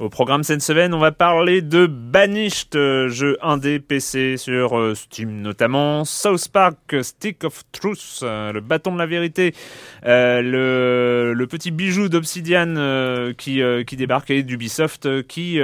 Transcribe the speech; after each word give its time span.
Au 0.00 0.08
programme 0.08 0.44
cette 0.44 0.62
semaine, 0.62 0.94
on 0.94 0.98
va 0.98 1.12
parler 1.12 1.60
de 1.60 1.84
Banished, 1.84 2.74
euh, 2.74 3.08
jeu 3.08 3.36
indé 3.42 3.80
PC 3.80 4.38
sur 4.38 4.78
euh, 4.78 4.94
Steam 4.94 5.42
notamment, 5.42 6.06
South 6.06 6.48
Park, 6.48 6.96
Stick 7.02 7.44
of 7.44 7.64
Truth, 7.70 8.20
euh, 8.22 8.50
le 8.50 8.62
bâton 8.62 8.94
de 8.94 8.98
la 8.98 9.04
vérité, 9.04 9.54
le, 10.02 11.44
petit 11.50 11.70
bijou 11.70 12.08
d'Obsidian 12.08 13.34
qui, 13.36 13.96
débarque 13.98 14.30
et 14.30 14.42
d'Ubisoft 14.42 15.26
qui, 15.26 15.60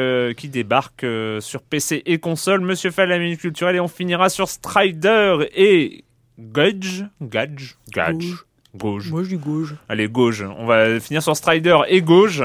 débarque 0.51 1.07
sur 1.41 1.63
PC 1.63 2.03
et 2.05 2.19
console. 2.19 2.61
Monsieur 2.61 2.91
Fall, 2.91 3.09
la 3.09 3.19
minute 3.19 3.41
culturelle 3.41 3.77
et 3.77 3.81
on 3.81 3.89
finira 3.89 4.29
sur 4.29 4.51
Strider 4.51 5.49
et 5.57 6.05
Gauge, 6.39 7.07
Gauge, 7.23 7.79
Gauge. 7.91 8.45
Gauge. 8.77 9.11
Moi, 9.11 9.25
je 9.25 9.31
dis 9.31 9.37
gauche. 9.37 9.75
Allez, 9.89 10.09
Gauge. 10.09 10.45
On 10.59 10.67
va 10.67 11.01
finir 11.01 11.23
sur 11.23 11.37
Strider 11.37 11.77
et 11.89 12.03
Gauge. 12.03 12.45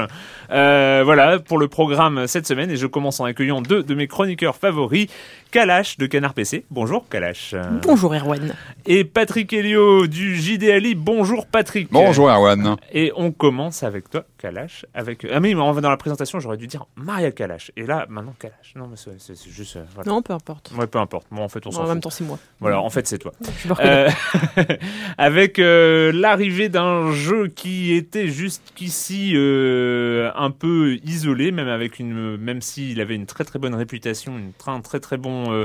Euh, 0.50 1.02
voilà 1.04 1.38
pour 1.38 1.58
le 1.58 1.68
programme 1.68 2.26
cette 2.26 2.46
semaine. 2.46 2.70
Et 2.70 2.76
je 2.76 2.86
commence 2.86 3.20
en 3.20 3.24
accueillant 3.24 3.62
deux 3.62 3.82
de 3.82 3.94
mes 3.94 4.06
chroniqueurs 4.06 4.56
favoris. 4.56 5.06
Kalash 5.50 5.98
de 5.98 6.06
Canard 6.06 6.34
PC. 6.34 6.64
Bonjour 6.70 7.08
Kalash. 7.08 7.54
Bonjour 7.82 8.14
Erwan. 8.14 8.54
Et 8.86 9.04
Patrick 9.04 9.52
Helio 9.52 10.06
du 10.06 10.36
JDLI. 10.36 10.94
Bonjour 10.94 11.46
Patrick. 11.46 11.88
Bonjour 11.92 12.30
Erwan. 12.30 12.76
Et 12.92 13.12
on 13.16 13.32
commence 13.32 13.82
avec 13.82 14.08
toi, 14.10 14.24
Kalash. 14.42 14.84
Avec... 14.92 15.24
Ah 15.32 15.38
mais 15.38 15.54
on 15.54 15.70
va 15.70 15.80
dans 15.80 15.88
la 15.88 15.96
présentation, 15.96 16.40
j'aurais 16.40 16.56
dû 16.56 16.66
dire 16.66 16.86
Maria 16.96 17.30
Kalash. 17.30 17.70
Et 17.76 17.86
là, 17.86 18.06
maintenant 18.08 18.34
Kalash. 18.36 18.74
Non 18.74 18.88
mais 18.88 18.96
c'est 18.96 19.36
juste... 19.48 19.76
euh, 19.76 19.84
voilà. 19.94 20.10
Non, 20.10 20.20
peu 20.20 20.32
importe. 20.32 20.72
Ouais, 20.76 20.88
peu 20.88 20.98
importe. 20.98 21.28
Bon, 21.30 21.44
en 21.44 21.48
fait, 21.48 21.64
on 21.64 21.70
s'en 21.70 21.84
en 21.84 21.86
même 21.88 22.00
temps, 22.00 22.10
c'est 22.10 22.24
moi. 22.24 22.40
Voilà, 22.58 22.80
en 22.80 22.90
fait, 22.90 23.06
c'est 23.06 23.18
toi. 23.18 23.32
Euh, 23.80 24.10
avec 25.18 25.58
euh, 25.58 26.12
l'arrivée 26.12 26.68
d'un 26.68 27.12
jeu 27.12 27.48
qui 27.48 27.92
était 27.92 28.28
jusqu'ici 28.28 29.32
euh, 29.34 30.30
un 30.34 30.50
peu 30.50 30.96
isolé, 31.04 31.52
même 31.52 31.68
avec 31.68 31.98
une, 31.98 32.36
même 32.36 32.60
s'il 32.60 33.00
avait 33.00 33.14
une 33.14 33.26
très 33.26 33.44
très 33.44 33.58
bonne 33.58 33.74
réputation, 33.74 34.36
une, 34.36 34.52
très- 34.52 34.72
un 34.72 34.80
très 34.80 35.00
très 35.00 35.16
bon, 35.16 35.64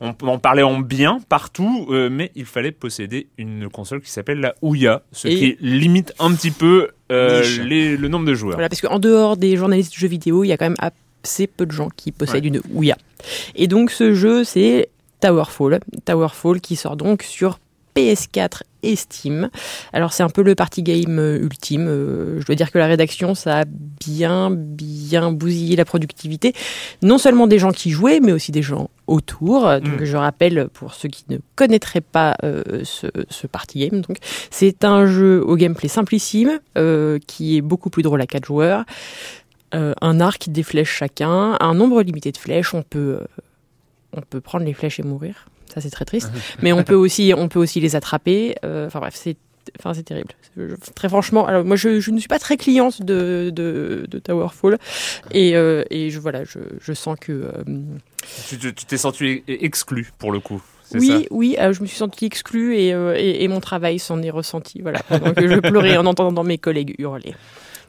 on 0.00 0.12
peut 0.12 0.26
en 0.26 0.38
parler 0.38 0.62
en 0.62 0.78
bien 0.80 1.20
partout, 1.28 1.86
euh, 1.90 2.08
mais 2.10 2.30
il 2.34 2.44
fallait 2.44 2.72
posséder 2.72 3.28
une 3.38 3.68
console 3.68 4.00
qui 4.00 4.10
s'appelle 4.10 4.40
la 4.40 4.54
Ouya, 4.62 5.02
ce 5.12 5.28
Et- 5.28 5.34
qui 5.36 5.56
limite 5.60 6.12
un 6.18 6.32
petit 6.34 6.50
peu 6.50 6.88
euh, 7.12 7.42
les- 7.64 7.96
le 7.96 8.08
nombre 8.08 8.24
de 8.26 8.34
joueurs. 8.34 8.54
Voilà, 8.54 8.68
parce 8.68 8.80
qu'en 8.80 8.98
dehors 8.98 9.36
des 9.36 9.56
journalistes 9.56 9.92
de 9.92 9.98
jeux 9.98 10.08
vidéo, 10.08 10.42
il 10.44 10.48
y 10.48 10.52
a 10.52 10.56
quand 10.56 10.66
même 10.66 10.90
assez 11.22 11.46
peu 11.46 11.64
de 11.66 11.72
gens 11.72 11.88
qui 11.96 12.12
possèdent 12.12 12.44
une 12.44 12.60
Ouya. 12.72 12.96
Et 13.54 13.68
donc, 13.68 13.90
ce 13.90 14.12
jeu, 14.14 14.42
c'est 14.44 14.88
Towerfall. 15.20 15.80
Towerfall 16.04 16.60
qui 16.60 16.76
sort 16.76 16.96
donc 16.96 17.22
sur 17.22 17.58
PS4 17.96 18.62
et 18.82 18.94
Steam. 18.94 19.50
Alors 19.92 20.12
c'est 20.12 20.22
un 20.22 20.28
peu 20.28 20.42
le 20.42 20.54
party 20.54 20.82
game 20.84 21.18
euh, 21.18 21.38
ultime. 21.42 21.88
Euh, 21.88 22.40
je 22.40 22.46
dois 22.46 22.54
dire 22.54 22.70
que 22.70 22.78
la 22.78 22.86
rédaction, 22.86 23.34
ça 23.34 23.60
a 23.60 23.64
bien, 23.66 24.50
bien 24.52 25.32
bousillé 25.32 25.74
la 25.74 25.84
productivité. 25.84 26.52
Non 27.02 27.18
seulement 27.18 27.48
des 27.48 27.58
gens 27.58 27.72
qui 27.72 27.90
jouaient, 27.90 28.20
mais 28.20 28.32
aussi 28.32 28.52
des 28.52 28.62
gens 28.62 28.90
autour. 29.08 29.62
Donc 29.80 29.96
Mm. 30.00 30.04
je 30.04 30.16
rappelle, 30.16 30.68
pour 30.72 30.94
ceux 30.94 31.08
qui 31.08 31.24
ne 31.28 31.38
connaîtraient 31.54 32.00
pas 32.00 32.36
euh, 32.42 32.82
ce, 32.84 33.06
ce 33.28 33.46
party 33.46 33.88
game, 33.88 34.00
donc 34.00 34.18
c'est 34.50 34.84
un 34.84 35.06
jeu 35.06 35.42
au 35.44 35.56
gameplay 35.56 35.88
simplissime, 35.88 36.60
euh, 36.76 37.18
qui 37.26 37.56
est 37.56 37.62
beaucoup 37.62 37.90
plus 37.90 38.02
drôle 38.02 38.20
à 38.20 38.26
quatre 38.26 38.46
joueurs. 38.46 38.84
Euh, 39.74 39.94
un 40.00 40.20
arc, 40.20 40.48
des 40.48 40.62
flèches 40.62 40.96
chacun, 40.96 41.56
un 41.60 41.74
nombre 41.74 42.02
limité 42.02 42.30
de 42.32 42.36
flèches. 42.36 42.74
On 42.74 42.82
peut, 42.82 43.20
on 44.12 44.20
peut 44.20 44.40
prendre 44.40 44.64
les 44.64 44.74
flèches 44.74 45.00
et 45.00 45.02
mourir. 45.02 45.46
Ça 45.72 45.80
c'est 45.80 45.90
très 45.90 46.04
triste. 46.04 46.30
Mais 46.62 46.72
on 46.72 46.82
peut 46.84 46.94
aussi, 46.94 47.32
on 47.36 47.48
peut 47.48 47.58
aussi 47.58 47.80
les 47.80 47.96
attraper. 47.96 48.56
Euh, 48.64 48.86
Enfin 48.86 49.00
bref, 49.00 49.14
c'est, 49.16 49.36
enfin 49.78 49.92
c'est 49.94 50.02
terrible. 50.04 50.30
Je- 50.56 50.74
très 50.94 51.08
franchement, 51.08 51.46
alors 51.46 51.64
moi 51.64 51.76
je, 51.76 52.00
je 52.00 52.10
ne 52.10 52.18
suis 52.18 52.28
pas 52.28 52.38
très 52.38 52.56
cliente 52.56 53.02
de, 53.02 53.50
de, 53.54 54.06
de 54.08 54.18
Towerfall 54.18 54.78
et, 55.32 55.56
euh, 55.56 55.84
et 55.90 56.10
je 56.10 56.18
voilà, 56.18 56.44
je, 56.44 56.58
je 56.80 56.92
sens 56.92 57.16
que 57.20 57.32
euh, 57.32 57.64
Tu 58.48 58.58
t'es 58.74 58.96
senti 58.96 59.42
exclu 59.48 60.10
pour 60.18 60.32
le 60.32 60.40
coup. 60.40 60.62
c'est 60.84 60.98
oui, 60.98 61.08
ça? 61.08 61.18
oui, 61.30 61.56
euh, 61.58 61.72
je 61.72 61.82
me 61.82 61.86
suis 61.86 61.96
sentie 61.98 62.24
exclue 62.26 62.76
et, 62.76 62.88
et, 62.90 63.44
et 63.44 63.48
mon 63.48 63.60
travail 63.60 63.98
s'en 63.98 64.22
est 64.22 64.30
ressenti. 64.30 64.80
Voilà, 64.80 65.00
donc 65.10 65.34
je 65.40 65.60
pleurais 65.60 65.96
en 65.96 66.06
entendant 66.06 66.44
mes 66.44 66.58
collègues 66.58 66.94
hurler. 66.98 67.34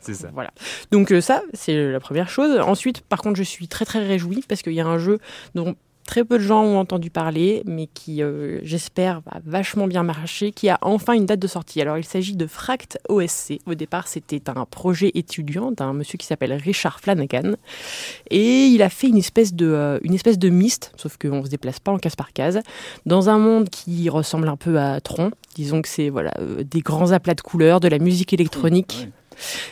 C'est 0.02 0.14
ça. 0.14 0.30
Voilà. 0.34 0.52
Donc 0.92 1.12
euh, 1.12 1.22
ça, 1.22 1.42
c'est 1.54 1.92
la 1.92 2.00
première 2.00 2.30
chose. 2.30 2.58
Ensuite, 2.60 3.02
par 3.02 3.20
contre, 3.22 3.36
je 3.38 3.44
suis 3.44 3.68
très 3.68 3.84
très 3.86 4.06
réjouie 4.06 4.44
parce 4.48 4.62
qu'il 4.62 4.74
y 4.74 4.80
a 4.82 4.86
un 4.86 4.98
jeu 5.00 5.20
dont 5.56 5.76
très 6.08 6.26
peu 6.26 6.40
de 6.40 6.44
gens 6.44 6.64
ont 6.64 6.80
entendu 6.80 7.12
parler, 7.12 7.62
mais 7.68 7.88
qui, 7.94 8.24
euh, 8.24 8.60
j'espère, 8.64 9.22
va 9.22 9.40
vachement 9.46 9.86
bien 9.86 10.02
marcher, 10.02 10.52
qui 10.52 10.70
a 10.70 10.80
enfin 10.82 11.14
une 11.14 11.28
date 11.28 11.40
de 11.40 11.48
sortie. 11.48 11.80
Alors, 11.82 12.00
il 12.00 12.06
s'agit 12.06 12.36
de 12.36 12.48
Fract 12.48 12.98
OSC. 13.10 13.60
Au 13.68 13.76
départ, 13.76 14.08
c'était 14.08 14.50
un 14.50 14.66
projet 14.66 15.12
étudiant 15.14 15.72
d'un 15.72 15.94
monsieur 15.94 16.18
qui 16.18 16.26
s'appelle 16.26 16.54
Richard 16.54 17.00
Flanagan. 17.00 17.54
Et 18.32 18.66
il 18.66 18.82
a 18.82 18.90
fait 18.90 19.08
une 19.10 19.18
espèce 19.18 19.54
de, 19.54 19.68
euh, 19.68 20.00
une 20.02 20.16
espèce 20.16 20.40
de 20.40 20.50
mist, 20.50 20.94
sauf 20.96 21.18
qu'on 21.18 21.42
ne 21.42 21.46
se 21.46 21.50
déplace 21.50 21.80
pas 21.80 21.92
en 21.92 22.00
case 22.00 22.16
par 22.16 22.34
case, 22.34 22.62
dans 23.06 23.30
un 23.30 23.38
monde 23.38 23.70
qui 23.70 24.10
ressemble 24.10 24.48
un 24.48 24.58
peu 24.58 24.80
à 24.80 25.00
Tron. 25.02 25.32
Disons 25.56 25.82
que 25.82 25.90
c'est 25.90 26.10
voilà, 26.10 26.34
euh, 26.40 26.64
des 26.64 26.80
grands 26.80 27.12
aplats 27.12 27.36
de 27.36 27.42
couleurs, 27.42 27.80
de 27.82 27.90
la 27.90 28.00
musique 28.00 28.34
électronique, 28.34 29.10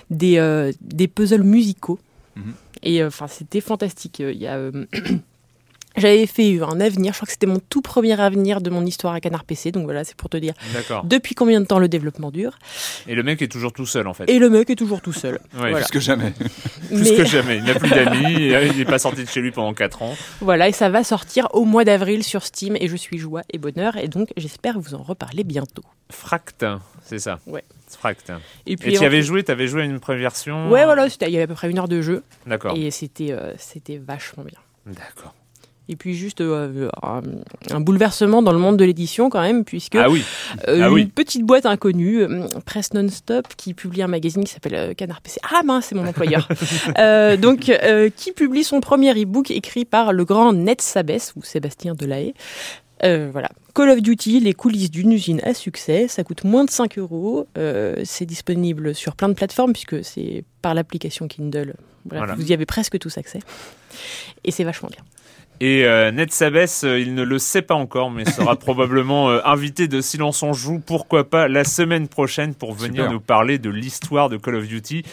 des, 0.10 0.38
euh, 0.38 0.72
des 0.82 1.08
puzzles 1.08 1.44
musicaux. 1.44 1.98
Mhm. 2.36 2.54
Et 2.84 3.04
enfin, 3.04 3.28
c'était 3.28 3.62
fantastique. 3.62 4.20
Il 4.20 4.38
y 4.38 4.48
a. 4.48 4.60
J'avais 5.98 6.26
fait 6.28 6.60
un 6.62 6.80
avenir, 6.82 7.14
je 7.14 7.18
crois 7.20 7.26
que 7.26 7.32
c'était 7.32 7.48
mon 7.48 7.60
tout 7.60 7.82
premier 7.82 8.20
avenir 8.20 8.62
de 8.62 8.70
mon 8.70 8.86
histoire 8.86 9.14
à 9.14 9.20
Canard 9.22 9.44
PC, 9.46 9.72
donc 9.72 9.86
voilà, 9.86 10.04
c'est 10.04 10.16
pour 10.16 10.30
te 10.30 10.38
dire 10.38 10.54
D'accord. 10.74 11.04
depuis 11.06 11.36
combien 11.36 11.62
de 11.62 11.66
temps 11.66 11.80
le 11.80 11.88
développement 11.88 12.32
dure. 12.32 12.58
Et 13.08 13.16
le 13.16 13.24
mec 13.24 13.42
est 13.42 13.48
toujours 13.48 13.72
tout 13.74 13.86
seul 13.86 14.08
en 14.08 14.14
fait. 14.14 14.30
Et 14.30 14.40
le 14.40 14.50
mec 14.50 14.70
est 14.70 14.76
toujours 14.76 15.02
tout 15.02 15.14
seul. 15.14 15.36
Ouais, 15.54 15.70
voilà. 15.72 15.80
Plus 15.80 15.92
que 15.92 16.00
jamais. 16.00 16.32
Plus 16.90 17.12
Mais- 17.12 17.16
que 17.16 17.26
jamais. 17.26 17.58
Il 17.58 17.64
n'a 17.64 17.76
plus 17.76 17.90
d'amis, 17.90 18.34
il 18.34 18.78
n'est 18.78 18.86
pas 18.86 19.00
sorti 19.00 19.24
de 19.24 19.30
chez 19.30 19.42
lui 19.42 19.52
pendant 19.52 19.74
4 19.74 20.02
ans. 20.02 20.16
Voilà, 20.42 20.68
et 20.68 20.72
ça 20.72 20.90
va 20.90 21.04
sortir 21.04 21.48
au 21.54 21.66
mois 21.66 21.86
d'avril 21.86 22.24
sur 22.24 22.44
Steam, 22.44 22.76
et 22.80 22.88
je 22.88 22.96
suis 22.96 23.18
joie 23.18 23.42
et 23.54 23.58
bonheur, 23.58 23.98
et 23.98 24.08
donc 24.08 24.30
j'espère 24.38 24.80
vous 24.80 24.96
en 24.96 25.02
reparler 25.04 25.44
bientôt. 25.44 25.84
Fract, 26.12 26.66
c'est 27.04 27.20
ça. 27.20 27.40
Ouais. 27.48 27.64
Fract. 27.88 28.32
Et 28.66 28.74
Et 28.74 28.78
puis, 28.78 28.94
tu 28.98 29.06
avais 29.06 29.22
joué, 29.22 29.44
tu 29.44 29.52
avais 29.52 29.68
joué 29.68 29.84
à 29.84 29.86
une 29.86 30.00
première 30.00 30.22
version 30.22 30.70
Ouais, 30.70 30.84
voilà, 30.86 31.08
il 31.08 31.30
y 31.30 31.36
avait 31.36 31.44
à 31.44 31.48
peu 31.48 31.54
près 31.54 31.70
une 31.70 31.80
heure 31.80 31.88
de 31.88 32.02
jeu, 32.02 32.24
D'accord. 32.46 32.74
et 32.76 32.92
c'était 32.92 33.32
euh, 33.32 33.54
c'était 33.58 33.98
vachement 33.98 34.44
bien. 34.44 34.60
D'accord. 34.86 35.34
Et 35.88 35.96
puis 35.96 36.16
juste 36.16 36.42
euh, 36.42 36.90
un, 37.04 37.22
un 37.72 37.80
bouleversement 37.80 38.42
dans 38.42 38.52
le 38.52 38.58
monde 38.60 38.78
de 38.78 38.86
l'édition 38.86 39.30
quand 39.30 39.42
même, 39.42 39.64
puisque 39.66 39.96
Ah 39.96 40.10
oui. 40.10 40.24
euh, 40.68 40.82
ah 40.84 40.88
une 40.88 40.94
oui. 40.94 41.06
petite 41.06 41.44
boîte 41.44 41.66
inconnue, 41.66 42.22
euh, 42.22 42.48
Press 42.66 42.94
Non-Stop, 42.94 43.48
qui 43.56 43.74
publie 43.74 44.02
un 44.02 44.08
magazine 44.08 44.44
qui 44.44 44.52
s'appelle 44.54 44.76
euh, 44.76 44.94
Canard 44.94 45.22
PC. 45.22 45.40
Ah 45.44 45.62
mince, 45.64 45.86
c'est 45.88 45.96
mon 45.96 46.08
employeur. 46.08 46.48
Euh, 46.98 47.36
donc, 47.38 47.70
euh, 47.70 48.10
qui 48.16 48.32
publie 48.32 48.64
son 48.64 48.80
premier 48.80 49.12
e-book 49.12 49.52
écrit 49.52 49.86
par 49.86 50.14
le 50.14 50.24
grand 50.26 50.54
Ned 50.54 50.82
Sabès, 50.82 51.34
ou 51.36 51.44
Sébastien 51.44 51.94
Delahaye. 51.94 52.34
Euh, 53.04 53.30
voilà. 53.32 53.50
Call 53.76 53.90
of 53.90 54.02
Duty, 54.02 54.40
les 54.40 54.54
coulisses 54.54 54.90
d'une 54.90 55.12
usine 55.12 55.42
à 55.44 55.54
succès. 55.54 56.08
Ça 56.08 56.24
coûte 56.24 56.44
moins 56.46 56.64
de 56.64 56.70
5 56.70 56.98
euros. 56.98 57.48
Euh, 57.58 57.96
c'est 58.06 58.26
disponible 58.26 58.96
sur 58.96 59.16
plein 59.16 59.28
de 59.28 59.34
plateformes 59.34 59.74
puisque 59.74 60.04
c'est 60.04 60.46
par 60.62 60.74
l'application 60.74 61.28
Kindle. 61.28 61.76
Bref, 62.06 62.20
Voilà. 62.20 62.36
Vous 62.36 62.50
y 62.50 62.54
avez 62.54 62.66
presque 62.66 62.98
tous 62.98 63.18
accès. 63.18 63.40
Et 64.46 64.52
c'est 64.52 64.64
vachement 64.64 64.90
bien. 64.90 65.04
Et 65.62 65.86
euh, 65.86 66.12
Ned 66.12 66.32
Sabès, 66.32 66.84
euh, 66.84 67.00
il 67.00 67.14
ne 67.16 67.24
le 67.24 67.40
sait 67.40 67.62
pas 67.62 67.76
encore, 67.76 68.12
mais 68.12 68.26
sera 68.26 68.56
probablement 68.60 69.30
euh, 69.30 69.40
invité 69.46 69.88
de 69.88 70.02
Silence 70.02 70.44
on 70.44 70.54
joue, 70.54 70.80
pourquoi 70.80 71.30
pas, 71.30 71.48
la 71.48 71.64
semaine 71.64 72.08
prochaine 72.08 72.54
pour 72.54 72.74
venir 72.74 73.04
Super. 73.04 73.12
nous 73.12 73.20
parler 73.22 73.58
de 73.58 73.70
l'histoire 73.70 74.30
de 74.30 74.38
Call 74.38 74.56
of 74.56 74.68
Duty. 74.68 75.04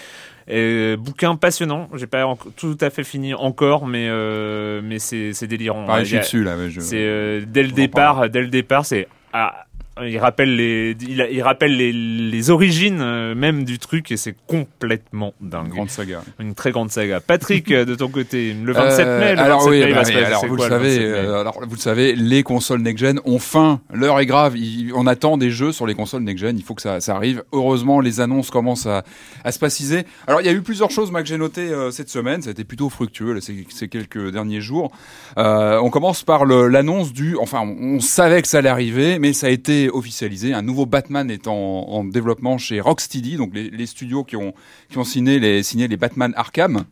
Euh, 0.50 0.96
bouquin 0.96 1.36
passionnant, 1.36 1.88
j'ai 1.94 2.08
pas 2.08 2.24
tout 2.56 2.76
à 2.80 2.90
fait 2.90 3.04
fini 3.04 3.32
encore, 3.32 3.86
mais 3.86 4.08
euh, 4.08 4.80
mais 4.82 4.98
c'est 4.98 5.32
c'est 5.34 5.46
délirant. 5.46 5.86
Pareil, 5.86 6.04
je 6.04 6.10
suis 6.10 6.18
dessus 6.18 6.42
là. 6.44 6.56
mais 6.56 6.68
je- 6.68 6.80
C'est 6.80 6.96
euh, 6.98 7.42
dès 7.46 7.62
le 7.62 7.70
départ, 7.70 8.28
dès 8.28 8.40
le 8.40 8.48
départ, 8.48 8.84
c'est 8.84 9.06
ah, 9.32 9.66
il 10.02 10.18
rappelle 10.18 10.56
les 10.56 10.96
il, 11.02 11.26
il 11.30 11.42
rappelle 11.42 11.76
les, 11.76 11.92
les 11.92 12.50
origines 12.50 13.00
euh, 13.02 13.34
même 13.34 13.64
du 13.64 13.78
truc 13.78 14.10
et 14.10 14.16
c'est 14.16 14.34
complètement 14.46 15.34
Une 15.42 15.50
dingue. 15.50 15.68
grande 15.68 15.90
saga. 15.90 16.22
Une 16.40 16.54
très 16.54 16.70
grande 16.70 16.90
saga. 16.90 17.20
Patrick, 17.20 17.68
de 17.72 17.94
ton 17.94 18.08
côté, 18.08 18.54
le 18.54 18.72
27 18.72 19.06
Euh, 19.06 19.20
mai, 19.20 19.34
le 19.34 19.40
alors 19.40 19.58
27 19.64 19.70
oui, 19.70 19.80
mai, 19.86 19.92
bah 20.20 20.26
alors 20.26 20.46
vous 20.46 20.56
quoi, 20.56 20.66
le 20.66 20.70
savez, 20.70 20.88
27 20.88 21.00
mai 21.02 21.06
euh, 21.18 21.40
alors 21.40 21.60
vous 21.66 21.74
le 21.74 21.80
savez, 21.80 22.14
les 22.14 22.42
consoles 22.42 22.80
next-gen 22.80 23.20
ont 23.26 23.38
faim. 23.38 23.80
L'heure 23.92 24.18
est 24.20 24.26
grave. 24.26 24.56
Il- 24.56 24.92
on 24.94 25.06
attend 25.06 25.36
des 25.36 25.50
jeux 25.50 25.72
sur 25.72 25.86
les 25.86 25.94
consoles 25.94 26.22
next-gen. 26.22 26.56
Il 26.56 26.64
faut 26.64 26.74
que 26.74 26.82
ça, 26.82 27.00
ça 27.00 27.14
arrive. 27.14 27.42
Heureusement, 27.52 28.00
les 28.00 28.20
annonces 28.20 28.50
commencent 28.50 28.86
à, 28.86 29.04
à 29.44 29.52
se 29.52 29.58
préciser. 29.58 30.04
Alors 30.26 30.40
il 30.40 30.46
y 30.46 30.50
a 30.50 30.52
eu 30.52 30.62
plusieurs 30.62 30.90
choses, 30.90 31.10
moi, 31.10 31.22
que 31.22 31.28
j'ai 31.28 31.38
notées 31.38 31.68
euh, 31.70 31.90
cette 31.90 32.08
semaine. 32.08 32.40
Ça 32.42 32.48
a 32.48 32.52
été 32.52 32.64
plutôt 32.64 32.88
fructueux 32.88 33.34
là, 33.34 33.40
ces, 33.40 33.66
ces 33.68 33.88
quelques 33.88 34.30
derniers 34.32 34.60
jours. 34.62 34.90
Euh, 35.38 35.78
on 35.82 35.90
commence 35.90 36.22
par 36.22 36.46
l'annonce 36.46 37.12
du. 37.12 37.36
Enfin, 37.36 37.60
on, 37.60 37.96
on 37.96 38.00
savait 38.00 38.40
que 38.42 38.48
ça 38.48 38.58
allait 38.58 38.68
arriver, 38.70 39.18
mais 39.18 39.32
ça 39.32 39.48
a 39.48 39.50
été 39.50 39.81
officialisé. 39.90 40.54
Un 40.54 40.62
nouveau 40.62 40.86
Batman 40.86 41.30
est 41.30 41.48
en, 41.48 41.54
en 41.54 42.04
développement 42.04 42.58
chez 42.58 42.80
Rocksteady, 42.80 43.36
donc 43.36 43.54
les, 43.54 43.70
les 43.70 43.86
studios 43.86 44.24
qui 44.24 44.36
ont 44.36 44.54
qui 44.88 44.98
ont 44.98 45.04
signé 45.04 45.38
les 45.38 45.62
signé 45.62 45.88
les 45.88 45.96
Batman 45.96 46.32
Arkham 46.36 46.84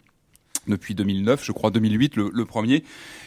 depuis 0.69 0.95
2009, 0.95 1.45
je 1.45 1.53
crois 1.53 1.71
2008, 1.71 2.17
le, 2.17 2.31
le 2.33 2.45
premier. 2.45 2.85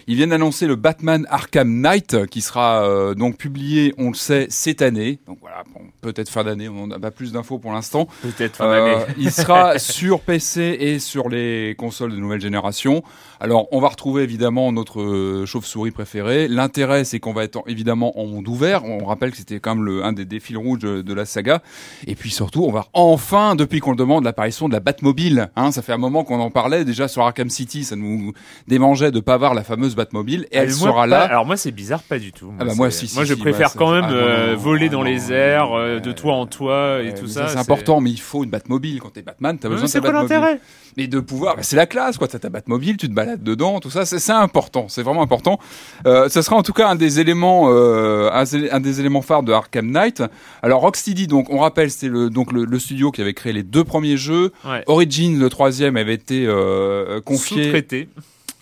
Ils 0.07 0.15
viennent 0.15 0.29
d'annoncer 0.31 0.67
le 0.67 0.75
Batman 0.75 1.25
Arkham 1.29 1.81
Knight 1.81 2.25
qui 2.27 2.41
sera 2.41 2.83
euh, 2.85 3.13
donc 3.15 3.37
publié, 3.37 3.93
on 3.97 4.09
le 4.09 4.15
sait, 4.15 4.47
cette 4.49 4.81
année. 4.81 5.19
Donc 5.27 5.37
voilà, 5.41 5.63
bon, 5.73 5.81
peut-être 6.01 6.29
fin 6.29 6.43
d'année, 6.43 6.67
on 6.69 6.87
n'a 6.87 6.99
pas 6.99 7.11
plus 7.11 7.31
d'infos 7.31 7.57
pour 7.59 7.71
l'instant. 7.71 8.07
Peut-être 8.21 8.57
fin 8.57 8.65
Euh, 8.65 8.99
d'année. 8.99 9.13
il 9.17 9.31
sera 9.31 9.79
sur 9.79 10.19
PC 10.21 10.77
et 10.79 10.99
sur 10.99 11.29
les 11.29 11.75
consoles 11.77 12.11
de 12.11 12.17
nouvelle 12.17 12.41
génération. 12.41 13.03
Alors, 13.39 13.67
on 13.71 13.79
va 13.81 13.87
retrouver 13.89 14.23
évidemment 14.23 14.71
notre 14.71 15.01
euh, 15.01 15.45
chauve-souris 15.45 15.91
préféré. 15.91 16.47
L'intérêt, 16.47 17.03
c'est 17.05 17.19
qu'on 17.19 17.33
va 17.33 17.43
être 17.43 17.57
en- 17.57 17.63
évidemment 17.67 18.17
en 18.19 18.25
monde 18.25 18.47
ouvert. 18.47 18.83
On 18.85 19.05
rappelle 19.05 19.31
que 19.31 19.37
c'était 19.37 19.59
quand 19.59 19.75
même 19.75 19.83
le, 19.85 20.03
un 20.03 20.13
des, 20.13 20.25
des 20.25 20.39
fils 20.39 20.57
rouges 20.57 20.79
de, 20.79 21.01
de 21.01 21.13
la 21.13 21.25
saga. 21.25 21.61
Et 22.07 22.15
puis 22.15 22.29
surtout, 22.29 22.63
on 22.63 22.71
va 22.71 22.87
enfin, 22.93 23.55
depuis 23.55 23.79
qu'on 23.79 23.91
le 23.91 23.97
demande, 23.97 24.23
l'apparition 24.23 24.67
de 24.67 24.73
la 24.73 24.79
Batmobile. 24.79 25.49
Hein, 25.55 25.71
ça 25.71 25.81
fait 25.81 25.93
un 25.93 25.97
moment 25.97 26.23
qu'on 26.23 26.39
en 26.39 26.51
parlait 26.51 26.83
déjà 26.85 27.07
sur 27.07 27.22
Arkham 27.25 27.49
City. 27.49 27.83
Ça 27.83 27.95
nous 27.95 28.33
démangeait 28.67 29.11
de 29.11 29.19
pas 29.19 29.37
voir 29.37 29.53
la 29.53 29.63
fameuse 29.63 29.95
Batmobile. 29.95 30.47
Et 30.51 30.57
elle 30.57 30.69
Euh, 30.71 30.75
moi, 30.79 30.89
sera 30.89 31.01
pas- 31.01 31.07
là. 31.07 31.21
Alors 31.23 31.45
moi 31.45 31.57
c'est 31.57 31.71
bizarre 31.71 32.03
pas 32.03 32.19
du 32.19 32.31
tout. 32.31 32.51
Ah 32.59 32.65
bah 32.65 32.73
moi, 32.75 32.91
c'est- 32.91 32.99
si, 33.01 33.07
si, 33.07 33.15
moi 33.15 33.25
je 33.25 33.33
si, 33.33 33.39
préfère 33.39 33.67
ouais, 33.69 33.73
quand 33.77 33.91
même 33.91 34.05
ah 34.07 34.11
non, 34.11 34.15
euh, 34.17 34.51
non, 34.53 34.57
voler 34.57 34.85
ah 34.87 34.91
dans 34.91 34.97
non, 34.99 35.03
les 35.05 35.31
airs, 35.33 35.73
euh, 35.77 35.99
de 35.99 36.11
toit 36.11 36.33
en 36.35 36.45
toit 36.45 37.01
et 37.03 37.13
tout 37.13 37.27
ça. 37.27 37.47
c'est 37.47 37.57
important, 37.57 38.01
mais 38.01 38.11
il 38.11 38.19
faut 38.19 38.43
une 38.43 38.49
Batmobile. 38.49 38.99
Quand 39.01 39.09
t'es 39.11 39.21
Batman, 39.21 39.57
t'as 39.57 39.69
besoin 39.69 39.85
de 39.85 39.89
c'est 39.89 39.99
quoi 40.01 40.11
l'intérêt? 40.11 40.59
Mais 40.97 41.07
de 41.07 41.19
pouvoir, 41.19 41.55
bah, 41.55 41.63
c'est 41.63 41.75
la 41.75 41.85
classe, 41.85 42.17
quoi. 42.17 42.27
T'as 42.27 42.39
ta 42.39 42.49
Batmobile, 42.49 42.97
tu 42.97 43.07
te 43.09 43.13
balades 43.13 43.41
dedans, 43.41 43.79
tout 43.79 43.89
ça, 43.89 44.05
c'est 44.05 44.31
important, 44.31 44.87
c'est 44.89 45.01
vraiment 45.01 45.23
important. 45.23 45.59
Euh, 46.05 46.29
ça 46.29 46.41
sera 46.43 46.55
en 46.55 46.63
tout 46.63 46.73
cas 46.73 46.87
un 46.89 46.95
des 46.95 47.19
éléments, 47.19 47.69
euh, 47.71 48.29
un, 48.31 48.79
des 48.79 48.99
éléments 48.99 49.21
phares 49.21 49.43
de 49.43 49.51
Arkham 49.51 49.89
Knight. 49.89 50.21
Alors 50.61 50.81
Rocksteady, 50.81 51.27
donc 51.27 51.49
on 51.49 51.59
rappelle, 51.59 51.89
c'est 51.89 52.09
le 52.09 52.29
donc 52.29 52.51
le, 52.51 52.65
le 52.65 52.79
studio 52.79 53.11
qui 53.11 53.21
avait 53.21 53.33
créé 53.33 53.53
les 53.53 53.63
deux 53.63 53.83
premiers 53.83 54.17
jeux. 54.17 54.51
Ouais. 54.65 54.83
Origin, 54.87 55.39
le 55.39 55.49
troisième, 55.49 55.97
avait 55.97 56.13
été 56.13 56.45
euh, 56.47 57.21
confié 57.21 57.63
Sous-traité. 57.65 58.09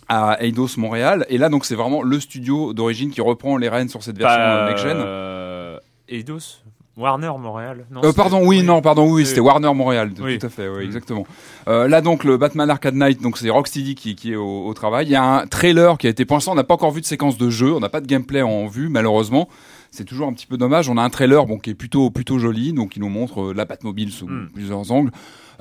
à 0.07 0.37
Eidos 0.41 0.77
Montréal, 0.77 1.25
et 1.29 1.37
là 1.37 1.49
donc 1.49 1.65
c'est 1.65 1.75
vraiment 1.75 2.01
le 2.01 2.19
studio 2.19 2.73
d'origine 2.73 3.11
qui 3.11 3.21
reprend 3.21 3.57
les 3.57 3.67
rênes 3.69 3.89
sur 3.89 4.03
cette 4.03 4.17
version 4.17 4.65
next 4.69 4.83
gen. 4.83 4.97
euh, 4.97 5.77
Eidos? 6.07 6.60
Warner 6.97 7.31
Montréal 7.39 7.85
Non, 7.89 8.01
Euh, 8.03 8.11
pardon, 8.11 8.45
oui, 8.45 8.63
non, 8.63 8.81
pardon, 8.81 9.09
oui, 9.11 9.25
c'était 9.25 9.39
Warner 9.39 9.73
Montréal, 9.73 10.11
tout 10.13 10.23
Oui. 10.23 10.37
à 10.41 10.49
fait, 10.49 10.67
oui, 10.67 10.83
Mm. 10.83 10.87
exactement. 10.87 11.25
Euh, 11.67 11.87
là 11.87 12.01
donc 12.01 12.23
le 12.23 12.37
Batman 12.37 12.69
Arcade 12.69 12.95
Knight, 12.95 13.21
donc 13.21 13.37
c'est 13.37 13.49
Rocksteady 13.49 13.95
qui, 13.95 14.15
qui 14.15 14.33
est 14.33 14.35
au, 14.35 14.65
au 14.67 14.73
travail. 14.73 15.05
Il 15.07 15.11
y 15.11 15.15
a 15.15 15.23
un 15.23 15.47
trailer 15.47 15.97
qui 15.97 16.07
a 16.07 16.09
été, 16.09 16.25
l'instant, 16.29 16.51
on 16.51 16.55
n'a 16.55 16.63
pas 16.65 16.73
encore 16.73 16.91
vu 16.91 16.99
de 17.01 17.05
séquence 17.05 17.37
de 17.37 17.49
jeu, 17.49 17.73
on 17.73 17.79
n'a 17.79 17.89
pas 17.89 18.01
de 18.01 18.07
gameplay 18.07 18.41
en 18.41 18.67
vue, 18.67 18.89
malheureusement. 18.89 19.47
C'est 19.89 20.05
toujours 20.05 20.27
un 20.27 20.33
petit 20.33 20.45
peu 20.47 20.57
dommage. 20.57 20.89
On 20.89 20.97
a 20.97 21.01
un 21.01 21.09
trailer 21.09 21.45
bon 21.45 21.57
qui 21.57 21.69
est 21.71 21.75
plutôt 21.75 22.09
plutôt 22.11 22.39
joli, 22.39 22.71
donc 22.73 22.91
qui 22.91 22.99
nous 23.01 23.09
montre 23.09 23.41
euh, 23.41 23.53
la 23.53 23.65
Batmobile 23.65 24.11
sous 24.11 24.27
Mm. 24.27 24.49
plusieurs 24.53 24.91
angles. 24.91 25.11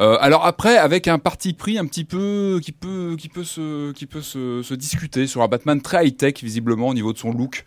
Euh, 0.01 0.17
alors 0.21 0.47
après, 0.47 0.79
avec 0.79 1.09
un 1.09 1.19
parti 1.19 1.53
pris 1.53 1.79
un 1.79 1.87
petit 1.87 2.05
peu 2.05 2.59
qui 2.63 2.73
peut 2.73 3.17
qui 3.19 3.29
peut 3.29 3.45
se 3.45 3.93
qui 3.93 4.07
peut 4.07 4.23
se, 4.23 4.63
se 4.63 4.75
discuter 4.75 5.27
sur 5.27 5.43
un 5.43 5.49
Batman 5.49 5.81
très 5.81 6.07
high 6.07 6.17
tech 6.17 6.35
visiblement 6.43 6.89
au 6.89 6.95
niveau 6.95 7.13
de 7.13 7.19
son 7.19 7.33
look. 7.33 7.65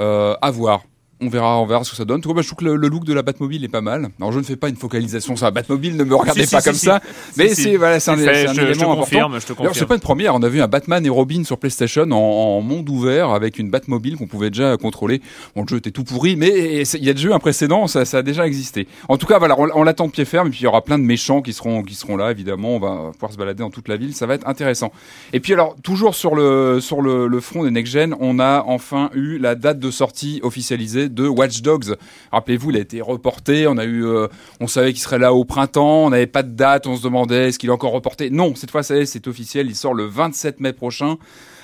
Euh, 0.00 0.34
à 0.42 0.50
voir. 0.50 0.82
On 1.22 1.28
verra, 1.28 1.60
on 1.60 1.66
verra 1.66 1.84
ce 1.84 1.90
que 1.90 1.96
ça 1.96 2.04
donne. 2.04 2.18
En 2.18 2.20
tout 2.22 2.32
cas, 2.34 2.40
je 2.42 2.46
trouve 2.46 2.58
que 2.58 2.64
le, 2.64 2.76
le 2.76 2.88
look 2.88 3.04
de 3.04 3.12
la 3.12 3.22
Batmobile 3.22 3.62
est 3.64 3.68
pas 3.68 3.80
mal. 3.82 4.08
Alors, 4.18 4.32
je 4.32 4.38
ne 4.38 4.44
fais 4.44 4.56
pas 4.56 4.68
une 4.70 4.76
focalisation 4.76 5.36
sur 5.36 5.44
la 5.44 5.50
Batmobile, 5.50 5.96
ne 5.96 6.04
me 6.04 6.14
regardez 6.14 6.44
Si, 6.46 6.50
pas 6.54 6.60
si, 6.60 6.66
comme 6.68 6.74
si. 6.78 6.86
ça. 6.86 7.00
Mais 7.36 7.48
c'est 7.54 7.76
voilà, 7.76 8.00
c'est 8.00 8.10
un, 8.10 8.16
fait, 8.16 8.46
un 8.46 8.52
je, 8.52 8.54
je 8.54 8.60
te 8.60 8.66
élément 8.66 8.92
important. 8.92 9.00
confirme, 9.02 9.40
je 9.40 9.46
te 9.46 9.52
D'ailleurs, 9.52 9.74
c'est 9.74 9.80
confirme. 9.80 9.88
pas 9.88 9.94
une 9.96 10.00
première. 10.00 10.34
On 10.34 10.42
a 10.42 10.48
vu 10.48 10.62
un 10.62 10.68
Batman 10.68 11.04
et 11.04 11.10
Robin 11.10 11.44
sur 11.44 11.58
PlayStation 11.58 12.02
en, 12.10 12.14
en 12.16 12.60
monde 12.62 12.88
ouvert 12.88 13.30
avec 13.30 13.58
une 13.58 13.70
Batmobile 13.70 14.16
qu'on 14.16 14.26
pouvait 14.26 14.48
déjà 14.50 14.76
contrôler. 14.78 15.20
Bon, 15.54 15.62
le 15.62 15.68
jeu 15.68 15.76
était 15.76 15.90
tout 15.90 16.04
pourri, 16.04 16.36
mais 16.36 16.82
il 16.94 17.04
y 17.04 17.10
a 17.10 17.12
déjà 17.12 17.28
eu 17.28 17.32
un 17.32 17.38
précédent, 17.38 17.86
ça, 17.86 18.04
ça 18.06 18.18
a 18.18 18.22
déjà 18.22 18.46
existé. 18.46 18.88
En 19.08 19.18
tout 19.18 19.26
cas, 19.26 19.38
voilà, 19.38 19.60
on, 19.60 19.68
on 19.74 19.82
l'attend 19.82 20.06
de 20.06 20.12
pied 20.12 20.24
ferme. 20.24 20.46
Et 20.48 20.50
puis 20.50 20.60
il 20.60 20.64
y 20.64 20.66
aura 20.68 20.82
plein 20.82 20.98
de 20.98 21.04
méchants 21.04 21.42
qui 21.42 21.52
seront 21.52 21.82
qui 21.82 21.94
seront 21.94 22.16
là. 22.16 22.30
Évidemment, 22.30 22.76
on 22.76 22.80
va 22.80 23.10
pouvoir 23.12 23.32
se 23.32 23.36
balader 23.36 23.58
dans 23.62 23.70
toute 23.70 23.88
la 23.88 23.96
ville. 23.98 24.14
Ça 24.14 24.24
va 24.26 24.34
être 24.36 24.48
intéressant. 24.48 24.90
Et 25.34 25.40
puis 25.40 25.52
alors, 25.52 25.76
toujours 25.82 26.14
sur 26.14 26.34
le 26.34 26.80
sur 26.80 27.02
le, 27.02 27.26
le 27.26 27.40
front 27.40 27.64
des 27.64 27.70
next 27.70 27.92
gen, 27.92 28.16
on 28.20 28.38
a 28.38 28.64
enfin 28.66 29.10
eu 29.14 29.36
la 29.38 29.54
date 29.54 29.78
de 29.78 29.90
sortie 29.90 30.40
officialisée 30.42 31.09
de 31.14 31.26
Watch 31.28 31.62
Dogs. 31.62 31.96
Rappelez-vous, 32.32 32.70
il 32.70 32.76
a 32.76 32.80
été 32.80 33.00
reporté. 33.00 33.66
On 33.66 33.76
a 33.78 33.84
eu, 33.84 34.04
euh, 34.04 34.28
on 34.60 34.66
savait 34.66 34.92
qu'il 34.92 35.02
serait 35.02 35.18
là 35.18 35.32
au 35.32 35.44
printemps. 35.44 36.04
On 36.06 36.10
n'avait 36.10 36.26
pas 36.26 36.42
de 36.42 36.50
date. 36.50 36.86
On 36.86 36.96
se 36.96 37.02
demandait 37.02 37.48
est-ce 37.48 37.58
qu'il 37.58 37.68
est 37.68 37.72
encore 37.72 37.92
reporté? 37.92 38.30
Non, 38.30 38.54
cette 38.54 38.70
fois, 38.70 38.82
c'est 38.82 39.26
officiel. 39.26 39.68
Il 39.68 39.76
sort 39.76 39.94
le 39.94 40.04
27 40.04 40.60
mai 40.60 40.72
prochain. 40.72 41.16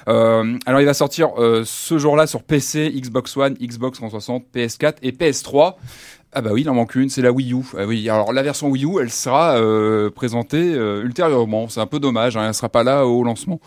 Euh, 0.09 0.57
alors, 0.67 0.81
il 0.81 0.87
va 0.87 0.95
sortir 0.95 1.31
euh, 1.39 1.63
ce 1.65 1.99
jour-là 1.99 2.27
sur 2.27 2.43
PC, 2.43 2.91
Xbox 2.95 3.37
One, 3.37 3.55
Xbox 3.55 3.99
360, 3.99 4.45
PS4 4.55 4.95
et 5.03 5.13
PS3. 5.13 5.75
Ah 6.33 6.43
bah 6.43 6.51
oui, 6.53 6.63
il 6.63 6.71
en 6.71 6.75
manque 6.75 6.95
une, 6.97 7.09
c'est 7.09 7.23
la 7.23 7.33
Wii 7.33 7.55
U. 7.55 7.63
Ah 7.79 8.13
alors 8.13 8.33
la 8.33 8.43
version 8.43 8.69
Wii 8.69 8.85
U, 8.85 9.01
elle 9.01 9.11
sera 9.11 9.59
présentée 10.15 10.75
ultérieurement. 11.03 11.71
C'est 11.71 11.81
un 11.81 11.87
peu 11.87 11.99
dommage, 11.99 12.37
hein, 12.37 12.45
elle 12.47 12.53
sera 12.53 12.69
pas 12.69 12.83
là 12.83 13.07
au 13.07 13.25
lancement. 13.25 13.59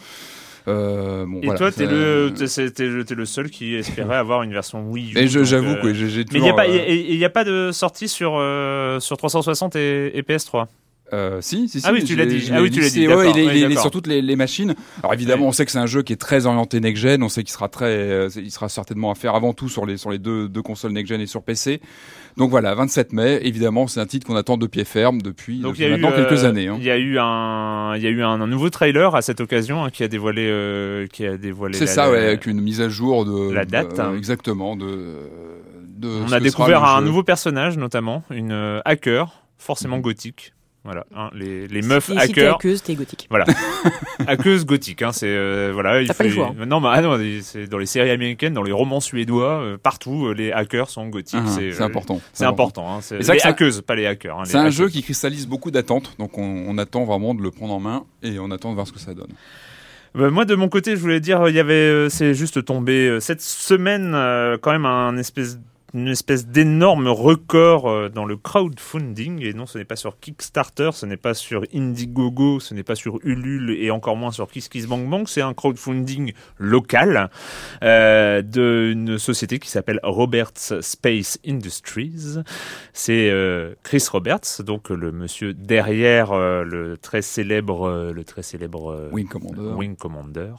Euh, 0.67 1.25
bon, 1.25 1.39
Et 1.41 1.45
voilà, 1.45 1.57
toi, 1.57 1.71
t'es 1.71 1.85
le, 1.85 2.31
t'es- 2.35 2.47
c'est- 2.47 2.71
t'es 2.71 2.85
le, 2.87 3.25
seul 3.25 3.49
qui 3.49 3.75
espérait 3.75 4.17
avoir 4.17 4.43
une 4.43 4.51
version 4.51 4.83
Wii 4.89 5.11
U. 5.11 5.13
Mais 5.15 5.27
j'avoue 5.27 5.69
euh, 5.71 5.81
que 5.81 5.93
j'ai 5.93 6.25
Mais 6.31 6.39
il 6.39 6.41
n'y 6.41 6.49
a, 6.49 6.53
euh, 6.53 7.25
a- 7.25 7.29
pas 7.29 7.43
de 7.43 7.71
sortie 7.71 8.07
sur, 8.07 8.33
euh, 8.37 8.99
sur 8.99 9.17
360 9.17 9.75
et, 9.75 10.17
et 10.17 10.21
PS3. 10.21 10.67
Euh, 11.11 11.41
si, 11.41 11.67
si, 11.67 11.81
si. 11.81 11.87
Ah 11.87 11.91
oui, 11.91 12.03
tu 12.03 12.15
l'as 12.15 12.27
dit. 12.27 12.51
Ah 12.53 12.61
oui, 12.61 12.69
tu 12.69 12.81
l'as 12.81 12.89
dit, 12.91 13.07
Ouais, 13.07 13.31
il 13.31 13.39
est, 13.39 13.45
Oui, 13.47 13.51
il 13.55 13.63
est 13.63 13.67
d'accord. 13.69 13.81
sur 13.81 13.89
toutes 13.91 14.05
les, 14.05 14.21
les 14.21 14.35
machines. 14.35 14.75
Alors 15.01 15.13
évidemment, 15.15 15.43
Ouais. 15.43 15.47
on 15.49 15.51
sait 15.51 15.65
que 15.65 15.71
c'est 15.71 15.79
un 15.79 15.87
jeu 15.87 16.03
qui 16.03 16.13
est 16.13 16.17
très 16.17 16.45
orienté 16.45 16.79
next-gen. 16.79 17.23
On 17.23 17.29
sait 17.29 17.41
qu'il 17.41 17.51
sera 17.51 17.67
très, 17.67 17.85
euh, 17.85 18.29
il 18.35 18.51
sera 18.51 18.69
certainement 18.69 19.09
à 19.09 19.15
faire 19.15 19.33
avant 19.33 19.53
tout 19.53 19.69
sur 19.69 19.87
les, 19.87 19.97
sur 19.97 20.11
les 20.11 20.19
deux, 20.19 20.47
deux 20.47 20.61
consoles 20.61 20.91
next-gen 20.91 21.19
et 21.19 21.25
sur 21.25 21.41
PC. 21.41 21.81
Donc 22.37 22.49
voilà, 22.51 22.73
27 22.75 23.11
mai. 23.13 23.39
Évidemment, 23.43 23.87
c'est 23.87 23.99
un 23.99 24.05
titre 24.05 24.25
qu'on 24.27 24.35
attend 24.35 24.57
de 24.57 24.67
pied 24.67 24.85
ferme 24.85 25.21
depuis 25.21 25.59
Donc 25.59 25.77
eu 25.79 25.89
maintenant 25.89 26.11
quelques 26.11 26.43
euh, 26.43 26.47
années. 26.49 26.67
hein. 26.67 26.77
Il 26.79 26.85
y 26.85 26.91
a 26.91 26.97
eu 26.97 27.17
un, 27.19 27.93
il 27.95 28.01
y 28.01 28.07
a 28.07 28.09
eu 28.09 28.21
un, 28.23 28.39
un 28.41 28.47
nouveau 28.47 28.69
trailer 28.69 29.15
à 29.15 29.21
cette 29.21 29.41
occasion 29.41 29.83
hein, 29.83 29.89
qui 29.89 30.03
a 30.03 30.07
dévoilé, 30.07 30.47
euh, 30.49 31.07
qui 31.07 31.25
a 31.25 31.37
dévoilé. 31.37 31.77
C'est 31.77 31.85
ça, 31.87 32.05
la- 32.05 32.11
ouais, 32.11 32.25
avec 32.25 32.45
une 32.45 32.61
mise 32.61 32.81
à 32.81 32.89
jour 32.89 33.25
de 33.25 33.51
la 33.51 33.65
date. 33.65 33.99
exactement 34.15 34.75
de. 34.75 35.15
de 35.97 36.07
On 36.27 36.31
a 36.31 36.39
découvert 36.39 36.83
un 36.83 36.99
jeu. 36.99 37.05
nouveau 37.05 37.23
personnage, 37.23 37.77
notamment 37.77 38.23
une 38.31 38.51
euh, 38.51 38.79
hacker, 38.85 39.41
forcément 39.57 39.97
Mhm. 39.97 40.01
gothique. 40.03 40.53
Voilà, 40.85 41.05
hein, 41.13 41.29
les, 41.33 41.67
les 41.67 41.81
meufs 41.81 42.05
Si- 42.05 42.11
Si 42.11 42.17
t'es 42.17 42.23
hackers, 42.41 42.55
hackeuse, 42.55 42.81
t'es 42.81 42.95
gothique. 42.95 43.27
voilà, 43.29 43.43
hackeuse 44.27 44.65
gothique. 44.65 45.01
Hein, 45.01 45.11
c'est 45.11 45.27
euh, 45.27 45.71
voilà, 45.73 46.01
il 46.01 46.07
T'as 46.07 46.13
pas 46.13 46.23
fait- 46.23 46.29
le 46.29 46.35
choix, 46.35 46.53
Non, 46.65 46.79
mais 46.79 46.87
ah 46.91 47.01
non, 47.01 47.19
c'est 47.41 47.67
dans 47.67 47.77
les 47.77 47.85
séries 47.85 48.09
américaines, 48.11 48.53
dans 48.53 48.63
les 48.63 48.71
romans 48.71 49.01
suédois, 49.01 49.59
euh, 49.61 49.77
partout, 49.77 50.27
euh, 50.27 50.33
les 50.33 50.51
hackers 50.53 50.89
sont 50.89 51.07
gothiques. 51.07 51.39
Ah, 51.43 51.49
c'est 51.49 51.73
c'est 51.73 51.83
important. 51.83 52.21
C'est 52.31 52.45
important. 52.45 52.95
Hein, 52.95 52.99
c'est 53.01 53.19
les 53.19 53.41
hackeuses, 53.45 53.81
pas 53.81 53.95
les 53.95 54.05
hackers. 54.05 54.39
hein, 54.39 54.43
les 54.45 54.51
C'est 54.51 54.57
un 54.57 54.69
jeu 54.69 54.87
qui 54.87 55.03
cristallise 55.03 55.47
beaucoup 55.47 55.69
d'attentes, 55.69 56.15
donc 56.17 56.37
on, 56.37 56.43
on 56.67 56.77
attend 56.77 57.03
vraiment 57.03 57.33
de 57.33 57.41
le 57.41 57.51
prendre 57.51 57.73
en 57.73 57.79
main 57.81 58.05
et 58.23 58.39
on 58.39 58.49
attend 58.49 58.69
de 58.69 58.75
voir 58.75 58.87
ce 58.87 58.93
que 58.93 58.99
ça 58.99 59.13
donne. 59.13 59.29
Bah, 60.15 60.29
moi 60.31 60.45
de 60.45 60.55
mon 60.55 60.69
côté, 60.69 60.95
je 60.95 61.01
voulais 61.01 61.19
dire, 61.19 61.47
il 61.49 61.55
y 61.55 61.59
avait, 61.59 62.09
c'est 62.09 62.33
juste 62.33 62.63
tombé 62.65 63.17
cette 63.19 63.41
semaine 63.41 64.13
quand 64.61 64.71
même 64.71 64.85
un 64.85 65.17
espèce 65.17 65.59
une 65.93 66.07
espèce 66.07 66.47
d'énorme 66.47 67.07
record 67.07 67.89
euh, 67.89 68.09
dans 68.09 68.25
le 68.25 68.37
crowdfunding 68.37 69.41
et 69.43 69.53
non 69.53 69.65
ce 69.65 69.77
n'est 69.77 69.85
pas 69.85 69.95
sur 69.95 70.19
Kickstarter, 70.19 70.91
ce 70.93 71.05
n'est 71.05 71.17
pas 71.17 71.33
sur 71.33 71.63
Indiegogo, 71.73 72.59
ce 72.59 72.73
n'est 72.73 72.83
pas 72.83 72.95
sur 72.95 73.19
Ulule 73.23 73.71
et 73.79 73.91
encore 73.91 74.15
moins 74.15 74.31
sur 74.31 74.49
KissKissBankBank, 74.49 75.29
c'est 75.29 75.41
un 75.41 75.53
crowdfunding 75.53 76.33
local 76.57 77.29
euh, 77.83 78.41
d'une 78.41 79.17
société 79.17 79.59
qui 79.59 79.69
s'appelle 79.69 79.99
Roberts 80.03 80.81
Space 80.81 81.39
Industries. 81.45 82.39
C'est 82.93 83.29
euh, 83.29 83.73
Chris 83.83 84.05
Roberts, 84.11 84.61
donc 84.63 84.89
le 84.89 85.11
monsieur 85.11 85.53
derrière 85.53 86.31
euh, 86.31 86.63
le 86.63 86.97
très 86.97 87.21
célèbre 87.21 88.11
le 88.13 88.23
très 88.23 88.43
célèbre 88.43 89.09
Wing 89.11 89.27
Commander. 89.27 89.73
Wing 89.75 89.95
Commander, 89.95 90.53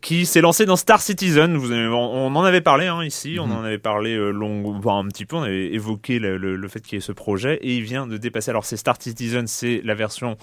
qui 0.00 0.26
s'est 0.26 0.40
lancé 0.40 0.64
dans 0.64 0.76
Star 0.76 1.00
Citizen. 1.00 1.56
Vous 1.56 1.72
avez- 1.72 1.88
on, 1.88 2.26
on 2.26 2.34
en 2.36 2.44
avait 2.44 2.60
parlé 2.60 2.86
hein, 2.86 3.02
ici, 3.04 3.38
on 3.40 3.46
Mhm. 3.46 3.52
en 3.56 3.62
avait 3.64 3.78
parlé 3.78 4.14
euh, 4.14 4.30
long, 4.30 4.76
enfin, 4.76 4.98
un 4.98 5.08
petit 5.08 5.24
peu, 5.26 5.36
on 5.36 5.42
avait 5.42 5.72
évoqué 5.72 6.18
le, 6.18 6.36
le- 6.36 6.56
le 6.56 6.68
fait 6.68 6.80
qu'il 6.80 6.94
y 6.94 6.98
ait 6.98 7.00
ce 7.00 7.12
projet, 7.12 7.56
et 7.62 7.76
il 7.76 7.82
vient 7.82 8.06
de 8.06 8.16
dépasser. 8.16 8.50
Alors 8.50 8.64
c'est 8.64 8.76
Star 8.76 8.96
Citizen, 9.00 9.46
c'est 9.46 9.80
la 9.84 9.94
version 9.94 10.36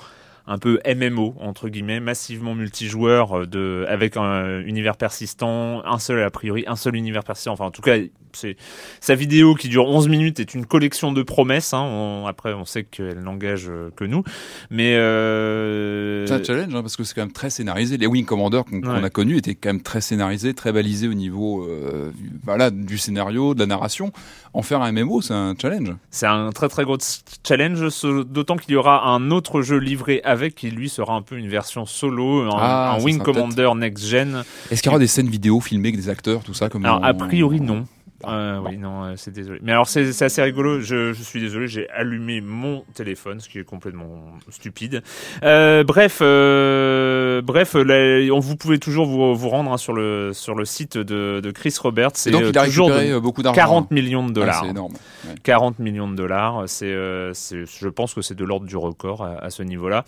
un 0.47 0.57
peu 0.57 0.79
MMO 0.85 1.35
entre 1.39 1.69
guillemets, 1.69 1.99
massivement 1.99 2.55
multijoueur 2.55 3.39
euh, 3.39 3.45
de 3.47 3.85
avec 3.87 4.17
un 4.17 4.61
univers 4.61 4.97
persistant, 4.97 5.83
un 5.85 5.99
seul 5.99 6.21
a 6.23 6.29
priori, 6.29 6.63
un 6.67 6.75
seul 6.75 6.95
univers 6.95 7.23
persistant. 7.23 7.53
Enfin 7.53 7.65
en 7.65 7.71
tout 7.71 7.81
cas, 7.81 7.97
c'est 8.33 8.57
sa 8.99 9.15
vidéo 9.15 9.55
qui 9.55 9.69
dure 9.69 9.85
11 9.87 10.09
minutes 10.09 10.39
est 10.41 10.53
une 10.53 10.65
collection 10.65 11.11
de 11.13 11.23
promesses. 11.23 11.73
Hein. 11.73 11.81
On- 11.83 12.25
après, 12.27 12.53
on 12.53 12.65
sait 12.65 12.83
qu'elle 12.83 13.19
n'engage 13.19 13.67
euh, 13.69 13.89
que 13.95 14.03
nous, 14.03 14.23
mais 14.69 14.95
euh, 14.95 16.25
C'est 16.27 16.33
un 16.33 16.43
challenge 16.43 16.73
hein, 16.75 16.81
parce 16.81 16.95
que 16.97 17.03
c'est 17.03 17.13
quand 17.15 17.21
même 17.21 17.31
très 17.31 17.49
scénarisé. 17.49 17.97
Les 17.97 18.07
Wing 18.07 18.25
Commander 18.25 18.61
qu'on 18.69 19.03
a 19.03 19.09
connus 19.09 19.37
étaient 19.37 19.55
quand 19.55 19.69
même 19.69 19.81
très 19.81 20.01
scénarisés, 20.01 20.53
très 20.53 20.71
balisés 20.71 21.07
au 21.07 21.13
niveau 21.13 21.65
euh, 21.65 22.11
voilà, 22.43 22.71
du 22.71 22.97
scénario, 22.97 23.53
de 23.53 23.59
la 23.59 23.65
narration. 23.67 24.11
En 24.55 24.61
faire 24.61 24.81
un 24.81 24.93
MMO, 24.93 25.21
c'est 25.21 25.33
un 25.33 25.53
challenge. 25.61 25.89
C'est 26.11 26.27
un 26.27 26.49
très 26.51 26.69
très 26.69 26.85
gros 26.85 26.97
challenge, 27.45 27.81
d'autant 28.25 28.55
qu'il 28.55 28.71
y 28.71 28.77
aura 28.77 29.05
un 29.09 29.29
autre 29.31 29.61
jeu 29.61 29.75
livré 29.75 30.21
avec 30.23 30.55
qui 30.55 30.71
lui 30.71 30.87
sera 30.87 31.13
un 31.13 31.21
peu 31.21 31.37
une 31.37 31.49
version 31.49 31.85
solo, 31.85 32.43
un, 32.43 32.57
Ah, 32.57 32.95
un 32.97 33.03
Wing 33.03 33.19
Commander 33.21 33.71
Next 33.75 34.05
Gen. 34.05 34.45
Est-ce 34.71 34.81
qu'il 34.81 34.89
y 34.89 34.93
aura 34.93 34.99
des 34.99 35.07
scènes 35.07 35.27
vidéo 35.27 35.59
filmées 35.59 35.89
avec 35.89 35.99
des 35.99 36.07
acteurs, 36.07 36.41
tout 36.41 36.53
ça 36.53 36.69
comme 36.69 36.85
Alors 36.85 37.03
a 37.03 37.13
priori 37.13 37.59
non. 37.59 37.85
Euh, 38.25 38.59
oui, 38.65 38.77
non, 38.77 39.03
euh, 39.03 39.13
c'est 39.17 39.31
désolé. 39.31 39.59
Mais 39.61 39.71
alors 39.73 39.87
c'est 39.87 40.13
c'est 40.13 40.25
assez 40.25 40.41
rigolo. 40.41 40.79
Je, 40.79 41.11
je 41.13 41.21
suis 41.21 41.41
désolé, 41.41 41.67
j'ai 41.67 41.89
allumé 41.89 42.39
mon 42.41 42.83
téléphone, 42.93 43.39
ce 43.41 43.49
qui 43.49 43.59
est 43.59 43.63
complètement 43.65 44.23
stupide. 44.49 45.03
Euh, 45.43 45.83
bref, 45.83 46.19
euh, 46.21 47.41
bref, 47.41 47.73
là, 47.75 48.25
on, 48.33 48.39
vous 48.39 48.55
pouvez 48.55 48.79
toujours 48.79 49.05
vous, 49.05 49.35
vous 49.35 49.49
rendre 49.49 49.71
hein, 49.73 49.77
sur 49.77 49.93
le 49.93 50.31
sur 50.33 50.55
le 50.55 50.65
site 50.65 50.97
de, 50.97 51.41
de 51.41 51.51
Chris 51.51 51.75
Roberts. 51.79 52.11
Et 52.25 52.31
donc 52.31 52.43
il 52.49 52.57
a 52.57 52.65
toujours 52.65 52.89
de 52.89 53.19
beaucoup 53.19 53.43
d'argent. 53.43 53.55
40 53.59 53.91
millions 53.91 54.25
de 54.25 54.31
Ah, 54.31 54.33
dollars. 54.33 54.61
c'est 54.63 54.69
énorme. 54.69 54.93
Ouais. 55.27 55.35
40 55.43 55.79
millions 55.79 56.07
de 56.09 56.15
dollars, 56.15 56.63
c'est, 56.67 56.95
c'est, 57.33 57.65
je 57.65 57.87
pense 57.89 58.13
que 58.13 58.21
c'est 58.21 58.35
de 58.35 58.45
l'ordre 58.45 58.65
du 58.65 58.77
record 58.77 59.23
à, 59.23 59.35
à 59.43 59.49
ce 59.49 59.61
niveau-là, 59.61 60.05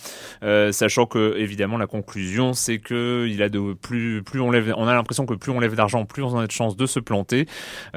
sachant 0.71 1.05
que 1.05 1.35
évidemment 1.37 1.77
la 1.77 1.87
conclusion 1.87 2.53
c'est 2.53 2.79
que 2.79 3.27
il 3.29 3.41
a 3.43 3.49
de 3.49 3.73
plus 3.73 4.23
plus 4.23 4.39
on 4.39 4.49
lève, 4.51 4.73
on 4.77 4.87
a 4.87 4.93
l'impression 4.93 5.25
que 5.25 5.33
plus 5.33 5.51
on 5.51 5.59
lève 5.59 5.75
d'argent, 5.75 6.05
plus 6.05 6.23
on 6.23 6.37
a 6.37 6.47
de 6.47 6.51
chances 6.51 6.77
de 6.77 6.85
se 6.85 6.99
planter. 6.99 7.47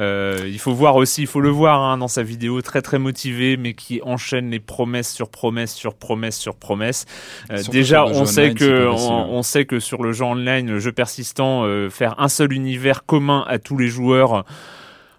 Euh, 0.00 0.38
il 0.47 0.59
faut 0.59 0.73
voir 0.73 0.97
aussi, 0.97 1.23
il 1.23 1.26
faut 1.26 1.40
le 1.40 1.50
voir 1.50 1.83
hein, 1.83 1.99
dans 1.99 2.09
sa 2.09 2.23
vidéo 2.23 2.62
très 2.62 2.83
très 2.83 2.99
motivé, 2.99 3.57
mais 3.57 3.75
qui 3.75 4.00
enchaîne 4.02 4.50
les 4.50 4.61
promesses 4.61 5.12
sur 5.12 5.28
promesses 5.28 5.75
sur 5.75 5.95
promesses 5.95 6.38
sur 6.38 6.57
promesses. 6.57 7.04
Euh, 7.50 7.62
déjà, 7.71 8.07
on 8.07 8.25
sait 8.25 8.47
online, 8.47 8.54
que 8.54 8.87
on, 8.88 9.12
hein. 9.12 9.26
on 9.30 9.42
sait 9.42 9.66
que 9.66 9.78
sur 9.78 10.02
le 10.02 10.12
jeu 10.12 10.25
online, 10.25 10.69
le 10.69 10.78
jeu 10.78 10.92
persistant, 10.92 11.64
euh, 11.64 11.90
faire 11.90 12.14
un 12.19 12.28
seul 12.28 12.52
univers 12.52 13.04
commun 13.04 13.45
à 13.47 13.59
tous 13.59 13.76
les 13.76 13.88
joueurs 13.88 14.45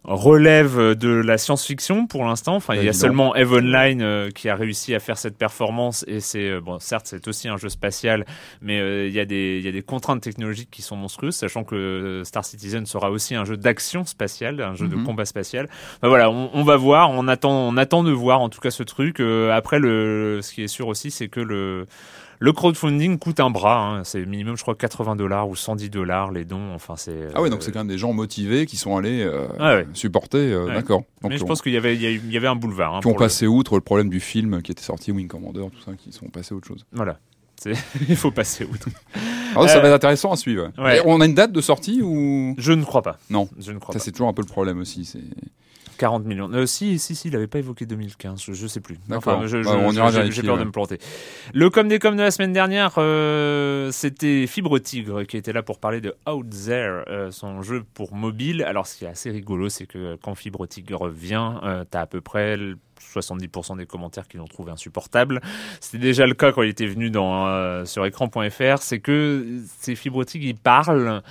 relève 0.03 0.95
de 0.95 1.09
la 1.09 1.37
science-fiction 1.37 2.07
pour 2.07 2.25
l'instant. 2.25 2.55
Enfin, 2.55 2.73
il 2.75 2.83
y 2.83 2.89
a 2.89 2.93
seulement 2.93 3.35
Eve 3.35 3.53
Online 3.53 4.01
euh, 4.01 4.29
qui 4.31 4.49
a 4.49 4.55
réussi 4.55 4.95
à 4.95 4.99
faire 4.99 5.17
cette 5.17 5.37
performance 5.37 6.03
et 6.07 6.19
c'est 6.19 6.49
euh, 6.49 6.59
bon, 6.59 6.79
certes, 6.79 7.05
c'est 7.07 7.27
aussi 7.27 7.47
un 7.47 7.57
jeu 7.57 7.69
spatial, 7.69 8.25
mais 8.61 8.79
euh, 8.79 9.07
il 9.07 9.13
y 9.13 9.19
a 9.19 9.25
des 9.25 9.57
il 9.59 9.65
y 9.65 9.67
a 9.67 9.71
des 9.71 9.83
contraintes 9.83 10.21
technologiques 10.21 10.69
qui 10.71 10.81
sont 10.81 10.95
monstrueuses, 10.95 11.35
sachant 11.35 11.63
que 11.63 12.23
Star 12.25 12.43
Citizen 12.43 12.85
sera 12.87 13.11
aussi 13.11 13.35
un 13.35 13.45
jeu 13.45 13.57
d'action 13.57 14.03
spatiale, 14.03 14.59
un 14.61 14.73
jeu 14.75 14.87
de 14.87 14.95
Mhm. 14.95 15.05
combat 15.05 15.25
spatial. 15.25 15.67
Enfin, 15.97 16.07
voilà, 16.07 16.31
on, 16.31 16.49
on 16.53 16.63
va 16.63 16.77
voir, 16.77 17.11
on 17.11 17.27
attend 17.27 17.51
on 17.67 17.77
attend 17.77 18.03
de 18.03 18.11
voir 18.11 18.41
en 18.41 18.49
tout 18.49 18.59
cas 18.59 18.71
ce 18.71 18.81
truc. 18.83 19.19
Après, 19.19 19.77
le 19.77 20.39
ce 20.41 20.51
qui 20.53 20.63
est 20.63 20.67
sûr 20.67 20.87
aussi, 20.87 21.11
c'est 21.11 21.27
que 21.27 21.39
le 21.39 21.85
le 22.43 22.53
crowdfunding 22.53 23.19
coûte 23.19 23.39
un 23.39 23.51
bras, 23.51 23.85
hein. 23.99 24.03
c'est 24.03 24.25
minimum 24.25 24.57
je 24.57 24.63
crois 24.63 24.73
80 24.75 25.15
dollars 25.15 25.47
ou 25.47 25.55
110 25.55 25.89
dollars 25.91 26.31
les 26.31 26.43
dons. 26.43 26.73
Enfin 26.73 26.95
c'est. 26.97 27.27
Ah 27.35 27.41
ouais, 27.41 27.49
donc 27.51 27.59
euh, 27.59 27.61
c'est 27.63 27.71
quand 27.71 27.79
même 27.79 27.87
des 27.87 27.99
gens 27.99 28.13
motivés 28.13 28.65
qui 28.65 28.77
sont 28.77 28.97
allés 28.97 29.21
euh, 29.21 29.47
ouais. 29.59 29.87
supporter. 29.93 30.51
euh, 30.51 30.65
Ouais. 30.65 30.73
D'accord. 30.73 31.03
Mais 31.23 31.37
je 31.37 31.43
on- 31.43 31.47
pense 31.47 31.61
qu'il 31.61 31.71
y 31.71 31.77
avait, 31.77 31.95
il 31.95 32.01
y 32.33 32.37
un 32.47 32.55
boulevard. 32.55 32.95
hein, 32.95 32.99
qui 33.01 33.07
ont 33.07 33.11
le- 33.11 33.17
passé 33.17 33.45
outre 33.47 33.75
le 33.75 33.81
problème 33.81 34.09
du 34.09 34.19
film 34.19 34.61
qui 34.63 34.71
était 34.71 34.81
sorti, 34.81 35.11
Wing 35.11 35.27
Commander, 35.27 35.61
tout 35.71 35.81
ça, 35.85 35.91
qui 35.95 36.11
sont 36.11 36.27
passés 36.29 36.53
à 36.53 36.57
autre 36.57 36.67
chose. 36.67 36.83
Voilà. 36.91 37.19
Il 38.09 38.15
faut 38.15 38.31
passer 38.31 38.65
outre. 38.65 38.89
Alors, 39.51 39.69
ça 39.69 39.77
Euh, 39.77 39.81
va 39.81 39.89
être 39.89 39.93
intéressant 39.93 40.31
à 40.31 40.35
suivre. 40.35 40.71
ouais. 40.79 40.99
On 41.05 41.21
a 41.21 41.25
une 41.27 41.35
date 41.35 41.51
de 41.51 41.61
sortie 41.61 42.01
ou? 42.01 42.55
Je 42.57 42.71
ne 42.71 42.83
crois 42.83 43.03
pas. 43.03 43.19
Non. 43.29 43.47
Je 43.59 43.71
ne 43.71 43.77
crois 43.77 43.93
Ça 43.93 43.99
pas. 43.99 44.03
c'est 44.05 44.11
toujours 44.11 44.29
un 44.29 44.33
peu 44.33 44.41
le 44.41 44.47
problème 44.47 44.79
aussi. 44.79 45.05
C'est 45.05 45.19
40 46.01 46.25
millions. 46.25 46.49
Euh, 46.51 46.65
si, 46.65 46.97
si, 46.97 47.13
si, 47.15 47.27
il 47.27 47.33
n'avait 47.33 47.45
pas 47.45 47.59
évoqué 47.59 47.85
2015. 47.85 48.41
Je, 48.43 48.53
je 48.53 48.65
sais 48.67 48.79
plus. 48.79 48.97
Enfin, 49.11 49.45
je, 49.45 49.57
Bah, 49.59 49.77
on 49.79 49.91
ira 49.91 50.09
j'ai- 50.11 50.41
peur 50.41 50.55
ouais. 50.55 50.59
de 50.59 50.65
me 50.65 50.71
planter. 50.71 50.97
Le 51.53 51.69
com 51.69 51.87
des 51.87 51.99
com 51.99 52.15
de 52.17 52.21
la 52.23 52.31
semaine 52.31 52.53
dernière, 52.53 52.95
euh, 52.97 53.91
c'était 53.91 54.47
Fibre 54.47 54.79
Tigre 54.79 55.23
qui 55.23 55.37
était 55.37 55.53
là 55.53 55.61
pour 55.61 55.79
parler 55.79 56.01
de 56.01 56.15
Out 56.27 56.47
There, 56.65 57.03
euh, 57.07 57.29
son 57.29 57.61
jeu 57.61 57.83
pour 57.93 58.15
mobile. 58.15 58.63
Alors, 58.63 58.87
ce 58.87 58.97
qui 58.97 59.05
est 59.05 59.09
assez 59.09 59.29
rigolo, 59.29 59.69
c'est 59.69 59.85
que 59.85 60.15
quand 60.23 60.33
Fibre 60.33 60.65
Tigre 60.65 61.07
vient, 61.07 61.61
euh, 61.63 61.85
t'as 61.89 62.01
à 62.01 62.05
peu 62.07 62.19
près 62.21 62.57
le 62.57 62.77
70% 63.13 63.75
des 63.77 63.85
commentaires 63.85 64.27
qui 64.27 64.37
l'ont 64.37 64.47
trouvé 64.47 64.71
insupportable. 64.71 65.39
C'était 65.81 65.99
déjà 65.99 66.25
le 66.25 66.33
cas 66.33 66.51
quand 66.51 66.63
il 66.63 66.69
était 66.69 66.87
venu 66.87 67.11
dans, 67.11 67.85
sur 67.85 68.05
écran.fr. 68.07 68.77
C'est 68.81 68.99
que 68.99 69.59
ces 69.79 69.95
Fibre 69.95 70.23
Tigre, 70.23 70.45
ils 70.47 70.55
parlent 70.55 71.21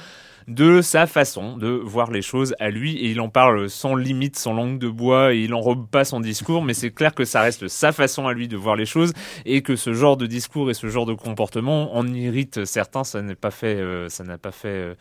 de 0.49 0.81
sa 0.83 1.07
façon 1.07 1.57
de 1.57 1.69
voir 1.69 2.11
les 2.11 2.23
choses 2.23 2.55
à 2.59 2.71
lui. 2.71 2.97
Et 2.97 3.11
il 3.11 3.21
en 3.21 3.29
parle 3.29 3.69
sans 3.69 3.95
limite, 3.95 4.39
sans 4.39 4.53
langue 4.53 4.79
de 4.79 4.89
bois 4.89 5.35
et 5.35 5.41
il 5.41 5.55
enrobe 5.55 5.89
pas 5.89 6.05
son 6.05 6.21
discours 6.21 6.63
mais 6.63 6.75
c'est 6.75 6.91
clair 6.91 7.15
que 7.15 7.25
ça 7.25 7.43
reste 7.43 7.69
sa 7.69 7.93
façon 7.93 8.27
à 8.27 8.33
lui 8.33 8.49
de 8.49 8.57
voir 8.57 8.77
les 8.77 8.87
choses 8.87 9.13
et 9.45 9.63
que 9.63 9.77
ce 9.77 9.93
genre 9.93 10.17
de 10.17 10.27
discours 10.27 10.71
et 10.71 10.75
ce 10.75 10.89
genre 10.89 11.07
de 11.07 11.15
comportement 11.15 11.97
en 11.97 12.07
irrite 12.07 12.65
certains, 12.65 13.05
ça 13.05 13.23
n'est 13.23 13.35
pas 13.35 13.51
fait 13.51 13.77
euh, 13.77 14.09
ça 14.09 14.25
n'a 14.25 14.39
pas 14.39 14.53
fait 14.53 14.69
euh, 14.69 14.95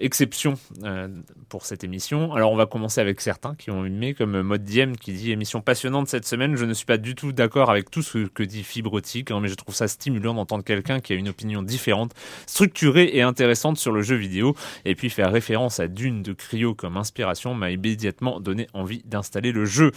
exception 0.00 0.54
euh, 0.84 1.08
pour 1.48 1.66
cette 1.66 1.84
émission. 1.84 2.32
Alors 2.32 2.52
on 2.52 2.56
va 2.56 2.66
commencer 2.66 3.00
avec 3.00 3.20
certains 3.20 3.54
qui 3.54 3.70
ont 3.70 3.84
aimé, 3.84 4.14
comme 4.14 4.40
Mode 4.42 4.64
Diem 4.64 4.96
qui 4.96 5.12
dit 5.12 5.32
émission 5.32 5.60
passionnante 5.60 6.08
cette 6.08 6.26
semaine. 6.26 6.56
Je 6.56 6.64
ne 6.64 6.72
suis 6.72 6.86
pas 6.86 6.96
du 6.96 7.14
tout 7.14 7.32
d'accord 7.32 7.70
avec 7.70 7.90
tout 7.90 8.02
ce 8.02 8.26
que 8.26 8.42
dit 8.42 8.62
Fibrotique, 8.62 9.30
hein, 9.30 9.40
mais 9.40 9.48
je 9.48 9.54
trouve 9.54 9.74
ça 9.74 9.88
stimulant 9.88 10.34
d'entendre 10.34 10.64
quelqu'un 10.64 11.00
qui 11.00 11.12
a 11.12 11.16
une 11.16 11.28
opinion 11.28 11.62
différente, 11.62 12.12
structurée 12.46 13.10
et 13.12 13.22
intéressante 13.22 13.76
sur 13.76 13.92
le 13.92 14.02
jeu 14.02 14.16
vidéo. 14.16 14.54
Et 14.84 14.94
puis 14.94 15.10
faire 15.10 15.30
référence 15.30 15.80
à 15.80 15.88
Dune 15.88 16.22
de 16.22 16.32
Cryo 16.32 16.74
comme 16.74 16.96
inspiration 16.96 17.54
m'a 17.54 17.70
immédiatement 17.70 18.40
donné 18.40 18.66
envie 18.72 19.02
d'installer 19.04 19.52
le 19.52 19.64
jeu. 19.64 19.92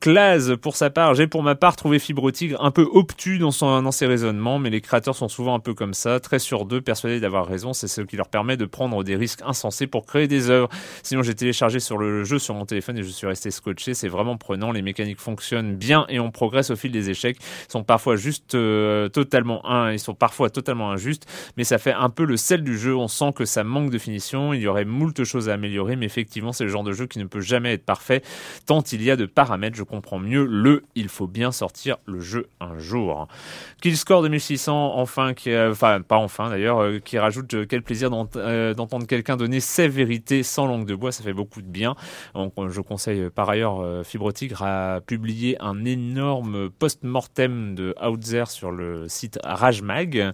Clase, 0.00 0.56
pour 0.56 0.76
sa 0.76 0.88
part, 0.88 1.14
j'ai 1.14 1.26
pour 1.26 1.42
ma 1.42 1.54
part 1.54 1.76
trouvé 1.76 1.98
Fibre 1.98 2.30
Tigre 2.30 2.56
un 2.64 2.70
peu 2.70 2.88
obtus 2.90 3.38
dans, 3.38 3.50
son, 3.50 3.82
dans 3.82 3.90
ses 3.90 4.06
raisonnements, 4.06 4.58
mais 4.58 4.70
les 4.70 4.80
créateurs 4.80 5.14
sont 5.14 5.28
souvent 5.28 5.54
un 5.54 5.58
peu 5.58 5.74
comme 5.74 5.92
ça, 5.92 6.20
très 6.20 6.38
sur 6.38 6.64
deux, 6.64 6.80
persuadés 6.80 7.20
d'avoir 7.20 7.46
raison, 7.46 7.74
c'est 7.74 7.86
ce 7.86 8.00
qui 8.00 8.16
leur 8.16 8.28
permet 8.28 8.56
de 8.56 8.64
prendre 8.64 9.04
des 9.04 9.14
risques 9.14 9.42
insensés 9.44 9.86
pour 9.86 10.06
créer 10.06 10.26
des 10.26 10.48
œuvres. 10.48 10.70
Sinon, 11.02 11.22
j'ai 11.22 11.34
téléchargé 11.34 11.80
sur 11.80 11.98
le 11.98 12.24
jeu 12.24 12.38
sur 12.38 12.54
mon 12.54 12.64
téléphone 12.64 12.96
et 12.96 13.02
je 13.02 13.10
suis 13.10 13.26
resté 13.26 13.50
scotché, 13.50 13.92
c'est 13.92 14.08
vraiment 14.08 14.38
prenant, 14.38 14.72
les 14.72 14.80
mécaniques 14.80 15.20
fonctionnent 15.20 15.76
bien 15.76 16.06
et 16.08 16.18
on 16.18 16.30
progresse 16.30 16.70
au 16.70 16.76
fil 16.76 16.92
des 16.92 17.10
échecs, 17.10 17.36
ils 17.68 17.72
sont 17.72 17.84
parfois 17.84 18.16
juste 18.16 18.54
euh, 18.54 19.10
totalement 19.10 19.66
un, 19.66 19.92
ils 19.92 19.98
sont 19.98 20.14
parfois 20.14 20.48
totalement 20.48 20.90
injustes, 20.90 21.26
mais 21.58 21.64
ça 21.64 21.76
fait 21.76 21.92
un 21.92 22.08
peu 22.08 22.24
le 22.24 22.38
sel 22.38 22.64
du 22.64 22.78
jeu, 22.78 22.96
on 22.96 23.08
sent 23.08 23.34
que 23.36 23.44
ça 23.44 23.64
manque 23.64 23.90
de 23.90 23.98
finition, 23.98 24.54
il 24.54 24.62
y 24.62 24.66
aurait 24.66 24.86
moult 24.86 25.24
choses 25.24 25.50
à 25.50 25.52
améliorer, 25.52 25.96
mais 25.96 26.06
effectivement, 26.06 26.54
c'est 26.54 26.64
le 26.64 26.70
genre 26.70 26.84
de 26.84 26.92
jeu 26.92 27.06
qui 27.06 27.18
ne 27.18 27.24
peut 27.24 27.42
jamais 27.42 27.74
être 27.74 27.84
parfait, 27.84 28.22
tant 28.64 28.80
il 28.92 29.02
y 29.02 29.10
a 29.10 29.16
de 29.16 29.26
paramètres, 29.26 29.76
je 29.76 29.89
comprend 29.90 30.18
mieux 30.18 30.46
le 30.46 30.84
il 30.94 31.08
faut 31.08 31.26
bien 31.26 31.52
sortir 31.52 31.98
le 32.06 32.20
jeu 32.20 32.48
un 32.60 32.78
jour. 32.78 33.26
Kill 33.82 33.96
Score 33.96 34.22
2600, 34.22 34.92
enfin, 34.96 35.34
qui, 35.34 35.56
enfin, 35.56 36.00
pas 36.00 36.16
enfin 36.16 36.50
d'ailleurs, 36.50 36.80
euh, 36.80 36.98
qui 36.98 37.18
rajoute 37.18 37.54
euh, 37.54 37.66
quel 37.68 37.82
plaisir 37.82 38.10
euh, 38.36 38.74
d'entendre 38.74 39.06
quelqu'un 39.06 39.36
donner 39.36 39.60
ses 39.60 39.88
vérités 39.88 40.42
sans 40.42 40.66
langue 40.66 40.86
de 40.86 40.94
bois, 40.94 41.12
ça 41.12 41.22
fait 41.22 41.32
beaucoup 41.32 41.62
de 41.62 41.66
bien. 41.66 41.94
Donc, 42.34 42.52
je 42.68 42.80
conseille 42.80 43.30
par 43.30 43.48
ailleurs 43.50 44.04
Fibre 44.04 44.32
Tigre 44.32 44.62
a 44.62 45.00
publié 45.00 45.56
un 45.60 45.84
énorme 45.84 46.70
post-mortem 46.70 47.74
de 47.74 47.94
Outzer 48.02 48.44
sur 48.46 48.70
le 48.70 49.08
site 49.08 49.38
rajemag.fr. 49.42 50.32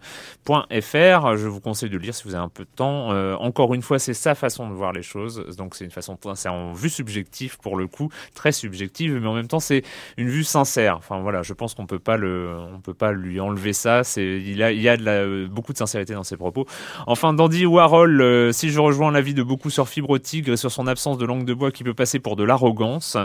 Je 1.36 1.46
vous 1.46 1.60
conseille 1.60 1.90
de 1.90 1.98
lire 1.98 2.14
si 2.14 2.24
vous 2.24 2.34
avez 2.34 2.44
un 2.44 2.48
peu 2.48 2.64
de 2.64 2.70
temps. 2.74 3.10
encore 3.40 3.74
une 3.74 3.82
fois, 3.82 3.98
c'est 3.98 4.14
sa 4.14 4.34
façon 4.34 4.68
de 4.68 4.74
voir 4.74 4.92
les 4.92 5.02
choses, 5.02 5.56
donc 5.56 5.74
c'est 5.74 5.84
une 5.84 5.90
façon, 5.90 6.18
c'est 6.34 6.48
en 6.48 6.72
vue 6.72 6.90
subjective 6.90 7.58
pour 7.58 7.76
le 7.76 7.86
coup, 7.86 8.10
très 8.34 8.52
subjective, 8.52 9.18
mais 9.20 9.26
en 9.26 9.34
même 9.34 9.45
temps 9.46 9.60
c'est 9.60 9.82
une 10.16 10.28
vue 10.28 10.44
sincère. 10.44 10.96
Enfin 10.98 11.20
voilà, 11.20 11.42
je 11.42 11.52
pense 11.52 11.74
qu'on 11.74 11.86
peut 11.86 11.98
pas 11.98 12.16
le, 12.16 12.54
on 12.74 12.80
peut 12.80 12.94
pas 12.94 13.12
lui 13.12 13.40
enlever 13.40 13.72
ça. 13.72 14.04
C'est, 14.04 14.40
il 14.40 14.62
a, 14.62 14.72
il 14.72 14.80
y 14.80 14.88
a 14.88 14.96
de 14.96 15.04
la, 15.04 15.48
beaucoup 15.48 15.72
de 15.72 15.78
sincérité 15.78 16.14
dans 16.14 16.24
ses 16.24 16.36
propos. 16.36 16.66
Enfin, 17.06 17.32
Dandy 17.32 17.66
Warhol, 17.66 18.20
euh, 18.20 18.52
si 18.52 18.70
je 18.70 18.80
rejoins 18.80 19.10
l'avis 19.10 19.34
de 19.34 19.42
beaucoup 19.42 19.70
sur 19.70 19.88
Fibre 19.88 20.18
Tigre 20.18 20.52
et 20.52 20.56
sur 20.56 20.70
son 20.70 20.86
absence 20.86 21.18
de 21.18 21.24
langue 21.24 21.44
de 21.44 21.54
bois 21.54 21.70
qui 21.70 21.84
peut 21.84 21.94
passer 21.94 22.18
pour 22.18 22.36
de 22.36 22.44
l'arrogance, 22.44 23.16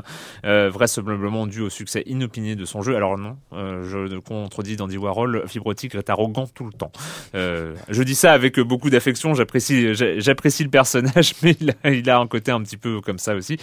euh, 0.46 0.70
vraisemblablement 0.70 1.48
dû 1.48 1.62
au 1.62 1.70
succès 1.70 2.04
inopiné 2.06 2.56
de 2.56 2.66
son 2.66 2.82
jeu. 2.82 2.96
Alors 2.96 3.18
non, 3.18 3.38
euh, 3.54 3.84
je 3.84 4.20
contredis 4.20 4.76
Dandy 4.76 4.98
Warhol, 4.98 5.44
Fibre 5.48 5.74
Tigre 5.74 6.00
est 6.00 6.10
arrogant 6.10 6.48
tout 6.48 6.66
le 6.66 6.74
temps. 6.74 6.92
Euh, 7.36 7.76
je 7.90 8.04
dis 8.04 8.16
ça 8.16 8.34
avec 8.34 8.60
beaucoup 8.60 8.90
d'affection. 8.90 9.34
J'apprécie, 9.34 9.94
j'apprécie 9.94 10.64
le 10.64 10.70
personnage, 10.70 11.34
mais 11.44 11.56
il 11.60 11.72
a, 11.84 11.92
il 11.92 12.10
a 12.10 12.20
un 12.20 12.28
côté 12.28 12.52
un 12.52 12.62
petit 12.62 12.78
peu 12.78 13.02
comme 13.02 13.20
ça 13.20 13.36
aussi. 13.36 13.58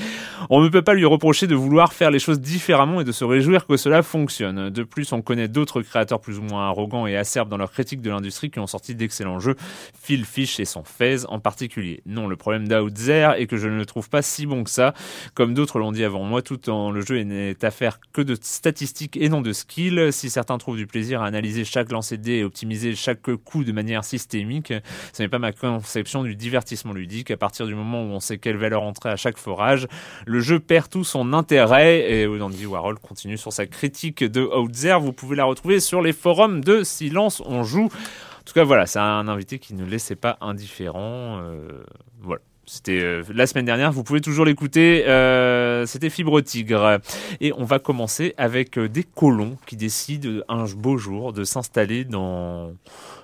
On 0.50 0.60
ne 0.60 0.68
peut 0.68 0.82
pas 0.82 0.94
lui 0.94 1.04
reprocher 1.04 1.46
de 1.46 1.54
vouloir 1.54 1.92
faire 1.92 2.10
les 2.10 2.18
choses 2.18 2.40
différemment 2.48 3.00
et 3.00 3.04
de 3.04 3.12
se 3.12 3.24
réjouir 3.24 3.66
que 3.66 3.76
cela 3.76 4.02
fonctionne. 4.02 4.70
De 4.70 4.82
plus, 4.82 5.12
on 5.12 5.22
connaît 5.22 5.48
d'autres 5.48 5.82
créateurs 5.82 6.20
plus 6.20 6.38
ou 6.38 6.42
moins 6.42 6.66
arrogants 6.68 7.06
et 7.06 7.16
acerbes 7.16 7.48
dans 7.48 7.56
leur 7.56 7.70
critique 7.70 8.00
de 8.00 8.10
l'industrie 8.10 8.50
qui 8.50 8.58
ont 8.58 8.66
sorti 8.66 8.94
d'excellents 8.94 9.38
jeux, 9.38 9.56
Phil 10.00 10.24
Fish 10.24 10.58
et 10.58 10.64
son 10.64 10.82
Fez 10.84 11.26
en 11.28 11.38
particulier. 11.38 12.02
Non, 12.06 12.26
le 12.26 12.36
problème 12.36 12.66
d'Outzer 12.66 13.34
est 13.36 13.46
que 13.46 13.56
je 13.56 13.68
ne 13.68 13.76
le 13.76 13.86
trouve 13.86 14.08
pas 14.08 14.22
si 14.22 14.46
bon 14.46 14.64
que 14.64 14.70
ça. 14.70 14.94
Comme 15.34 15.54
d'autres 15.54 15.78
l'ont 15.78 15.92
dit 15.92 16.04
avant 16.04 16.24
moi, 16.24 16.42
tout 16.42 16.58
le 16.66 17.00
jeu 17.00 17.22
n'est 17.22 17.64
affaire 17.64 18.00
que 18.12 18.22
de 18.22 18.36
statistiques 18.40 19.16
et 19.16 19.28
non 19.28 19.42
de 19.42 19.52
skill. 19.52 20.08
Si 20.12 20.30
certains 20.30 20.58
trouvent 20.58 20.76
du 20.76 20.86
plaisir 20.86 21.22
à 21.22 21.26
analyser 21.26 21.64
chaque 21.64 21.92
lancer 21.92 22.16
de 22.16 22.22
dés 22.22 22.38
et 22.38 22.44
optimiser 22.44 22.94
chaque 22.94 23.34
coup 23.36 23.64
de 23.64 23.72
manière 23.72 24.04
systémique, 24.04 24.72
ce 25.12 25.22
n'est 25.22 25.28
pas 25.28 25.38
ma 25.38 25.52
conception 25.52 26.22
du 26.22 26.34
divertissement 26.34 26.92
ludique. 26.92 27.30
À 27.30 27.36
partir 27.36 27.66
du 27.66 27.74
moment 27.74 28.02
où 28.02 28.06
on 28.06 28.20
sait 28.20 28.38
quelle 28.38 28.56
valeur 28.56 28.82
entrer 28.82 29.10
à 29.10 29.16
chaque 29.16 29.38
forage, 29.38 29.86
le 30.26 30.40
jeu 30.40 30.58
perd 30.58 30.88
tout 30.88 31.04
son 31.04 31.32
intérêt 31.32 32.10
et 32.10 32.26
Andy 32.42 32.66
Warhol 32.66 32.98
continue 32.98 33.36
sur 33.36 33.52
sa 33.52 33.66
critique 33.66 34.24
de 34.24 34.42
Outzer. 34.42 34.98
Vous 35.00 35.12
pouvez 35.12 35.36
la 35.36 35.44
retrouver 35.44 35.80
sur 35.80 36.02
les 36.02 36.12
forums 36.12 36.62
de 36.62 36.82
Silence 36.82 37.42
on 37.44 37.62
joue. 37.64 37.86
En 37.86 38.42
tout 38.44 38.54
cas, 38.54 38.64
voilà, 38.64 38.86
c'est 38.86 38.98
un 38.98 39.28
invité 39.28 39.58
qui 39.58 39.74
ne 39.74 39.84
laissait 39.84 40.16
pas 40.16 40.38
indifférent. 40.40 41.40
Euh, 41.42 41.82
voilà. 42.20 42.40
C'était 42.64 43.00
euh, 43.00 43.22
la 43.32 43.46
semaine 43.46 43.64
dernière, 43.64 43.92
vous 43.92 44.04
pouvez 44.04 44.20
toujours 44.20 44.44
l'écouter, 44.44 45.06
euh, 45.06 45.86
c'était 45.86 46.10
Fibre 46.10 46.40
Tigre. 46.42 46.98
Et 47.40 47.52
on 47.54 47.64
va 47.64 47.78
commencer 47.78 48.34
avec 48.36 48.78
des 48.78 49.04
colons 49.04 49.56
qui 49.66 49.76
décident 49.76 50.42
un 50.48 50.64
beau 50.64 50.98
jour 50.98 51.32
de 51.32 51.44
s'installer 51.44 52.04
dans 52.04 52.72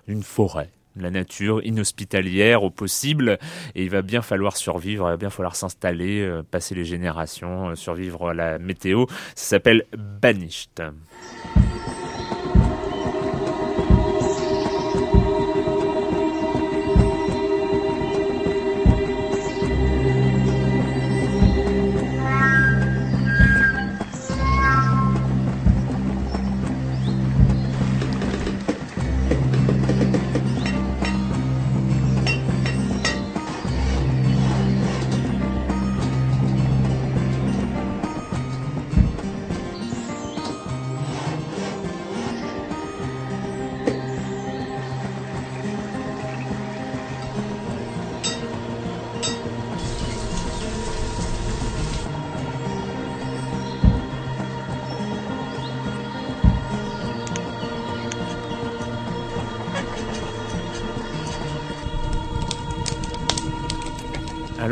une 0.06 0.22
forêt 0.22 0.70
la 0.96 1.10
nature 1.10 1.60
inhospitalière 1.64 2.62
au 2.62 2.70
possible 2.70 3.38
et 3.74 3.82
il 3.82 3.90
va 3.90 4.02
bien 4.02 4.22
falloir 4.22 4.56
survivre, 4.56 5.06
il 5.06 5.10
va 5.10 5.16
bien 5.16 5.30
falloir 5.30 5.56
s'installer, 5.56 6.20
euh, 6.20 6.42
passer 6.42 6.74
les 6.74 6.84
générations, 6.84 7.70
euh, 7.70 7.74
survivre 7.74 8.30
à 8.30 8.34
la 8.34 8.58
météo. 8.58 9.06
Ça 9.34 9.56
s'appelle 9.56 9.84
Banished. 9.96 10.82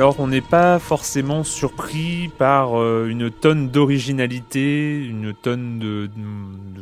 Alors 0.02 0.18
on 0.18 0.26
n'est 0.26 0.40
pas 0.40 0.80
forcément 0.80 1.44
surpris 1.44 2.28
par 2.36 2.74
euh, 2.76 3.06
une 3.08 3.30
tonne 3.30 3.68
d'originalité, 3.68 4.98
une 4.98 5.32
tonne 5.32 5.78
de, 5.78 6.10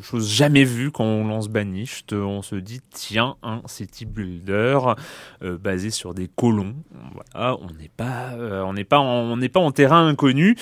choses 0.00 0.32
jamais 0.32 0.64
vues 0.64 0.90
quand 0.90 1.04
on 1.04 1.28
lance 1.28 1.50
Banished. 1.50 2.14
On 2.14 2.40
se 2.40 2.56
dit 2.56 2.80
tiens 2.88 3.36
un 3.42 3.60
city 3.66 4.06
builder 4.06 4.78
euh, 5.42 5.58
basé 5.58 5.90
sur 5.90 6.14
des 6.14 6.30
colons. 6.34 6.76
Voilà, 7.12 7.58
on 7.60 7.66
n'est 7.78 7.90
pas, 7.94 8.32
euh, 8.38 8.62
on 8.62 8.72
n'est 8.72 8.84
pas, 8.84 9.00
on 9.00 9.36
n'est 9.36 9.50
pas 9.50 9.60
en 9.60 9.70
terrain 9.70 10.06
inconnu. 10.06 10.56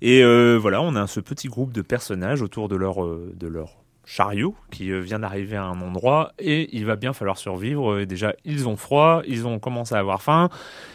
Et 0.00 0.22
voilà, 0.58 0.82
on 0.82 0.94
a 0.94 1.08
ce 1.08 1.18
petit 1.18 1.48
groupe 1.48 1.72
de 1.72 1.82
personnages 1.82 2.40
autour 2.40 2.68
de 2.68 2.76
leur, 2.76 3.04
de 3.04 3.48
leur 3.48 3.78
chariot 4.06 4.54
qui 4.70 4.92
euh, 4.92 5.00
vient 5.00 5.18
d'arriver 5.18 5.56
à 5.56 5.64
un 5.64 5.80
endroit 5.82 6.32
et 6.38 6.74
il 6.74 6.86
va 6.86 6.96
bien 6.96 7.12
falloir 7.12 7.36
survivre. 7.36 8.04
déjà, 8.04 8.34
ils 8.44 8.68
ont 8.68 8.76
froid, 8.76 9.20
ils 9.26 9.46
ont 9.46 9.58
commencé 9.58 9.94
à 9.94 9.98
avoir 9.98 10.22
faim 10.22 10.48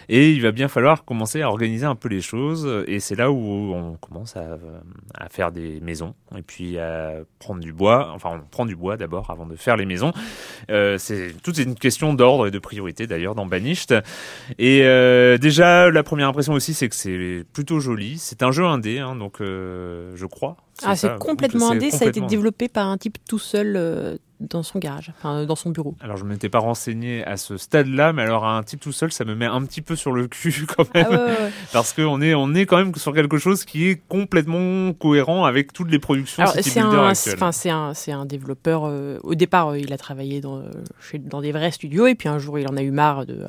et 0.09 0.31
il 0.31 0.41
va 0.41 0.51
bien 0.51 0.67
falloir 0.67 1.05
commencer 1.05 1.41
à 1.41 1.49
organiser 1.49 1.85
un 1.85 1.95
peu 1.95 2.09
les 2.09 2.21
choses. 2.21 2.67
Et 2.87 2.99
c'est 2.99 3.15
là 3.15 3.31
où 3.31 3.73
on 3.73 3.95
commence 3.95 4.35
à, 4.35 4.57
faire 5.29 5.51
des 5.51 5.79
maisons 5.81 6.13
et 6.35 6.41
puis 6.41 6.77
à 6.77 7.13
prendre 7.39 7.61
du 7.61 7.73
bois. 7.73 8.11
Enfin, 8.13 8.41
on 8.41 8.49
prend 8.49 8.65
du 8.65 8.75
bois 8.75 8.97
d'abord 8.97 9.29
avant 9.31 9.45
de 9.45 9.55
faire 9.55 9.77
les 9.77 9.85
maisons. 9.85 10.13
Euh, 10.69 10.97
c'est 10.97 11.33
toute 11.41 11.57
une 11.57 11.75
question 11.75 12.13
d'ordre 12.13 12.47
et 12.47 12.51
de 12.51 12.59
priorité 12.59 13.07
d'ailleurs 13.07 13.35
dans 13.35 13.45
Banished. 13.45 14.01
Et 14.57 14.81
euh, 14.83 15.37
déjà, 15.37 15.89
la 15.89 16.03
première 16.03 16.27
impression 16.27 16.53
aussi, 16.53 16.73
c'est 16.73 16.89
que 16.89 16.95
c'est 16.95 17.45
plutôt 17.53 17.79
joli. 17.79 18.17
C'est 18.17 18.43
un 18.43 18.51
jeu 18.51 18.65
indé, 18.65 18.99
hein, 18.99 19.15
donc 19.15 19.37
je 19.39 20.25
crois. 20.25 20.57
Ah, 20.83 20.95
c'est 20.95 21.17
complètement 21.19 21.71
indé. 21.71 21.91
Ça 21.91 22.05
a 22.05 22.07
été 22.07 22.21
développé 22.21 22.67
par 22.67 22.87
un 22.87 22.97
type 22.97 23.17
tout 23.27 23.39
seul 23.39 23.75
euh, 23.75 24.17
dans 24.49 24.63
son 24.63 24.79
garage, 24.79 25.11
enfin 25.17 25.45
dans 25.45 25.55
son 25.55 25.69
bureau. 25.69 25.95
Alors 26.01 26.17
je 26.17 26.23
ne 26.23 26.29
m'étais 26.29 26.49
pas 26.49 26.59
renseigné 26.59 27.23
à 27.25 27.37
ce 27.37 27.57
stade-là, 27.57 28.13
mais 28.13 28.23
alors 28.23 28.45
un 28.45 28.63
type 28.63 28.79
tout 28.79 28.91
seul, 28.91 29.11
ça 29.11 29.25
me 29.25 29.35
met 29.35 29.45
un 29.45 29.63
petit 29.63 29.81
peu 29.81 29.95
sur 29.95 30.11
le 30.11 30.27
cul 30.27 30.65
quand 30.75 30.93
même, 30.93 31.07
ah 31.11 31.47
parce 31.73 31.93
qu'on 31.93 32.21
est 32.21 32.33
on 32.33 32.53
est 32.53 32.65
quand 32.65 32.77
même 32.77 32.93
sur 32.95 33.13
quelque 33.13 33.37
chose 33.37 33.65
qui 33.65 33.87
est 33.87 34.01
complètement 34.07 34.93
cohérent 34.93 35.45
avec 35.45 35.73
toutes 35.73 35.91
les 35.91 35.99
productions 35.99 36.43
c'est 37.53 37.69
un, 37.69 37.93
c'est 37.93 38.11
un, 38.11 38.25
développeur. 38.25 38.83
Euh, 38.85 39.19
au 39.23 39.35
départ, 39.35 39.69
euh, 39.69 39.79
il 39.79 39.91
a 39.93 39.97
travaillé 39.97 40.41
dans, 40.41 40.63
chez, 40.99 41.19
dans 41.19 41.41
des 41.41 41.51
vrais 41.51 41.71
studios, 41.71 42.07
et 42.07 42.15
puis 42.15 42.29
un 42.29 42.39
jour, 42.39 42.59
il 42.59 42.67
en 42.67 42.77
a 42.77 42.81
eu 42.81 42.91
marre 42.91 43.25
de, 43.25 43.45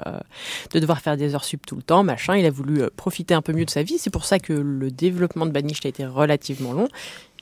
de 0.72 0.78
devoir 0.78 1.00
faire 1.00 1.16
des 1.16 1.34
heures 1.34 1.44
sup 1.44 1.64
tout 1.66 1.76
le 1.76 1.82
temps, 1.82 2.04
machin. 2.04 2.36
Il 2.36 2.46
a 2.46 2.50
voulu 2.50 2.82
profiter 2.96 3.34
un 3.34 3.42
peu 3.42 3.52
mieux 3.52 3.64
de 3.64 3.70
sa 3.70 3.82
vie. 3.82 3.98
C'est 3.98 4.10
pour 4.10 4.24
ça 4.24 4.38
que 4.38 4.52
le 4.52 4.90
développement 4.90 5.46
de 5.46 5.50
Banished 5.50 5.84
a 5.84 5.88
été 5.88 6.04
relativement 6.06 6.72
long. 6.72 6.88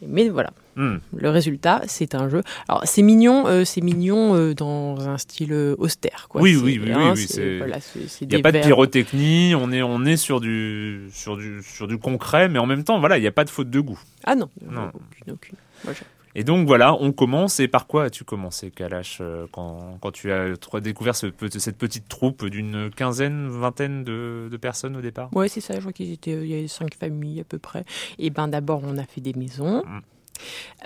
Mais 0.07 0.29
voilà, 0.29 0.51
Hmm. 0.77 0.97
le 1.15 1.29
résultat, 1.29 1.83
c'est 1.89 2.15
un 2.15 2.29
jeu. 2.31 2.43
Alors 2.69 2.83
c'est 2.87 3.03
mignon, 3.03 3.47
euh, 3.49 3.65
c'est 3.65 3.81
mignon 3.83 4.35
euh, 4.35 4.55
dans 4.55 5.09
un 5.09 5.19
style 5.19 5.53
euh, 5.53 5.75
austère. 5.79 6.27
Quoi. 6.29 6.41
Oui, 6.41 6.57
oui, 6.57 6.81
oui, 6.83 6.91
hein, 6.93 7.13
oui, 7.15 7.27
oui, 7.37 7.59
voilà, 7.59 7.77
Il 8.23 8.29
n'y 8.29 8.37
a 8.37 8.39
pas 8.41 8.53
de 8.53 8.61
pyrotechnie, 8.61 9.55
on 9.55 9.73
est, 9.73 9.83
on 9.83 10.05
est 10.07 10.17
sur, 10.17 10.41
du, 10.41 11.09
sur, 11.13 11.37
du, 11.37 11.61
sur 11.63 11.87
du 11.89 11.99
concret, 11.99 12.49
mais 12.49 12.59
en 12.59 12.67
même 12.67 12.85
temps, 12.85 12.99
voilà, 13.01 13.19
il 13.19 13.21
n'y 13.21 13.27
a 13.27 13.33
pas 13.33 13.45
de 13.45 13.51
faute 13.51 13.69
de 13.69 13.81
goût. 13.81 14.01
Ah 14.25 14.35
non, 14.37 14.49
Non. 14.71 14.91
aucune, 14.95 15.33
aucune. 15.35 15.57
Moi, 15.85 15.93
Et 16.35 16.45
donc 16.45 16.67
voilà, 16.67 16.95
on 16.95 17.11
commence. 17.13 17.59
Et 17.61 17.67
par 17.69 17.87
quoi 17.87 18.05
as-tu 18.05 18.25
commencé, 18.25 18.71
Kalash, 18.71 19.19
euh, 19.21 19.47
quand, 19.53 19.99
quand 20.01 20.13
tu 20.13 20.31
as 20.33 20.55
découvert 20.81 21.17
ce 21.17 21.27
cette 21.59 21.77
petite 21.79 22.09
troupe 22.09 22.45
d'une 22.47 22.91
quinzaine, 22.95 23.49
vingtaine 23.49 24.05
de, 24.05 24.49
de 24.51 24.57
personnes 24.57 24.97
au 24.97 25.01
départ? 25.01 25.29
Ouais, 25.35 25.49
c'est 25.49 25.61
ça, 25.61 25.75
je 25.75 25.81
crois 25.81 25.93
qu'ils 25.93 26.13
étaient, 26.13 26.35
euh, 26.35 26.47
y 26.47 26.55
avait 26.55 26.69
cinq 26.69 26.95
familles 26.95 27.41
à 27.41 27.45
peu 27.45 27.59
près. 27.59 27.85
Et 28.19 28.31
ben 28.31 28.47
d'abord, 28.49 28.83
on 28.87 28.97
a 28.97 29.05
fait 29.05 29.21
des 29.21 29.33
maisons. 29.35 29.83
Mm. 29.85 30.01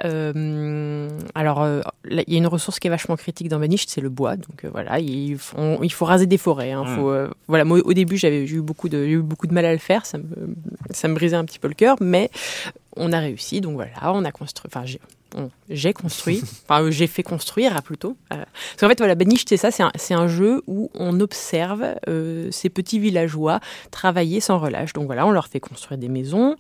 Euh, 0.05 1.09
alors, 1.35 1.63
euh, 1.63 1.81
il 2.11 2.25
y 2.27 2.35
a 2.35 2.39
une 2.39 2.47
ressource 2.47 2.79
qui 2.81 2.89
est 2.89 2.91
vachement 2.91 3.17
critique 3.17 3.49
dans 3.49 3.59
Vanish, 3.59 3.85
c'est 3.87 4.01
le 4.01 4.09
bois. 4.09 4.37
Donc 4.37 4.65
euh, 4.65 4.71
voilà, 4.73 4.99
il 4.99 5.39
faut, 5.39 5.57
on- 5.59 5.83
il 5.83 5.93
faut 5.93 6.05
raser 6.05 6.27
des 6.27 6.39
forêts. 6.39 6.73
hein. 6.73 6.85
Mm. 6.85 6.97
Faut, 6.97 7.15
voilà, 7.49 7.65
moi, 7.65 7.79
au 7.85 7.93
début, 7.93 8.17
j'avais 8.17 8.45
eu 8.45 8.61
beaucoup 8.61 8.89
de, 8.89 9.05
j'ai 9.05 9.13
eu 9.13 9.23
beaucoup 9.23 9.47
de 9.47 9.55
mal 9.55 9.65
à 9.65 9.73
le 9.73 9.79
faire. 9.79 10.07
Ça 10.07 10.19
me, 10.19 10.25
ça 10.91 11.07
me 11.09 11.15
brisait 11.15 11.37
un 11.37 11.45
petit 11.45 11.59
peu 11.59 11.69
le 11.69 11.75
cœur, 11.75 11.97
mais 12.01 12.31
on 12.97 13.13
a 13.13 13.19
réussi. 13.21 13.61
Donc 13.61 13.75
voilà, 13.75 13.93
on 14.13 14.25
a 14.25 14.33
construit. 14.33 14.71
Enfin, 14.75 14.85
j'ai 15.35 15.41
on- 15.41 15.51
j'ai 15.71 15.93
construit. 15.93 16.43
enfin, 16.69 16.91
j'ai 16.91 17.07
fait 17.07 17.23
construire, 17.23 17.83
plutôt. 17.83 18.17
Euh, 18.33 18.37
parce 18.37 18.81
qu'en 18.81 18.89
fait, 18.89 18.99
voilà, 18.99 19.15
Banish, 19.15 19.45
c'est 19.49 19.57
ça. 19.57 19.71
C'est 19.71 19.83
un, 19.83 19.93
c'est 19.97 20.15
un 20.15 20.29
jeu 20.29 20.63
où 20.67 20.91
on 20.95 21.21
observe 21.21 21.85
euh, 22.09 22.49
ces 22.51 22.69
petits 22.69 22.99
villageois 22.99 23.61
travailler 23.91 24.41
sans 24.41 24.59
relâche. 24.59 24.93
Donc 24.93 25.07
voilà, 25.07 25.27
on 25.27 25.31
leur 25.31 25.49
fait 25.49 25.61
construire 25.61 25.99
des 25.99 26.09
maisons. 26.09 26.57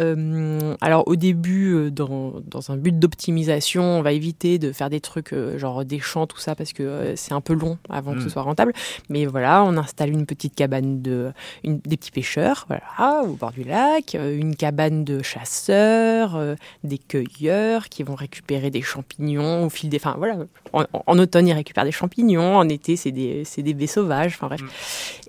Euh, 0.00 0.74
alors 0.80 1.06
au 1.08 1.16
début, 1.16 1.90
dans, 1.90 2.34
dans 2.46 2.70
un 2.70 2.76
but 2.76 2.98
d'optimisation, 2.98 3.82
on 3.82 4.02
va 4.02 4.12
éviter 4.12 4.58
de 4.58 4.72
faire 4.72 4.90
des 4.90 5.00
trucs 5.00 5.34
genre 5.56 5.84
des 5.84 6.00
champs, 6.00 6.26
tout 6.26 6.38
ça, 6.38 6.54
parce 6.54 6.72
que 6.72 7.14
c'est 7.16 7.32
un 7.32 7.40
peu 7.40 7.54
long 7.54 7.78
avant 7.88 8.12
que 8.12 8.18
Mm. 8.18 8.22
ce 8.22 8.28
soit 8.30 8.42
rentable. 8.42 8.72
Mais 9.08 9.26
voilà, 9.26 9.62
on 9.64 9.76
installe 9.76 10.10
une 10.10 10.26
petite 10.26 10.54
cabane 10.54 11.02
de 11.02 11.32
une- 11.64 11.78
des 11.80 11.96
petits 11.96 12.10
pêcheurs, 12.10 12.64
voilà, 12.68 13.22
au 13.24 13.34
bord 13.34 13.52
du 13.52 13.62
lac, 13.64 14.14
une 14.14 14.56
cabane 14.56 15.04
de 15.04 15.22
chasseurs, 15.22 16.38
des 16.84 16.98
cueilleurs 16.98 17.88
qui 17.88 18.02
récupérer 18.14 18.70
des 18.70 18.82
champignons 18.82 19.64
au 19.64 19.70
fil 19.70 19.88
des. 19.88 19.98
Enfin 19.98 20.14
voilà, 20.16 20.36
en, 20.72 20.84
en 20.92 21.18
automne 21.18 21.46
ils 21.48 21.52
récupèrent 21.52 21.84
des 21.84 21.92
champignons, 21.92 22.56
en 22.56 22.68
été 22.68 22.96
c'est 22.96 23.10
des 23.12 23.44
des 23.58 23.74
baies 23.74 23.86
sauvages. 23.86 24.34
Enfin 24.34 24.46
bref. 24.48 24.60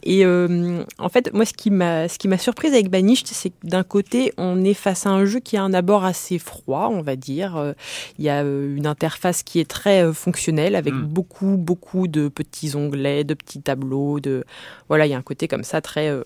Et 0.03 0.25
euh, 0.25 0.83
en 0.97 1.09
fait, 1.09 1.33
moi, 1.33 1.45
ce 1.45 1.53
qui 1.53 1.71
m'a, 1.71 2.07
ce 2.07 2.17
qui 2.17 2.27
m'a 2.27 2.37
surprise 2.37 2.73
avec 2.73 2.89
Banished, 2.89 3.27
c'est 3.27 3.49
que 3.49 3.55
d'un 3.63 3.83
côté, 3.83 4.31
on 4.37 4.63
est 4.63 4.73
face 4.73 5.05
à 5.05 5.09
un 5.09 5.25
jeu 5.25 5.39
qui 5.39 5.57
a 5.57 5.63
un 5.63 5.73
abord 5.73 6.03
assez 6.05 6.39
froid, 6.39 6.89
on 6.91 7.01
va 7.01 7.15
dire. 7.15 7.55
Euh, 7.57 7.73
Il 8.17 8.25
y 8.25 8.29
a 8.29 8.43
euh, 8.43 8.75
une 8.75 8.87
interface 8.87 9.43
qui 9.43 9.59
est 9.59 9.69
très 9.69 10.11
fonctionnelle, 10.13 10.75
avec 10.75 10.93
Mm. 10.93 11.01
beaucoup, 11.03 11.57
beaucoup 11.57 12.07
de 12.07 12.27
petits 12.29 12.75
onglets, 12.75 13.23
de 13.23 13.33
petits 13.33 13.61
tableaux. 13.61 14.19
De 14.19 14.43
voilà, 14.87 15.05
il 15.05 15.09
y 15.09 15.13
a 15.13 15.17
un 15.17 15.21
côté 15.21 15.47
comme 15.47 15.63
ça 15.63 15.81
très 15.81 16.09
euh, 16.09 16.21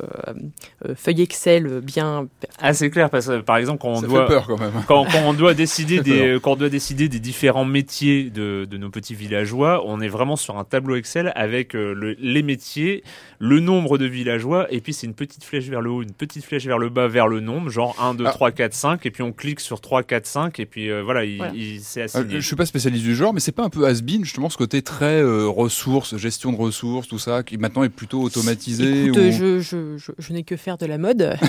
euh, 0.87 0.95
feuille 0.95 1.21
Excel, 1.21 1.81
bien. 1.81 2.27
Ah, 2.61 2.73
c'est 2.73 2.89
clair, 2.89 3.09
parce 3.09 3.27
que 3.27 3.41
par 3.41 3.57
exemple, 3.57 3.79
quand 3.81 3.89
on 3.89 4.01
Ça 4.01 4.07
doit. 4.07 4.27
fait 4.27 4.33
peur 4.33 4.47
quand 4.47 4.59
même. 4.59 4.71
Quand, 4.87 5.05
quand 5.05 5.21
on 5.25 5.33
doit 5.33 5.53
décider 5.53 5.99
des 6.01 6.37
quand 6.41 6.53
on 6.53 6.55
doit 6.55 6.69
décider 6.69 7.09
des 7.09 7.19
différents 7.19 7.65
métiers 7.65 8.29
de, 8.29 8.65
de 8.69 8.77
nos 8.77 8.89
petits 8.89 9.15
villageois, 9.15 9.83
on 9.85 9.99
est 10.01 10.07
vraiment 10.07 10.35
sur 10.35 10.57
un 10.57 10.63
tableau 10.63 10.95
Excel 10.95 11.31
avec 11.35 11.75
euh, 11.75 11.93
le- 11.93 12.15
les 12.19 12.43
métiers, 12.43 13.03
le 13.45 13.59
nombre 13.59 13.97
de 13.97 14.05
villageois 14.05 14.67
et 14.71 14.79
puis 14.79 14.93
c'est 14.93 15.05
une 15.05 15.13
petite 15.13 15.43
flèche 15.43 15.65
vers 15.65 15.81
le 15.81 15.89
haut, 15.89 16.01
une 16.01 16.13
petite 16.13 16.45
flèche 16.45 16.65
vers 16.65 16.77
le 16.77 16.87
bas 16.87 17.09
vers 17.09 17.27
le 17.27 17.41
nombre, 17.41 17.69
genre 17.69 17.93
1 18.01 18.13
2 18.13 18.23
Ah. 18.25 18.31
3 18.31 18.51
4 18.51 18.73
5 18.73 19.05
et 19.05 19.11
puis 19.11 19.21
on 19.21 19.33
clique 19.33 19.59
sur 19.59 19.81
3 19.81 20.01
4 20.03 20.25
5 20.25 20.59
et 20.61 20.65
puis 20.65 20.89
euh, 20.89 21.01
voilà, 21.03 21.25
il, 21.25 21.37
Voilà. 21.39 21.51
il- 21.53 21.81
c'est 21.81 21.99
Euh, 22.01 22.05
assigné. 22.05 22.35
je 22.39 22.47
suis 22.47 22.55
pas 22.55 22.65
spécialiste 22.65 23.03
du 23.03 23.13
genre, 23.15 23.33
mais 23.33 23.41
c'est 23.41 23.51
pas 23.51 23.63
un 23.63 23.69
peu 23.69 23.85
has-been 23.85 24.23
justement 24.23 24.49
ce 24.49 24.55
côté 24.57 24.81
très 24.81 25.21
euh, 25.21 25.45
ressources, 25.49 26.15
gestion 26.15 26.53
de 26.53 26.57
ressources, 26.57 27.09
tout 27.09 27.19
ça, 27.19 27.43
qui 27.43 27.57
maintenant 27.57 27.83
est 27.83 27.89
plutôt 27.89 28.21
automatisé. 28.21 29.07
Écoute, 29.07 29.17
ou- 29.17 29.19
euh, 29.19 29.31
je, 29.31 29.59
je, 29.59 29.97
je, 29.97 30.11
je 30.17 30.33
n'ai 30.33 30.43
que 30.43 30.55
faire 30.55 30.77
de 30.77 30.85
la 30.85 30.97
mode. 30.97 31.35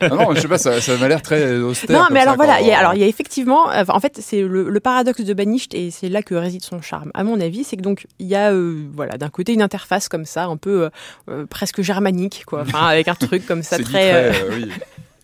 Ah 0.00 0.08
non, 0.08 0.34
je 0.34 0.40
sais 0.40 0.48
pas, 0.48 0.58
ça, 0.58 0.80
ça 0.80 0.96
m'a 0.96 1.08
l'air 1.08 1.22
très 1.22 1.56
austère. 1.58 1.96
Non, 1.98 2.06
mais 2.10 2.16
ça, 2.18 2.22
alors 2.22 2.36
voilà, 2.36 2.60
il 2.60 2.66
y 2.66 2.70
a, 2.72 2.78
alors 2.78 2.94
il 2.94 3.00
y 3.00 3.04
a 3.04 3.06
effectivement, 3.06 3.70
euh, 3.70 3.84
en 3.88 4.00
fait, 4.00 4.18
c'est 4.20 4.42
le, 4.42 4.68
le 4.68 4.80
paradoxe 4.80 5.20
de 5.22 5.34
Banished 5.34 5.74
et 5.74 5.90
c'est 5.90 6.08
là 6.08 6.22
que 6.22 6.34
réside 6.34 6.62
son 6.62 6.80
charme. 6.82 7.10
À 7.14 7.24
mon 7.24 7.40
avis, 7.40 7.64
c'est 7.64 7.76
que 7.76 7.82
donc 7.82 8.06
il 8.18 8.26
y 8.26 8.34
a, 8.34 8.52
euh, 8.52 8.84
voilà, 8.92 9.16
d'un 9.16 9.28
côté 9.28 9.52
une 9.52 9.62
interface 9.62 10.08
comme 10.08 10.24
ça, 10.24 10.44
un 10.46 10.56
peu 10.56 10.88
euh, 11.28 11.46
presque 11.46 11.82
germanique, 11.82 12.44
quoi, 12.46 12.62
enfin 12.62 12.86
avec 12.86 13.08
un 13.08 13.14
truc 13.14 13.46
comme 13.46 13.62
ça 13.62 13.78
très, 13.78 14.14
euh, 14.14 14.32
très, 14.32 14.42
euh, 14.42 14.50
oui. 14.56 14.72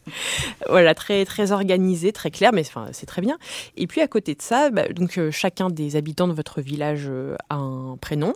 voilà, 0.68 0.94
très 0.94 1.24
très 1.24 1.52
organisé, 1.52 2.12
très 2.12 2.30
clair, 2.30 2.52
mais 2.52 2.62
enfin 2.62 2.88
c'est 2.92 3.06
très 3.06 3.22
bien. 3.22 3.38
Et 3.76 3.86
puis 3.86 4.00
à 4.00 4.08
côté 4.08 4.34
de 4.34 4.42
ça, 4.42 4.70
bah, 4.70 4.88
donc 4.88 5.18
chacun 5.30 5.70
des 5.70 5.96
habitants 5.96 6.28
de 6.28 6.32
votre 6.32 6.60
village 6.60 7.10
a 7.48 7.54
un 7.54 7.96
prénom. 8.00 8.34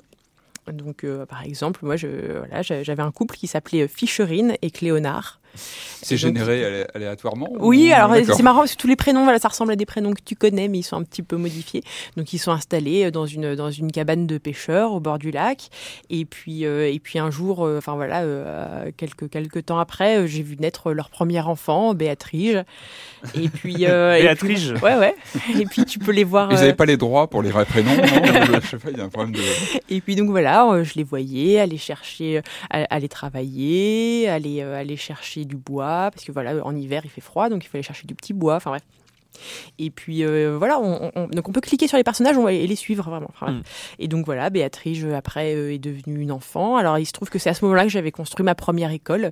Donc, 0.73 1.05
euh, 1.05 1.27
par 1.27 1.43
exemple, 1.43 1.81
moi, 1.85 1.97
je, 1.97 2.39
voilà, 2.39 2.63
j'avais 2.63 3.03
un 3.03 3.11
couple 3.11 3.37
qui 3.37 3.47
s'appelait 3.47 3.87
Fischerine 3.89 4.57
et 4.63 4.71
Cléonard. 4.71 5.41
C'est 5.55 6.17
généré 6.17 6.64
alé- 6.64 6.87
aléatoirement 6.95 7.49
Oui, 7.59 7.88
ou- 7.90 7.95
alors 7.95 8.14
c'est 8.25 8.43
marrant 8.43 8.61
parce 8.61 8.73
que 8.75 8.81
tous 8.81 8.87
les 8.88 8.97
prénoms, 8.97 9.25
voilà, 9.25 9.38
ça 9.38 9.49
ressemble 9.49 9.73
à 9.73 9.77
des 9.77 9.87
prénoms 9.87 10.12
que 10.12 10.21
tu 10.25 10.35
connais, 10.37 10.69
mais 10.69 10.79
ils 10.79 10.83
sont 10.83 10.97
un 10.97 11.03
petit 11.03 11.23
peu 11.23 11.37
modifiés. 11.37 11.83
Donc 12.17 12.33
ils 12.33 12.38
sont 12.38 12.51
installés 12.53 13.05
euh, 13.07 13.11
dans 13.11 13.27
une 13.27 13.55
dans 13.55 13.71
une 13.71 13.90
cabane 13.90 14.27
de 14.27 14.37
pêcheurs 14.38 14.93
au 14.93 15.01
bord 15.01 15.19
du 15.19 15.31
lac. 15.31 15.69
Et 16.11 16.25
puis 16.25 16.67
euh, 16.67 16.90
et 16.93 16.99
puis 16.99 17.19
un 17.19 17.31
jour, 17.31 17.64
euh, 17.67 17.79
enfin 17.79 17.95
voilà, 17.95 18.23
euh, 18.23 18.90
quelques 18.97 19.31
quelques 19.31 19.67
temps 19.67 19.79
après, 19.79 20.19
euh, 20.19 20.27
j'ai 20.27 20.43
vu 20.43 20.57
naître 20.61 20.93
leur 20.93 21.09
premier 21.11 21.40
enfant, 21.40 21.95
Béatrice. 21.95 22.57
Et 23.35 23.49
puis 23.49 23.87
euh, 23.87 24.14
et 24.17 24.35
puis- 24.35 24.49
Béatrice 24.55 24.71
ouais 24.83 24.97
ouais. 24.99 25.14
Et 25.59 25.64
puis 25.64 25.85
tu 25.85 25.99
peux 25.99 26.12
les 26.12 26.25
voir. 26.25 26.49
Ils 26.51 26.57
euh, 26.57 26.61
n'avaient 26.61 26.75
pas 26.75 26.87
les 26.87 26.97
droits 26.97 27.29
pour 27.31 27.43
les 27.43 27.51
vrais 27.51 27.64
prénoms, 27.64 27.95
non 27.97 28.03
Je 28.62 28.69
sais 28.69 28.77
pas, 28.77 28.90
il 28.90 28.99
y 28.99 29.01
a 29.01 29.05
un 29.05 29.09
problème 29.09 29.33
de. 29.35 29.40
Et 29.88 30.01
puis 30.01 30.17
donc 30.17 30.29
voilà, 30.31 30.67
euh, 30.69 30.85
je 30.85 30.95
les 30.97 31.05
voyais 31.05 31.61
aller 31.61 31.79
chercher, 31.79 32.43
aller 32.71 33.09
travailler, 33.09 34.29
aller 34.29 34.61
euh, 34.61 34.79
aller 34.79 34.97
chercher 34.97 35.44
du 35.47 35.57
bois 35.57 36.11
parce 36.13 36.25
que 36.25 36.33
voilà, 36.33 36.65
en 36.65 36.75
hiver 36.75 37.03
il 37.05 37.11
fait 37.11 37.21
froid, 37.21 37.49
donc 37.49 37.65
il 37.65 37.69
fallait 37.69 37.83
chercher 37.83 38.07
du 38.07 38.15
petit 38.15 38.33
bois. 38.33 38.57
Enfin 38.57 38.71
bref. 38.71 38.83
Et 39.79 39.90
puis 39.90 40.25
euh, 40.25 40.57
voilà, 40.59 40.79
on, 40.81 41.11
on- 41.14 41.27
donc 41.29 41.49
on 41.49 41.53
peut 41.53 41.61
cliquer 41.61 41.88
sur 41.88 41.97
les 41.97 42.05
personnages 42.05 42.37
on 42.38 42.44
va- 42.44 42.53
et 42.53 42.66
les 42.66 42.77
suivre 42.77 43.05
vraiment. 43.09 43.31
Enfin. 43.35 43.53
Mm. 43.53 43.62
Et 43.99 44.09
donc 44.09 44.25
voilà, 44.27 44.51
Béatrice 44.51 45.05
après 45.14 45.55
euh, 45.55 45.73
est 45.75 45.79
devenue 45.79 46.20
une 46.20 46.33
enfant. 46.33 46.77
Alors 46.77 46.99
il 46.99 47.07
se 47.07 47.12
trouve 47.12 47.31
que 47.31 47.38
c'est 47.38 47.51
à 47.51 47.55
ce 47.55 47.64
moment-là 47.64 47.83
que 47.85 47.88
j'avais 47.90 48.11
construit 48.12 48.44
ma 48.44 48.55
première 48.55 48.90
école. 48.90 49.31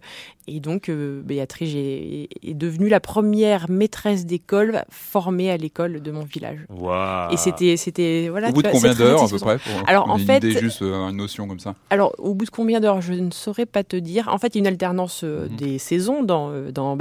Et 0.48 0.60
donc 0.60 0.88
euh, 0.88 1.22
Béatrice 1.24 1.72
est, 1.76 2.28
est 2.42 2.54
devenue 2.54 2.88
la 2.88 3.00
première 3.00 3.70
maîtresse 3.70 4.26
d'école 4.26 4.84
formée 4.90 5.50
à 5.50 5.56
l'école 5.56 6.00
de 6.02 6.10
mon 6.10 6.24
village. 6.24 6.58
Waouh. 6.68 7.32
Et 7.32 7.36
c'était 7.36 7.76
c'était 7.76 8.28
voilà. 8.28 8.48
Au 8.48 8.52
bout 8.52 8.62
de 8.62 8.68
vois, 8.68 8.78
combien 8.80 8.94
d'heures 8.94 9.22
à 9.22 9.28
peu 9.28 9.38
près 9.38 9.58
pour 9.58 9.88
Alors, 9.88 10.10
en 10.10 10.18
fait- 10.18 10.38
idée, 10.38 10.50
juste 10.52 10.80
une 10.80 11.16
notion 11.16 11.46
comme 11.46 11.60
ça. 11.60 11.74
Alors, 11.90 12.14
au 12.18 12.34
bout 12.34 12.44
de 12.44 12.50
combien 12.50 12.80
d'heures 12.80 13.00
Je 13.00 13.12
ne 13.12 13.30
saurais 13.30 13.66
pas 13.66 13.84
te 13.84 13.96
dire. 13.96 14.28
En 14.28 14.38
fait, 14.38 14.48
il 14.48 14.56
y 14.56 14.58
a 14.58 14.60
une 14.62 14.66
alternance 14.66 15.22
Mhm. 15.22 15.48
des 15.56 15.78
saisons 15.78 16.22
dans, 16.22 16.50
dans. 16.72 16.96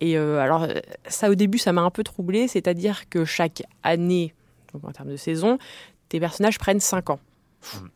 Et 0.00 0.16
alors, 0.16 0.66
ça, 1.08 1.30
au 1.30 1.34
début, 1.34 1.58
ça 1.58 1.72
m'a 1.72 1.82
un 1.86 1.90
peu 1.90 2.02
troublé. 2.04 2.48
C'est-à-dire 2.48 3.08
que 3.08 3.24
chaque 3.24 3.62
année, 3.82 4.34
donc 4.74 4.84
en 4.84 4.92
termes 4.92 5.10
de 5.10 5.16
saison, 5.16 5.58
tes 6.08 6.20
personnages 6.20 6.58
prennent 6.58 6.80
5 6.80 7.10
ans. 7.10 7.20
Mhm. 7.74 7.88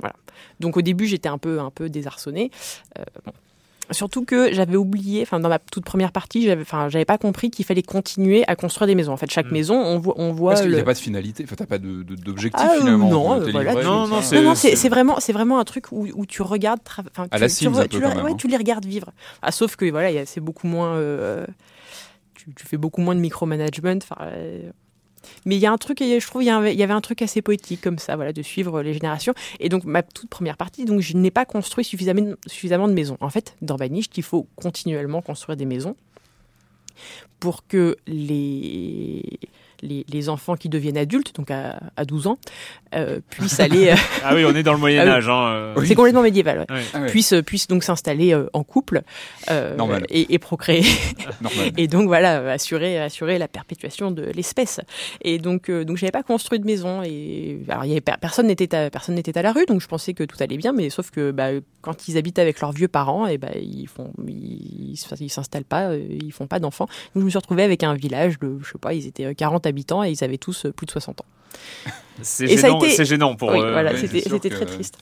Voilà. 0.00 0.14
Donc, 0.60 0.76
au 0.76 0.82
début, 0.82 1.06
j'étais 1.06 1.28
un 1.28 1.38
peu, 1.38 1.60
un 1.60 1.70
peu 1.70 1.88
désarçonnée. 1.88 2.50
Euh, 2.98 3.02
bon. 3.24 3.32
Surtout 3.90 4.24
que 4.24 4.50
j'avais 4.50 4.76
oublié, 4.76 5.20
enfin 5.20 5.38
dans 5.40 5.50
ma 5.50 5.58
toute 5.58 5.84
première 5.84 6.10
partie, 6.10 6.42
j'avais, 6.46 6.62
enfin 6.62 6.88
j'avais 6.88 7.04
pas 7.04 7.18
compris 7.18 7.50
qu'il 7.50 7.66
fallait 7.66 7.82
continuer 7.82 8.42
à 8.48 8.56
construire 8.56 8.86
des 8.86 8.94
maisons. 8.94 9.12
En 9.12 9.18
fait, 9.18 9.30
chaque 9.30 9.44
Mhm. 9.48 9.52
maison, 9.52 9.74
on 9.76 9.98
voit, 9.98 10.14
on 10.16 10.32
voit 10.32 10.52
Parce 10.52 10.62
qu'il 10.62 10.70
n'y 10.70 10.76
le- 10.76 10.82
a 10.82 10.84
pas 10.86 10.94
de 10.94 10.98
finalité, 10.98 11.44
enfin, 11.44 11.54
t'as 11.54 11.66
pas 11.66 11.76
de- 11.76 12.02
de- 12.02 12.14
d'objectif 12.14 12.64
Ah, 12.66 12.76
euh, 12.76 12.78
finalement. 12.80 13.10
non, 13.10 13.32
euh, 13.42 13.50
voilà, 13.52 13.72
livré 13.72 13.84
Non, 13.84 14.06
non, 14.08 14.22
c'est- 14.22 14.36
Non, 14.36 14.42
non, 14.42 14.54
c'est 14.54 14.70
c'est- 14.70 14.76
c'est 14.76 14.88
vraiment, 14.88 15.20
c'est 15.20 15.34
vraiment 15.34 15.58
un 15.58 15.64
truc 15.64 15.92
où, 15.92 16.08
où 16.14 16.24
tu 16.24 16.40
regardes, 16.40 16.80
enfin, 16.86 17.02
À 17.30 17.36
tu, 17.36 17.42
la 17.42 17.48
tu 17.50 17.54
tu, 17.56 17.68
ouais, 17.68 17.80
hein. 18.04 18.34
tu 18.38 18.48
les 18.48 18.56
regardes 18.56 18.86
vivre. 18.86 19.10
Ah, 19.42 19.52
sauf 19.52 19.76
que 19.76 19.84
voilà, 19.90 20.10
il 20.10 20.14
y 20.14 20.18
a- 20.18 20.24
c'est 20.24 20.40
beaucoup 20.40 20.66
moins, 20.66 20.94
euh, 20.94 21.44
tu, 22.56 22.66
fais 22.66 22.76
beaucoup 22.76 23.00
moins 23.00 23.14
de 23.14 23.20
micromanagement. 23.20 23.98
euh, 24.20 24.70
mais 25.46 25.56
il 25.56 25.60
y 25.60 25.66
a 25.66 25.72
un 25.72 25.78
truc, 25.78 25.98
je 26.00 26.26
trouve, 26.26 26.42
il 26.42 26.46
y, 26.46 26.50
avait 26.50 26.92
un 26.92 27.00
truc 27.00 27.22
assez 27.22 27.40
poétique 27.40 27.80
comme 27.80 27.98
ça, 27.98 28.14
voilà, 28.16 28.32
de 28.32 28.42
suivre 28.42 28.82
les 28.82 28.92
générations. 28.92 29.34
Et 29.58 29.68
donc 29.68 29.84
ma 29.84 30.02
toute 30.02 30.28
première 30.28 30.56
partie, 30.56 30.84
donc 30.84 31.00
je 31.00 31.16
n'ai 31.16 31.30
pas 31.30 31.46
construit 31.46 31.84
suffisamment, 31.84 32.34
suffisamment 32.46 32.88
de 32.88 32.92
maisons. 32.92 33.16
En 33.20 33.30
fait, 33.30 33.56
dans 33.62 33.76
Banished, 33.76 34.12
il 34.16 34.22
faut 34.22 34.46
continuellement 34.56 35.22
construire 35.22 35.56
des 35.56 35.64
maisons 35.64 35.96
pour 37.40 37.66
que 37.66 37.96
les 38.06 39.22
les, 39.84 40.04
les 40.08 40.28
enfants 40.28 40.56
qui 40.56 40.68
deviennent 40.68 40.96
adultes, 40.96 41.34
donc 41.36 41.50
à, 41.50 41.78
à 41.96 42.04
12 42.04 42.26
ans, 42.26 42.38
euh, 42.94 43.20
puissent 43.30 43.60
aller. 43.60 43.90
euh, 43.90 43.94
Ah 44.24 44.34
oui, 44.34 44.44
on 44.44 44.54
est 44.54 44.62
dans 44.62 44.72
le 44.72 44.78
Moyen 44.78 45.00
Ah 45.02 45.04
oui. 45.04 45.10
Âge. 45.10 45.28
Hein, 45.28 45.44
euh. 45.76 45.84
C'est 45.84 45.94
complètement 45.94 46.22
médiéval. 46.22 46.60
ouais. 46.60 46.82
Ah 46.94 47.00
ouais, 47.00 47.06
Puissent, 47.08 47.34
puissent 47.46 47.66
donc 47.68 47.84
s'installer 47.84 48.32
euh, 48.34 48.46
en 48.52 48.62
couple 48.64 49.02
euh, 49.50 49.76
et, 50.08 50.34
et 50.34 50.38
procréer. 50.38 50.84
normal. 51.40 51.72
et 51.76 51.86
donc 51.88 52.06
voilà, 52.06 52.50
assurer, 52.52 52.98
assurer 52.98 53.38
la 53.38 53.48
perpétuation 53.48 54.10
de 54.10 54.22
l'espèce. 54.34 54.80
Et 55.22 55.38
donc, 55.38 55.68
euh, 55.68 55.84
donc 55.84 55.96
j'avais 55.98 56.12
pas 56.12 56.22
construit 56.22 56.58
de 56.58 56.64
maison. 56.66 57.02
Et 57.04 57.60
alors, 57.68 57.84
il 57.84 57.88
y 57.88 57.92
avait, 57.92 58.00
per- 58.00 58.14
personne 58.20 58.46
n'était 58.46 58.74
à, 58.74 58.90
personne 58.90 59.14
n'était 59.14 59.36
à 59.36 59.42
la 59.42 59.52
rue, 59.52 59.66
donc 59.66 59.80
je 59.80 59.86
pensais 59.88 60.14
que 60.14 60.24
tout 60.24 60.36
allait 60.40 60.56
bien. 60.56 60.72
Mais 60.72 60.90
sauf 60.90 61.10
que 61.10 61.30
bah, 61.30 61.48
quand 61.82 62.08
ils 62.08 62.16
habitent 62.16 62.38
avec 62.38 62.60
leurs 62.60 62.72
vieux 62.72 62.88
parents, 62.88 63.26
et 63.26 63.38
bah, 63.38 63.48
ils 63.60 63.86
font, 63.88 64.12
ils, 64.26 64.94
ils 65.20 65.30
s'installent 65.30 65.64
pas, 65.64 65.94
ils 65.96 66.32
font 66.32 66.46
pas 66.46 66.58
d'enfants. 66.60 66.86
Donc 67.14 67.20
je 67.20 67.24
me 67.24 67.30
suis 67.30 67.38
retrouvée 67.38 67.62
avec 67.64 67.82
un 67.82 67.94
village 67.94 68.38
de, 68.38 68.58
je 68.62 68.72
sais 68.72 68.78
pas, 68.80 68.94
ils 68.94 69.06
étaient 69.06 69.26
euh, 69.26 69.34
40 69.34 69.66
habitants 69.66 69.73
et 70.04 70.10
ils 70.10 70.22
avaient 70.24 70.38
tous 70.38 70.66
euh, 70.66 70.72
plus 70.72 70.86
de 70.86 70.90
60 70.92 71.20
ans. 71.20 71.24
C'est 72.22 72.46
gênant, 72.46 72.78
été- 72.80 73.04
gênant 73.04 73.34
pour. 73.36 73.50
oui, 73.50 73.60
euh, 73.60 73.72
voilà, 73.72 73.96
c'était 73.96 74.20
que- 74.22 74.54
très 74.54 74.66
triste. 74.66 74.98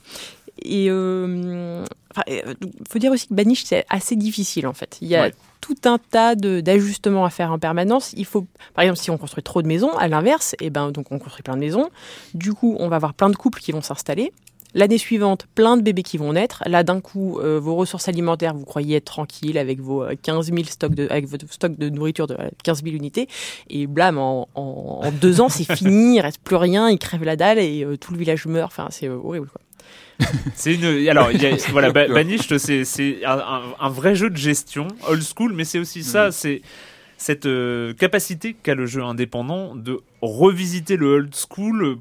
Et 0.62 0.86
euh, 0.90 1.82
enfin, 2.10 2.22
euh, 2.30 2.54
faut 2.90 2.98
dire 2.98 3.10
aussi 3.12 3.26
que 3.26 3.34
Banish 3.34 3.64
c'est 3.64 3.84
assez 3.88 4.16
difficile 4.16 4.66
en 4.66 4.72
fait. 4.74 4.98
Il 5.00 5.08
y 5.08 5.16
a 5.16 5.22
Ouais. 5.22 5.34
tout 5.62 5.76
un 5.84 5.98
tas 5.98 6.34
d'ajustements 6.34 7.24
à 7.24 7.30
faire 7.30 7.50
en 7.52 7.58
permanence. 7.58 8.12
Il 8.16 8.26
faut, 8.26 8.46
par 8.74 8.84
exemple, 8.84 8.98
si 9.00 9.10
on 9.10 9.16
construit 9.18 9.42
trop 9.42 9.62
de 9.62 9.66
maisons, 9.66 9.92
à 9.96 10.08
l'inverse, 10.08 10.54
et 10.60 10.68
ben 10.70 10.90
donc 10.90 11.06
on 11.10 11.18
construit 11.18 11.42
plein 11.42 11.54
de 11.54 11.60
maisons. 11.60 11.88
Du 12.34 12.52
coup, 12.52 12.76
on 12.78 12.88
va 12.88 12.96
avoir 12.96 13.14
plein 13.14 13.30
de 13.30 13.36
couples 13.36 13.60
qui 13.60 13.72
vont 13.72 13.82
s'installer. 13.82 14.32
L'année 14.74 14.98
suivante, 14.98 15.46
plein 15.54 15.76
de 15.76 15.82
bébés 15.82 16.02
qui 16.02 16.16
vont 16.18 16.32
naître. 16.32 16.62
Là, 16.66 16.82
d'un 16.82 17.00
coup, 17.00 17.38
euh, 17.40 17.60
vos 17.60 17.74
ressources 17.76 18.08
alimentaires, 18.08 18.54
vous 18.54 18.64
croyez 18.64 18.96
être 18.96 19.04
tranquille 19.04 19.58
avec 19.58 19.80
vos 19.80 20.02
euh, 20.02 20.14
15 20.22 20.46
000 20.52 20.64
stocks 20.64 20.94
de, 20.94 21.06
avec 21.10 21.26
votre 21.26 21.52
stock 21.52 21.76
de 21.76 21.88
nourriture 21.90 22.26
de 22.26 22.34
euh, 22.34 22.48
15 22.64 22.82
000 22.82 22.96
unités. 22.96 23.28
Et 23.68 23.86
blam, 23.86 24.16
en, 24.18 24.48
en- 24.54 25.00
en 25.04 25.12
deux 25.12 25.40
ans, 25.40 25.48
c'est 25.50 25.70
fini, 25.76 26.16
il 26.16 26.20
reste 26.20 26.40
plus 26.42 26.56
rien, 26.56 26.88
ils 26.88 26.98
crèvent 26.98 27.24
la 27.24 27.36
dalle 27.36 27.58
et 27.58 27.84
euh, 27.84 27.96
tout 27.96 28.12
le 28.12 28.18
village 28.18 28.46
meurt. 28.46 28.72
Enfin, 28.72 28.88
c'est 28.90 29.08
euh, 29.08 29.16
horrible. 29.22 29.48
Quoi. 29.48 29.60
C'est 30.54 30.74
une. 30.74 31.08
Alors, 31.08 31.32
il 31.32 31.42
y 31.42 31.46
a, 31.46 31.56
voilà. 31.70 31.90
Banished, 31.90 32.56
c'est 32.58 32.84
c'est 32.84 33.24
un, 33.24 33.88
vrai 33.90 34.14
jeu 34.14 34.30
de 34.30 34.36
gestion, 34.36 34.86
old 35.08 35.22
school, 35.22 35.52
mais 35.54 35.64
c'est 35.64 35.78
aussi 35.78 36.02
ça, 36.04 36.26
Mhm. 36.26 36.30
c'est 36.32 36.62
cette 37.18 37.46
euh, 37.46 37.92
capacité 37.94 38.54
qu'a 38.62 38.74
le 38.74 38.86
jeu 38.86 39.02
indépendant 39.02 39.74
de 39.74 40.00
revisiter 40.20 40.96
le 40.96 41.06
old 41.14 41.34
school. 41.34 41.98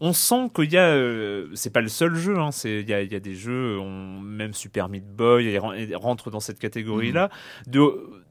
On 0.00 0.12
sent 0.14 0.50
qu'il 0.54 0.72
y 0.72 0.78
a, 0.78 0.88
euh, 0.88 1.48
c'est 1.54 1.72
pas 1.72 1.82
le 1.82 1.88
seul 1.88 2.14
jeu, 2.14 2.38
hein, 2.38 2.50
c'est 2.52 2.80
il 2.80 2.88
y 2.88 2.94
a, 2.94 3.02
il 3.02 3.12
y 3.12 3.16
a 3.16 3.20
des 3.20 3.34
jeux, 3.34 3.78
on, 3.78 4.18
même 4.20 4.54
Super 4.54 4.88
Meat 4.88 5.04
Boy 5.06 5.44
ils 5.44 5.58
ren- 5.58 5.74
ils 5.74 5.94
rentrent 5.94 6.30
dans 6.30 6.40
cette 6.40 6.58
catégorie-là, 6.58 7.28
de 7.66 7.82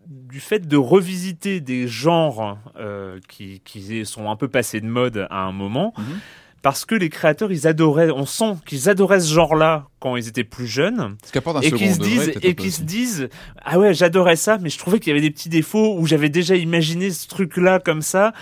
du 0.07 0.39
fait 0.39 0.67
de 0.67 0.75
revisiter 0.77 1.59
des 1.61 1.87
genres 1.87 2.57
euh, 2.79 3.19
qui, 3.27 3.61
qui 3.63 4.03
sont 4.07 4.31
un 4.31 4.35
peu 4.35 4.47
passés 4.47 4.81
de 4.81 4.87
mode 4.87 5.27
à 5.29 5.41
un 5.43 5.51
moment, 5.51 5.93
Mhm. 5.99 6.03
parce 6.63 6.83
que 6.85 6.95
les 6.95 7.09
créateurs, 7.09 7.51
ils 7.51 7.67
adoraient, 7.67 8.09
on 8.09 8.25
sent 8.25 8.55
qu'ils 8.65 8.89
adoraient 8.89 9.19
ce 9.19 9.31
genre-là 9.31 9.85
quand 9.99 10.15
ils 10.15 10.27
étaient 10.27 10.43
plus 10.43 10.65
jeunes, 10.65 11.15
Ce 11.23 11.31
un 11.59 11.61
et 11.61 11.65
second 11.69 11.77
qui 11.77 11.93
se 11.93 11.99
disent, 11.99 12.27
et 12.29 12.37
un 12.37 12.39
peu 12.39 12.53
qui 12.63 12.71
se 12.71 12.81
disent, 12.81 13.29
ah 13.63 13.77
ouais, 13.77 13.93
j'adorais 13.93 14.35
ça, 14.35 14.57
mais 14.59 14.69
je 14.71 14.79
trouvais 14.79 14.99
qu'il 14.99 15.09
y 15.09 15.11
avait 15.11 15.21
des 15.21 15.29
petits 15.31 15.49
défauts 15.49 15.95
où 15.99 16.07
j'avais 16.07 16.29
déjà 16.29 16.55
imaginé 16.55 17.11
ce 17.11 17.27
truc-là 17.27 17.77
comme 17.79 18.01
ça. 18.01 18.33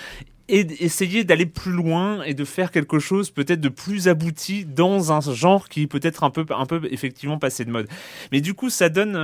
Et 0.50 0.66
essayer 0.84 1.24
d'aller 1.26 1.46
plus 1.46 1.74
loin 1.74 2.24
et 2.24 2.34
de 2.34 2.46
faire 2.46 2.72
quelque 2.72 3.00
chose 3.00 3.32
peut-être 3.32 3.60
de 3.60 3.70
plus 3.70 4.08
abouti 4.08 4.64
dans 4.64 5.12
un 5.12 5.20
genre 5.20 5.68
qui 5.68 5.88
peut-être 5.88 6.24
un 6.24 6.30
peu, 6.30 6.46
un 6.50 6.66
peu 6.66 6.88
effectivement 6.90 7.38
passé 7.38 7.66
de 7.66 7.72
mode. 7.72 7.88
Mais 8.32 8.40
du 8.40 8.54
coup, 8.54 8.70
ça 8.70 8.90
donne. 8.90 9.16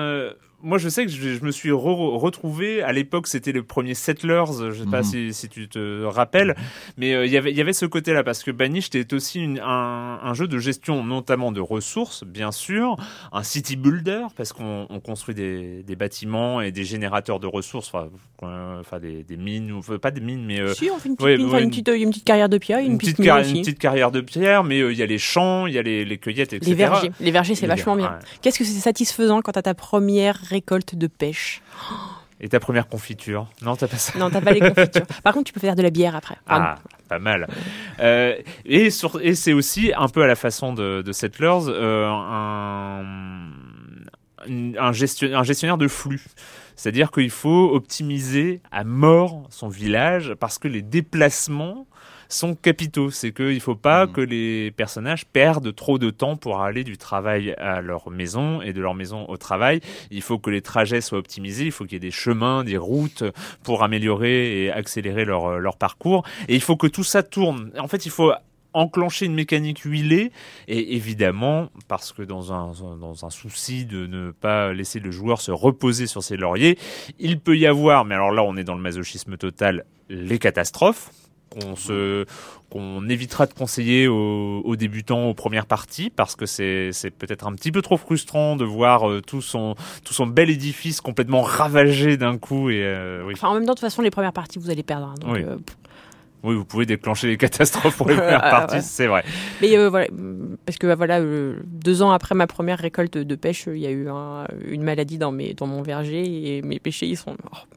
Moi, 0.63 0.77
je 0.77 0.89
sais 0.89 1.05
que 1.05 1.11
je, 1.11 1.35
je 1.35 1.43
me 1.45 1.51
suis 1.51 1.69
re- 1.69 2.17
retrouvé. 2.17 2.81
À 2.81 2.91
l'époque, 2.93 3.27
c'était 3.27 3.51
le 3.51 3.63
premier 3.63 3.93
Settlers. 3.93 4.45
Je 4.71 4.83
sais 4.83 4.89
pas 4.89 4.99
Mhm. 4.99 5.03
si, 5.03 5.33
si 5.33 5.49
tu 5.49 5.67
te 5.69 6.03
rappelles, 6.05 6.55
mais 6.97 7.13
euh, 7.13 7.25
il 7.25 7.31
y 7.31 7.37
avait- 7.37 7.51
il 7.51 7.57
y 7.57 7.61
avait 7.61 7.73
ce 7.73 7.85
côté-là 7.85 8.23
parce 8.23 8.43
que 8.43 8.51
Banished 8.51 8.95
est 8.95 9.13
aussi 9.13 9.39
une- 9.41 9.59
un, 9.59 10.19
un 10.23 10.33
jeu 10.33 10.47
de 10.47 10.57
gestion, 10.57 11.03
notamment 11.03 11.51
de 11.51 11.61
ressources, 11.61 12.23
bien 12.23 12.51
sûr, 12.51 12.95
un 13.31 13.43
city 13.43 13.75
builder 13.75 14.23
parce 14.35 14.53
qu'on 14.53 14.87
on 14.89 14.99
construit 14.99 15.35
des, 15.35 15.83
des 15.83 15.95
bâtiments 15.95 16.61
et 16.61 16.71
des 16.71 16.83
générateurs 16.83 17.39
de 17.39 17.47
ressources, 17.47 17.91
enfin, 17.93 18.09
euh, 18.43 18.81
des, 18.99 19.23
des 19.23 19.37
mines, 19.37 19.71
ou 19.71 19.81
pas 19.99 20.11
des 20.11 20.21
mines, 20.21 20.45
mais 20.45 20.59
euh, 20.59 20.73
si, 20.73 20.89
on 20.89 20.97
fait 20.97 21.09
une 21.09 21.15
petite, 21.15 21.25
ouais, 21.25 21.37
mine, 21.37 21.45
ouais, 21.47 21.51
enfin, 21.51 21.57
une 21.59 21.63
une- 21.65 21.69
petite, 21.71 21.89
euh, 21.89 21.97
une 21.97 22.09
petite 22.09 22.23
carrière 22.25 22.49
de 22.49 22.57
pierre, 22.57 22.79
une, 22.79 22.93
une 22.93 22.97
petite 22.97 23.17
petite, 23.17 23.19
mine 23.19 23.27
car- 23.27 23.39
aussi. 23.41 23.51
une 23.55 23.61
petite 23.61 23.79
carrière 23.79 24.11
de 24.11 24.21
pierre, 24.21 24.63
mais 24.63 24.79
euh, 24.81 24.91
il 24.91 24.97
y 24.97 25.03
a 25.03 25.05
les 25.05 25.17
champs, 25.17 25.67
il 25.67 25.73
y 25.73 25.77
a 25.77 25.81
les, 25.81 26.05
les 26.05 26.17
cueillettes, 26.17 26.53
etc. 26.53 26.69
Les 26.71 26.75
vergers. 26.77 27.11
Les 27.19 27.31
vergers, 27.31 27.55
c'est 27.55 27.67
vachement 27.67 27.95
bien. 27.95 28.11
ouais. 28.11 28.25
Qu'est-ce 28.41 28.59
que 28.59 28.63
c'est 28.65 28.71
satisfaisant 28.79 29.41
quand 29.41 29.51
t'as 29.53 29.61
ta 29.61 29.73
première 29.73 30.39
récolte 30.53 30.95
de 30.95 31.07
pêche 31.07 31.61
Et 32.39 32.47
ta 32.49 32.59
première 32.59 32.87
confiture? 32.87 33.47
Non, 33.61 33.75
t'as 33.75 33.87
pas 33.87 33.97
ça. 33.97 34.17
Non, 34.17 34.29
t'as 34.29 34.39
pas 34.41 34.51
les 34.53 34.59
confitures. 34.73 35.05
Par 35.23 35.33
contre, 35.33 35.45
tu 35.47 35.53
peux 35.53 35.59
faire 35.59 35.75
de 35.75 35.81
la 35.83 35.89
bière 35.89 36.15
après. 36.15 36.37
Ah, 36.47 36.75
pas 37.09 37.19
mal. 37.19 37.47
Euh, 37.99 38.35
et 38.65 38.89
c'est 38.89 39.53
aussi 39.53 39.91
un 39.95 40.07
peu 40.07 40.23
à 40.23 40.27
la 40.27 40.35
façon 40.35 40.73
de, 40.73 41.01
de 41.01 41.11
Settlers, 41.11 41.67
euh, 41.67 42.07
un, 42.07 43.03
une- 44.47 44.77
un, 44.79 44.91
gestion- 44.91 45.33
un 45.35 45.43
gestionnaire 45.43 45.77
de 45.77 45.87
flux. 45.87 46.23
C'est-à-dire 46.75 47.11
qu'il 47.11 47.29
faut 47.29 47.69
optimiser 47.73 48.61
à 48.71 48.83
mort 48.83 49.45
son 49.49 49.67
village 49.69 50.33
parce 50.39 50.57
que 50.57 50.67
les 50.67 50.81
déplacements 50.81 51.85
sont 52.33 52.55
capitaux. 52.55 53.09
C'est 53.11 53.31
qu'il 53.31 53.55
ne 53.55 53.59
faut 53.59 53.75
pas 53.75 54.05
Mhm. 54.05 54.11
que 54.13 54.21
les 54.21 54.71
personnages 54.71 55.25
perdent 55.25 55.73
trop 55.75 55.97
de 55.97 56.09
temps 56.09 56.35
pour 56.35 56.61
aller 56.61 56.83
du 56.83 56.97
travail 56.97 57.53
à 57.57 57.81
leur 57.81 58.09
maison 58.09 58.61
et 58.61 58.73
de 58.73 58.81
leur 58.81 58.95
maison 58.95 59.25
au 59.29 59.37
travail. 59.37 59.79
Il 60.11 60.21
faut 60.21 60.39
que 60.39 60.49
les 60.49 60.61
trajets 60.61 61.01
soient 61.01 61.19
optimisés, 61.19 61.65
il 61.65 61.71
faut 61.71 61.83
qu'il 61.85 61.93
y 61.93 61.97
ait 61.97 61.99
des 61.99 62.11
chemins, 62.11 62.63
des 62.63 62.77
routes 62.77 63.23
pour 63.63 63.83
améliorer 63.83 64.63
et 64.65 64.71
accélérer 64.71 65.25
leur, 65.25 65.59
leur 65.59 65.77
parcours. 65.77 66.23
Et 66.47 66.55
il 66.55 66.61
faut 66.61 66.75
que 66.77 66.87
tout 66.87 67.03
ça 67.03 67.23
tourne. 67.23 67.71
En 67.77 67.87
fait, 67.87 68.05
il 68.05 68.11
faut 68.11 68.31
enclencher 68.75 69.27
une 69.27 69.35
mécanique 69.35 69.81
huilée 69.81 70.31
et 70.67 70.95
évidemment 70.95 71.69
parce 71.87 72.11
que 72.11 72.23
dans 72.23 72.51
un, 72.53 72.71
dans 72.99 73.23
un 73.23 73.29
souci 73.29 73.85
de 73.85 74.07
ne 74.07 74.31
pas 74.31 74.73
laisser 74.73 74.99
le 74.99 75.11
joueur 75.11 75.41
se 75.41 75.51
reposer 75.51 76.07
sur 76.07 76.23
ses 76.23 76.37
lauriers 76.37 76.79
il 77.19 77.39
peut 77.39 77.55
y 77.55 77.67
avoir 77.67 78.03
mais 78.03 78.15
alors 78.15 78.31
là 78.31 78.43
on 78.43 78.57
est 78.57 78.63
dans 78.63 78.73
le 78.73 78.81
masochisme 78.81 79.37
total 79.37 79.85
les 80.09 80.39
catastrophes 80.39 81.11
qu'on 81.53 81.75
se 81.75 82.25
qu'on 82.69 83.07
évitera 83.07 83.45
de 83.45 83.53
conseiller 83.53 84.07
aux, 84.07 84.61
aux 84.65 84.75
débutants 84.75 85.25
aux 85.29 85.33
premières 85.35 85.67
parties 85.67 86.09
parce 86.09 86.35
que 86.35 86.45
c'est 86.47 86.91
peut-être 87.19 87.45
un 87.45 87.53
petit 87.53 87.71
peu 87.71 87.81
trop 87.83 87.97
frustrant 87.97 88.55
de 88.55 88.65
voir 88.65 89.07
euh, 89.09 89.21
tout 89.21 89.41
son 89.41 89.75
tout 90.03 90.13
son 90.13 90.25
bel 90.27 90.49
édifice 90.49 90.99
complètement 91.01 91.41
ravagé 91.43 92.17
d'un 92.17 92.37
coup 92.37 92.69
et 92.71 92.81
euh, 92.83 93.23
oui 93.27 93.33
Enfin, 93.35 93.49
en 93.49 93.53
même 93.53 93.65
temps, 93.65 93.73
de 93.73 93.77
toute 93.77 93.81
façon, 93.81 94.01
les 94.01 94.09
premières 94.11 94.33
parties, 94.33 94.57
vous 94.59 94.69
allez 94.71 94.83
perdre. 94.83 95.07
hein, 95.07 95.15
donc, 95.21 95.33
Oui. 95.33 95.43
euh, 95.43 95.57
oui 96.43 96.55
vous 96.55 96.65
pouvez 96.65 96.85
déclencher 96.85 97.27
les 97.27 97.37
catastrophes 97.37 97.95
pour 97.95 98.07
les 98.09 98.15
premières 98.15 98.41
parties 98.41 98.75
ouais. 98.77 98.81
c'est 98.81 99.07
vrai 99.07 99.23
Mais 99.61 99.77
euh, 99.77 99.89
voilà, 99.89 100.07
parce 100.65 100.77
que 100.79 100.87
bah, 100.87 100.95
voilà, 100.95 101.19
euh, 101.21 101.57
deux 101.65 102.01
ans 102.01 102.11
après 102.11 102.33
ma 102.35 102.47
première 102.47 102.79
récolte 102.79 103.17
de 103.17 103.35
pêche, 103.35 103.65
il 103.67 103.77
y 103.79 103.87
a 103.87 103.91
eu 103.91 104.09
un- 104.09 104.45
une 104.67 104.81
maladie 104.83 105.17
dans, 105.19 105.31
mes, 105.31 105.53
dans 105.53 105.67
mon 105.67 105.81
verger 105.83 106.57
et 106.57 106.61
mes 106.63 106.79
pêchers 106.79 107.07
ils 107.07 107.17
sont 107.17 107.35
morts. 107.43 107.67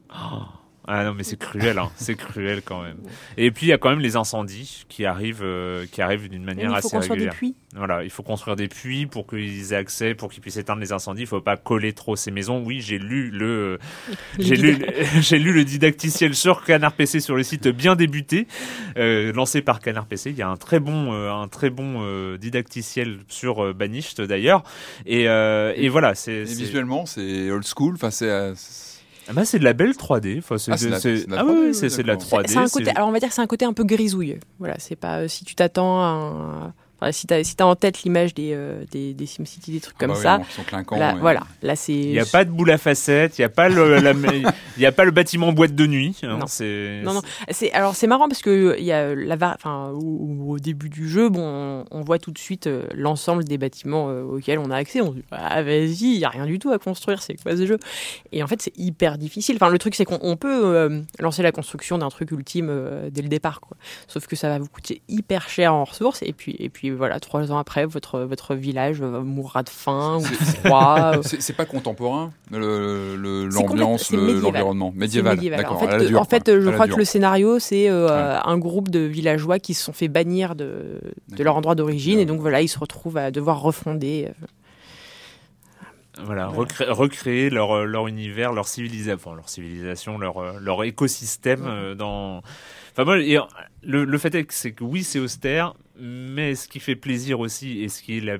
Ah 0.89 1.03
non 1.03 1.13
mais 1.13 1.23
c'est 1.23 1.37
cruel, 1.37 1.77
hein. 1.79 1.91
c'est 1.97 2.15
cruel 2.15 2.61
quand 2.63 2.81
même. 2.81 2.95
Et 3.35 3.51
puis 3.51 3.65
il 3.65 3.69
y 3.69 3.73
a 3.73 3.77
quand 3.77 3.89
même 3.89 3.99
les 3.99 4.15
incendies 4.15 4.85
qui 4.87 5.05
arrivent, 5.05 5.43
euh, 5.43 5.85
qui 5.91 6.01
arrivent 6.01 6.29
d'une 6.29 6.45
manière 6.45 6.65
il 6.69 6.69
faut 6.71 6.75
assez 6.77 6.89
construire 6.89 7.17
des 7.17 7.23
régulière. 7.29 7.33
puits. 7.35 7.55
Voilà, 7.75 8.03
il 8.05 8.09
faut 8.09 8.23
construire 8.23 8.55
des 8.55 8.69
puits 8.69 9.05
pour 9.05 9.27
qu'ils 9.27 9.73
aient 9.73 9.75
accès, 9.75 10.15
pour 10.15 10.31
qu'ils 10.31 10.41
puissent 10.41 10.55
éteindre 10.57 10.79
les 10.79 10.93
incendies. 10.93 11.21
Il 11.23 11.27
faut 11.27 11.41
pas 11.41 11.57
coller 11.57 11.91
trop 11.93 12.15
ces 12.15 12.31
maisons. 12.31 12.63
Oui, 12.65 12.79
j'ai 12.81 12.97
lu 12.97 13.29
le, 13.29 13.77
j'ai 14.39 14.55
lu, 14.55 14.77
j'ai 15.19 15.37
lu 15.37 15.51
le 15.51 15.65
didacticiel 15.65 16.33
sur 16.33 16.63
Canard 16.63 16.93
PC 16.93 17.19
sur 17.19 17.35
le 17.35 17.43
site 17.43 17.67
bien 17.67 17.95
débuté, 17.97 18.47
euh, 18.97 19.33
lancé 19.33 19.61
par 19.61 19.79
Canard 19.81 20.05
PC. 20.05 20.29
Il 20.31 20.37
y 20.37 20.41
a 20.41 20.47
un 20.47 20.55
très 20.57 20.79
bon, 20.79 21.11
euh, 21.13 21.31
un 21.31 21.49
très 21.49 21.69
bon 21.69 21.97
euh, 22.01 22.37
didacticiel 22.37 23.17
sur 23.27 23.61
euh, 23.63 23.73
Banished 23.73 24.21
d'ailleurs. 24.21 24.63
Et, 25.05 25.27
euh, 25.27 25.73
et 25.75 25.89
voilà, 25.89 26.15
c'est, 26.15 26.31
Et 26.33 26.45
c'est- 26.45 26.63
visuellement, 26.63 27.05
c'est 27.05 27.51
old 27.51 27.65
school. 27.65 27.95
Enfin, 27.95 28.09
c'est. 28.09 28.53
C'est- 29.27 29.31
ah 29.31 29.33
bah, 29.33 29.45
c'est 29.45 29.59
de 29.59 29.63
la 29.63 29.73
belle 29.73 29.91
3D. 29.95 30.37
Enfin, 30.39 30.57
c'est, 30.57 30.71
Ah, 30.71 30.77
de- 30.77 30.87
la- 30.87 30.99
c'est- 30.99 31.17
c'est 31.17 31.25
de 31.27 31.31
la 31.31 31.39
ah 31.41 31.45
oui, 31.45 31.51
3D, 31.51 31.67
oui, 31.67 31.73
c'est, 31.75 32.01
de 32.03 32.07
la 32.07 32.15
d'accord. 32.15 32.27
3D. 32.39 32.47
C'est 32.47 32.57
un 32.57 32.67
côté, 32.67 32.85
c'est- 32.85 32.95
alors 32.95 33.09
on 33.09 33.11
va 33.11 33.19
dire 33.19 33.29
que 33.29 33.35
c'est 33.35 33.41
un 33.41 33.47
côté 33.47 33.65
un 33.65 33.73
peu 33.73 33.83
grisouille. 33.83 34.39
Voilà, 34.59 34.75
c'est 34.79 34.95
pas 34.95 35.19
euh, 35.19 35.27
si 35.27 35.45
tu 35.45 35.53
t'attends 35.55 35.99
à 36.01 36.05
un- 36.07 36.73
enfin, 36.99 37.11
si 37.11 37.27
t'as 37.27 37.43
si 37.43 37.55
t'as 37.55 37.65
en 37.65 37.75
tête 37.75 38.03
l'image 38.03 38.33
des, 38.33 38.51
euh, 38.53 38.83
des 38.91 39.13
des 39.13 39.25
SimCity 39.25 39.71
des 39.71 39.79
trucs 39.79 39.95
ah 39.97 39.99
comme 40.01 40.09
bah 40.11 40.17
oui, 40.17 40.23
ça. 40.23 40.37
bon, 40.39 40.43
qui 40.45 40.51
sont 40.53 40.63
clinquants, 40.63 40.97
là, 40.97 41.13
ouais. 41.13 41.19
Voilà, 41.21 41.41
là 41.61 41.75
c'est. 41.75 41.93
Il 41.93 42.11
n'y 42.11 42.19
a 42.19 42.25
pas 42.25 42.45
de 42.45 42.51
boule 42.51 42.71
à 42.71 42.77
facettes, 42.77 43.37
il 43.37 43.41
n'y 43.41 43.45
a 43.45 43.49
pas 43.49 43.69
le, 43.69 43.99
la- 43.99 44.13
il 44.77 44.81
y 44.81 44.85
a 44.85 44.91
pas 44.91 45.05
le 45.05 45.11
bâtiment 45.11 45.51
boîte 45.53 45.75
de 45.75 45.85
nuit. 45.87 46.17
hein, 46.23 46.37
Non. 46.39 46.47
c'est, 46.47 47.01
Non, 47.03 47.13
non. 47.13 47.21
C'est 47.51 47.71
alors 47.71 47.95
c'est 47.95 48.07
marrant 48.07 48.27
parce 48.27 48.41
que 48.41 48.75
il 48.79 48.85
y 48.85 48.91
a 48.91 49.13
la 49.15 49.35
va- 49.35 49.53
enfin 49.55 49.89
au, 49.91 50.45
au 50.49 50.59
début 50.59 50.89
du 50.89 51.07
jeu, 51.09 51.29
bon, 51.29 51.41
on, 51.43 51.85
on 51.91 52.01
voit 52.01 52.19
tout 52.19 52.31
de 52.31 52.37
suite 52.37 52.67
euh, 52.67 52.87
l'ensemble 52.93 53.43
des 53.43 53.57
bâtiments 53.57 54.09
euh, 54.09 54.23
auxquels 54.23 54.59
on 54.59 54.69
a 54.71 54.75
accès. 54.75 55.01
On 55.01 55.11
se 55.11 55.15
dit 55.17 55.23
ah 55.31 55.61
vas-y, 55.63 55.95
il 56.15 56.19
y 56.19 56.25
a 56.25 56.29
rien 56.29 56.45
du 56.45 56.59
tout 56.59 56.71
à 56.71 56.79
construire, 56.79 57.21
c'est 57.21 57.35
quoi 57.41 57.55
ce 57.55 57.65
jeu? 57.65 57.77
Et 58.31 58.43
en 58.43 58.47
fait, 58.47 58.61
c'est 58.61 58.77
hyper 58.77 59.17
difficile. 59.17 59.55
Enfin, 59.55 59.69
le 59.69 59.77
truc 59.79 59.95
c'est 59.95 60.05
qu'on 60.05 60.19
on 60.21 60.35
peut 60.37 60.61
euh, 60.65 61.01
lancer 61.19 61.43
la 61.43 61.51
construction 61.51 61.97
d'un 61.97 62.09
truc 62.09 62.31
ultime 62.31 62.67
euh, 62.69 63.09
dès 63.11 63.21
le 63.21 63.29
départ, 63.29 63.61
quoi. 63.61 63.77
Sauf 64.07 64.27
que 64.27 64.35
ça 64.35 64.49
va 64.49 64.59
vous 64.59 64.67
coûter 64.67 65.01
hyper 65.07 65.49
cher 65.49 65.73
en 65.73 65.83
ressources 65.83 66.21
et 66.23 66.33
puis 66.33 66.55
et 66.59 66.69
puis 66.69 66.86
puis 66.89 66.97
voilà, 66.97 67.19
trois 67.19 67.51
ans 67.51 67.57
après, 67.57 67.85
votre, 67.85 68.19
votre 68.21 68.55
village 68.55 68.99
euh, 69.01 69.21
mourra 69.21 69.63
de 69.63 69.69
faim 69.69 70.17
ou 70.17 70.21
de 70.21 70.25
froid. 70.25 70.97
euh. 71.17 71.21
C'est 71.23 71.55
pas 71.55 71.65
contemporain, 71.65 72.31
le- 72.51 73.15
le- 73.15 73.49
C'est 73.51 73.61
l'ambiance, 73.61 74.11
le- 74.11 74.17
médiéval. 74.21 74.41
l'environnement. 74.43 74.93
Médiéval. 74.95 75.35
médiéval. 75.35 75.59
D'accord. 75.61 75.81
En 75.83 75.87
fait, 75.87 76.05
dure, 76.07 76.21
en 76.21 76.25
fait 76.25 76.59
je 76.61 76.69
crois 76.69 76.87
que 76.87 76.95
le 76.95 77.05
scénario, 77.05 77.59
c'est 77.59 77.89
euh, 77.89 78.39
un 78.43 78.57
groupe 78.57 78.89
de 78.89 78.99
villageois 78.99 79.59
qui 79.59 79.73
se 79.73 79.83
sont 79.83 79.93
fait 79.93 80.07
bannir 80.07 80.55
de, 80.55 80.99
de 81.29 81.43
leur 81.43 81.55
endroit 81.55 81.75
d'origine 81.75 82.19
et 82.19 82.25
donc 82.25 82.39
voilà, 82.41 82.61
ils 82.61 82.67
se 82.67 82.79
retrouvent 82.79 83.17
à 83.17 83.31
devoir 83.31 83.61
refonder. 83.61 84.29
euh, 84.29 84.45
Voilà, 86.23 86.47
recré- 86.47 86.89
recréer 86.89 87.49
leur, 87.51 87.71
euh, 87.71 87.85
leur 87.85 88.07
univers, 88.07 88.51
leur 88.51 88.67
civilisation, 88.67 89.35
leur 89.35 89.49
civilisation, 89.49 90.17
leur, 90.17 90.37
euh, 90.39 90.53
leur 90.59 90.83
écosystème 90.83 91.63
euh, 91.67 91.93
dans. 91.95 92.41
Enfin, 92.93 93.05
moi, 93.05 93.19
et, 93.19 93.37
euh, 93.37 93.41
le, 93.83 94.03
le 94.03 94.17
fait 94.17 94.33
est 94.33 94.45
que 94.45 94.53
c'est 94.55 94.71
que 94.71 94.83
oui, 94.83 95.03
c'est 95.03 95.19
austère, 95.19 95.75
mais 95.99 96.55
ce 96.55 96.67
qui 96.67 96.79
fait 96.79 96.95
plaisir 96.95 97.39
aussi 97.39 97.81
et 97.81 97.89
ce 97.89 98.01
qui 98.01 98.17
est 98.17 98.21
la 98.21 98.37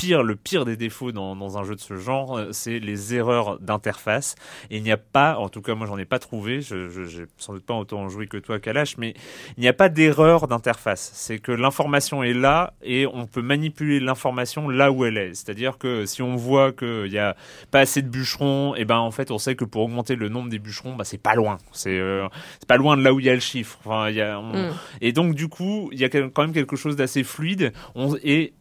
pire, 0.00 0.22
le 0.22 0.36
pire 0.36 0.64
des 0.64 0.76
défauts 0.76 1.12
dans, 1.12 1.36
dans 1.36 1.58
un 1.58 1.64
jeu 1.64 1.74
de 1.74 1.80
ce 1.80 1.96
genre, 1.96 2.38
euh, 2.38 2.48
c'est 2.52 2.78
les 2.78 3.14
erreurs 3.14 3.58
d'interface. 3.60 4.34
Et 4.70 4.78
il 4.78 4.82
n'y 4.82 4.92
a 4.92 4.96
pas, 4.96 5.36
en 5.38 5.48
tout 5.48 5.60
cas, 5.62 5.74
moi, 5.74 5.86
j'en 5.86 5.98
ai 5.98 6.04
pas 6.04 6.18
trouvé. 6.18 6.60
Je, 6.62 6.88
j'ai 7.04 7.24
sans 7.36 7.52
doute 7.54 7.64
pas 7.66 7.74
autant 7.74 8.08
joué 8.08 8.26
que 8.26 8.36
toi, 8.38 8.58
Kalash, 8.58 8.96
mais 8.98 9.14
il 9.56 9.60
n'y 9.60 9.68
a 9.68 9.72
pas 9.72 9.88
d'erreur 9.88 10.48
d'interface. 10.48 11.10
C'est 11.14 11.38
que 11.38 11.52
l'information 11.52 12.22
est 12.22 12.32
là 12.34 12.72
et 12.82 13.06
on 13.06 13.26
peut 13.26 13.42
manipuler 13.42 14.00
l'information 14.00 14.68
là 14.68 14.90
où 14.90 15.04
elle 15.04 15.18
est. 15.18 15.34
C'est-à-dire 15.34 15.76
que 15.78 16.06
si 16.06 16.22
on 16.22 16.36
voit 16.36 16.72
qu'il 16.72 17.08
y 17.12 17.18
a 17.18 17.36
pas 17.70 17.80
assez 17.80 18.02
de 18.02 18.08
bûcherons, 18.08 18.74
et 18.76 18.84
ben 18.84 18.98
en 18.98 19.10
fait 19.10 19.30
on 19.30 19.38
sait 19.38 19.54
que 19.56 19.64
pour 19.64 19.82
augmenter 19.82 20.16
le 20.16 20.28
nombre 20.28 20.48
des 20.48 20.58
bûcherons, 20.58 20.94
bah, 20.96 21.04
c'est 21.04 21.18
pas 21.22 21.34
loin. 21.34 21.58
C'est 21.72 21.98
euh, 21.98 22.26
pas 22.68 22.76
loin 22.76 22.96
de 22.96 23.02
là 23.02 23.12
où 23.12 23.20
il 23.20 23.26
y 23.26 23.30
a 23.30 23.34
le 23.34 23.40
chiffre. 23.40 23.78
Enfin, 23.84 24.08
il 24.10 24.16
y 24.16 24.20
a, 24.22 24.38
on- 24.38 24.50
Mm. 24.50 24.72
Et 25.00 25.12
donc 25.12 25.34
du 25.34 25.48
coup, 25.48 25.88
il 25.92 25.98
y 26.00 26.04
a 26.04 26.08
quand 26.08 26.42
même 26.42 26.52
quelque 26.52 26.76
chose 26.76 26.96
d'assez 26.96 27.22
fluide. 27.24 27.72
On, 27.94 28.16
et 28.22 28.52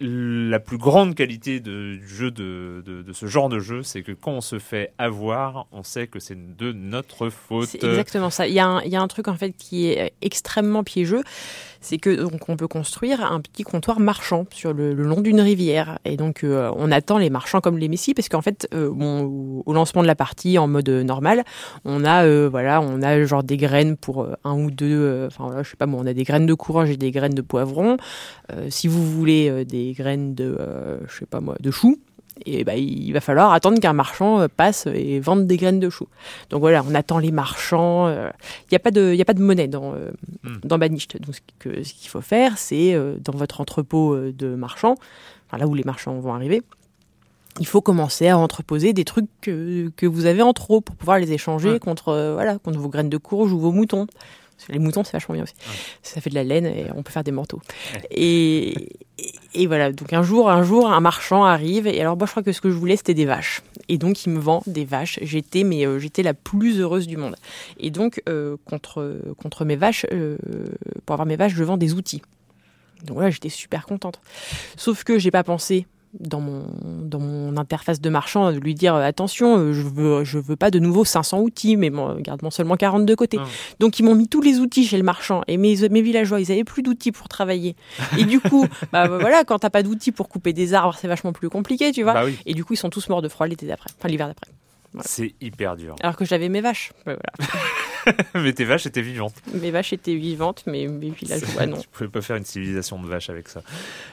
la 0.00 0.60
plus 0.60 0.78
grande 0.78 1.14
qualité 1.14 1.60
de, 1.60 1.96
du 1.96 2.08
jeu 2.08 2.30
de, 2.30 2.82
de, 2.84 3.02
de 3.02 3.12
ce 3.12 3.26
genre 3.26 3.48
de 3.48 3.58
jeu, 3.58 3.82
c'est 3.82 4.02
que 4.02 4.12
quand 4.12 4.32
on 4.32 4.40
se 4.40 4.58
fait 4.58 4.92
avoir, 4.98 5.66
on 5.72 5.82
sait 5.82 6.06
que 6.06 6.20
c'est 6.20 6.56
de 6.56 6.72
notre 6.72 7.30
faute. 7.30 7.68
C'est 7.68 7.84
exactement 7.84 8.30
ça. 8.30 8.46
Il 8.46 8.54
y, 8.54 8.60
a 8.60 8.66
un, 8.66 8.82
il 8.82 8.90
y 8.90 8.96
a 8.96 9.00
un 9.00 9.08
truc 9.08 9.28
en 9.28 9.34
fait 9.34 9.52
qui 9.52 9.88
est 9.88 10.12
extrêmement 10.22 10.84
piégeux, 10.84 11.22
c'est 11.80 11.98
que 11.98 12.10
donc 12.10 12.48
on 12.48 12.56
peut 12.56 12.68
construire 12.68 13.20
un 13.30 13.40
petit 13.40 13.62
comptoir 13.62 14.00
marchand 14.00 14.46
sur 14.52 14.72
le, 14.72 14.92
long 14.94 15.20
d'une 15.20 15.40
rivière 15.40 15.98
et 16.04 16.16
donc 16.16 16.44
euh, 16.44 16.70
on 16.76 16.90
attend 16.90 17.18
les 17.18 17.30
marchands 17.30 17.60
comme 17.60 17.78
les 17.78 17.88
messies 17.88 18.14
parce 18.14 18.28
qu'en 18.28 18.42
fait 18.42 18.68
euh, 18.74 18.88
au- 18.88 19.72
lancement 19.72 20.02
de 20.02 20.06
la 20.08 20.14
partie 20.16 20.58
en 20.58 20.66
mode 20.66 20.88
normal, 20.88 21.44
on 21.84 22.04
a 22.04 22.24
euh, 22.24 22.48
voilà 22.50 22.80
on 22.80 23.02
a 23.02 23.22
genre 23.24 23.42
des 23.44 23.56
graines 23.56 23.96
pour 23.96 24.22
euh, 24.22 24.34
un 24.44 24.54
ou 24.58 24.70
deux, 24.70 24.86
euh, 24.90 25.26
enfin 25.28 25.44
voilà 25.46 25.62
je 25.62 25.70
sais 25.70 25.76
pas 25.76 25.86
moi 25.86 26.00
on 26.02 26.06
a 26.06 26.14
des 26.14 26.24
graines 26.24 26.46
de 26.46 26.54
courge 26.54 26.90
et 26.90 26.96
des 26.96 27.10
graines 27.10 27.34
de 27.34 27.42
poivron. 27.42 27.96
Euh, 28.52 28.66
si 28.70 28.88
vous 28.88 29.04
voulez 29.04 29.48
euh, 29.48 29.64
des 29.64 29.92
graines 29.92 30.34
de 30.34 30.56
euh, 30.58 30.98
je 31.08 31.18
sais 31.18 31.26
pas 31.26 31.40
moi 31.40 31.54
de 31.60 31.70
choux 31.70 31.98
et 32.46 32.64
ben, 32.64 32.74
il 32.78 33.12
va 33.12 33.20
falloir 33.20 33.52
attendre 33.52 33.78
qu'un 33.80 33.92
marchand 33.92 34.40
euh, 34.40 34.48
passe 34.48 34.86
et 34.86 35.20
vende 35.20 35.46
des 35.46 35.56
graines 35.56 35.80
de 35.80 35.90
choux. 35.90 36.08
Donc 36.50 36.60
voilà, 36.60 36.82
on 36.88 36.94
attend 36.94 37.18
les 37.18 37.32
marchands. 37.32 38.06
euh, 38.06 38.30
Il 38.64 38.72
n'y 38.72 38.76
a 38.76 38.80
pas 38.80 38.90
de, 38.90 39.12
il 39.12 39.16
y 39.16 39.22
a 39.22 39.24
pas 39.24 39.34
de 39.34 39.42
monnaie 39.42 39.68
dans 39.68 39.94
euh, 39.94 40.10
Hmm. 40.44 40.56
dans 40.64 40.78
Banished. 40.78 41.18
Donc 41.20 41.34
ce 41.64 41.92
qu'il 41.94 42.08
faut 42.10 42.20
faire, 42.20 42.58
c'est 42.58 42.96
dans 43.24 43.32
votre 43.32 43.60
entrepôt 43.60 44.16
de 44.16 44.54
marchands, 44.54 44.94
enfin, 45.46 45.58
là 45.58 45.66
où 45.66 45.74
les 45.74 45.84
marchands 45.84 46.18
vont 46.20 46.32
arriver. 46.34 46.62
Il 47.60 47.66
faut 47.66 47.80
commencer 47.80 48.28
à 48.28 48.38
entreposer 48.38 48.92
des 48.92 49.04
trucs 49.04 49.26
que, 49.40 49.90
que 49.96 50.06
vous 50.06 50.26
avez 50.26 50.42
en 50.42 50.52
trop 50.52 50.80
pour 50.80 50.94
pouvoir 50.94 51.18
les 51.18 51.32
échanger 51.32 51.72
Ouais. 51.72 51.78
contre, 51.80 52.32
voilà, 52.34 52.58
contre 52.58 52.78
vos 52.78 52.88
graines 52.88 53.08
de 53.08 53.16
courge 53.16 53.52
ou 53.52 53.58
vos 53.58 53.72
moutons. 53.72 54.06
Les 54.68 54.78
moutons, 54.78 55.04
c'est 55.04 55.12
vachement 55.12 55.34
bien 55.34 55.44
aussi. 55.44 55.54
Ouais. 55.66 55.74
Ça 56.02 56.20
fait 56.20 56.30
de 56.30 56.34
la 56.34 56.44
laine 56.44 56.66
et 56.66 56.86
on 56.94 57.02
peut 57.02 57.12
faire 57.12 57.24
des 57.24 57.30
manteaux. 57.30 57.60
Ouais. 57.94 58.02
Et, 58.10 58.88
et, 59.18 59.32
et 59.54 59.66
voilà, 59.66 59.92
donc 59.92 60.12
un 60.12 60.22
jour, 60.22 60.50
un 60.50 60.62
jour, 60.62 60.90
un 60.90 61.00
marchand 61.00 61.44
arrive. 61.44 61.86
Et 61.86 62.00
alors, 62.00 62.16
moi, 62.16 62.26
je 62.26 62.32
crois 62.32 62.42
que 62.42 62.52
ce 62.52 62.60
que 62.60 62.70
je 62.70 62.74
voulais, 62.74 62.96
c'était 62.96 63.14
des 63.14 63.24
vaches. 63.24 63.62
Et 63.88 63.98
donc, 63.98 64.26
il 64.26 64.30
me 64.30 64.38
vend 64.38 64.62
des 64.66 64.84
vaches. 64.84 65.18
J'étais, 65.22 65.64
mais 65.64 65.86
euh, 65.86 65.98
j'étais 65.98 66.22
la 66.22 66.34
plus 66.34 66.80
heureuse 66.80 67.06
du 67.06 67.16
monde. 67.16 67.36
Et 67.78 67.90
donc, 67.90 68.22
euh, 68.28 68.56
contre, 68.64 69.20
contre 69.40 69.64
mes 69.64 69.76
vaches, 69.76 70.06
euh, 70.12 70.36
pour 71.06 71.14
avoir 71.14 71.26
mes 71.26 71.36
vaches, 71.36 71.54
je 71.54 71.64
vends 71.64 71.78
des 71.78 71.94
outils. 71.94 72.22
Donc 73.04 73.14
voilà, 73.14 73.30
j'étais 73.30 73.48
super 73.48 73.86
contente. 73.86 74.20
Sauf 74.76 75.04
que 75.04 75.18
j'ai 75.18 75.30
pas 75.30 75.44
pensé 75.44 75.86
dans 76.20 76.40
mon, 76.40 76.64
dans 76.84 77.20
mon 77.20 77.56
interface 77.56 78.00
de 78.00 78.10
marchand 78.10 78.52
de 78.52 78.58
lui 78.58 78.74
dire 78.74 78.94
attention, 78.94 79.58
euh, 79.58 79.72
je 79.72 79.82
veux, 79.82 80.24
je 80.24 80.38
veux 80.38 80.56
pas 80.56 80.70
de 80.70 80.78
nouveau 80.78 81.04
500 81.04 81.40
outils, 81.40 81.76
mais 81.76 81.90
garde-moi 82.20 82.50
seulement 82.50 82.76
40 82.76 83.06
de 83.06 83.14
côté. 83.14 83.38
Ah. 83.40 83.46
Donc 83.78 83.98
ils 83.98 84.02
m'ont 84.02 84.14
mis 84.14 84.28
tous 84.28 84.40
les 84.40 84.58
outils 84.58 84.86
chez 84.86 84.96
le 84.96 85.02
marchand 85.02 85.42
et 85.48 85.56
mes, 85.56 85.88
mes 85.88 86.02
villageois, 86.02 86.40
ils 86.40 86.50
avaient 86.52 86.64
plus 86.64 86.82
d'outils 86.82 87.12
pour 87.12 87.28
travailler. 87.28 87.76
Et 88.18 88.24
du 88.24 88.40
coup, 88.40 88.66
bah 88.92 89.08
voilà, 89.08 89.44
quand 89.44 89.60
t'as 89.60 89.70
pas 89.70 89.82
d'outils 89.82 90.12
pour 90.12 90.28
couper 90.28 90.52
des 90.52 90.74
arbres, 90.74 90.96
c'est 90.98 91.08
vachement 91.08 91.32
plus 91.32 91.48
compliqué, 91.48 91.92
tu 91.92 92.02
vois. 92.02 92.14
Bah 92.14 92.24
oui, 92.24 92.36
Et 92.46 92.54
du 92.54 92.64
coup, 92.64 92.74
ils 92.74 92.78
sont 92.78 92.90
tous 92.90 93.08
morts 93.08 93.22
de 93.22 93.28
froid 93.28 93.46
l'été 93.46 93.66
d'après, 93.66 93.90
enfin 93.98 94.08
l'hiver 94.08 94.28
d'après. 94.28 94.50
Voilà. 94.92 95.06
c'est 95.08 95.34
hyper 95.40 95.76
dur. 95.76 95.94
Alors 96.00 96.16
que 96.16 96.24
j'avais 96.24 96.48
mes 96.48 96.60
vaches. 96.62 96.92
Ouais, 97.06 97.16
voilà. 97.16 97.52
mais 98.34 98.52
tes 98.54 98.64
vaches 98.64 98.86
étaient 98.86 99.02
vivantes. 99.02 99.34
Mes 99.52 99.70
vaches 99.70 99.92
étaient 99.92 100.14
vivantes, 100.14 100.62
mais 100.66 100.86
mes 100.86 101.10
villageois 101.10 101.66
non. 101.66 101.76
Tu 101.80 101.88
pouvais 101.88 102.08
pas 102.08 102.22
faire 102.22 102.36
une 102.36 102.44
civilisation 102.44 102.98
de 103.00 103.06
vaches 103.06 103.28
avec 103.28 103.48
ça. 103.48 103.60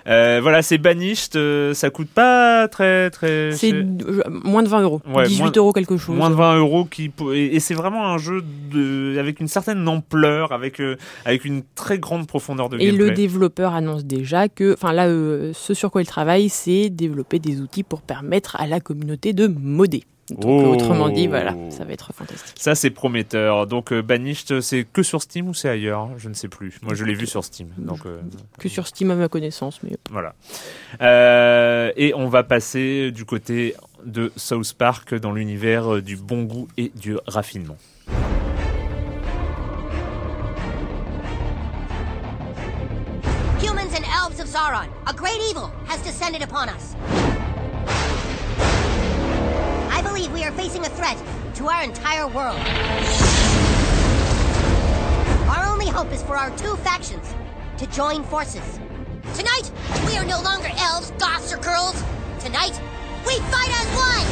Euh, 0.08 0.40
voilà, 0.42 0.62
c'est 0.62 0.78
banished. 0.78 1.36
euh, 1.38 1.74
ça 1.74 1.90
coûte 1.90 2.10
pas 2.10 2.68
très 2.68 3.10
très. 3.10 3.52
C'est 3.54 3.72
euh, 3.74 4.22
moins 4.28 4.64
de 4.64 4.68
20 4.68 4.82
euros. 4.82 5.02
Ouais, 5.08 5.28
18 5.28 5.42
moins- 5.44 5.52
euros 5.56 5.72
quelque 5.72 5.96
chose. 5.98 6.16
Moins 6.18 6.30
de 6.30 6.36
20 6.36 6.58
euros 6.58 6.84
qui 6.86 7.12
et, 7.34 7.56
et 7.56 7.60
c'est 7.62 7.74
vraiment 7.74 8.08
un 8.08 8.18
jeu 8.18 8.44
de 8.72 9.18
avec 9.18 9.40
une 9.40 9.48
certaine 9.48 9.88
ampleur, 9.88 10.52
avec 10.52 10.82
euh, 10.82 10.98
avec 11.24 11.46
une 11.46 11.64
très 11.76 12.00
grande 12.00 12.28
profondeur 12.28 12.68
de 12.68 12.78
Et 12.80 12.92
le 12.92 13.12
développeur 13.12 13.74
annonce 13.74 14.04
déjà 14.04 14.50
que, 14.50 14.74
enfin 14.74 14.92
là, 14.92 15.08
ce 15.08 15.74
sur 15.74 15.90
quoi 15.90 16.02
il 16.02 16.08
travaille, 16.08 16.50
c'est 16.50 16.90
développer 16.90 17.40
des 17.40 17.62
outils 17.62 17.84
pour 17.84 18.02
permettre 18.02 18.58
à 18.60 18.68
la 18.68 18.82
communauté 18.82 19.32
de 19.32 19.48
modder. 19.48 20.04
Donc 20.32 20.64
Oh. 20.66 20.74
autrement 20.74 21.10
dit, 21.10 21.28
voilà, 21.28 21.54
ça 21.70 21.84
va 21.86 21.94
être 21.94 22.12
fantastique. 22.12 22.56
Ça 22.60 22.74
c'est 22.74 22.90
prometteur. 22.90 23.68
Donc 23.68 23.94
euh, 23.94 24.02
banished, 24.02 24.60
c'est 24.62 24.84
que 24.84 25.04
sur 25.04 25.22
Steam 25.22 25.48
ou 25.50 25.54
c'est 25.54 25.70
ailleurs? 25.70 26.10
Je 26.18 26.30
ne 26.30 26.34
sais 26.34 26.48
plus. 26.48 26.80
Moi 26.82 26.96
je 26.96 27.04
l'ai 27.06 27.14
vu 27.14 27.28
sur 27.28 27.44
Steam. 27.44 27.70
Donc 27.78 28.06
euh, 28.08 28.20
Que 28.58 28.68
sur 28.68 28.88
Steam 28.88 29.12
à 29.12 29.16
ma 29.16 29.28
connaissance, 29.30 29.82
mais 29.84 29.98
Voilà. 30.10 30.34
Euh, 31.02 31.92
et 31.96 32.14
on 32.16 32.28
va 32.28 32.44
passer 32.44 33.12
du 33.12 33.24
côté 33.26 33.76
de 34.04 34.32
South 34.36 34.74
Park 34.74 35.14
dans 35.14 35.32
l'univers 35.32 35.96
euh, 35.96 36.02
du 36.02 36.16
bon 36.18 36.44
goût 36.44 36.68
et 36.78 36.92
du 36.96 37.18
raffinement. 37.28 37.78
Humans 43.62 43.94
and 43.96 44.06
elves 44.06 44.40
of 44.40 44.48
Sauron, 44.48 44.90
a 45.08 45.14
great 45.14 45.40
evil 45.50 45.72
has 45.88 46.02
descended 46.04 46.42
upon 46.42 46.70
us. 46.70 46.96
I 50.06 50.08
believe 50.08 50.32
we 50.32 50.44
are 50.44 50.52
facing 50.52 50.86
a 50.86 50.90
threat 50.90 51.18
to 51.56 51.68
our 51.68 51.84
entire 51.84 52.28
world. 52.28 52.60
Our 55.50 55.66
only 55.66 55.88
hope 55.88 56.12
is 56.12 56.22
for 56.22 56.38
our 56.38 56.56
two 56.58 56.76
factions 56.78 57.34
to 57.80 57.88
join 57.88 58.24
forces. 58.24 58.80
Tonight, 59.34 59.72
we 60.06 60.16
are 60.16 60.24
no 60.24 60.40
longer 60.44 60.70
elves, 60.78 61.10
goths, 61.18 61.52
or 61.52 61.58
girls. 61.58 62.04
Tonight, 62.40 62.80
we 63.26 63.40
fight 63.50 63.72
as 63.82 63.88
one! 63.96 64.28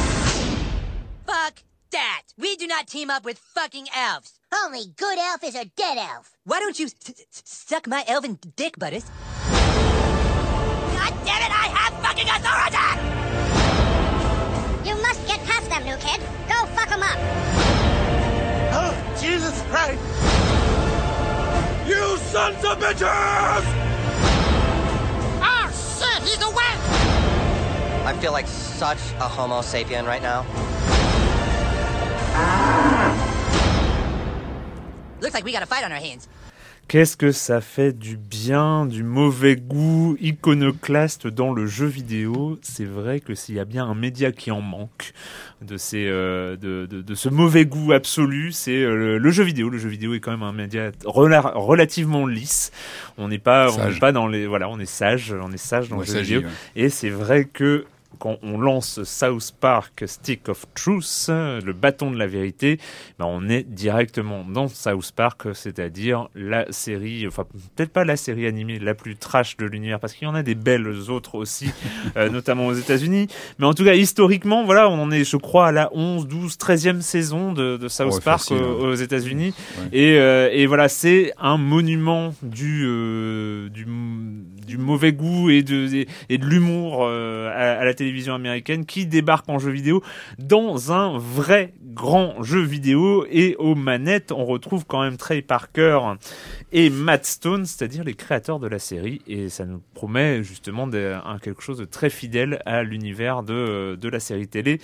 Fuck 1.26 1.64
that! 1.90 2.22
We 2.38 2.54
do 2.54 2.68
not 2.68 2.86
team 2.86 3.10
up 3.10 3.24
with 3.24 3.38
fucking 3.38 3.88
elves. 3.94 4.38
Only 4.54 4.86
good 4.96 5.18
elf 5.18 5.42
is 5.42 5.56
a 5.56 5.64
dead 5.64 5.98
elf. 5.98 6.36
Why 6.44 6.60
don't 6.60 6.78
you 6.78 6.88
suck 7.32 7.88
my 7.88 8.04
elven 8.06 8.38
dick, 8.54 8.78
Butters? 8.78 9.10
God 9.50 11.14
damn 11.24 11.42
it, 11.42 11.50
I 11.50 11.68
have 11.74 11.94
fucking 12.00 12.28
authority! 12.28 13.23
You 15.84 15.90
must 15.90 16.06
get 16.06 16.18
past 16.18 16.18
them, 16.18 16.18
new 16.18 16.18
kid. 16.18 16.20
Go 16.48 16.66
fuck 16.74 16.88
him 16.88 17.02
up. 17.02 17.18
Oh, 18.76 18.92
Jesus 19.20 19.62
Christ! 19.68 20.00
You 21.86 22.16
sons 22.18 22.64
of 22.64 22.78
bitches! 22.78 23.64
Oh 25.42 25.68
shit, 25.98 26.22
he's 26.22 26.42
awake! 26.42 26.80
I 28.06 28.16
feel 28.20 28.32
like 28.32 28.46
such 28.46 28.98
a 29.18 29.28
Homo 29.28 29.60
sapien 29.60 30.06
right 30.06 30.22
now. 30.22 30.44
Looks 35.20 35.34
like 35.34 35.44
we 35.44 35.52
got 35.52 35.62
a 35.62 35.66
fight 35.66 35.84
on 35.84 35.92
our 35.92 36.00
hands. 36.00 36.28
Qu'est-ce 36.86 37.16
que 37.16 37.32
ça 37.32 37.60
fait 37.60 37.92
du 37.98 38.16
bien, 38.16 38.84
du 38.86 39.02
mauvais 39.02 39.56
goût 39.56 40.16
iconoclaste 40.20 41.26
dans 41.26 41.52
le 41.52 41.66
jeu 41.66 41.86
vidéo? 41.86 42.58
C'est 42.62 42.84
vrai 42.84 43.20
que 43.20 43.34
s'il 43.34 43.54
y 43.56 43.58
a 43.58 43.64
bien 43.64 43.84
un 43.86 43.94
média 43.94 44.30
qui 44.32 44.50
en 44.50 44.60
manque 44.60 45.12
de, 45.62 45.76
ces, 45.76 46.06
euh, 46.06 46.56
de, 46.56 46.86
de, 46.86 47.00
de 47.02 47.14
ce 47.14 47.28
mauvais 47.30 47.64
goût 47.64 47.92
absolu, 47.92 48.52
c'est 48.52 48.82
euh, 48.82 48.94
le, 48.96 49.18
le 49.18 49.30
jeu 49.30 49.42
vidéo. 49.44 49.70
Le 49.70 49.78
jeu 49.78 49.88
vidéo 49.88 50.14
est 50.14 50.20
quand 50.20 50.30
même 50.30 50.42
un 50.42 50.52
média 50.52 50.90
rela- 51.04 51.52
relativement 51.54 52.26
lisse. 52.26 52.70
On 53.16 53.28
n'est 53.28 53.38
pas, 53.38 53.72
on 53.72 53.90
n'est 53.90 53.98
pas 53.98 54.12
dans 54.12 54.26
les, 54.28 54.46
voilà, 54.46 54.68
on 54.68 54.78
est 54.78 54.84
sage, 54.86 55.32
on 55.32 55.50
est 55.52 55.56
sage 55.56 55.88
dans 55.88 55.96
Ouais, 55.96 56.06
le 56.06 56.12
jeu 56.12 56.20
vidéo. 56.20 56.40
ouais. 56.42 56.46
Et 56.76 56.88
c'est 56.90 57.10
vrai 57.10 57.46
que 57.46 57.86
quand 58.18 58.38
on 58.42 58.58
lance 58.58 59.02
South 59.04 59.54
Park 59.60 60.04
Stick 60.06 60.48
of 60.48 60.64
Truth, 60.74 61.26
le 61.28 61.72
bâton 61.72 62.10
de 62.10 62.18
la 62.18 62.26
vérité, 62.26 62.78
ben 63.18 63.26
on 63.28 63.48
est 63.48 63.62
directement 63.62 64.44
dans 64.44 64.68
South 64.68 65.12
Park, 65.12 65.48
c'est-à-dire 65.54 66.28
la 66.34 66.70
série, 66.70 67.26
enfin 67.26 67.44
peut-être 67.76 67.92
pas 67.92 68.04
la 68.04 68.16
série 68.16 68.46
animée 68.46 68.78
la 68.78 68.94
plus 68.94 69.16
trash 69.16 69.56
de 69.56 69.66
l'univers, 69.66 70.00
parce 70.00 70.14
qu'il 70.14 70.26
y 70.26 70.30
en 70.30 70.34
a 70.34 70.42
des 70.42 70.54
belles 70.54 71.10
autres 71.10 71.34
aussi, 71.34 71.70
euh, 72.16 72.28
notamment 72.28 72.66
aux 72.66 72.74
États-Unis. 72.74 73.28
Mais 73.58 73.66
en 73.66 73.74
tout 73.74 73.84
cas, 73.84 73.94
historiquement, 73.94 74.64
voilà, 74.64 74.88
on 74.88 75.00
en 75.00 75.10
est, 75.10 75.24
je 75.24 75.36
crois, 75.36 75.68
à 75.68 75.72
la 75.72 75.90
11, 75.94 76.26
12, 76.26 76.56
13e 76.56 77.00
saison 77.00 77.52
de, 77.52 77.76
de 77.76 77.88
South 77.88 78.14
Ouais, 78.14 78.20
Park 78.20 78.40
facile, 78.40 78.56
aux, 78.56 78.84
hein. 78.84 78.88
aux 78.90 78.94
États-Unis. 78.94 79.54
Ouais. 79.78 79.98
Et, 79.98 80.18
euh, 80.18 80.48
et 80.52 80.66
voilà, 80.66 80.88
c'est 80.88 81.32
un 81.38 81.56
monument 81.56 82.34
du, 82.42 82.84
euh, 82.86 83.68
du, 83.70 83.86
du 84.64 84.78
mauvais 84.78 85.12
goût 85.12 85.50
et 85.50 85.62
de, 85.62 86.06
et, 86.28 86.38
de 86.38 86.46
l'humour 86.46 87.00
euh, 87.02 87.48
à, 87.50 87.80
à 87.80 87.84
la 87.84 87.94
télévision 87.94 88.34
américaine 88.34 88.86
qui 88.86 89.06
débarque 89.06 89.48
en 89.48 89.58
jeu 89.58 89.70
vidéo 89.70 90.02
dans 90.38 90.92
un 90.92 91.16
vrai 91.18 91.72
grand 91.94 92.42
jeu 92.42 92.60
vidéo. 92.62 93.26
Et 93.30 93.56
aux 93.58 93.74
manettes, 93.74 94.32
on 94.32 94.44
retrouve 94.44 94.84
quand 94.86 95.02
même 95.02 95.16
Trey 95.16 95.42
Parker 95.42 95.98
et 96.72 96.90
Matt 96.90 97.26
Stone, 97.26 97.64
c'est-à-dire 97.66 98.04
les 98.04 98.14
créateurs 98.14 98.58
de 98.58 98.66
la 98.66 98.78
série. 98.78 99.22
Et 99.26 99.48
ça 99.48 99.64
nous 99.64 99.80
promet 99.94 100.42
justement 100.42 100.88
un, 100.92 101.38
quelque 101.38 101.62
chose 101.62 101.78
de 101.78 101.84
très 101.84 102.10
fidèle 102.10 102.60
à 102.66 102.82
l'univers 102.82 103.42
de, 103.42 103.96
de 104.00 104.08
la 104.08 104.20
série 104.20 104.48
télé. 104.48 104.80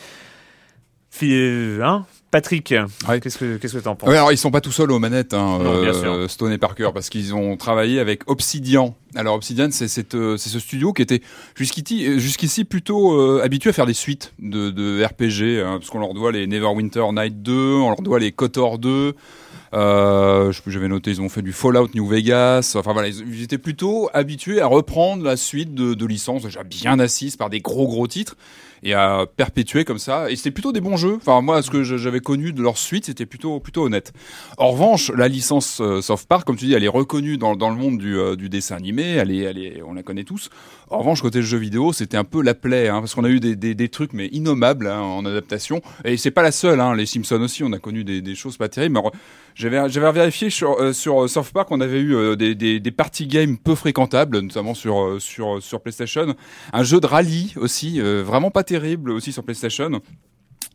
Hein 1.22 2.06
Patrick, 2.30 2.72
Ouais. 3.08 3.20
qu'est-ce 3.20 3.36
que 3.36 3.56
qu'est-ce 3.56 3.74
que 3.76 3.82
t'en 3.82 3.96
penses? 3.96 4.08
Ouais, 4.08 4.16
alors 4.16 4.30
ils 4.30 4.38
sont 4.38 4.52
pas 4.52 4.60
tout 4.60 4.70
seuls 4.70 4.92
aux 4.92 5.00
manettes, 5.00 5.34
hein, 5.34 5.58
Non, 5.58 5.82
euh, 5.82 6.28
Stone 6.28 6.52
et 6.52 6.58
Parker, 6.58 6.90
parce 6.94 7.08
qu'ils 7.10 7.34
ont 7.34 7.56
travaillé 7.56 7.98
avec 7.98 8.30
Obsidian. 8.30 8.96
Alors 9.16 9.34
Obsidian, 9.34 9.68
euh, 9.68 10.36
c'est 10.36 10.48
ce 10.48 10.58
studio 10.58 10.92
qui 10.92 11.02
était 11.02 11.20
jusqu'ici, 11.56 12.06
euh, 12.06 12.64
plutôt 12.64 13.12
euh, 13.12 13.42
habitué 13.42 13.70
à 13.70 13.72
faire 13.72 13.86
des 13.86 13.94
suites 13.94 14.32
de, 14.38 15.04
RPG, 15.04 15.64
hein, 15.64 15.78
parce 15.78 15.90
qu'on 15.90 15.98
leur 15.98 16.14
doit 16.14 16.30
les 16.30 16.46
Neverwinter 16.46 17.06
Night 17.12 17.42
2, 17.42 17.52
on 17.52 17.88
leur 17.88 18.02
doit 18.02 18.20
les 18.20 18.30
Kotor 18.30 18.78
2. 18.78 19.14
Euh, 19.72 20.50
je 20.50 20.56
sais 20.56 20.62
plus, 20.62 20.72
j'avais 20.72 20.88
noté, 20.88 21.10
ils 21.10 21.20
ont 21.20 21.28
fait 21.28 21.42
du 21.42 21.52
Fallout 21.52 21.88
New 21.94 22.06
Vegas. 22.06 22.74
Enfin 22.76 22.92
voilà, 22.92 23.08
ils, 23.08 23.42
étaient 23.42 23.58
plutôt 23.58 24.10
habitués 24.12 24.60
à 24.60 24.66
reprendre 24.66 25.22
la 25.22 25.36
suite 25.36 25.74
de, 25.74 26.06
licences 26.06 26.42
déjà 26.42 26.64
bien 26.64 26.98
assises 26.98 27.36
par 27.36 27.50
des 27.50 27.60
gros 27.60 27.86
gros 27.86 28.06
titres 28.08 28.36
et 28.82 28.94
à 28.94 29.26
perpétuer 29.36 29.84
comme 29.84 29.98
ça. 29.98 30.30
Et 30.30 30.36
c'était 30.36 30.50
plutôt 30.50 30.72
des 30.72 30.80
bons 30.80 30.96
jeux. 30.96 31.16
Enfin 31.16 31.40
moi, 31.40 31.62
ce 31.62 31.70
que 31.70 31.84
j'avais 31.84 32.20
connu 32.20 32.52
de 32.52 32.62
leur 32.62 32.78
suite, 32.78 33.06
c'était 33.06 33.26
plutôt 33.26 33.60
plutôt 33.60 33.84
honnête. 33.84 34.12
En 34.58 34.70
revanche, 34.70 35.12
la 35.14 35.28
licence 35.28 35.80
euh, 35.80 36.00
South 36.00 36.26
Park, 36.26 36.46
comme 36.46 36.56
tu 36.56 36.64
dis, 36.64 36.74
elle 36.74 36.84
est 36.84 36.88
reconnue 36.88 37.36
dans, 37.36 37.54
dans 37.54 37.70
le 37.70 37.76
monde 37.76 37.98
du, 37.98 38.16
du 38.36 38.48
dessin 38.48 38.76
animé. 38.76 38.99
On 39.86 39.94
la 39.94 40.02
connaît 40.02 40.24
tous. 40.24 40.50
En 40.88 40.98
revanche, 40.98 41.22
côté 41.22 41.42
jeu 41.42 41.58
vidéo, 41.58 41.92
c'était 41.92 42.16
un 42.16 42.24
peu 42.24 42.42
la 42.42 42.54
plaie, 42.54 42.88
hein, 42.88 43.00
parce 43.00 43.14
qu'on 43.14 43.24
a 43.24 43.28
eu 43.28 43.40
des, 43.40 43.88
trucs 43.88 44.12
mais 44.12 44.26
innommables 44.26 44.86
hein, 44.86 45.00
en 45.00 45.24
adaptation. 45.24 45.80
Et 46.04 46.16
c'est 46.16 46.30
pas 46.30 46.42
la 46.42 46.52
seule. 46.52 46.80
Hein, 46.80 46.94
les 46.94 47.06
Simpsons 47.06 47.40
aussi, 47.40 47.64
on 47.64 47.72
a 47.72 47.78
connu 47.78 48.04
des, 48.04 48.34
choses 48.34 48.56
pas 48.56 48.68
terribles. 48.68 49.00
J'avais 49.54 50.12
vérifié 50.12 50.50
sur 50.50 50.80
euh, 50.80 50.92
South 50.92 51.52
Park, 51.52 51.68
on 51.70 51.80
avait 51.80 52.00
eu 52.00 52.14
euh, 52.14 52.36
des, 52.36 52.54
des, 52.54 52.90
party 52.90 53.26
games 53.26 53.56
peu 53.58 53.74
fréquentables, 53.74 54.40
notamment 54.40 54.74
sur 54.74 55.00
euh, 55.00 55.18
sur 55.20 55.80
PlayStation. 55.80 56.34
Un 56.72 56.82
jeu 56.82 57.00
de 57.00 57.06
rallye 57.06 57.52
aussi, 57.56 58.00
euh, 58.00 58.22
vraiment 58.24 58.50
pas 58.50 58.64
terrible 58.64 59.10
aussi 59.10 59.32
sur 59.32 59.44
PlayStation. 59.44 60.00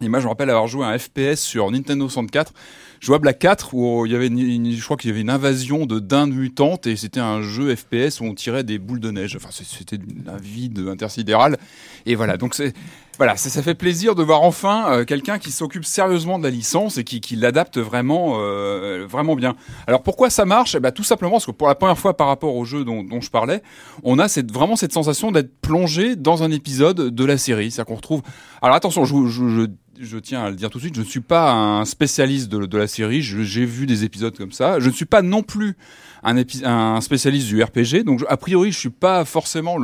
Et 0.01 0.09
moi, 0.09 0.19
je 0.19 0.25
me 0.25 0.29
rappelle 0.29 0.49
avoir 0.49 0.67
joué 0.67 0.85
à 0.85 0.89
un 0.89 0.97
FPS 0.97 1.39
sur 1.39 1.71
Nintendo 1.71 2.09
64, 2.09 2.53
jouable 2.99 3.27
à 3.27 3.33
4, 3.33 3.73
où 3.73 4.05
il 4.05 4.11
y 4.11 4.15
avait 4.15 4.27
une, 4.27 4.71
je 4.71 4.83
crois 4.83 4.97
qu'il 4.97 5.09
y 5.09 5.13
avait 5.13 5.21
une 5.21 5.29
invasion 5.29 5.85
de 5.85 5.99
dindes 5.99 6.33
mutantes, 6.33 6.87
et 6.87 6.95
c'était 6.95 7.19
un 7.19 7.41
jeu 7.41 7.75
FPS 7.75 8.19
où 8.21 8.25
on 8.25 8.33
tirait 8.33 8.63
des 8.63 8.79
boules 8.79 8.99
de 8.99 9.11
neige. 9.11 9.35
Enfin, 9.35 9.49
c'était 9.51 9.99
un 10.27 10.37
vide 10.37 10.79
intersidéral. 10.87 11.57
Et 12.05 12.15
voilà, 12.15 12.37
donc 12.37 12.55
c'est, 12.55 12.73
voilà, 13.17 13.37
ça, 13.37 13.61
fait 13.61 13.75
plaisir 13.75 14.13
de 14.13 14.23
voir 14.23 14.41
enfin 14.41 14.91
euh, 14.91 15.05
quelqu'un 15.05 15.39
qui 15.39 15.51
s'occupe 15.51 15.85
sérieusement 15.85 16.37
de 16.37 16.43
la 16.43 16.49
licence 16.49 16.97
et 16.97 17.05
qui, 17.05 17.35
l'adapte 17.35 17.77
vraiment, 17.77 18.35
euh, 18.39 19.05
vraiment 19.09 19.35
bien. 19.35 19.55
Alors 19.87 20.03
pourquoi 20.03 20.29
ça 20.29 20.45
marche? 20.45 20.75
Eh 20.75 20.79
ben, 20.81 20.91
Tout 20.91 21.03
simplement 21.03 21.33
parce 21.33 21.45
que 21.45 21.51
pour 21.51 21.67
la 21.67 21.75
première 21.75 21.97
fois 21.97 22.17
par 22.17 22.27
rapport 22.27 22.55
au 22.55 22.65
jeu 22.65 22.83
dont, 22.83 23.21
je 23.21 23.29
parlais, 23.29 23.61
on 24.03 24.19
a 24.19 24.27
vraiment 24.51 24.75
cette 24.75 24.91
sensation 24.91 25.31
d'être 25.31 25.59
plongé 25.61 26.15
dans 26.15 26.43
un 26.43 26.51
épisode 26.51 27.15
de 27.15 27.25
la 27.25 27.37
série. 27.37 27.71
C'est-à-dire 27.71 27.87
qu'on 27.87 27.95
retrouve... 27.95 28.21
Alors 28.61 28.75
attention, 28.75 29.05
je, 29.05 29.27
je, 29.27 29.49
je, 29.49 29.67
je 29.99 30.17
tiens 30.17 30.43
à 30.43 30.49
le 30.49 30.55
dire 30.55 30.69
tout 30.69 30.77
de 30.77 30.83
suite, 30.83 30.95
je 30.95 31.01
ne 31.01 31.05
suis 31.05 31.21
pas 31.21 31.51
un 31.51 31.85
spécialiste 31.85 32.49
de, 32.49 32.77
la 32.77 32.87
série, 32.87 33.21
j'ai 33.21 33.65
vu 33.65 33.85
des 33.85 34.03
épisodes 34.03 34.35
comme 34.37 34.51
ça. 34.51 34.79
Je 34.79 34.89
ne 34.89 34.93
suis 34.93 35.05
pas 35.05 35.21
non 35.21 35.43
plus 35.43 35.75
un, 36.23 37.01
spécialiste 37.01 37.47
du 37.47 37.61
RPG, 37.61 38.03
donc 38.03 38.23
a 38.27 38.37
priori 38.37 38.71
je 38.71 38.79
suis 38.79 38.89
pas 38.89 39.25
forcément 39.25 39.77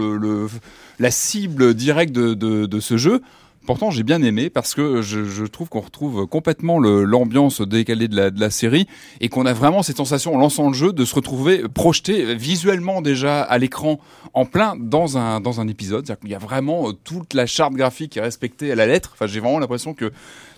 la 0.99 1.11
cible 1.11 1.73
directe 1.73 2.13
de 2.13 2.79
ce 2.79 2.97
jeu. 2.97 3.21
Pourtant, 3.65 3.91
j'ai 3.91 4.01
bien 4.01 4.23
aimé 4.23 4.49
parce 4.49 4.73
que 4.73 5.01
je, 5.03 5.45
trouve 5.45 5.69
qu'on 5.69 5.81
retrouve 5.81 6.25
complètement 6.25 6.79
l'ambiance 6.79 7.61
décalée 7.61 8.07
de 8.07 8.39
la, 8.39 8.49
série 8.49 8.87
et 9.19 9.29
qu'on 9.29 9.45
a 9.45 9.53
vraiment 9.53 9.83
cette 9.83 9.97
sensation 9.97 10.33
en 10.35 10.39
lançant 10.39 10.67
le 10.67 10.73
jeu 10.73 10.93
de 10.93 11.05
se 11.05 11.13
retrouver 11.13 11.63
projeté 11.69 12.33
visuellement 12.35 13.01
déjà 13.01 13.41
à 13.41 13.57
l'écran 13.59 13.99
en 14.33 14.45
plein 14.45 14.75
dans 14.77 15.17
un, 15.17 15.41
dans 15.41 15.61
un 15.61 15.67
épisode. 15.67 16.05
Qu'il 16.05 16.29
y 16.29 16.35
a 16.35 16.39
vraiment 16.39 16.89
euh, 16.89 16.93
toute 17.03 17.33
la 17.33 17.45
charte 17.45 17.73
graphique 17.73 18.13
qui 18.13 18.19
est 18.19 18.23
respectée 18.23 18.71
à 18.71 18.75
la 18.75 18.87
lettre. 18.87 19.11
Enfin, 19.13 19.27
j'ai 19.27 19.39
vraiment 19.39 19.59
l'impression 19.59 19.93
que 19.93 20.11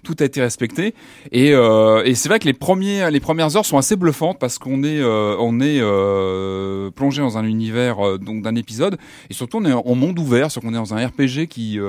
tout 0.03 0.15
a 0.19 0.25
été 0.25 0.41
respecté. 0.41 0.93
Et, 1.31 1.53
euh, 1.53 2.03
et 2.05 2.15
c'est 2.15 2.29
vrai 2.29 2.39
que 2.39 2.45
les, 2.45 2.53
premiers, 2.53 3.09
les 3.09 3.19
premières 3.19 3.55
heures 3.57 3.65
sont 3.65 3.77
assez 3.77 3.95
bluffantes 3.95 4.37
parce 4.39 4.59
qu'on 4.59 4.83
est, 4.83 4.99
euh, 4.99 5.35
on 5.39 5.59
est 5.59 5.79
euh, 5.79 6.91
plongé 6.91 7.21
dans 7.21 7.37
un 7.37 7.43
univers 7.43 8.19
donc 8.19 8.43
d'un 8.43 8.55
épisode 8.55 8.97
et 9.29 9.33
surtout 9.33 9.57
on 9.57 9.65
est 9.65 9.73
en 9.73 9.95
monde 9.95 10.19
ouvert, 10.19 10.51
c'est 10.51 10.59
qu'on 10.59 10.73
est 10.73 10.77
dans 10.77 10.93
un 10.93 11.07
RPG 11.07 11.47
qui, 11.47 11.79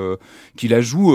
qui 0.56 0.68
la 0.68 0.80
joue 0.80 1.12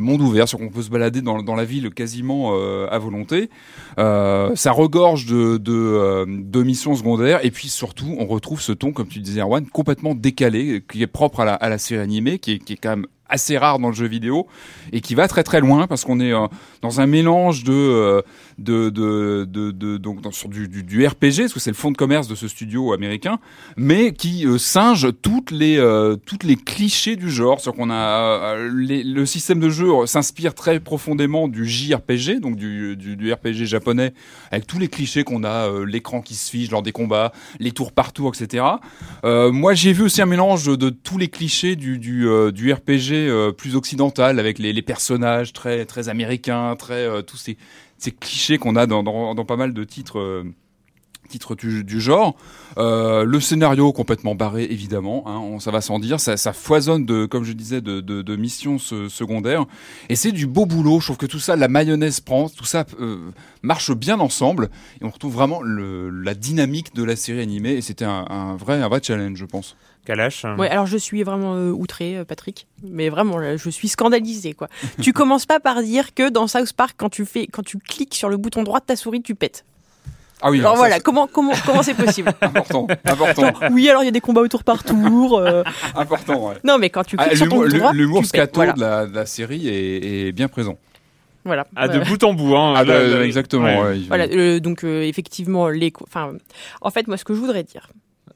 monde 0.00 0.20
ouvert, 0.20 0.48
sur 0.48 0.58
qu'on 0.58 0.68
peut 0.68 0.82
se 0.82 0.90
balader 0.90 1.22
dans, 1.22 1.42
dans 1.42 1.54
la 1.54 1.64
ville 1.64 1.90
quasiment 1.90 2.54
à 2.88 2.98
volonté. 2.98 3.48
Ça 3.96 4.72
regorge 4.72 5.26
de, 5.26 5.56
de, 5.56 6.26
de 6.26 6.62
missions 6.62 6.94
secondaires 6.94 7.44
et 7.44 7.50
puis 7.50 7.68
surtout 7.68 8.16
on 8.18 8.26
retrouve 8.26 8.60
ce 8.60 8.72
ton, 8.72 8.92
comme 8.92 9.08
tu 9.08 9.20
disais 9.20 9.40
Erwan, 9.40 9.66
complètement 9.66 10.14
décalé, 10.14 10.82
qui 10.90 11.02
est 11.02 11.06
propre 11.06 11.40
à 11.40 11.44
la, 11.44 11.54
à 11.54 11.68
la 11.68 11.78
série 11.78 12.02
animée, 12.02 12.38
qui 12.38 12.52
est, 12.52 12.58
qui 12.58 12.74
est 12.74 12.76
quand 12.76 12.90
même 12.90 13.06
assez 13.32 13.56
rare 13.56 13.78
dans 13.78 13.88
le 13.88 13.94
jeu 13.94 14.06
vidéo 14.06 14.46
et 14.92 15.00
qui 15.00 15.14
va 15.14 15.26
très 15.26 15.42
très 15.42 15.60
loin 15.60 15.86
parce 15.86 16.04
qu'on 16.04 16.20
est 16.20 16.32
euh, 16.32 16.46
dans 16.82 17.00
un 17.00 17.06
mélange 17.06 17.64
de 17.64 17.72
euh, 17.72 18.22
de, 18.58 18.90
de, 18.90 19.44
de, 19.44 19.96
donc 19.96 20.20
sur 20.32 20.48
du, 20.48 20.68
du, 20.68 20.82
du 20.82 21.06
RPG 21.06 21.38
parce 21.38 21.52
que 21.52 21.60
c'est 21.60 21.70
le 21.70 21.76
fond 21.76 21.90
de 21.90 21.96
commerce 21.96 22.28
de 22.28 22.34
ce 22.34 22.48
studio 22.48 22.92
américain 22.92 23.38
mais 23.76 24.12
qui 24.12 24.46
euh, 24.46 24.58
singe 24.58 25.08
toutes 25.22 25.50
les 25.50 25.78
euh, 25.78 26.16
toutes 26.16 26.44
les 26.44 26.56
clichés 26.56 27.16
du 27.16 27.30
genre. 27.30 27.60
C'est 27.60 27.72
qu'on 27.72 27.90
a 27.90 27.94
euh, 27.94 28.70
le 28.72 29.26
système 29.26 29.60
de 29.60 29.70
jeu 29.70 29.88
s'inspire 30.06 30.54
très 30.54 30.80
profondément 30.80 31.48
du 31.48 31.66
JRPG 31.66 32.40
donc 32.40 32.56
du, 32.56 32.96
du, 32.96 33.32
RPG 33.32 33.64
japonais 33.64 34.12
avec 34.50 34.66
tous 34.66 34.78
les 34.78 34.88
clichés 34.88 35.24
qu'on 35.24 35.44
a 35.44 35.68
l'écran 35.86 36.20
qui 36.20 36.34
se 36.34 36.50
fige 36.50 36.70
lors 36.70 36.82
des 36.82 36.92
combats 36.92 37.32
les 37.58 37.72
tours 37.72 37.92
par 37.92 38.12
tour 38.12 38.32
etc 38.34 38.64
moi, 39.24 39.74
j'ai 39.74 39.92
vu 39.92 40.02
aussi 40.02 40.20
un 40.22 40.26
mélange 40.26 40.64
de, 40.66 40.90
tous 40.90 41.18
les 41.18 41.28
clichés 41.28 41.76
du, 41.76 41.98
du, 41.98 42.26
du 42.52 42.72
RPG 42.72 43.52
plus 43.56 43.76
occidental, 43.76 44.38
avec 44.38 44.58
les, 44.58 44.82
personnages 44.82 45.52
très, 45.52 45.84
très 45.84 46.08
américains, 46.08 46.74
très 46.76 47.22
tous 47.22 47.36
ces, 47.36 47.56
ces 48.02 48.10
clichés 48.12 48.58
qu'on 48.58 48.74
a 48.76 48.86
dans, 48.86 49.34
pas 49.44 49.56
mal 49.56 49.72
de 49.72 49.84
titres. 49.84 50.18
euh, 50.18 50.44
titres 51.28 51.54
du, 51.54 52.00
genre, 52.00 52.36
Euh, 52.76 53.24
le 53.24 53.40
scénario 53.40 53.92
complètement 53.92 54.34
barré 54.34 54.64
évidemment, 54.64 55.24
hein, 55.26 55.58
ça 55.60 55.70
va 55.70 55.80
sans 55.80 55.98
dire, 55.98 56.18
ça, 56.20 56.36
foisonne 56.52 57.06
de, 57.06 57.26
comme 57.26 57.44
je 57.44 57.52
disais, 57.52 57.80
de, 57.80 58.36
missions 58.36 58.78
se- 58.78 59.08
secondaires, 59.08 59.64
et 60.10 60.16
c'est 60.16 60.32
du 60.32 60.46
beau 60.46 60.66
boulot. 60.66 61.00
Je 61.00 61.06
trouve 61.06 61.16
que 61.16 61.26
tout 61.26 61.38
ça, 61.38 61.56
la 61.56 61.68
mayonnaise 61.68 62.20
prend, 62.20 62.48
tout 62.50 62.64
ça 62.64 62.84
euh, 63.00 63.30
marche 63.62 63.92
bien 63.92 64.20
ensemble, 64.20 64.68
et 65.00 65.04
on 65.04 65.10
retrouve 65.10 65.32
vraiment 65.34 65.62
la 65.62 66.34
dynamique 66.34 66.94
de 66.94 67.02
la 67.04 67.16
série 67.16 67.40
animée, 67.40 67.72
et 67.72 67.82
c'était 67.82 68.04
un 68.04 68.56
vrai, 68.56 68.82
un 68.82 68.88
vrai 68.88 69.00
challenge, 69.02 69.38
je 69.38 69.46
pense. 69.46 69.76
Kalash 70.04 70.44
Ouais, 70.58 70.68
alors 70.68 70.86
je 70.86 70.96
suis 70.96 71.22
vraiment 71.22 71.54
euh, 71.54 71.70
outré, 71.70 72.16
euh, 72.16 72.24
Patrick. 72.24 72.66
Mais 72.82 73.08
vraiment, 73.08 73.38
je 73.56 73.70
suis 73.70 73.88
scandalisé, 73.88 74.52
quoi. 74.52 74.68
tu 75.00 75.12
commences 75.14 75.46
pas 75.46 75.60
par 75.60 75.82
dire 75.82 76.12
que 76.14 76.28
dans 76.28 76.46
South 76.48 76.72
Park, 76.72 76.94
quand 76.96 77.08
tu 77.10 77.24
fais, 77.24 77.46
quand 77.46 77.62
tu 77.64 77.78
cliques 77.78 78.14
sur 78.14 78.28
le 78.28 78.36
bouton 78.36 78.62
droit 78.64 78.80
de 78.80 78.84
ta 78.86 78.96
souris, 78.96 79.22
tu 79.22 79.34
pètes. 79.34 79.64
Ah 80.44 80.50
oui, 80.50 80.58
alors 80.58 80.74
voilà, 80.74 80.98
comment, 80.98 81.28
comment, 81.28 81.52
comment 81.64 81.84
c'est 81.84 81.94
possible 81.94 82.32
important, 82.40 82.88
important, 83.04 83.42
Genre, 83.42 83.62
Oui, 83.70 83.88
alors 83.88 84.02
il 84.02 84.06
y 84.06 84.08
a 84.08 84.12
des 84.12 84.20
combats 84.20 84.40
au 84.40 84.48
tour 84.48 84.64
par 84.64 84.82
tour. 84.82 85.38
euh, 85.38 85.62
important. 85.94 86.48
Ouais. 86.48 86.56
Non, 86.64 86.78
mais 86.78 86.90
quand 86.90 87.04
tu 87.04 87.14
Ah, 87.16 87.26
cliques 87.26 87.36
sur 87.36 87.48
ton 87.48 87.54
L'humour 87.62 87.66
bouton 87.68 87.78
droit, 87.78 87.92
l'humour 87.92 88.24
scato 88.26 88.52
Voilà. 88.56 88.72
de, 88.72 88.80
la, 88.80 89.06
de 89.06 89.14
la 89.14 89.24
série 89.26 89.68
est, 89.68 90.26
est 90.28 90.32
bien 90.32 90.48
présent. 90.48 90.78
voilà. 91.44 91.64
Ah, 91.76 91.86
de 91.86 91.92
Voilà. 91.98 92.10
bout 92.10 92.24
en 92.24 92.34
bout, 92.34 92.56
hein. 92.56 92.74
Ah, 92.76 92.82
là, 92.82 93.24
exactement. 93.24 93.66
ouais. 93.66 93.80
ouais, 93.90 93.98
il- 94.00 94.08
Voilà, 94.08 94.24
euh, 94.24 94.58
donc 94.58 94.82
euh, 94.82 95.02
effectivement, 95.02 95.68
les, 95.68 95.92
enfin, 96.02 96.32
en 96.80 96.90
fait, 96.90 97.06
moi, 97.06 97.16
ce 97.16 97.24
que 97.24 97.34
je 97.34 97.38
voudrais 97.38 97.62
dire, 97.62 97.88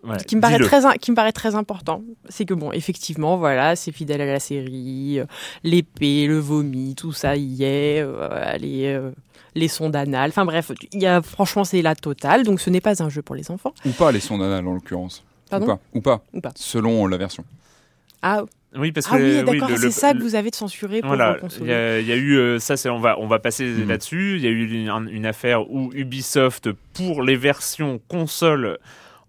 Ouais, 0.06 0.16
qui 0.26 0.36
me 0.36 0.40
paraît 0.40 0.58
très, 0.58 0.80
qui 0.98 1.10
me 1.10 1.16
paraît 1.16 1.32
très 1.32 1.54
important, 1.56 2.02
c'est 2.28 2.44
que 2.44 2.54
bon, 2.54 2.70
effectivement, 2.72 3.36
voilà, 3.38 3.74
c'est 3.76 3.90
fidèle 3.92 4.20
à 4.20 4.26
la 4.26 4.38
série, 4.40 5.18
euh, 5.18 5.24
l'épée, 5.64 6.26
le 6.26 6.38
vomi, 6.38 6.94
tout 6.94 7.12
ça 7.12 7.34
y 7.36 7.64
est, 7.64 8.02
euh, 8.02 8.56
les, 8.58 8.86
euh, 8.86 9.10
les 9.56 9.68
sons 9.68 9.90
d'anal, 9.90 10.30
enfin 10.30 10.44
bref, 10.44 10.70
il 10.92 11.02
y 11.02 11.06
a, 11.06 11.22
franchement, 11.22 11.64
c'est 11.64 11.82
la 11.82 11.94
totale, 11.96 12.44
donc 12.44 12.60
ce 12.60 12.70
n'est 12.70 12.80
pas 12.80 13.02
un 13.02 13.08
jeu 13.08 13.22
pour 13.22 13.34
les 13.34 13.50
enfants. 13.50 13.74
Ou 13.84 13.90
pas 13.90 14.12
les 14.12 14.20
sons 14.20 14.38
d'anal 14.38 14.66
en 14.68 14.74
l'occurrence. 14.74 15.24
Pardon 15.50 15.64
ou 15.64 15.68
pas, 15.68 15.80
ou 15.94 16.00
pas, 16.00 16.22
Ou 16.34 16.40
pas. 16.40 16.52
selon 16.56 17.06
la 17.06 17.16
version. 17.16 17.44
Ah, 18.22 18.42
Oui, 18.78 18.92
parce 18.92 19.06
Ah 19.10 19.16
que 19.16 19.22
oui, 19.22 19.38
oui, 19.38 19.44
d'accord, 19.44 19.70
le- 19.70 19.76
c'est 19.76 19.84
le- 19.86 19.90
ça 19.90 20.12
que 20.12 20.18
vous 20.18 20.34
avez 20.34 20.50
de 20.50 20.54
censuré 20.56 21.00
pour 21.00 21.08
Voilà, 21.08 21.34
il 21.36 21.40
console. 21.40 21.66
y, 21.68 21.72
a 21.72 21.98
il 22.00 22.06
y 22.06 22.12
a 22.12 22.16
eu 22.16 22.36
euh, 22.36 22.58
ça, 22.58 22.76
c'est 22.76 22.90
on 22.90 22.98
va 23.00 23.18
on 23.18 23.26
va 23.26 23.38
passer 23.38 23.64
Mhm. 23.64 23.88
là-dessus. 23.88 24.36
Il 24.36 24.42
y 24.42 24.46
a 24.46 24.50
eu 24.50 24.68
une, 24.70 25.08
une 25.10 25.24
affaire 25.24 25.70
où 25.70 25.90
Ubisoft 25.94 26.70
pour 26.92 27.22
les 27.22 27.36
versions 27.36 28.00
console 28.08 28.78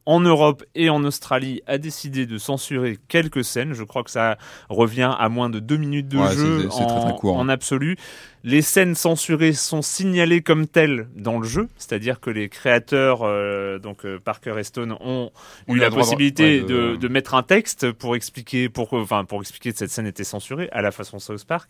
en 0.07 0.21
Europe 0.21 0.63
et 0.73 0.89
en 0.89 1.03
Australie 1.03 1.61
a 1.67 1.77
décidé 1.77 2.25
de 2.25 2.37
censurer 2.37 2.97
quelques 3.09 3.43
scènes. 3.43 3.73
Je 3.73 3.83
crois 3.83 4.03
que 4.03 4.09
ça 4.09 4.37
revient 4.69 5.13
à 5.19 5.27
moins 5.27 5.49
de 5.49 5.59
deux 5.59 5.75
minutes 5.75 6.07
de 6.07 6.17
Ouais, 6.17 6.33
jeu 6.33 6.67
en, 6.71 6.85
très, 6.87 7.01
très 7.01 7.15
court, 7.19 7.37
hein. 7.37 7.41
en 7.41 7.49
absolu. 7.49 7.97
Les 8.45 8.61
scènes 8.61 8.95
censurées 8.95 9.51
sont 9.51 9.81
signalées 9.81 10.41
comme 10.41 10.65
telles 10.65 11.09
dans 11.15 11.37
le 11.39 11.45
jeu, 11.45 11.67
c'est-à-dire 11.77 12.21
que 12.21 12.29
les 12.29 12.47
créateurs, 12.47 13.23
euh, 13.23 13.79
donc 13.79 14.05
euh, 14.05 14.17
Parker 14.23 14.55
et 14.57 14.63
Stone, 14.63 14.93
ont 15.01 15.29
On 15.67 15.75
eu 15.75 15.79
la 15.79 15.89
de- 15.89 15.95
possibilité 15.95 16.61
ouais, 16.61 16.97
de, 16.97 17.07
mettre 17.09 17.35
un 17.35 17.43
texte 17.43 17.91
pour 17.91 18.15
expliquer 18.15 18.69
pourquoi, 18.69 19.01
enfin 19.01 19.25
pour 19.25 19.41
expliquer 19.41 19.73
que 19.73 19.77
cette 19.77 19.91
scène 19.91 20.07
était 20.07 20.23
censurée 20.23 20.69
à 20.71 20.81
la 20.81 20.91
façon 20.91 21.19
South 21.19 21.43
Park. 21.45 21.69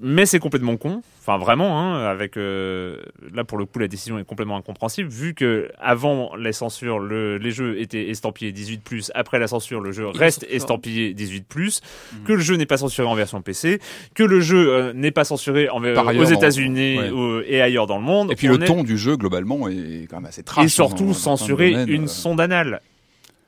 Mais 0.00 0.26
c'est 0.26 0.40
complètement 0.40 0.76
con, 0.76 1.02
enfin 1.20 1.38
vraiment, 1.38 1.78
hein, 1.80 2.04
avec 2.04 2.36
euh, 2.36 2.96
là 3.32 3.44
pour 3.44 3.58
le 3.58 3.64
coup 3.64 3.78
la 3.78 3.86
décision 3.86 4.18
est 4.18 4.24
complètement 4.24 4.56
incompréhensible 4.56 5.08
vu 5.08 5.34
que 5.34 5.70
avant 5.78 6.34
les 6.34 6.52
censures 6.52 6.98
le, 6.98 7.38
les 7.38 7.52
jeux 7.52 7.78
étaient 7.80 8.08
estampillés 8.10 8.50
18+, 8.52 9.12
après 9.14 9.38
la 9.38 9.46
censure 9.46 9.80
le 9.80 9.92
jeu 9.92 10.08
reste 10.08 10.44
estampillé 10.50 11.14
18+, 11.14 11.80
Mhm. 12.12 12.24
que 12.24 12.32
le 12.32 12.40
jeu 12.40 12.56
n'est 12.56 12.66
pas 12.66 12.76
censuré 12.76 13.06
en 13.06 13.14
version 13.14 13.40
PC, 13.40 13.78
que 14.14 14.24
le 14.24 14.40
jeu 14.40 14.68
euh, 14.74 14.92
n'est 14.92 15.12
pas 15.12 15.22
censuré 15.24 15.68
en, 15.68 15.80
aux 15.80 15.84
ailleurs, 15.84 16.32
États-Unis 16.32 16.98
ouais. 16.98 17.44
et 17.46 17.60
ailleurs 17.62 17.86
dans 17.86 17.98
le 17.98 18.02
monde. 18.04 18.32
Et 18.32 18.34
puis 18.34 18.48
On 18.48 18.54
le 18.56 18.62
est- 18.64 18.66
ton 18.66 18.82
du 18.82 18.98
jeu 18.98 19.16
globalement 19.16 19.68
est 19.68 20.08
quand 20.10 20.16
même 20.16 20.26
assez 20.26 20.42
trash. 20.42 20.64
et 20.64 20.66
hein, 20.66 20.68
surtout 20.68 20.94
dans- 20.94 20.98
dans 20.98 21.04
plein 21.04 21.12
de 21.12 21.14
censurer 21.38 21.70
une 21.86 22.04
euh. 22.04 22.08
sonde 22.08 22.40
anale. 22.40 22.80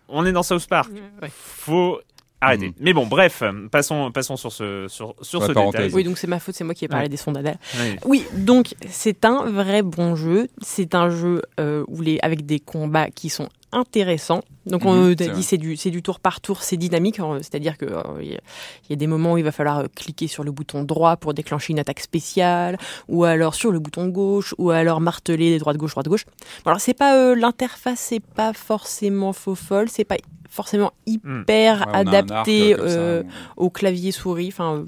On 0.08 0.24
est 0.24 0.32
dans 0.32 0.44
South 0.44 0.68
Park. 0.68 0.92
Ouais. 1.20 1.28
Faut 1.32 1.98
arrêter. 2.40 2.68
Mhm. 2.68 2.74
Mais 2.80 2.92
bon, 2.92 3.06
bref, 3.06 3.42
passons, 3.70 4.10
passons 4.12 4.36
sur 4.36 4.52
ce, 4.52 4.86
sur, 4.88 5.14
sur 5.22 5.42
ce 5.42 5.52
détail. 5.52 5.90
Oui, 5.92 6.04
donc 6.04 6.18
c'est 6.18 6.26
ma 6.26 6.38
faute, 6.38 6.54
c'est 6.54 6.64
moi 6.64 6.74
qui 6.74 6.84
ai 6.84 6.88
parlé 6.88 7.04
Ouais. 7.04 7.08
des 7.08 7.16
sondes 7.16 7.36
anales. 7.36 7.58
Oui. 7.78 7.96
Oui, 8.04 8.24
donc 8.34 8.74
c'est 8.88 9.24
un 9.24 9.44
vrai 9.50 9.82
bon 9.82 10.16
jeu. 10.16 10.48
C'est 10.60 10.94
un 10.94 11.10
jeu 11.10 11.42
euh, 11.60 11.84
où 11.88 12.00
les, 12.00 12.18
avec 12.22 12.46
des 12.46 12.60
combats 12.60 13.10
qui 13.10 13.28
sont 13.28 13.48
intéressants. 13.72 14.42
Donc 14.64 14.84
on 14.84 15.08
c'est 15.18 15.28
dit 15.34 15.42
c'est 15.42 15.58
du 15.58 15.76
c'est 15.76 15.90
du 15.90 16.02
tour 16.02 16.18
par 16.20 16.40
tour, 16.40 16.62
c'est 16.62 16.76
dynamique. 16.76 17.20
hein, 17.20 17.38
C'est-à-dire 17.40 17.76
que 17.78 17.84
euh, 17.84 18.02
il 18.20 18.32
y, 18.32 18.34
a- 18.34 18.40
il 18.84 18.90
y 18.90 18.92
a 18.92 18.96
des 18.96 19.06
moments 19.06 19.34
où 19.34 19.38
il 19.38 19.44
va 19.44 19.52
falloir 19.52 19.78
euh, 19.80 19.86
cliquer 19.94 20.26
sur 20.28 20.42
le 20.44 20.50
bouton 20.52 20.82
droit 20.84 21.16
pour 21.16 21.34
déclencher 21.34 21.72
une 21.72 21.78
attaque 21.78 22.00
spéciale, 22.00 22.78
ou 23.08 23.24
alors 23.24 23.54
sur 23.54 23.70
le 23.70 23.78
bouton 23.78 24.08
gauche, 24.08 24.54
ou 24.58 24.70
alors 24.70 25.00
marteler 25.00 25.58
droite 25.58 25.76
gauche 25.76 25.92
droite 25.92 26.08
gauche. 26.08 26.24
Bon, 26.64 26.70
alors 26.70 26.80
c'est 26.80 26.94
pas 26.94 27.16
euh, 27.16 27.34
l'interface, 27.36 28.00
c'est 28.00 28.20
pas 28.20 28.52
forcément 28.52 29.32
faux 29.32 29.54
folle, 29.54 29.88
c'est 29.88 30.04
pas 30.04 30.16
forcément 30.50 30.92
hyper 31.06 31.80
Ouais, 31.80 31.86
un 31.94 32.06
arc, 32.06 32.08
adapté 32.08 32.74
ça, 32.76 33.22
au 33.56 33.70
clavier 33.70 34.10
souris. 34.10 34.48
Enfin, 34.48 34.84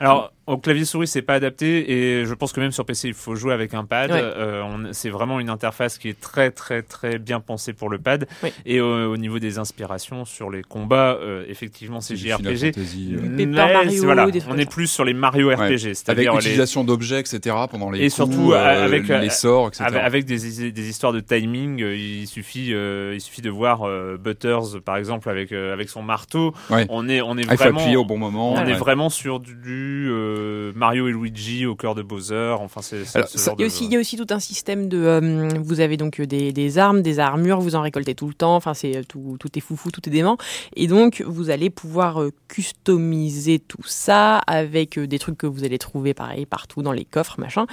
Alors, 0.00 0.32
au 0.46 0.58
clavier 0.58 0.84
souris, 0.84 1.06
c'est 1.06 1.22
pas 1.22 1.34
adapté 1.34 1.90
et 1.92 2.24
je 2.24 2.34
pense 2.34 2.52
que 2.52 2.60
même 2.60 2.72
sur 2.72 2.84
PC, 2.84 3.08
il 3.08 3.14
faut 3.14 3.34
jouer 3.34 3.52
avec 3.52 3.74
un 3.74 3.84
pad. 3.84 4.10
Ouais. 4.10 4.20
Euh, 4.22 4.88
c'est 4.92 5.10
vraiment 5.10 5.40
une 5.40 5.50
interface 5.50 5.98
qui 5.98 6.08
est 6.08 6.20
très, 6.20 6.50
très, 6.50 6.82
très 6.82 7.18
bien 7.18 7.40
pensée 7.40 7.72
pour 7.72 7.88
le 7.88 7.98
pad. 7.98 8.26
Et 8.66 8.80
au, 8.80 9.12
au 9.12 9.16
niveau 9.16 9.38
des 9.38 9.58
inspirations 9.58 10.24
sur 10.24 10.50
les 10.50 10.62
combats, 10.62 11.18
euh, 11.20 11.44
euh, 11.48 12.00
c'est 12.00 12.16
JRPG. 12.16 12.72
Fantasy, 12.74 13.14
euh, 13.14 13.20
Mais 13.22 13.46
Mario, 13.46 14.02
voilà, 14.04 14.26
on 14.48 14.58
est 14.58 14.70
plus 14.70 14.86
sur 14.86 15.04
les 15.04 15.14
Mario 15.14 15.50
RPG, 15.50 15.62
Ouais. 15.62 15.78
C'est-à-dire 15.78 16.32
les, 16.32 16.38
l'utilisation 16.38 16.84
d'objets, 16.84 17.20
etc. 17.20 17.56
pendant 17.70 17.90
les 17.90 18.00
Et 18.00 18.02
coups, 18.04 18.14
surtout, 18.14 18.52
euh, 18.52 18.84
avec, 18.84 19.08
les 19.08 19.30
sorts, 19.30 19.68
etc. 19.68 19.84
Avec, 19.86 20.02
avec 20.02 20.24
des, 20.24 20.70
des 20.72 20.88
histoires 20.88 21.12
de 21.12 21.20
timing, 21.20 21.82
euh, 21.82 21.96
il 21.96 22.26
suffit, 22.26 22.72
euh, 22.72 23.14
il 23.14 23.20
suffit 23.20 23.42
de 23.42 23.50
voir 23.50 23.82
euh, 23.82 24.16
Butters 24.18 24.80
par 24.84 24.96
exemple 24.96 25.28
avec 25.28 25.52
euh, 25.52 25.72
avec 25.72 25.88
son 25.88 26.02
marteau. 26.02 26.54
Ouais. 26.70 26.86
On 26.88 27.08
est 27.08 27.20
on 27.20 27.36
est 27.38 27.42
Ah, 27.48 27.52
il 27.52 27.56
faut 27.56 27.64
vraiment 27.64 27.80
appuyer 27.80 27.96
au 27.96 28.04
bon 28.04 28.18
moment. 28.18 28.54
on 28.54 28.66
est 28.66 28.72
vraiment 28.72 29.08
sur 29.10 29.40
du 29.40 30.08
euh, 30.38 30.72
Mario 30.74 31.08
et 31.08 31.12
Luigi 31.12 31.66
au 31.66 31.74
cœur 31.76 31.94
de 31.94 32.02
Bowser. 32.02 32.54
Enfin 32.58 32.82
c'est 32.82 33.04
ce 33.04 33.18
Il 33.18 33.20
y, 33.20 33.52
a 33.52 33.54
de- 33.56 33.64
aussi, 33.66 33.84
il 33.86 33.92
y 33.92 33.96
a 33.96 34.00
aussi 34.00 34.16
tout 34.16 34.26
un 34.30 34.40
système 34.40 34.88
de. 34.88 34.98
euh, 34.98 35.48
vous 35.62 35.80
avez 35.80 35.96
donc 35.96 36.20
euh, 36.20 36.26
des, 36.26 36.52
des 36.52 36.78
armes, 36.78 37.02
des 37.02 37.18
armures, 37.18 37.60
vous 37.60 37.74
en 37.76 37.80
récoltez 37.82 38.14
tout 38.14 38.26
le 38.28 38.34
temps. 38.34 38.56
Enfin, 38.56 38.74
c'est 38.74 39.02
tout, 39.08 39.36
tout 39.38 39.48
est 39.56 39.60
foufou, 39.60 39.90
tout 39.90 40.00
est 40.08 40.12
dément. 40.12 40.36
Et 40.76 40.86
donc, 40.86 41.22
vous 41.26 41.50
allez 41.50 41.70
pouvoir 41.70 42.20
customiser 42.48 43.58
tout 43.58 43.82
ça 43.84 44.38
avec 44.38 44.98
des 44.98 45.18
trucs 45.18 45.38
que 45.38 45.46
vous 45.46 45.64
allez 45.64 45.78
trouver 45.78 46.14
pareil 46.14 46.46
partout 46.46 46.82
dans 46.82 46.92
les 46.92 47.04
coffres, 47.04 47.38
machin. 47.40 47.66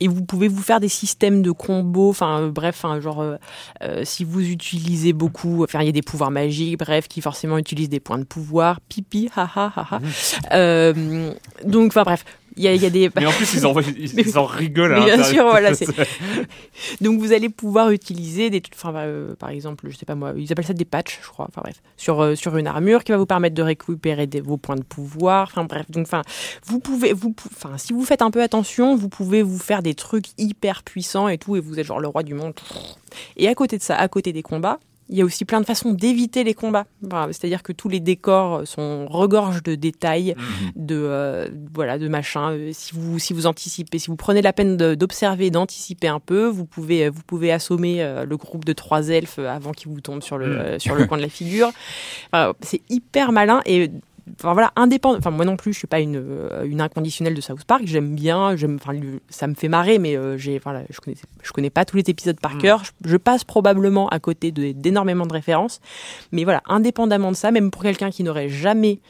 Et 0.00 0.08
vous 0.08 0.24
pouvez 0.24 0.48
vous 0.48 0.62
faire 0.62 0.80
des 0.80 0.88
systèmes 0.88 1.42
de 1.42 1.50
combos, 1.50 2.10
enfin 2.10 2.40
euh, 2.40 2.50
bref, 2.50 2.84
enfin, 2.84 3.00
genre 3.00 3.20
euh, 3.20 3.36
euh, 3.82 4.02
si 4.04 4.24
vous 4.24 4.46
utilisez 4.46 5.12
beaucoup, 5.12 5.64
enfin 5.64 5.80
il 5.80 5.86
y 5.86 5.88
a 5.88 5.92
des 5.92 6.02
pouvoirs 6.02 6.30
magiques, 6.30 6.78
bref, 6.78 7.08
qui 7.08 7.20
forcément 7.20 7.58
utilisent 7.58 7.88
des 7.88 8.00
points 8.00 8.18
de 8.18 8.24
pouvoir, 8.24 8.80
pipi, 8.80 9.30
haha, 9.34 9.72
haha. 9.74 10.00
Euh, 10.52 11.32
donc 11.64 11.88
enfin 11.88 12.02
bref, 12.02 12.24
il 12.56 12.62
y 12.62 12.68
a, 12.68 12.74
il 12.74 12.82
y 12.82 12.86
a 12.86 12.90
des. 12.90 13.10
Mais 13.16 13.26
en 13.26 13.32
plus 13.32 13.52
ils 13.54 13.66
en 13.66 13.78
ils, 13.80 14.38
rigolent. 14.38 14.98
mais 14.98 15.04
bien 15.04 15.22
sûr, 15.22 15.44
voilà, 15.44 15.72
Donc 17.00 17.20
vous 17.20 17.32
allez 17.32 17.48
pouvoir 17.48 17.90
utiliser 17.90 18.50
des, 18.50 18.62
enfin, 18.74 18.94
euh, 18.96 19.34
par 19.34 19.50
exemple, 19.50 19.86
je 19.90 19.96
sais 19.96 20.06
pas 20.06 20.14
moi, 20.14 20.32
ils 20.36 20.50
appellent 20.50 20.66
ça 20.66 20.72
des 20.72 20.84
patchs, 20.84 21.20
je 21.22 21.28
crois. 21.28 21.46
Enfin 21.48 21.60
bref, 21.62 21.82
sur 21.96 22.20
euh, 22.20 22.34
sur 22.34 22.56
une 22.56 22.66
armure 22.66 23.04
qui 23.04 23.12
va 23.12 23.18
vous 23.18 23.26
permettre 23.26 23.54
de 23.54 23.62
récupérer 23.62 24.26
des, 24.26 24.40
vos 24.40 24.56
points 24.56 24.76
de 24.76 24.84
pouvoir. 24.84 25.48
Enfin 25.50 25.64
bref, 25.64 25.90
donc 25.90 26.06
enfin, 26.06 26.22
vous 26.64 26.80
pouvez, 26.80 27.12
vous, 27.12 27.34
enfin, 27.54 27.76
si 27.76 27.92
vous 27.92 28.04
faites 28.04 28.22
un 28.22 28.30
peu 28.30 28.42
attention, 28.42 28.96
vous 28.96 29.08
pouvez 29.08 29.42
vous 29.42 29.58
faire 29.58 29.82
des 29.82 29.94
trucs 29.94 30.26
hyper 30.38 30.82
puissants 30.82 31.28
et 31.28 31.38
tout, 31.38 31.56
et 31.56 31.60
vous 31.60 31.78
êtes 31.78 31.86
genre 31.86 32.00
le 32.00 32.08
roi 32.08 32.22
du 32.22 32.34
monde. 32.34 32.54
Et 33.36 33.48
à 33.48 33.54
côté 33.54 33.76
de 33.76 33.82
ça, 33.82 33.96
à 33.96 34.08
côté 34.08 34.32
des 34.32 34.42
combats. 34.42 34.78
Il 35.08 35.16
y 35.16 35.22
a 35.22 35.24
aussi 35.24 35.44
plein 35.44 35.60
de 35.60 35.66
façons 35.66 35.92
d'éviter 35.92 36.42
les 36.44 36.54
combats. 36.54 36.86
Enfin, 37.04 37.28
C'est-à-dire 37.30 37.62
que 37.62 37.72
tous 37.72 37.88
les 37.88 38.00
décors 38.00 38.66
sont 38.66 39.06
regorgent 39.06 39.62
de 39.62 39.74
détails, 39.74 40.34
de 40.74 40.96
euh, 40.96 41.48
voilà, 41.72 41.98
de 41.98 42.08
machin. 42.08 42.52
Euh, 42.52 42.70
Si 42.72 42.92
vous 42.94 43.18
si 43.18 43.32
vous 43.32 43.46
anticipez, 43.46 43.98
si 43.98 44.08
vous 44.08 44.16
prenez 44.16 44.42
la 44.42 44.52
peine 44.52 44.76
d'observer, 44.76 45.50
d'anticiper 45.50 46.08
un 46.08 46.20
peu, 46.20 46.46
vous 46.46 46.64
pouvez 46.66 47.08
vous 47.08 47.22
pouvez 47.26 47.52
assommer 47.52 48.02
euh, 48.02 48.24
le 48.24 48.36
groupe 48.36 48.64
de 48.64 48.72
trois 48.72 49.08
elfes 49.08 49.38
avant 49.38 49.72
qu'ils 49.72 49.90
vous 49.90 50.00
tombent 50.00 50.22
sur 50.22 50.38
le 50.38 50.46
euh, 50.46 50.78
sur 50.78 50.94
le 50.94 51.06
coin 51.06 51.18
de 51.18 51.22
la 51.22 51.28
figure. 51.28 51.70
Enfin, 52.32 52.52
c'est 52.60 52.82
hyper 52.88 53.32
malin 53.32 53.60
et 53.66 53.90
Enfin 54.34 54.52
voilà, 54.54 54.72
indépendant. 54.76 55.18
Enfin 55.18 55.30
moi 55.30 55.44
non 55.44 55.56
plus, 55.56 55.72
je 55.72 55.78
suis 55.78 55.86
pas 55.86 56.00
une 56.00 56.16
euh, 56.16 56.64
une 56.64 56.80
inconditionnelle 56.80 57.34
de 57.34 57.40
South 57.40 57.64
Park. 57.64 57.82
J'aime 57.84 58.14
bien, 58.14 58.56
j'aime. 58.56 58.76
Enfin 58.82 58.98
ça 59.28 59.46
me 59.46 59.54
fait 59.54 59.68
marrer, 59.68 59.98
mais 59.98 60.16
euh, 60.16 60.36
j'ai. 60.36 60.58
Voilà, 60.58 60.82
je 60.90 60.98
connais 61.00 61.16
je 61.42 61.52
connais 61.52 61.70
pas 61.70 61.84
tous 61.84 61.96
les 61.96 62.04
épisodes 62.08 62.40
par 62.40 62.54
Mm. 62.56 62.58
cœur. 62.58 62.84
Je, 62.84 62.90
je 63.10 63.16
passe 63.16 63.44
probablement 63.44 64.08
à 64.08 64.18
côté 64.18 64.50
d'énormément 64.50 65.26
de 65.26 65.32
références. 65.32 65.80
Mais 66.32 66.44
voilà, 66.44 66.62
indépendamment 66.66 67.30
de 67.30 67.36
ça, 67.36 67.50
même 67.52 67.70
pour 67.70 67.82
quelqu'un 67.82 68.10
qui 68.10 68.24
n'aurait 68.24 68.48
jamais 68.48 69.00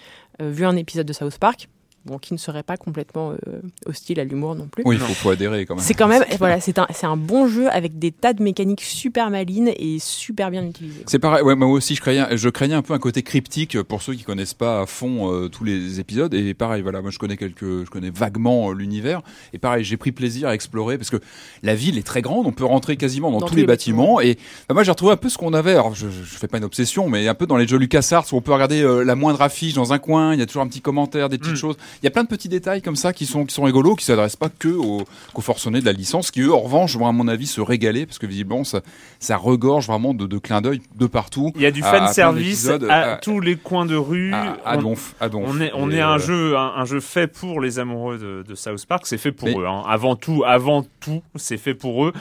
euh, 0.42 0.50
vu 0.50 0.64
un 0.66 0.76
épisode 0.76 1.06
de 1.06 1.12
South 1.14 1.38
Park, 1.38 1.68
bon, 2.06 2.18
qui 2.18 2.32
ne 2.32 2.38
serait 2.38 2.62
pas 2.62 2.76
complètement 2.76 3.32
euh, 3.32 3.60
hostile 3.84 4.20
à 4.20 4.24
l'humour 4.24 4.54
non 4.54 4.66
plus. 4.66 4.82
Oui, 4.86 4.96
il 4.96 5.00
faut, 5.00 5.12
faut 5.12 5.30
adhérer 5.30 5.66
quand 5.66 5.74
même. 5.74 5.84
C'est 5.84 5.94
quand 5.94 6.08
même, 6.08 6.24
voilà, 6.38 6.60
c'est 6.60 6.78
un, 6.78 6.86
c'est 6.94 7.06
un 7.06 7.16
bon 7.16 7.48
jeu 7.48 7.68
avec 7.70 7.98
des 7.98 8.12
tas 8.12 8.32
de 8.32 8.42
mécaniques 8.42 8.82
super 8.82 9.30
malines 9.30 9.72
et 9.76 9.98
super 9.98 10.50
bien 10.50 10.64
utilisées. 10.64 11.02
C'est 11.06 11.18
pareil, 11.18 11.42
ouais, 11.42 11.54
moi 11.54 11.68
aussi 11.68 11.94
je 11.94 12.00
craignais, 12.00 12.36
je 12.36 12.48
craignais 12.48 12.74
un 12.74 12.82
peu 12.82 12.94
un 12.94 12.98
côté 12.98 13.22
cryptique 13.22 13.82
pour 13.82 14.02
ceux 14.02 14.14
qui 14.14 14.22
connaissent 14.22 14.54
pas 14.54 14.82
à 14.82 14.86
fond 14.86 15.32
euh, 15.32 15.48
tous 15.48 15.64
les 15.64 16.00
épisodes. 16.00 16.32
Et 16.32 16.54
pareil, 16.54 16.82
voilà, 16.82 17.02
moi 17.02 17.10
je 17.10 17.18
connais 17.18 17.36
quelques, 17.36 17.84
je 17.84 17.90
connais 17.90 18.10
vaguement 18.10 18.70
euh, 18.70 18.74
l'univers. 18.74 19.22
Et 19.52 19.58
pareil, 19.58 19.84
j'ai 19.84 19.96
pris 19.96 20.12
plaisir 20.12 20.48
à 20.48 20.54
explorer 20.54 20.98
parce 20.98 21.10
que 21.10 21.20
la 21.62 21.74
ville 21.74 21.98
est 21.98 22.06
très 22.06 22.22
grande, 22.22 22.46
on 22.46 22.52
peut 22.52 22.64
rentrer 22.64 22.96
quasiment 22.96 23.30
dans, 23.32 23.40
tous 23.40 23.56
les, 23.56 23.66
bâtiments. 23.66 24.20
Et 24.20 24.36
bah, 24.68 24.74
moi 24.74 24.84
j'ai 24.84 24.90
retrouvé 24.90 25.12
un 25.12 25.16
peu 25.16 25.28
ce 25.28 25.38
qu'on 25.38 25.52
avait. 25.52 25.72
Alors 25.72 25.94
je, 25.94 26.08
je, 26.08 26.36
fais 26.36 26.48
pas 26.48 26.58
une 26.58 26.64
obsession, 26.64 27.08
mais 27.08 27.26
un 27.26 27.34
peu 27.34 27.46
dans 27.46 27.56
les 27.56 27.66
jeux 27.66 27.78
LucasArts 27.78 28.26
où 28.32 28.36
on 28.36 28.40
peut 28.40 28.52
regarder 28.52 28.82
euh, 28.82 29.02
la 29.02 29.16
moindre 29.16 29.42
affiche 29.42 29.74
dans 29.74 29.92
un 29.92 29.98
coin. 29.98 30.32
Il 30.32 30.38
y 30.38 30.42
a 30.42 30.46
toujours 30.46 30.62
un 30.62 30.68
petit 30.68 30.80
commentaire, 30.80 31.28
des 31.28 31.38
petites 31.38 31.56
Mm. 31.56 31.60
choses. 31.60 31.76
Il 32.02 32.04
y 32.04 32.08
a 32.08 32.10
plein 32.10 32.22
de 32.24 32.28
petits 32.28 32.48
détails 32.48 32.82
comme 32.82 32.96
ça 32.96 33.12
qui 33.12 33.26
sont 33.26 33.44
qui 33.46 33.54
sont 33.54 33.62
rigolos, 33.64 33.94
qui 33.96 34.04
s'adressent 34.04 34.36
pas 34.36 34.48
que 34.48 34.68
aux, 34.68 35.04
qu'aux 35.32 35.42
forcenés 35.42 35.80
de 35.80 35.84
la 35.86 35.92
licence, 35.92 36.30
qui 36.30 36.40
eux 36.42 36.52
en 36.52 36.60
revanche 36.60 36.96
vont 36.96 37.06
à 37.06 37.12
mon 37.12 37.28
avis 37.28 37.46
se 37.46 37.60
régaler 37.60 38.06
parce 38.06 38.18
que 38.18 38.26
visiblement 38.26 38.64
ça, 38.64 38.80
ça 39.18 39.36
regorge 39.36 39.86
vraiment 39.86 40.14
de, 40.14 40.26
de 40.26 40.38
clins 40.38 40.60
d'œil 40.60 40.80
de 40.96 41.06
partout. 41.06 41.52
Il 41.56 41.62
y 41.62 41.66
a 41.66 41.70
du 41.70 41.82
fan 41.82 42.08
service 42.08 42.68
à, 42.68 43.12
à- 43.14 43.16
tous 43.16 43.40
les 43.40 43.56
coins 43.56 43.86
de 43.86 43.96
rue. 43.96 44.32
à, 44.32 44.56
à 44.64 44.76
On- 44.78 44.82
donf, 44.82 45.14
à 45.20 45.28
donf. 45.28 45.44
On 45.48 45.60
est, 45.60 45.70
on 45.74 45.90
est 45.90 46.00
un 46.00 46.16
euh, 46.16 46.18
jeu, 46.18 46.56
un, 46.56 46.72
un 46.76 46.84
jeu 46.84 47.00
fait 47.00 47.26
pour 47.26 47.60
les 47.60 47.78
amoureux 47.78 48.18
de, 48.18 48.44
de 48.48 48.54
South 48.54 48.84
Park. 48.86 49.06
C'est 49.06 49.18
fait 49.18 49.32
pour 49.32 49.48
Mais- 49.48 49.56
eux. 49.56 49.66
hein. 49.66 49.82
Avant 49.88 50.16
tout, 50.16 50.42
avant 50.46 50.84
tout, 51.00 51.22
c'est 51.36 51.56
fait 51.58 51.74
pour 51.74 52.06
eux. 52.06 52.12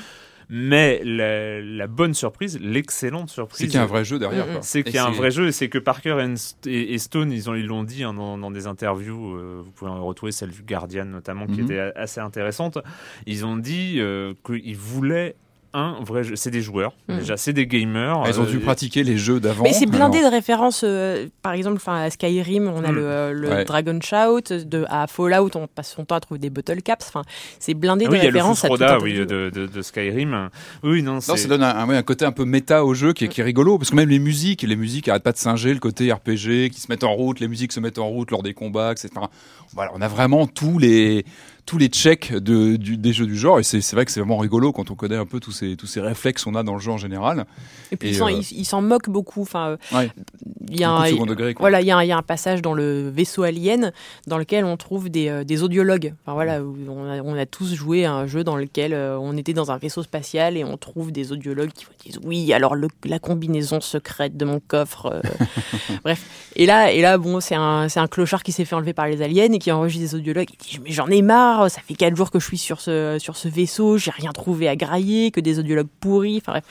Mais 0.50 1.02
la, 1.04 1.62
la 1.62 1.88
bonne 1.88 2.14
surprise, 2.14 2.60
l'excellente 2.62 3.30
surprise, 3.30 3.58
C'est 3.60 3.66
qu'il 3.68 3.76
y 3.76 3.78
a 3.78 3.84
un 3.84 3.88
vrai 3.88 4.06
jeu 4.06 4.20
derrière. 4.20 4.48
Mm, 4.48 4.52
quoi. 4.52 4.62
c'est 4.62 4.84
qu'il 4.84 4.96
y 4.96 4.98
a 4.98 5.06
un 5.06 5.12
vrai 5.12 5.32
jeu 5.32 5.48
et 5.48 5.52
c'est 5.52 5.70
que 5.70 5.78
Parker 5.78 6.18
et, 6.66 6.98
Stone, 6.98 7.32
ils 7.32 7.50
ont 7.50 7.56
ils 7.56 7.66
l'ont 7.66 7.84
dit 7.84 8.04
hein, 8.04 8.14
dans, 8.14 8.38
dans 8.38 8.52
des 8.52 8.68
interviews. 8.68 9.36
euh, 9.36 9.62
vous 9.64 9.72
pouvez 9.72 9.92
en 9.92 10.04
retrouver 10.06 10.32
celle 10.32 10.52
du 10.52 10.62
Guardian 10.64 11.06
notamment, 11.06 11.48
qui 11.48 11.62
Mhm. 11.62 11.66
était 11.72 11.80
assez 11.96 12.20
intéressante. 12.20 12.78
Ils 13.26 13.46
ont 13.46 13.58
dit 13.58 13.96
euh, 14.00 14.34
qu'ils 14.46 14.78
voulaient 14.78 15.36
un 15.76 16.04
vrai 16.04 16.24
jeu. 16.24 16.36
C'est 16.36 16.52
des 16.52 16.62
joueurs. 16.62 16.94
Mm. 17.08 17.18
Déjà, 17.20 17.38
c'est 17.38 17.54
des 17.54 17.68
gamers. 17.68 18.24
Ils 18.28 18.40
ont 18.40 18.44
euh, 18.44 18.48
dû 18.50 18.60
pratiquer 18.60 19.04
les 19.04 19.18
jeux 19.18 19.40
d'avant. 19.40 19.64
Mais 19.64 19.74
c'est 19.74 19.86
blindé 19.86 20.20
Alors, 20.20 20.32
de 20.32 20.36
références, 20.36 20.82
euh, 20.84 21.28
par 21.42 21.54
exemple, 21.54 21.76
enfin 21.78 21.96
à 22.04 22.10
Skyrim, 22.10 22.68
on 22.68 22.84
a 22.84 22.92
Mm. 22.92 22.96
le, 22.96 23.34
le 23.34 23.50
Ouais. 23.50 23.66
Dragon 23.66 24.00
Shout, 24.02 24.54
de, 24.54 24.86
à 24.90 25.08
Fallout, 25.08 25.52
on 25.56 25.68
passe 25.68 25.94
son 25.94 26.06
temps 26.06 26.16
à 26.16 26.20
trouver 26.20 26.40
des 26.40 26.50
bottle 26.50 26.82
caps. 26.82 27.06
Enfin, 27.08 27.24
c'est 27.60 27.74
blindé 27.74 28.06
Ah 28.06 28.10
de 28.10 28.14
oui, 28.14 28.20
il 28.20 28.24
y 28.24 28.28
a 28.28 28.32
le 28.32 28.34
références 28.38 28.64
à 28.66 28.70
tout 28.70 29.04
oui, 29.04 29.14
de 29.16 29.26
de, 29.50 29.68
de, 29.68 29.82
Skyrim. 29.82 30.50
Oui, 30.84 31.04
non, 31.04 31.20
ça 31.22 31.36
donne 31.48 31.64
un, 31.64 31.76
un- 31.76 31.88
ouais, 31.88 31.98
un 31.98 32.04
côté 32.04 32.26
un 32.26 32.32
peu 32.32 32.46
méta 32.46 32.84
au 32.86 32.94
jeu 32.94 33.14
qui 33.14 33.26
est, 33.26 33.28
qui 33.28 33.42
est 33.42 33.44
rigolo 33.44 33.78
parce 33.78 33.90
que 33.92 33.96
même 33.96 34.10
les 34.10 34.20
musiques, 34.20 34.62
les 34.64 34.76
musiques 34.76 35.08
arrêtent 35.10 35.24
pas 35.24 35.32
de 35.32 35.38
singer 35.38 35.74
le 35.74 35.80
côté 35.80 36.12
RPG 36.12 36.70
qui 36.72 36.80
se 36.82 36.88
mettent 36.90 37.04
en 37.04 37.14
route, 37.14 37.40
les 37.40 37.48
musiques 37.48 37.72
se 37.72 37.80
mettent 37.80 38.00
en 38.00 38.08
route 38.08 38.32
lors 38.32 38.44
des 38.44 38.54
combats, 38.54 38.92
etc. 38.92 39.10
Voilà, 39.74 39.92
on 39.96 40.02
a 40.02 40.08
vraiment 40.08 40.48
tous 40.48 40.80
les 40.80 41.26
tous 41.66 41.78
les 41.80 41.88
checks 41.88 42.32
de, 42.34 42.76
du, 42.76 42.96
des 42.98 43.12
jeux 43.12 43.26
du 43.26 43.36
genre 43.36 43.60
et 43.60 43.64
c'est 43.64 43.82
vrai 43.94 44.06
que 44.06 44.12
c'est 44.12 44.20
vraiment 44.20 44.38
rigolo 44.38 44.72
quand 44.72 44.92
on 44.92 44.96
connaît 44.96 45.16
un 45.16 45.26
peu 45.26 45.40
tous 45.40 45.52
ces 45.52 45.76
tous 45.76 45.88
ces 45.88 46.00
réflexes 46.00 46.44
qu'on 46.44 46.54
a 46.56 46.62
dans 46.64 46.76
le 46.76 46.80
jeu 46.80 46.92
en 46.92 46.98
général. 46.98 47.46
Et 47.92 47.96
puis 47.98 48.10
Et, 48.10 48.12
ils 48.12 48.16
s'en- 48.18 48.30
euh, 48.30 48.42
ils 48.52 48.66
s'en 48.66 48.82
moquent 48.84 49.10
beaucoup. 49.10 49.42
Enfin, 49.42 49.78
Ouais. 49.92 50.12
il 50.70 50.80
y 50.80 50.84
a 50.84 50.90
de 50.90 51.20
un, 51.22 51.26
degré, 51.26 51.56
voilà, 51.60 51.82
il 51.82 51.88
y, 51.88 51.92
a 51.92 51.98
un- 51.98 52.04
il 52.04 52.08
y 52.08 52.12
a 52.12 52.18
un 52.18 52.22
passage 52.22 52.62
dans 52.62 52.74
le 52.74 53.10
vaisseau 53.10 53.44
alien 53.44 53.92
dans 54.28 54.38
lequel 54.38 54.64
on 54.66 54.78
trouve 54.78 55.10
des, 55.10 55.28
euh, 55.30 55.44
des 55.44 55.64
audiologues. 55.64 56.14
Enfin 56.24 56.34
voilà, 56.34 56.62
on 56.62 57.10
a, 57.10 57.22
on 57.24 57.36
a 57.36 57.46
tous 57.48 57.74
joué 57.74 58.06
à 58.06 58.14
un 58.14 58.28
jeu 58.28 58.44
dans 58.44 58.56
lequel 58.58 58.94
euh, 58.94 59.18
on 59.20 59.36
était 59.36 59.54
dans 59.54 59.72
un 59.72 59.78
vaisseau 59.78 60.04
spatial 60.04 60.58
et 60.58 60.64
on 60.64 60.78
trouve 60.78 61.12
des 61.12 61.32
audiologues 61.32 61.72
qui 61.72 61.86
disent 62.06 62.20
oui, 62.24 62.54
alors 62.54 62.76
le- 62.76 62.90
la 63.06 63.18
combinaison 63.20 63.82
secrète 63.82 64.38
de 64.38 64.46
mon 64.46 64.60
coffre. 64.60 65.22
Bref. 66.04 66.24
Et 66.56 66.66
là, 66.66 66.92
et 66.92 67.02
là, 67.02 67.18
bon, 67.18 67.40
c'est 67.40 67.56
un, 67.56 67.88
un 67.94 68.08
clochard 68.08 68.44
qui 68.44 68.52
s'est 68.52 68.66
fait 68.66 68.76
enlever 68.76 68.94
par 68.94 69.08
les 69.08 69.22
aliens 69.22 69.52
et 69.52 69.60
qui 69.60 69.72
enregistre 69.72 70.06
des 70.12 70.16
audiologues. 70.16 70.50
Il 70.52 70.78
dit 70.78 70.80
mais 70.84 70.92
j'en 70.92 71.08
ai 71.08 71.22
marre, 71.22 71.55
ça 71.70 71.82
fait 71.82 71.94
quatre 71.96 72.16
jours 72.16 72.32
que 72.32 72.40
je 72.40 72.46
suis 72.46 72.58
sur 72.58 72.82
ce 72.82 73.18
sur 73.20 73.36
ce 73.36 73.48
vaisseau, 73.48 73.98
j'ai 73.98 74.12
rien 74.12 74.32
trouvé 74.32 74.68
à 74.68 74.76
grailler, 74.76 75.32
que 75.32 75.40
des 75.40 75.60
audiologues 75.60 75.90
pourris. 76.00 76.38
Enfin 76.38 76.54
bref. 76.54 76.64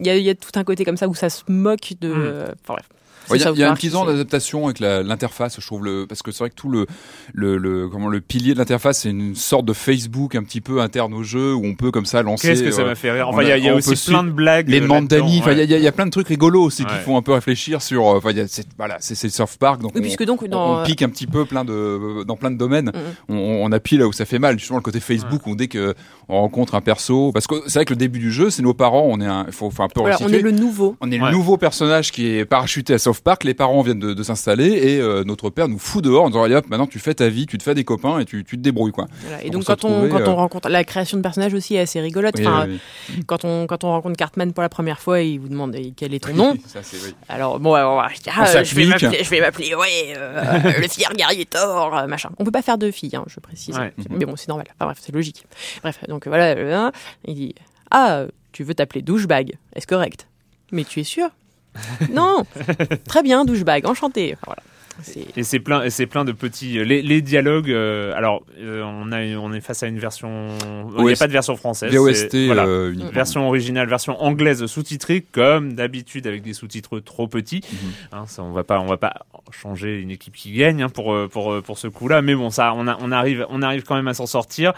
Il 0.00 0.06
y, 0.06 0.10
a, 0.10 0.16
y 0.16 0.30
a 0.30 0.34
tout 0.34 0.52
un 0.54 0.62
côté 0.62 0.84
comme 0.84 0.96
ça 0.96 1.08
où 1.08 1.14
ça 1.14 1.28
se 1.28 1.42
moque 1.48 1.94
de. 2.00 2.08
Mm. 2.08 2.54
Enfin 2.62 2.74
bref. 2.74 2.88
Ouais, 3.30 3.38
Il 3.38 3.42
y 3.42 3.46
a, 3.46 3.52
y 3.52 3.64
un 3.64 3.74
petit 3.74 3.90
temps 3.90 4.04
d'adaptation 4.04 4.66
avec 4.66 4.80
l'interface, 4.80 5.60
je 5.60 5.66
trouve 5.66 5.84
le 5.84 6.06
parce 6.06 6.22
que 6.22 6.30
c'est 6.30 6.38
vrai 6.40 6.50
que 6.50 6.54
tout 6.54 6.68
le 6.68 6.86
le, 7.34 7.56
le 7.58 7.88
comment 7.88 8.08
le 8.08 8.20
pilier 8.20 8.54
de 8.54 8.58
l'interface 8.58 9.00
c'est 9.00 9.10
une 9.10 9.34
sorte 9.34 9.64
de 9.64 9.72
Facebook 9.72 10.34
un 10.34 10.42
petit 10.42 10.60
peu 10.60 10.80
interne 10.80 11.14
au 11.14 11.22
jeu 11.22 11.54
où 11.54 11.64
on 11.64 11.74
peut 11.74 11.90
comme 11.90 12.06
ça 12.06 12.22
lancer. 12.22 12.48
Qu'est-ce 12.48 12.62
que 12.62 12.70
ça 12.70 12.82
euh, 12.82 12.86
m'a 12.86 12.94
fait 12.94 13.10
rire 13.12 13.28
Enfin, 13.28 13.42
il 13.42 13.48
y 13.48 13.52
a, 13.52 13.58
y 13.58 13.70
aussi 13.70 14.10
plein 14.10 14.24
de 14.24 14.30
blagues. 14.30 14.68
les 14.68 14.78
euh, 14.78 14.82
demandes 14.82 15.10
là-dedans, 15.10 15.26
d'amis. 15.26 15.38
Enfin, 15.40 15.52
il 15.52 15.58
y, 15.58 15.60
ouais. 15.60 15.62
a- 15.62 15.64
il 15.64 15.70
y 15.70 15.74
a- 15.74 15.78
il 15.78 15.84
y 15.84 15.88
a 15.88 15.92
plein 15.92 16.06
de 16.06 16.10
trucs 16.10 16.28
rigolos 16.28 16.62
aussi 16.62 16.84
qui 16.84 16.94
font 17.04 17.16
un 17.16 17.22
peu 17.22 17.32
réfléchir 17.32 17.82
sur. 17.82 18.06
euh, 18.08 18.16
Enfin, 18.18 18.30
voilà, 18.76 18.96
c'est 19.00 19.14
c'est 19.14 19.28
Surf 19.28 19.56
Park, 19.58 19.80
donc 19.80 19.92
Oui, 19.94 20.00
on, 20.00 20.02
puisque 20.02 20.24
donc 20.24 20.42
on- 20.42 20.48
dans. 20.48 20.80
on 20.80 20.84
pique 20.84 21.02
un 21.02 21.08
petit 21.08 21.26
peu 21.26 21.44
plein 21.44 21.64
de 21.64 22.24
dans 22.24 22.36
plein 22.36 22.50
de 22.50 22.56
domaines. 22.56 22.92
Mhm. 23.28 23.36
On, 23.36 23.64
on 23.66 23.72
appuie 23.72 23.96
là 23.98 24.06
où 24.06 24.12
ça 24.12 24.24
fait 24.24 24.38
mal. 24.38 24.58
Justement, 24.58 24.78
le 24.78 24.82
côté 24.82 25.00
Facebook 25.00 25.46
où 25.46 25.54
dès 25.54 25.68
que 25.68 25.94
on 26.28 26.40
rencontre 26.40 26.74
un 26.74 26.80
perso, 26.80 27.32
parce 27.32 27.46
que 27.46 27.54
c'est 27.66 27.78
vrai 27.78 27.84
que 27.84 27.92
le 27.92 27.96
début 27.98 28.18
du 28.18 28.32
jeu, 28.32 28.50
c'est 28.50 28.62
nos 28.62 28.74
parents. 28.74 29.06
On 29.08 29.20
est 29.20 29.26
un, 29.26 29.44
il 29.46 29.52
faut, 29.52 29.70
faut 29.70 29.82
un 29.82 29.88
peu 29.88 30.00
Voilà, 30.00 30.16
on 30.20 30.28
est 30.28 30.40
le 30.40 30.50
nouveau. 30.50 30.96
On 31.00 31.10
est 31.10 31.18
Ouais. 31.20 31.30
le 31.30 31.36
nouveau 31.36 31.56
personnage 31.56 32.12
qui 32.12 32.26
est 32.26 32.44
parachuté 32.44 32.94
à 32.94 32.98
South 33.18 33.24
Park. 33.24 33.44
Les 33.44 33.54
parents 33.54 33.82
viennent 33.82 33.98
de, 33.98 34.14
de 34.14 34.22
s'installer 34.22 34.68
et 34.68 35.00
euh, 35.00 35.24
notre 35.24 35.50
père 35.50 35.68
nous 35.68 35.78
fout 35.78 36.02
dehors 36.04 36.24
en 36.24 36.28
disant 36.28 36.44
allez 36.44 36.54
hop, 36.54 36.66
maintenant 36.68 36.86
tu 36.86 36.98
fais 36.98 37.14
ta 37.14 37.28
vie, 37.28 37.46
tu 37.46 37.58
te 37.58 37.62
fais 37.62 37.74
des 37.74 37.84
copains 37.84 38.18
et 38.20 38.24
tu, 38.24 38.44
tu 38.44 38.56
te 38.56 38.62
débrouilles 38.62 38.92
quoi. 38.92 39.06
Voilà. 39.22 39.42
Et 39.44 39.50
donc 39.50 39.64
quand 39.64 39.84
on 39.84 40.08
quand 40.08 40.20
on 40.26 40.30
euh, 40.30 40.34
rencontre 40.34 40.68
la 40.68 40.84
création 40.84 41.16
de 41.16 41.22
personnages 41.22 41.54
aussi 41.54 41.74
est 41.74 41.80
assez 41.80 42.00
rigolote. 42.00 42.34
Oui, 42.38 42.46
Enfin, 42.46 42.66
oui, 42.68 42.80
quand 43.26 43.44
on 43.44 43.66
quand 43.66 43.84
on 43.84 43.88
rencontre 43.90 44.16
Cartman 44.16 44.52
pour 44.52 44.62
la 44.62 44.68
première 44.68 45.00
fois, 45.00 45.20
il 45.20 45.38
vous 45.40 45.48
demande 45.48 45.76
quel 45.96 46.14
est 46.14 46.20
ton 46.24 46.34
nom? 46.34 46.52
oui. 46.52 46.62
Ça, 46.66 46.82
c'est- 46.82 46.98
oui. 47.04 47.14
Alors 47.28 47.58
bon, 47.58 47.74
alors, 47.74 48.00
ah, 48.00 48.08
je 48.62 48.74
vais 48.74 48.86
m'appeler, 48.86 49.22
je 49.24 49.30
vais 49.30 49.40
m'appeler, 49.40 49.74
ouais, 49.74 50.14
euh, 50.16 50.42
le 50.80 50.88
fier 50.88 51.12
guerrier 51.14 51.44
Thor, 51.46 51.96
euh, 51.96 52.06
machin. 52.06 52.30
On 52.38 52.44
peut 52.44 52.50
pas 52.50 52.62
faire 52.62 52.78
de 52.78 52.90
filles, 52.90 53.16
hein, 53.16 53.24
je 53.26 53.40
précise. 53.40 53.76
Ouais. 53.76 53.92
Mais 54.10 54.24
bon, 54.24 54.36
c'est 54.36 54.48
normal. 54.48 54.66
Enfin, 54.74 54.86
bref, 54.86 54.98
c'est 55.00 55.12
logique. 55.14 55.44
Bref, 55.82 55.98
donc 56.08 56.26
voilà, 56.26 56.56
euh, 56.56 56.74
hein, 56.74 56.92
il 57.26 57.34
dit, 57.34 57.54
ah, 57.90 58.24
tu 58.52 58.62
veux 58.64 58.74
t'appeler 58.74 59.02
douchebag, 59.02 59.56
est-ce 59.74 59.86
correct? 59.86 60.26
Mais 60.72 60.84
tu 60.84 61.00
es 61.00 61.04
sûr 61.04 61.28
Non, 62.10 62.44
très 63.06 63.22
bien, 63.22 63.44
douchebag, 63.44 63.86
enchanté. 63.86 64.36
Et 65.36 65.42
c'est 65.44 65.60
plein, 65.60 65.82
et 65.84 65.90
c'est 65.90 66.06
plein 66.06 66.24
de 66.24 66.32
petits. 66.32 66.84
Les, 66.84 67.02
les 67.02 67.22
dialogues. 67.22 67.70
euh, 67.70 68.12
alors, 68.16 68.42
euh, 68.60 68.82
on 68.82 69.12
a, 69.12 69.22
on 69.36 69.52
est 69.52 69.60
face 69.60 69.82
à 69.82 69.86
une 69.86 69.98
version. 69.98 70.48
Il 70.98 71.04
n'y 71.04 71.12
a 71.12 71.16
pas 71.16 71.28
de 71.28 71.32
version 71.32 71.56
française. 71.56 71.94
VOST 71.94 72.46
voilà. 72.46 72.66
euh. 72.66 72.94
Version 73.12 73.46
originale, 73.46 73.88
version 73.88 74.20
anglaise 74.22 74.66
sous-titrée, 74.66 75.24
comme 75.32 75.74
d'habitude 75.74 76.26
avec 76.26 76.42
des 76.42 76.52
sous-titres 76.52 76.98
trop 77.00 77.28
petits. 77.28 77.60
Mhm. 77.70 77.90
Hein, 78.12 78.24
ça, 78.26 78.42
on 78.42 78.52
va 78.52 78.64
pas, 78.64 78.80
on 78.80 78.86
va 78.86 78.96
pas 78.96 79.26
changer 79.50 80.00
une 80.00 80.10
équipe 80.10 80.34
qui 80.34 80.52
gagne 80.52 80.82
hein, 80.82 80.88
pour 80.88 81.12
euh, 81.14 81.28
pour 81.28 81.52
euh, 81.52 81.60
pour 81.62 81.78
ce 81.78 81.86
coup-là. 81.88 82.20
Mais 82.22 82.34
bon, 82.34 82.50
ça, 82.50 82.72
on, 82.74 82.86
a, 82.88 82.98
on 83.00 83.12
arrive, 83.12 83.46
on 83.50 83.62
arrive 83.62 83.84
quand 83.84 83.94
même 83.94 84.08
à 84.08 84.14
s'en 84.14 84.26
sortir. 84.26 84.72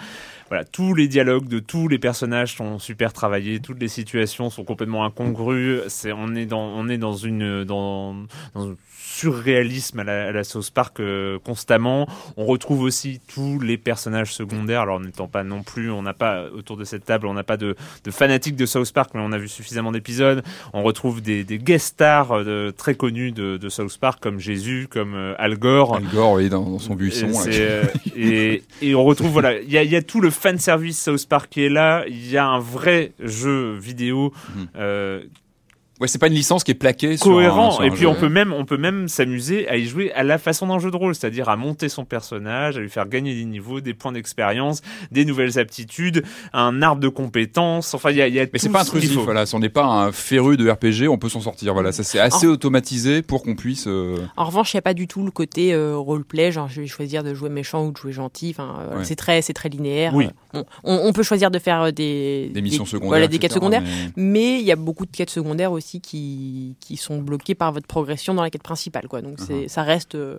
Voilà, 0.48 0.64
tous 0.64 0.94
les 0.94 1.06
dialogues 1.06 1.46
de 1.46 1.60
tous 1.60 1.86
les 1.86 2.00
personnages 2.00 2.56
sont 2.56 2.80
super 2.80 3.12
travaillés, 3.12 3.60
toutes 3.60 3.80
les 3.80 3.86
situations 3.86 4.50
sont 4.50 4.64
complètement 4.64 5.04
incongrues. 5.04 5.78
C'est, 5.86 6.10
on 6.12 6.34
est 6.34 6.44
dans, 6.46 6.60
on 6.64 6.88
est 6.88 6.98
dans 6.98 7.12
une, 7.14 7.62
dans, 7.64 8.16
dans 8.54 8.74
surréalisme 9.10 10.00
à 10.00 10.04
la, 10.04 10.28
à 10.28 10.32
la 10.32 10.44
Sauce 10.44 10.70
Park 10.70 11.00
euh, 11.00 11.38
constamment. 11.44 12.06
On 12.36 12.46
retrouve 12.46 12.82
aussi 12.82 13.20
tous 13.32 13.58
les 13.58 13.76
personnages 13.76 14.32
secondaires. 14.34 14.82
Alors, 14.82 15.00
n'étant 15.00 15.26
pas 15.26 15.42
non 15.44 15.62
plus, 15.62 15.90
on 15.90 16.02
n'a 16.02 16.14
pas 16.14 16.44
autour 16.56 16.76
de 16.76 16.84
cette 16.84 17.04
table, 17.04 17.26
on 17.26 17.34
n'a 17.34 17.42
pas 17.42 17.56
de, 17.56 17.74
de 18.04 18.10
fanatiques 18.10 18.56
de 18.56 18.66
South 18.66 18.92
Park, 18.92 19.10
mais 19.14 19.20
on 19.22 19.32
a 19.32 19.38
vu 19.38 19.48
suffisamment 19.48 19.92
d'épisodes. 19.92 20.42
On 20.72 20.82
retrouve 20.82 21.20
des, 21.22 21.44
des 21.44 21.58
guest 21.58 21.88
stars 21.88 22.32
euh, 22.32 22.44
de- 22.44 22.70
très 22.70 22.94
connus 22.94 23.32
de, 23.32 23.56
de 23.56 23.68
South 23.68 23.98
Park, 23.98 24.20
comme 24.22 24.38
Jésus, 24.38 24.86
comme 24.88 25.14
euh, 25.14 25.34
Al 25.38 25.56
Gore. 25.58 25.96
Al 25.96 26.04
Gore, 26.14 26.32
oui, 26.34 26.48
dans, 26.48 26.62
dans 26.68 26.78
son 26.78 26.94
buisson. 26.94 27.28
Et, 28.16 28.62
euh, 28.82 28.94
on 28.94 29.04
retrouve 29.04 29.30
voilà, 29.30 29.60
il 29.60 29.70
y 29.70 29.76
a, 29.78 29.82
il 29.82 29.90
y 29.90 29.96
a 29.96 30.02
tout 30.02 30.20
le 30.20 30.30
fan 30.30 30.58
service 30.58 31.02
South 31.02 31.26
Park 31.28 31.48
qui 31.50 31.62
est 31.64 31.68
là. 31.68 32.04
Il 32.06 32.30
y 32.30 32.36
a 32.36 32.46
un 32.46 32.60
vrai 32.60 33.12
jeu 33.20 33.76
vidéo 33.76 34.32
Mhm. 34.54 34.68
Ouais, 36.00 36.08
c'est 36.08 36.18
pas 36.18 36.28
une 36.28 36.34
licence 36.34 36.64
qui 36.64 36.70
est 36.70 36.74
plaquée 36.74 37.16
sur 37.18 37.26
un- 37.28 37.34
cohérent. 37.34 37.70
sur 37.72 37.82
un 37.82 37.84
et 37.84 37.90
puis 37.90 38.00
jeu. 38.00 38.06
on 38.08 38.14
peut 38.14 38.28
même 38.30 38.52
on 38.54 38.64
peut 38.64 38.78
même 38.78 39.06
s'amuser 39.08 39.68
à 39.68 39.76
y 39.76 39.84
jouer 39.84 40.12
à 40.12 40.22
la 40.22 40.38
façon 40.38 40.66
d'un 40.66 40.78
jeu 40.78 40.90
de 40.90 40.96
rôle, 40.96 41.14
c'est-à-dire 41.14 41.48
à 41.50 41.56
monter 41.56 41.88
son 41.90 42.04
personnage, 42.06 42.76
à 42.78 42.80
lui 42.80 42.88
faire 42.88 43.06
gagner 43.06 43.34
des 43.34 43.44
niveaux, 43.44 43.80
des 43.80 43.92
points 43.94 44.12
d'expérience, 44.12 44.80
des 45.10 45.24
nouvelles 45.26 45.58
aptitudes, 45.58 46.24
un 46.54 46.80
arbre 46.82 47.00
de 47.02 47.08
compétences. 47.08 47.92
Enfin, 47.94 48.10
il 48.12 48.16
y 48.16 48.22
a, 48.22 48.28
y 48.28 48.40
a 48.40 48.46
Mais 48.52 48.58
c'est 48.58 48.70
pas 48.70 48.82
ce 48.84 48.88
intrusif, 48.88 49.14
faut. 49.14 49.22
voilà. 49.24 49.44
Si 49.46 49.54
on 49.54 49.58
n'est 49.58 49.68
pas 49.68 49.84
un 49.84 50.10
féru 50.12 50.56
de 50.56 50.68
RPG, 50.70 51.08
on 51.08 51.18
peut 51.18 51.28
s'en 51.28 51.40
sortir. 51.40 51.74
Voilà, 51.74 51.92
ça 51.92 52.02
c'est 52.02 52.18
assez 52.18 52.46
automatisé 52.46 53.22
pour 53.22 53.42
qu'on 53.42 53.54
puisse. 53.54 53.84
euh, 53.86 54.16
En 54.36 54.44
revanche, 54.46 54.72
il 54.72 54.76
n'y 54.76 54.80
a 54.80 54.82
pas 54.82 54.94
du 54.94 55.06
tout 55.06 55.22
le 55.24 55.30
côté 55.30 55.74
euh, 55.74 55.96
roleplay, 55.96 56.50
genre 56.52 56.68
je 56.68 56.80
vais 56.80 56.86
choisir 56.86 57.22
de 57.22 57.34
jouer 57.34 57.50
méchant 57.50 57.84
ou 57.84 57.92
de 57.92 57.96
jouer 57.96 58.12
gentil. 58.12 58.50
Enfin, 58.56 58.76
euh, 58.92 58.98
Ouais. 58.98 59.04
c'est 59.04 59.16
très, 59.16 59.42
c'est 59.42 59.52
très 59.52 59.68
linéaire. 59.68 60.12
Oui. 60.14 60.28
On, 60.54 60.64
on 60.84 61.12
peut 61.12 61.22
choisir 61.22 61.50
de 61.50 61.58
faire 61.58 61.82
euh, 61.82 61.90
des, 61.90 62.50
Des 62.54 62.62
missions 62.62 62.84
secondaires. 62.84 63.08
voilà, 63.08 63.26
des 63.28 63.38
quêtes 63.38 63.52
secondaires. 63.52 63.82
mais- 64.16 64.22
Mais 64.30 64.60
il 64.60 64.66
y 64.66 64.72
a 64.72 64.76
beaucoup 64.76 65.04
de 65.06 65.10
quêtes 65.14 65.30
secondaires 65.30 65.72
aussi 65.72 65.89
qui, 65.98 66.76
qui 66.78 66.96
sont 66.96 67.18
bloquées 67.20 67.56
par 67.56 67.72
votre 67.72 67.88
progression 67.88 68.32
dans 68.34 68.42
la 68.42 68.50
quête 68.50 68.62
principale, 68.62 69.08
quoi. 69.08 69.22
Donc 69.22 69.38
Uh-huh. 69.40 69.46
c'est, 69.46 69.68
ça 69.68 69.82
reste. 69.82 70.14
euh, 70.14 70.38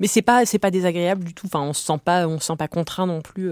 Mais 0.00 0.08
c'est 0.08 0.20
pas, 0.20 0.44
c'est 0.44 0.58
pas 0.58 0.70
désagréable 0.70 1.24
du 1.24 1.32
tout. 1.32 1.46
Enfin, 1.46 1.60
on 1.60 1.72
se 1.72 1.82
sent 1.82 1.98
pas, 2.04 2.26
on 2.28 2.38
se 2.38 2.46
sent 2.46 2.56
pas 2.58 2.68
contraint 2.68 3.06
non 3.06 3.22
plus. 3.22 3.50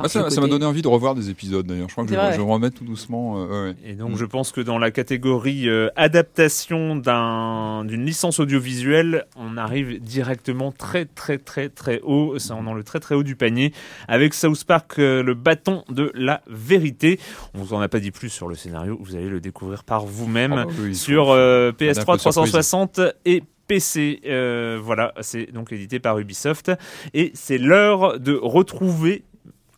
Par 0.00 0.06
Ah, 0.06 0.08
ça 0.08 0.30
ça 0.30 0.40
m'a 0.40 0.46
donne 0.48 0.64
envie 0.64 0.82
de 0.82 0.88
revoir 0.88 1.14
des 1.14 1.30
épisodes 1.30 1.66
d'ailleurs. 1.66 1.88
Je 1.88 1.94
crois 1.94 2.04
que 2.04 2.14
je, 2.14 2.36
je 2.36 2.40
remettre 2.40 2.78
tout 2.78 2.84
doucement. 2.84 3.44
euh, 3.44 3.70
ouais. 3.70 3.76
Et 3.84 3.94
donc 3.94 4.16
je 4.16 4.24
pense 4.24 4.52
que 4.52 4.60
dans 4.60 4.78
la 4.78 4.90
catégorie 4.90 5.68
euh, 5.68 5.88
adaptation 5.96 6.96
d'un 6.96 7.84
d'une 7.84 8.04
licence 8.04 8.40
audiovisuelle, 8.40 9.26
on 9.36 9.56
arrive 9.56 10.00
directement 10.00 10.72
très 10.72 11.04
très 11.06 11.38
très 11.38 11.68
très 11.68 12.00
haut, 12.02 12.38
c'est 12.38 12.50
dans 12.50 12.74
le 12.74 12.82
très 12.84 13.00
très 13.00 13.14
haut 13.14 13.22
du 13.22 13.36
panier 13.36 13.72
avec 14.08 14.34
South 14.34 14.64
Park 14.64 14.98
euh, 14.98 15.22
le 15.22 15.34
bâton 15.34 15.84
de 15.88 16.10
la 16.14 16.42
vérité. 16.48 17.18
On 17.54 17.58
vous 17.62 17.74
en 17.74 17.80
a 17.80 17.88
pas 17.88 18.00
dit 18.00 18.10
plus 18.10 18.28
sur 18.30 18.48
le 18.48 18.54
scénario, 18.54 18.98
vous 19.00 19.16
allez 19.16 19.28
le 19.28 19.40
découvrir 19.40 19.84
par 19.84 20.04
vous-même 20.04 20.52
Oh, 20.52 20.68
bah 20.68 20.72
oui, 20.80 20.94
sur 20.94 21.30
euh, 21.30 21.70
un 21.70 21.72
peu 21.72 21.84
PS3 21.86 21.90
de 22.16 22.20
surprise. 22.20 22.20
360 22.20 23.00
et 23.24 23.42
PC. 23.66 24.20
Euh, 24.26 24.78
voilà, 24.82 25.14
c'est 25.20 25.52
donc 25.52 25.72
édité 25.72 26.00
par 26.00 26.18
Ubisoft 26.18 26.72
et 27.14 27.30
c'est 27.34 27.58
l'heure 27.58 28.18
de 28.18 28.34
retrouver 28.34 29.22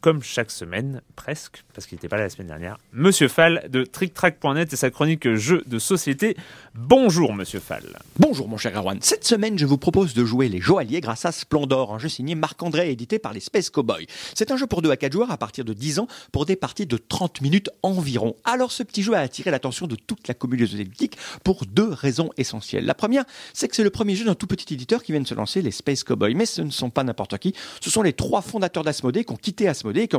comme 0.03 0.21
chaque 0.21 0.51
semaine, 0.51 1.01
presque, 1.15 1.63
parce 1.75 1.87
qu'il 1.87 1.95
n'était 1.95 2.09
pas 2.09 2.17
là 2.17 2.25
la 2.25 2.29
semaine 2.29 2.49
dernière, 2.49 2.77
Monsieur 2.93 3.29
Fall 3.29 3.69
de 3.71 3.85
TrickTrack.net 3.85 4.73
et 4.73 4.77
sa 4.77 4.91
chronique 4.91 5.33
jeux 5.37 5.63
de 5.67 5.79
société. 5.79 6.37
Bonjour 6.75 7.33
Monsieur 7.33 7.61
Fall. 7.61 7.85
Bonjour 8.19 8.49
mon 8.49 8.57
cher 8.57 8.77
Erwan. 8.77 8.99
Cette 9.01 9.25
semaine, 9.25 9.57
je 9.57 9.65
vous 9.65 9.79
propose 9.79 10.13
de 10.13 10.25
jouer 10.25 10.49
les 10.49 10.61
Joailliers 10.61 11.01
grâce 11.01 11.25
à 11.25 11.31
Splendor, 11.31 11.95
un 11.95 12.01
jeu 12.01 12.09
signé 12.09 12.35
Marc-André 12.35 12.91
édité 12.91 13.21
par 13.21 13.33
les 13.33 13.39
Space 13.39 13.71
Cowboys. 13.71 14.07
C'est 14.35 14.51
un 14.51 14.57
jeu 14.57 14.67
pour 14.67 14.83
2 14.83 14.91
à 14.91 14.97
4 14.97 15.13
joueurs 15.13 15.31
à 15.31 15.37
partir 15.37 15.65
de 15.65 15.73
10 15.73 16.01
ans 16.01 16.09
pour 16.33 16.47
des 16.47 16.57
parties 16.57 16.87
de 16.87 16.97
30 16.97 17.41
minutes 17.41 17.71
environ. 17.85 18.35
Alors 18.45 18.73
ce 18.73 18.83
petit 18.83 19.05
jeu 19.05 19.15
a 19.15 19.21
attiré 19.21 19.53
l'attention 19.53 19.87
de 19.87 19.95
toute 19.95 20.27
la 20.27 20.35
communauté 20.35 20.79
ludique 20.79 21.17
pour 21.45 21.65
deux 21.65 21.93
raisons 21.93 22.31
essentielles. 22.37 22.87
La 22.87 22.95
première, 22.95 23.25
c'est 23.55 23.69
que 23.69 23.77
c'est 23.77 23.85
le 23.85 23.91
premier 23.91 24.17
jeu 24.17 24.25
d'un 24.25 24.35
tout 24.35 24.49
petit 24.49 24.75
éditeur 24.75 25.05
qui 25.05 25.13
vient 25.13 25.21
de 25.21 25.29
se 25.29 25.35
lancer, 25.35 25.63
les 25.63 25.71
Space 25.71 26.03
Cowboys. 26.03 26.35
Mais 26.35 26.47
ce 26.47 26.63
ne 26.63 26.71
sont 26.71 26.91
pas 26.91 27.05
n'importe 27.05 27.39
qui, 27.39 27.55
ce 27.81 27.89
sont 27.89 28.03
les 28.03 28.15
trois 28.15 28.43
fondateurs 28.43 28.83
d'Asmodée 28.83 29.25
qui 29.25 29.33
ont 29.33 29.37
quitté 29.37 29.69
Asmodée 29.69 29.92
et 30.01 30.09
qui 30.09 30.17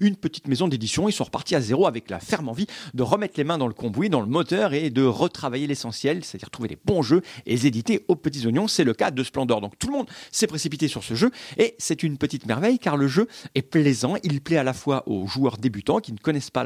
une 0.00 0.16
petite 0.16 0.48
maison 0.48 0.68
d'édition. 0.68 1.08
Ils 1.08 1.12
sont 1.12 1.24
repartis 1.24 1.54
à 1.54 1.60
zéro 1.60 1.86
avec 1.86 2.10
la 2.10 2.20
ferme 2.20 2.48
envie 2.48 2.66
de 2.92 3.02
remettre 3.02 3.34
les 3.36 3.44
mains 3.44 3.58
dans 3.58 3.66
le 3.66 3.74
cambouis, 3.74 4.10
dans 4.10 4.20
le 4.20 4.26
moteur 4.26 4.74
et 4.74 4.90
de 4.90 5.04
retravailler 5.04 5.66
l'essentiel, 5.66 6.24
c'est-à-dire 6.24 6.50
trouver 6.50 6.68
des 6.68 6.78
bons 6.84 7.02
jeux 7.02 7.22
et 7.46 7.52
les 7.52 7.66
éditer 7.66 8.04
aux 8.08 8.16
petits 8.16 8.46
oignons. 8.46 8.68
C'est 8.68 8.84
le 8.84 8.94
cas 8.94 9.10
de 9.10 9.22
Splendor. 9.22 9.60
Donc 9.60 9.78
tout 9.78 9.88
le 9.88 9.94
monde 9.94 10.06
s'est 10.30 10.46
précipité 10.46 10.88
sur 10.88 11.02
ce 11.02 11.14
jeu 11.14 11.30
et 11.56 11.74
c'est 11.78 12.02
une 12.02 12.18
petite 12.18 12.46
merveille 12.46 12.78
car 12.78 12.96
le 12.96 13.08
jeu 13.08 13.28
est 13.54 13.62
plaisant. 13.62 14.14
Il 14.22 14.40
plaît 14.40 14.56
à 14.56 14.64
la 14.64 14.72
fois 14.72 15.08
aux 15.08 15.26
joueurs 15.26 15.58
débutants 15.58 16.00
qui 16.00 16.12
ne 16.12 16.18
connaissent 16.18 16.50
pas 16.50 16.64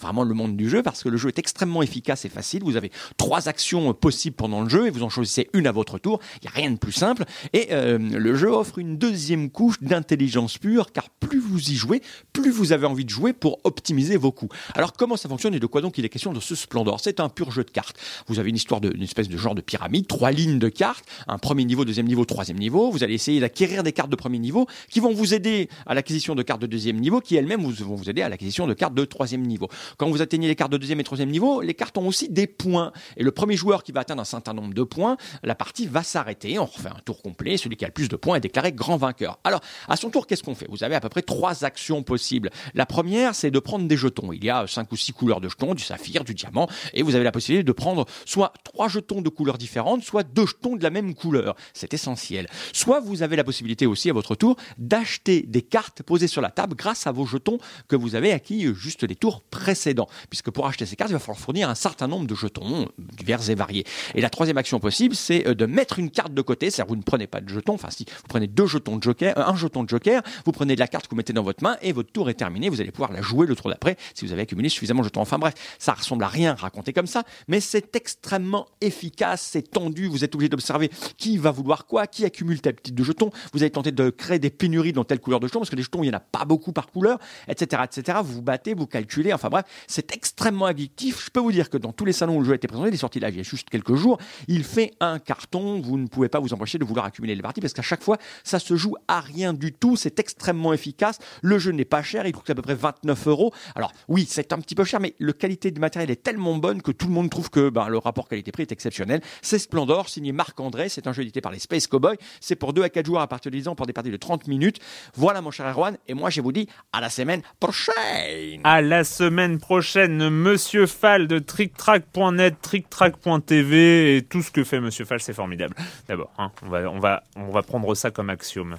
vraiment 0.00 0.24
le 0.24 0.34
monde 0.34 0.56
du 0.56 0.68
jeu 0.68 0.82
parce 0.82 1.02
que 1.02 1.08
le 1.08 1.16
jeu 1.16 1.28
est 1.28 1.38
extrêmement 1.38 1.82
efficace 1.82 2.24
et 2.24 2.28
facile. 2.28 2.62
Vous 2.62 2.76
avez 2.76 2.90
trois 3.16 3.48
actions 3.48 3.92
possibles 3.94 4.36
pendant 4.36 4.62
le 4.62 4.68
jeu 4.68 4.86
et 4.86 4.90
vous 4.90 5.02
en 5.02 5.08
choisissez 5.08 5.48
une 5.54 5.66
à 5.66 5.72
votre 5.72 5.98
tour. 5.98 6.20
Il 6.42 6.46
n'y 6.46 6.48
a 6.48 6.52
rien 6.52 6.70
de 6.70 6.78
plus 6.78 6.92
simple. 6.92 7.24
Et 7.52 7.68
euh, 7.72 7.98
le 7.98 8.34
jeu 8.34 8.48
offre 8.48 8.78
une 8.78 8.96
deuxième 8.96 9.50
couche 9.50 9.80
d'intelligence 9.80 10.58
pure 10.58 10.92
car 10.92 11.10
plus 11.10 11.40
vous 11.40 11.70
y 11.70 11.74
jouez, 11.74 11.97
plus 12.32 12.50
vous 12.50 12.72
avez 12.72 12.86
envie 12.86 13.04
de 13.04 13.10
jouer 13.10 13.32
pour 13.32 13.60
optimiser 13.64 14.16
vos 14.16 14.32
coups. 14.32 14.54
Alors 14.74 14.92
comment 14.92 15.16
ça 15.16 15.28
fonctionne 15.28 15.54
et 15.54 15.60
de 15.60 15.66
quoi 15.66 15.80
donc 15.80 15.98
il 15.98 16.04
est 16.04 16.08
question 16.08 16.32
de 16.32 16.40
ce 16.40 16.54
Splendor? 16.54 17.00
C'est 17.00 17.20
un 17.20 17.28
pur 17.28 17.50
jeu 17.50 17.64
de 17.64 17.70
cartes. 17.70 17.96
Vous 18.26 18.38
avez 18.38 18.50
une 18.50 18.56
histoire 18.56 18.80
d'une 18.80 19.02
espèce 19.02 19.28
de 19.28 19.36
genre 19.36 19.54
de 19.54 19.60
pyramide, 19.60 20.06
trois 20.06 20.30
lignes 20.30 20.58
de 20.58 20.68
cartes, 20.68 21.04
un 21.26 21.38
premier 21.38 21.64
niveau, 21.64 21.84
deuxième 21.84 22.06
niveau, 22.06 22.24
troisième 22.24 22.58
niveau. 22.58 22.90
Vous 22.90 23.04
allez 23.04 23.14
essayer 23.14 23.40
d'acquérir 23.40 23.82
des 23.82 23.92
cartes 23.92 24.10
de 24.10 24.16
premier 24.16 24.38
niveau 24.38 24.66
qui 24.90 25.00
vont 25.00 25.12
vous 25.12 25.34
aider 25.34 25.68
à 25.86 25.94
l'acquisition 25.94 26.34
de 26.34 26.42
cartes 26.42 26.60
de 26.60 26.66
deuxième 26.66 26.98
niveau, 27.00 27.20
qui 27.20 27.36
elles-mêmes 27.36 27.62
vont 27.62 27.94
vous 27.94 28.10
aider 28.10 28.22
à 28.22 28.28
l'acquisition 28.28 28.66
de 28.66 28.74
cartes 28.74 28.94
de 28.94 29.04
troisième 29.04 29.42
niveau. 29.42 29.68
Quand 29.96 30.08
vous 30.10 30.22
atteignez 30.22 30.48
les 30.48 30.56
cartes 30.56 30.72
de 30.72 30.76
deuxième 30.76 31.00
et 31.00 31.04
troisième 31.04 31.30
niveau, 31.30 31.60
les 31.60 31.74
cartes 31.74 31.96
ont 31.98 32.06
aussi 32.06 32.28
des 32.28 32.46
points. 32.46 32.92
Et 33.16 33.22
le 33.22 33.30
premier 33.30 33.56
joueur 33.56 33.82
qui 33.82 33.92
va 33.92 34.00
atteindre 34.00 34.22
un 34.22 34.26
certain 34.26 34.52
nombre 34.52 34.74
de 34.74 34.82
points, 34.82 35.16
la 35.42 35.54
partie 35.54 35.86
va 35.86 36.02
s'arrêter. 36.02 36.58
On 36.58 36.66
refait 36.66 36.88
un 36.88 37.00
tour 37.04 37.22
complet. 37.22 37.56
Celui 37.56 37.76
qui 37.76 37.84
a 37.84 37.88
le 37.88 37.94
plus 37.94 38.08
de 38.08 38.16
points 38.16 38.36
est 38.36 38.40
déclaré 38.40 38.72
grand 38.72 38.96
vainqueur. 38.96 39.38
Alors, 39.44 39.60
à 39.88 39.96
son 39.96 40.10
tour, 40.10 40.26
qu'est-ce 40.26 40.42
qu'on 40.42 40.54
fait? 40.54 40.66
Vous 40.68 40.84
avez 40.84 40.94
à 40.94 41.00
peu 41.00 41.08
près 41.08 41.22
trois 41.22 41.64
actions 41.64 41.87
possibles. 42.02 42.50
La 42.74 42.86
première, 42.86 43.34
c'est 43.34 43.50
de 43.50 43.58
prendre 43.58 43.86
des 43.86 43.96
jetons. 43.96 44.32
Il 44.32 44.44
y 44.44 44.50
a 44.50 44.66
cinq 44.66 44.92
ou 44.92 44.96
six 44.96 45.12
couleurs 45.12 45.40
de 45.40 45.48
jetons, 45.48 45.74
du 45.74 45.82
saphir, 45.82 46.24
du 46.24 46.34
diamant, 46.34 46.68
et 46.94 47.02
vous 47.02 47.14
avez 47.14 47.24
la 47.24 47.32
possibilité 47.32 47.64
de 47.64 47.72
prendre 47.72 48.06
soit 48.24 48.52
trois 48.64 48.88
jetons 48.88 49.22
de 49.22 49.28
couleurs 49.28 49.58
différentes, 49.58 50.02
soit 50.02 50.22
deux 50.22 50.46
jetons 50.46 50.76
de 50.76 50.82
la 50.82 50.90
même 50.90 51.14
couleur. 51.14 51.56
C'est 51.72 51.94
essentiel. 51.94 52.48
Soit 52.72 53.00
vous 53.00 53.22
avez 53.22 53.36
la 53.36 53.44
possibilité 53.44 53.86
aussi, 53.86 54.10
à 54.10 54.12
votre 54.12 54.34
tour, 54.34 54.56
d'acheter 54.78 55.42
des 55.42 55.62
cartes 55.62 56.02
posées 56.02 56.26
sur 56.26 56.40
la 56.40 56.50
table 56.50 56.76
grâce 56.76 57.06
à 57.06 57.12
vos 57.12 57.26
jetons 57.26 57.58
que 57.88 57.96
vous 57.96 58.14
avez 58.14 58.32
acquis 58.32 58.72
juste 58.74 59.02
les 59.02 59.16
tours 59.16 59.42
précédents. 59.42 60.08
Puisque 60.30 60.50
pour 60.50 60.66
acheter 60.66 60.86
ces 60.86 60.96
cartes, 60.96 61.10
il 61.10 61.14
va 61.14 61.18
falloir 61.18 61.38
fournir 61.38 61.68
un 61.68 61.74
certain 61.74 62.08
nombre 62.08 62.26
de 62.26 62.34
jetons 62.34 62.88
divers 62.98 63.48
et 63.50 63.54
variés. 63.54 63.84
Et 64.14 64.20
la 64.20 64.30
troisième 64.30 64.58
action 64.58 64.80
possible, 64.80 65.14
c'est 65.14 65.46
euh, 65.46 65.54
de 65.54 65.66
mettre 65.66 65.98
une 65.98 66.10
carte 66.10 66.34
de 66.34 66.42
côté. 66.42 66.70
C'est-à-dire, 66.70 66.88
vous 66.88 66.96
ne 66.96 67.02
prenez 67.02 67.26
pas 67.26 67.40
de 67.40 67.48
jetons. 67.48 67.74
Enfin, 67.74 67.90
si 67.90 68.04
vous 68.04 68.28
prenez 68.28 68.46
deux 68.46 68.66
jetons 68.66 68.96
de 68.96 69.02
joker, 69.02 69.36
un 69.36 69.56
jeton 69.56 69.84
de 69.84 69.88
joker, 69.88 70.22
vous 70.44 70.52
prenez 70.52 70.74
de 70.74 70.80
la 70.80 70.88
carte 70.88 71.06
que 71.06 71.10
vous 71.10 71.16
mettez 71.16 71.32
dans 71.32 71.42
votre 71.42 71.62
main 71.62 71.76
et 71.82 71.92
votre 71.92 72.10
tour 72.12 72.30
est 72.30 72.34
terminé. 72.34 72.68
Vous 72.68 72.80
allez 72.80 72.90
pouvoir 72.90 73.12
la 73.12 73.22
jouer 73.22 73.46
le 73.46 73.54
tour 73.54 73.70
d'après 73.70 73.96
si 74.14 74.24
vous 74.24 74.32
avez 74.32 74.42
accumulé 74.42 74.68
suffisamment 74.68 75.00
de 75.00 75.06
jetons. 75.06 75.20
Enfin 75.20 75.38
bref, 75.38 75.54
ça 75.78 75.92
ressemble 75.92 76.24
à 76.24 76.28
rien 76.28 76.54
raconté 76.54 76.92
comme 76.92 77.06
ça, 77.06 77.24
mais 77.48 77.60
c'est 77.60 77.94
extrêmement 77.96 78.66
efficace, 78.80 79.42
c'est 79.42 79.70
tendu. 79.70 80.06
Vous 80.06 80.24
êtes 80.24 80.34
obligé 80.34 80.48
d'observer 80.48 80.90
qui 81.16 81.38
va 81.38 81.50
vouloir 81.50 81.86
quoi, 81.86 82.06
qui 82.06 82.24
accumule 82.24 82.60
tel 82.60 82.74
petit 82.74 82.92
de 82.92 83.02
jetons. 83.04 83.30
Vous 83.52 83.62
allez 83.62 83.70
tenter 83.70 83.92
de 83.92 84.10
créer 84.10 84.38
des 84.38 84.50
pénuries 84.50 84.92
dans 84.92 85.04
telle 85.04 85.20
couleur 85.20 85.40
de 85.40 85.46
jetons 85.46 85.60
parce 85.60 85.70
que 85.70 85.76
les 85.76 85.82
jetons, 85.82 86.02
il 86.02 86.08
n'y 86.08 86.14
en 86.14 86.18
a 86.18 86.20
pas 86.20 86.44
beaucoup 86.44 86.72
par 86.72 86.88
couleur, 86.88 87.18
etc., 87.48 87.82
etc. 87.84 88.18
Vous 88.22 88.34
vous 88.34 88.42
battez, 88.42 88.74
vous 88.74 88.86
calculez. 88.86 89.32
Enfin 89.32 89.48
bref, 89.48 89.64
c'est 89.86 90.14
extrêmement 90.14 90.66
addictif. 90.66 91.24
Je 91.24 91.30
peux 91.30 91.40
vous 91.40 91.52
dire 91.52 91.70
que 91.70 91.76
dans 91.76 91.92
tous 91.92 92.04
les 92.04 92.12
salons 92.12 92.36
où 92.36 92.40
le 92.40 92.46
jeu 92.46 92.52
a 92.52 92.56
été 92.56 92.68
présenté, 92.68 92.88
il 92.90 92.94
est 92.94 92.98
sorti 92.98 93.20
là 93.20 93.28
il 93.30 93.36
y 93.36 93.40
a 93.40 93.42
juste 93.42 93.68
quelques 93.70 93.94
jours, 93.94 94.18
il 94.46 94.64
fait 94.64 94.92
un 95.00 95.18
carton. 95.18 95.80
Vous 95.80 95.98
ne 95.98 96.06
pouvez 96.06 96.28
pas 96.28 96.40
vous 96.40 96.52
empêcher 96.52 96.78
de 96.78 96.84
vouloir 96.84 97.06
accumuler 97.06 97.34
les 97.34 97.42
parties 97.42 97.60
parce 97.60 97.72
qu'à 97.72 97.82
chaque 97.82 98.02
fois, 98.02 98.18
ça 98.44 98.58
se 98.58 98.76
joue 98.76 98.94
à 99.06 99.20
rien 99.20 99.52
du 99.52 99.72
tout. 99.72 99.96
C'est 99.96 100.18
extrêmement 100.18 100.72
efficace. 100.72 101.18
Jeu 101.58 101.72
n'est 101.72 101.84
pas 101.84 102.02
cher. 102.02 102.26
Il 102.26 102.32
coûte 102.32 102.50
à 102.50 102.54
peu 102.54 102.62
près 102.62 102.74
29 102.74 103.26
euros. 103.28 103.52
Alors 103.74 103.92
oui, 104.08 104.26
c'est 104.28 104.52
un 104.52 104.58
petit 104.58 104.74
peu 104.74 104.84
cher, 104.84 105.00
mais 105.00 105.14
la 105.18 105.32
qualité 105.32 105.70
du 105.70 105.80
matériel 105.80 106.10
est 106.10 106.22
tellement 106.22 106.56
bonne 106.56 106.82
que 106.82 106.92
tout 106.92 107.06
le 107.06 107.12
monde 107.12 107.30
trouve 107.30 107.50
que 107.50 107.70
ben, 107.70 107.88
le 107.88 107.98
rapport 107.98 108.28
qualité-prix 108.28 108.62
est 108.62 108.72
exceptionnel. 108.72 109.20
C'est 109.42 109.58
Splendor, 109.58 110.08
signé 110.08 110.32
Marc 110.32 110.58
André. 110.60 110.88
C'est 110.88 111.06
un 111.06 111.12
jeu 111.12 111.22
édité 111.22 111.40
par 111.40 111.52
les 111.52 111.58
Space 111.58 111.86
Cowboys. 111.86 112.16
C'est 112.40 112.56
pour 112.56 112.72
2 112.72 112.82
à 112.82 112.88
4 112.88 113.06
joueurs 113.06 113.22
à 113.22 113.28
partir 113.28 113.50
de 113.50 113.56
10 113.56 113.68
ans 113.68 113.74
pour 113.74 113.86
des 113.86 113.92
parties 113.92 114.10
de 114.10 114.16
30 114.16 114.46
minutes. 114.46 114.78
Voilà 115.14 115.40
mon 115.40 115.50
cher 115.50 115.66
Erwan. 115.66 115.96
Et 116.06 116.14
moi, 116.14 116.30
je 116.30 116.40
vous 116.40 116.52
dis 116.52 116.68
à 116.92 117.00
la 117.00 117.10
semaine 117.10 117.42
prochaine. 117.60 118.60
À 118.64 118.80
la 118.82 119.04
semaine 119.04 119.58
prochaine, 119.58 120.28
Monsieur 120.30 120.86
Fall 120.86 121.26
de 121.26 121.38
TrickTrack.net, 121.38 122.56
TrickTrack.tv 122.60 124.16
et 124.16 124.22
tout 124.22 124.42
ce 124.42 124.50
que 124.50 124.64
fait 124.64 124.80
Monsieur 124.80 125.04
Fall, 125.04 125.20
c'est 125.20 125.32
formidable. 125.32 125.74
D'abord, 126.08 126.32
hein, 126.38 126.50
on, 126.62 126.98
va, 126.98 127.62
prendre 127.62 127.94
ça 127.94 128.10
comme 128.10 128.30
axiome. 128.30 128.76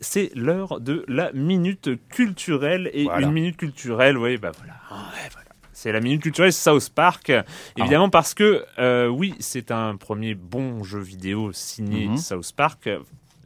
C'est 0.00 0.30
l'heure 0.34 0.80
de 0.80 1.04
la 1.08 1.32
minute 1.32 1.90
culturelle 2.10 2.90
et 2.92 3.04
Voilà. 3.04 3.26
une 3.26 3.32
minute 3.32 3.56
culturelle, 3.56 4.18
oui, 4.18 4.36
bah 4.36 4.52
voilà. 4.56 4.74
Ouais, 4.90 5.28
voilà. 5.32 5.48
C'est 5.72 5.92
la 5.92 6.00
minute 6.00 6.20
culturelle 6.22 6.52
South 6.52 6.90
Park, 6.94 7.32
évidemment 7.78 8.10
parce 8.10 8.34
que 8.34 8.64
euh, 8.78 9.08
oui, 9.08 9.34
c'est 9.40 9.70
un 9.70 9.96
premier 9.96 10.34
bon 10.34 10.84
jeu 10.84 11.00
vidéo 11.00 11.52
signé 11.52 12.06
Mhm. 12.08 12.18
South 12.18 12.52
Park, 12.54 12.88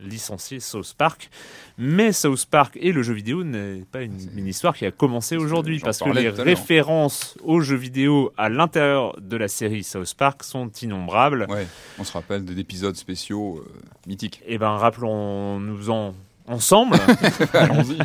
licencié 0.03 0.59
South 0.59 0.95
Park, 0.99 1.31
mais 1.79 2.13
South 2.13 2.45
Park 2.51 2.77
et 2.81 2.91
le 2.93 3.03
jeu 3.05 3.15
vidéo 3.15 3.45
n'est 3.45 3.85
pas 3.91 4.03
une, 4.03 4.19
une 4.37 4.49
histoire 4.49 4.75
qui 4.77 4.85
a 4.85 4.91
commencé 4.91 5.37
aujourd'hui 5.37 5.79
parce 5.79 6.01
que 6.01 6.11
les 6.11 6.29
références 6.29 7.39
aux 7.45 7.61
jeux 7.61 7.77
vidéo 7.77 8.33
à 8.37 8.49
l'intérieur 8.49 9.15
de 9.21 9.37
la 9.37 9.47
série 9.47 9.85
South 9.85 10.13
Park 10.15 10.43
sont 10.43 10.69
innombrables. 10.83 11.47
Ouais, 11.49 11.69
on 12.01 12.05
se 12.05 12.13
rappelle 12.13 12.45
des 12.45 12.59
épisodes 12.59 12.97
spéciaux 12.97 13.59
euh, 13.65 13.73
mythiques. 14.09 14.43
Et 14.45 14.59
ben 14.59 14.71
rappelons-nous-en 14.77 16.15
ensemble. 16.47 16.97
Allons-y. 17.53 17.99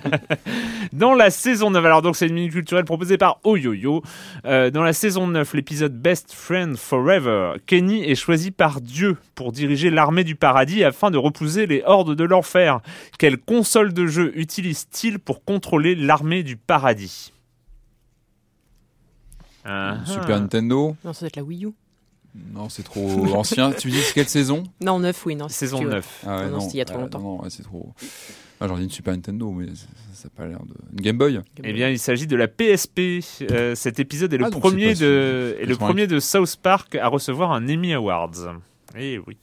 Dans 0.94 1.14
la 1.14 1.30
saison 1.30 1.72
9, 1.72 1.86
alors 1.86 2.02
donc 2.02 2.16
c'est 2.16 2.28
une 2.28 2.34
minute 2.34 2.52
culturelle 2.52 2.86
proposée 2.86 3.18
par 3.18 3.40
Oyoyo. 3.44 4.02
Euh, 4.46 4.72
dans 4.72 4.84
la 4.84 4.94
saison 4.94 5.28
9, 5.28 5.54
l'épisode 5.54 5.94
Best 5.94 6.34
Friend 6.34 6.76
Forever, 6.76 7.54
Kenny 7.66 8.04
est 8.04 8.16
choisi 8.16 8.52
par 8.52 8.82
Dieu 8.82 9.18
pour 9.36 9.52
diriger 9.52 9.90
l'armée 9.90 10.24
du 10.24 10.36
paradis 10.36 10.84
afin 10.84 11.12
de 11.12 11.18
repousser 11.18 11.68
les 11.68 11.84
hordes 11.86 12.16
de 12.16 12.24
l'enfer. 12.24 12.80
Quelle 13.18 13.38
console 13.38 13.94
de 13.94 14.08
jeu 14.08 14.32
utilise-t-il 14.36 15.20
pour 15.20 15.44
contrôler 15.44 15.96
l'armée 15.96 16.44
du 16.44 16.58
paradis? 16.58 17.34
Super 19.64 20.36
ah. 20.36 20.40
Nintendo 20.40 20.96
Non, 21.04 21.14
ça 21.14 21.22
doit 21.22 21.28
être 21.28 21.36
la 21.36 21.44
Wii 21.44 21.66
U. 21.66 21.72
Non, 22.36 22.70
c'est 22.70 22.84
trop 22.84 23.26
ancien. 23.36 23.72
tu 23.72 23.90
dis 23.90 24.02
quelle 24.14 24.28
saison? 24.30 24.64
Non, 24.82 25.00
9, 25.00 25.26
oui. 25.26 25.36
Non, 25.36 25.50
Saison 25.50 25.80
tu 25.80 25.86
veux. 25.86 25.92
9. 25.92 26.24
Ah 26.26 26.46
Non, 26.46 26.52
non, 26.52 26.60
c'était 26.60 26.74
il 26.74 26.78
y 26.78 26.82
a 26.82 26.86
trop 26.86 26.98
ah, 26.98 27.02
longtemps. 27.02 27.20
Non, 27.20 27.42
ouais, 27.42 27.50
c'est 27.50 27.64
trop. 27.64 27.94
Ah, 28.62 28.68
J'en 28.68 28.78
dis 28.78 28.84
une 28.84 28.90
Super 28.90 29.14
Nintendo, 29.14 29.52
mais 29.52 29.68
ça 30.14 30.26
n'a 30.26 30.30
pas 30.36 30.46
l'air 30.48 30.60
de. 30.60 30.74
Une 30.94 31.02
Game 31.02 31.18
Boy? 31.18 31.42
Eh 31.64 31.74
bien, 31.74 31.90
il 31.90 32.00
s'agit 32.00 32.28
de 32.28 32.36
la 32.36 32.48
PSP. 32.48 33.22
Euh, 33.50 33.74
cet 33.74 34.00
épisode 34.00 34.34
est 34.34 34.38
le 34.38 34.46
Ah, 34.46 34.52
premier 34.52 34.94
pas 34.94 35.00
de 35.00 35.56
est 35.60 35.66
le 35.66 35.76
88. 35.76 35.78
premier 35.78 36.08
de 36.08 36.20
South 36.20 36.58
Park 36.62 36.96
à 36.96 37.08
recevoir 37.08 37.52
un 37.52 37.68
Emmy 37.70 37.94
Awards. 37.94 38.58
Eh 38.98 39.20
oui. 39.26 39.38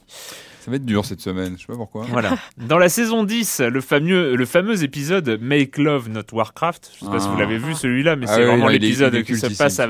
Ça 0.67 0.73
va 0.73 0.79
être 0.79 0.85
dur 0.85 1.05
cette 1.05 1.21
semaine, 1.21 1.53
je 1.57 1.61
sais 1.61 1.67
pas 1.69 1.77
pourquoi. 1.77 2.07
Voilà. 2.11 2.37
Dans 2.57 2.79
la 2.79 2.89
saison 2.89 3.23
10, 3.23 3.61
le 3.61 3.81
fameux, 3.81 4.35
le 4.35 4.45
fameux 4.47 4.83
épisode 4.83 5.39
Make 5.41 5.79
Love 5.79 6.09
Not 6.09 6.23
Warcraft, 6.33 6.91
je 6.99 7.05
sais 7.05 7.11
pas 7.11 7.21
si 7.21 7.29
vous 7.29 7.35
Ah. 7.37 7.41
l'avez 7.43 7.57
vu 7.57 7.73
celui-là, 7.75 8.17
mais 8.17 8.27
Ah 8.29 8.35
c'est 8.35 8.41
oui, 8.41 8.47
vraiment 8.49 8.67
l'épisode 8.67 9.23
qui 9.23 9.37
se 9.37 9.57
passe 9.57 9.79
à, 9.79 9.87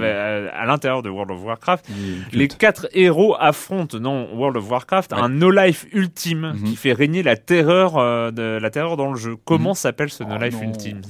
l'intérieur 0.67 1.01
de 1.03 1.09
World 1.09 1.31
of 1.31 1.43
Warcraft. 1.43 1.87
Les 2.35 2.49
quatre 2.49 2.89
héros 2.93 3.35
affrontent 3.41 3.99
dans 3.99 4.27
World 4.35 4.59
of 4.59 4.71
Warcraft 4.71 5.13
Ouais. 5.13 5.19
un 5.19 5.31
no-life 5.31 5.87
ultime 5.95 6.53
Mhm. 6.55 6.65
qui 6.65 6.77
fait 6.77 6.93
régner 6.93 7.23
la 7.23 7.37
terreur, 7.39 7.97
euh, 7.97 8.31
de, 8.31 8.59
la 8.61 8.69
terreur 8.69 8.99
dans 8.99 9.11
le 9.11 9.19
jeu. 9.19 9.37
Comment 9.47 9.71
Mhm. 9.71 9.77
s'appelle 9.77 10.11
ce 10.11 10.25
Oh 10.25 10.27
no-life 10.29 10.57
non. 10.61 10.65
ultime? 10.69 11.01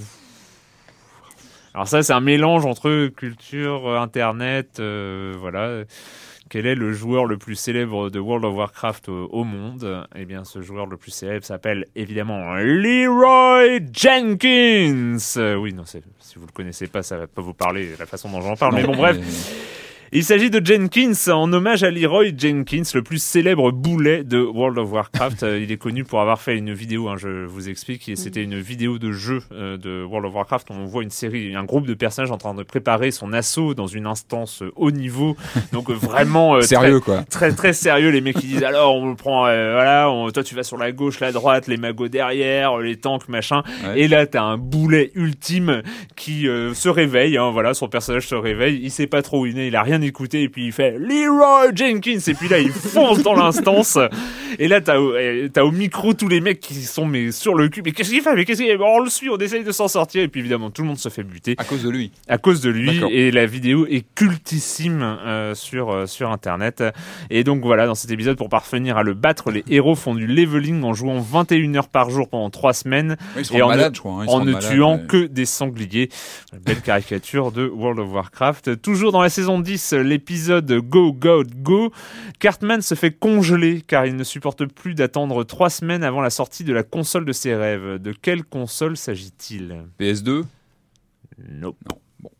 Alors 1.74 1.88
ça, 1.88 2.02
c'est 2.02 2.12
un 2.12 2.20
mélange 2.20 2.64
entre 2.64 3.08
culture, 3.08 3.88
euh, 3.88 3.98
internet, 3.98 4.76
euh, 4.78 5.34
voilà. 5.38 5.82
Quel 6.48 6.66
est 6.66 6.76
le 6.76 6.92
joueur 6.92 7.26
le 7.26 7.38
plus 7.38 7.56
célèbre 7.56 8.08
de 8.08 8.20
World 8.20 8.44
of 8.44 8.54
Warcraft 8.54 9.08
au, 9.08 9.44
monde? 9.44 10.06
Eh 10.14 10.24
bien, 10.24 10.44
ce 10.44 10.62
joueur 10.62 10.86
le 10.86 10.96
plus 10.96 11.10
célèbre 11.10 11.44
s'appelle 11.44 11.86
évidemment 11.96 12.54
Leroy 12.54 13.80
Jenkins. 13.92 15.18
Euh, 15.38 15.56
oui, 15.56 15.72
non, 15.72 15.84
si 15.84 16.00
vous 16.36 16.46
le 16.46 16.52
connaissez 16.52 16.86
pas, 16.86 17.02
ça 17.02 17.16
va 17.16 17.26
pas 17.26 17.42
vous 17.42 17.54
parler 17.54 17.90
la 17.98 18.06
façon 18.06 18.30
dont 18.30 18.40
j'en 18.40 18.54
parle. 18.54 18.76
mais 18.76 18.84
bon, 18.84 18.96
bref. 18.96 19.16
Il 20.12 20.22
s'agit 20.24 20.50
de 20.50 20.64
Jenkins 20.64 21.32
en 21.32 21.52
hommage 21.52 21.82
à 21.82 21.90
Leroy 21.90 22.26
Jenkins, 22.36 22.82
le 22.94 23.02
plus 23.02 23.20
célèbre 23.20 23.72
boulet 23.72 24.22
de 24.22 24.38
World 24.38 24.78
of 24.78 24.92
Warcraft. 24.92 25.42
Euh, 25.42 25.58
il 25.60 25.72
est 25.72 25.76
connu 25.76 26.04
pour 26.04 26.20
avoir 26.20 26.40
fait 26.40 26.56
une 26.56 26.72
vidéo, 26.72 27.08
hein, 27.08 27.16
je 27.18 27.44
vous 27.44 27.68
explique, 27.68 28.08
et 28.08 28.14
c'était 28.14 28.42
une 28.44 28.58
vidéo 28.60 28.98
de 28.98 29.10
jeu 29.10 29.42
euh, 29.52 29.76
de 29.76 30.04
World 30.04 30.26
of 30.28 30.34
Warcraft. 30.34 30.70
où 30.70 30.74
On 30.74 30.84
voit 30.86 31.02
une 31.02 31.10
série, 31.10 31.56
un 31.56 31.64
groupe 31.64 31.86
de 31.86 31.94
personnages 31.94 32.30
en 32.30 32.38
train 32.38 32.54
de 32.54 32.62
préparer 32.62 33.10
son 33.10 33.32
assaut 33.32 33.74
dans 33.74 33.88
une 33.88 34.06
instance 34.06 34.62
euh, 34.62 34.70
haut 34.76 34.92
niveau. 34.92 35.36
Donc 35.72 35.90
euh, 35.90 35.94
vraiment 35.94 36.54
euh, 36.54 36.60
Sérieux 36.60 37.00
quoi. 37.00 37.24
très 37.28 37.52
très 37.52 37.72
sérieux 37.72 38.10
les 38.10 38.20
mecs 38.20 38.36
qui 38.36 38.46
disent 38.46 38.62
alors 38.64 38.94
on 38.94 39.10
le 39.10 39.16
prend 39.16 39.46
euh, 39.46 39.72
voilà 39.72 40.08
on- 40.10 40.30
toi 40.30 40.42
tu 40.44 40.54
vas 40.54 40.62
sur 40.62 40.76
la 40.78 40.92
gauche 40.92 41.18
la 41.20 41.32
droite 41.32 41.66
les 41.66 41.76
magots 41.76 42.08
derrière 42.08 42.78
les 42.78 42.96
tanks 42.96 43.28
machin 43.28 43.62
Ouais. 43.84 44.00
et 44.02 44.08
là 44.08 44.26
t'as 44.26 44.42
un 44.42 44.56
boulet 44.58 45.10
ultime 45.14 45.82
qui 46.16 46.46
euh, 46.48 46.74
se 46.74 46.88
réveille 46.88 47.36
hein, 47.38 47.50
voilà 47.50 47.74
son 47.74 47.88
personnage 47.88 48.26
se 48.28 48.34
réveille 48.34 48.78
il 48.82 48.90
sait 48.90 49.06
pas 49.06 49.22
trop 49.22 49.40
où 49.42 49.46
il 49.46 49.58
est 49.58 49.68
il 49.68 49.76
a 49.76 49.82
rien 49.82 49.95
rien 49.96 50.06
écouté 50.06 50.42
et 50.42 50.48
puis 50.48 50.66
il 50.66 50.72
fait 50.72 50.96
Leroy 50.98 51.70
Jenkins 51.74 52.18
et 52.26 52.34
puis 52.34 52.48
là 52.48 52.58
il 52.58 52.70
fonce 52.70 53.22
dans 53.22 53.34
l'instance 53.34 53.98
et 54.58 54.68
là 54.68 54.80
t'as 54.80 54.98
au- 54.98 55.16
eh, 55.16 55.48
t'as 55.52 55.62
au 55.62 55.70
micro 55.72 56.12
tous 56.14 56.28
les 56.28 56.40
mecs 56.40 56.60
qui 56.60 56.74
sont 56.82 57.06
mais 57.06 57.32
sur 57.32 57.54
le 57.54 57.68
cul 57.68 57.82
mais 57.84 57.92
qu'est-ce 57.92 58.10
qu'il 58.10 58.22
fait 58.22 58.34
mais 58.34 58.44
qu'est-ce 58.44 58.62
qu'il 58.62 58.70
fait 58.70 58.78
on 58.82 59.00
le 59.00 59.10
suit 59.10 59.30
on 59.30 59.38
essaye 59.38 59.64
de 59.64 59.72
s'en 59.72 59.88
sortir 59.88 60.22
et 60.22 60.28
puis 60.28 60.40
évidemment 60.40 60.70
tout 60.70 60.82
le 60.82 60.88
monde 60.88 60.98
se 60.98 61.08
fait 61.08 61.22
buter 61.22 61.54
À 61.58 61.64
cause 61.64 61.82
de 61.82 61.90
lui. 61.90 62.10
à 62.28 62.38
cause 62.38 62.60
de 62.60 62.70
lui 62.70 63.00
et 63.10 63.30
la 63.30 63.46
vidéo 63.46 63.86
est 63.86 64.04
cultissime 64.14 65.02
euh, 65.02 65.54
sur 65.54 65.90
euh, 65.92 66.06
sur 66.06 66.30
internet 66.30 66.84
et 67.30 67.44
donc 67.44 67.62
voilà 67.62 67.86
dans 67.86 67.94
cet 67.94 68.10
épisode 68.10 68.36
pour 68.36 68.48
parvenir 68.48 68.96
à 68.96 69.02
le 69.02 69.14
battre 69.14 69.50
les 69.50 69.64
héros 69.70 69.94
font 69.94 70.14
du 70.14 70.26
leveling 70.26 70.82
en 70.84 70.92
jouant 70.94 71.20
21 71.20 71.74
heures 71.76 71.88
par 71.88 72.10
jour 72.10 72.28
pendant 72.28 72.50
3 72.50 72.72
semaines 72.74 73.16
Ouais, 73.36 73.42
et 73.52 73.62
en, 73.62 73.68
malades, 73.68 73.92
ne, 73.94 73.98
crois. 73.98 74.12
hein, 74.22 74.26
en 74.28 74.40
ne 74.44 74.52
malades, 74.52 74.70
tuant 74.70 74.98
mais- 74.98 75.06
que 75.06 75.26
des 75.26 75.44
sangliers. 75.44 76.08
Belle 76.64 76.80
caricature 76.80 77.52
de 77.52 77.66
World 77.66 77.98
of 78.00 78.12
Warcraft. 78.12 78.80
Toujours 78.82 79.12
dans 79.12 79.20
la 79.22 79.28
saison 79.28 79.58
10, 79.60 79.85
l'épisode 79.92 80.70
Go 80.72 81.12
God 81.12 81.62
Go, 81.62 81.92
Cartman 82.38 82.82
se 82.82 82.94
fait 82.94 83.12
congeler 83.12 83.82
car 83.82 84.06
il 84.06 84.16
ne 84.16 84.24
supporte 84.24 84.66
plus 84.66 84.94
d'attendre 84.94 85.44
3 85.44 85.70
semaines 85.70 86.04
avant 86.04 86.20
la 86.20 86.30
sortie 86.30 86.64
de 86.64 86.72
la 86.72 86.82
console 86.82 87.24
de 87.24 87.32
ses 87.32 87.54
rêves. 87.54 87.98
De 87.98 88.12
quelle 88.12 88.44
console 88.44 88.96
s'agit-il? 88.96 89.84
PS2 90.00 90.44
Nope. 91.38 91.76
Non. 91.86 91.92
Bon. 92.20 92.30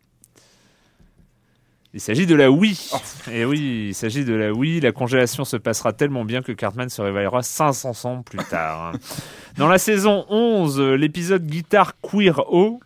Il 1.93 2.01
s'agit 2.01 2.27
de 2.27 2.35
la 2.35 2.51
Wii. 2.51 2.79
Oh. 2.93 3.31
Et 3.31 3.45
oui, 3.45 3.87
il 3.89 3.95
s'agit 3.95 4.25
de 4.25 4.35
la 4.35 4.53
Wii. 4.53 4.81
La 4.81 4.93
congélation 4.93 5.45
se 5.45 5.57
passera 5.57 5.93
tellement 5.93 6.25
bien 6.25 6.43
que 6.43 6.53
Cartman 6.53 6.89
se 6.89 7.01
réveillera 7.01 7.43
500 7.43 8.05
ans 8.05 8.23
plus 8.23 8.39
tard. 8.51 8.93
Dans 9.57 9.69
la 9.69 9.79
saison 9.79 10.27
11, 10.29 10.79
euh, 10.79 10.95
l'épisode 10.95 11.47
Guitar 11.47 11.95
Queer 12.03 12.39
O, 12.53 12.81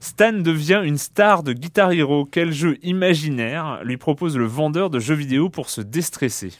Stan 0.00 0.32
devient 0.32 0.82
une 0.84 0.98
star 0.98 1.42
de 1.42 1.52
Guitar 1.52 1.92
Hero. 1.92 2.24
Quel 2.24 2.52
jeu 2.52 2.78
imaginaire 2.82 3.80
lui 3.84 3.98
propose 3.98 4.36
le 4.36 4.46
vendeur 4.46 4.90
de 4.90 4.98
jeux 4.98 5.14
vidéo 5.14 5.50
pour 5.50 5.70
se 5.70 5.80
déstresser 5.80 6.52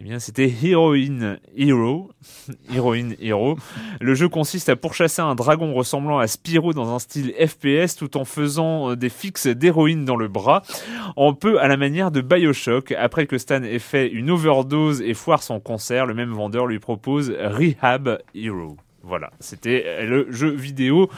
eh 0.00 0.04
bien, 0.04 0.20
c'était 0.20 0.48
Heroine 0.62 1.40
Hero. 1.56 2.12
Heroine 2.72 3.16
Hero. 3.20 3.58
Le 4.00 4.14
jeu 4.14 4.28
consiste 4.28 4.68
à 4.68 4.76
pourchasser 4.76 5.22
un 5.22 5.34
dragon 5.34 5.74
ressemblant 5.74 6.20
à 6.20 6.28
Spyro 6.28 6.72
dans 6.72 6.94
un 6.94 7.00
style 7.00 7.34
FPS 7.34 7.96
tout 7.96 8.16
en 8.16 8.24
faisant 8.24 8.90
euh, 8.90 8.96
des 8.96 9.08
fixes 9.08 9.48
d'héroïne 9.48 10.04
dans 10.04 10.14
le 10.14 10.28
bras. 10.28 10.62
Un 11.16 11.32
peu 11.32 11.60
à 11.60 11.66
la 11.66 11.76
manière 11.76 12.12
de 12.12 12.20
Bioshock. 12.20 12.92
Après 12.92 13.26
que 13.26 13.38
Stan 13.38 13.64
ait 13.64 13.80
fait 13.80 14.06
une 14.06 14.30
overdose 14.30 15.02
et 15.02 15.14
foire 15.14 15.42
son 15.42 15.58
concert, 15.58 16.06
le 16.06 16.14
même 16.14 16.30
vendeur 16.30 16.66
lui 16.66 16.78
propose 16.78 17.30
Rehab 17.30 18.20
Hero. 18.36 18.76
Voilà, 19.08 19.30
c'était 19.40 19.84
euh, 19.86 20.04
le 20.04 20.30
jeu 20.30 20.50
vidéo 20.50 21.10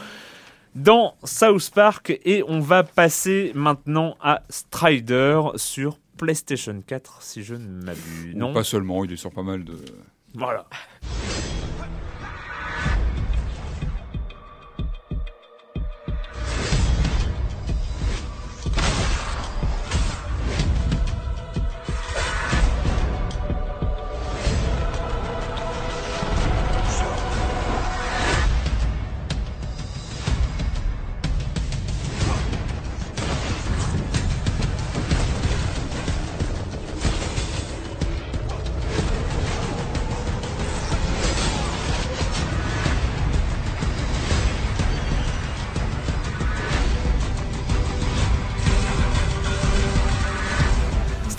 dans 0.75 1.15
South 1.25 1.69
Park 1.75 2.17
et 2.23 2.41
on 2.47 2.61
va 2.61 2.83
passer 2.83 3.51
maintenant 3.53 4.15
à 4.21 4.43
Strider 4.49 5.41
sur 5.57 5.97
PlayStation 6.17 6.81
4 6.87 7.21
si 7.21 7.43
je 7.43 7.55
ne 7.55 7.67
m'abuse. 7.83 8.33
Non, 8.33 8.53
Pas 8.53 8.63
seulement, 8.63 9.03
il 9.03 9.11
est 9.11 9.17
sur 9.17 9.31
pas 9.31 9.43
mal 9.43 9.65
de. 9.65 9.75
voilà. 10.33 10.65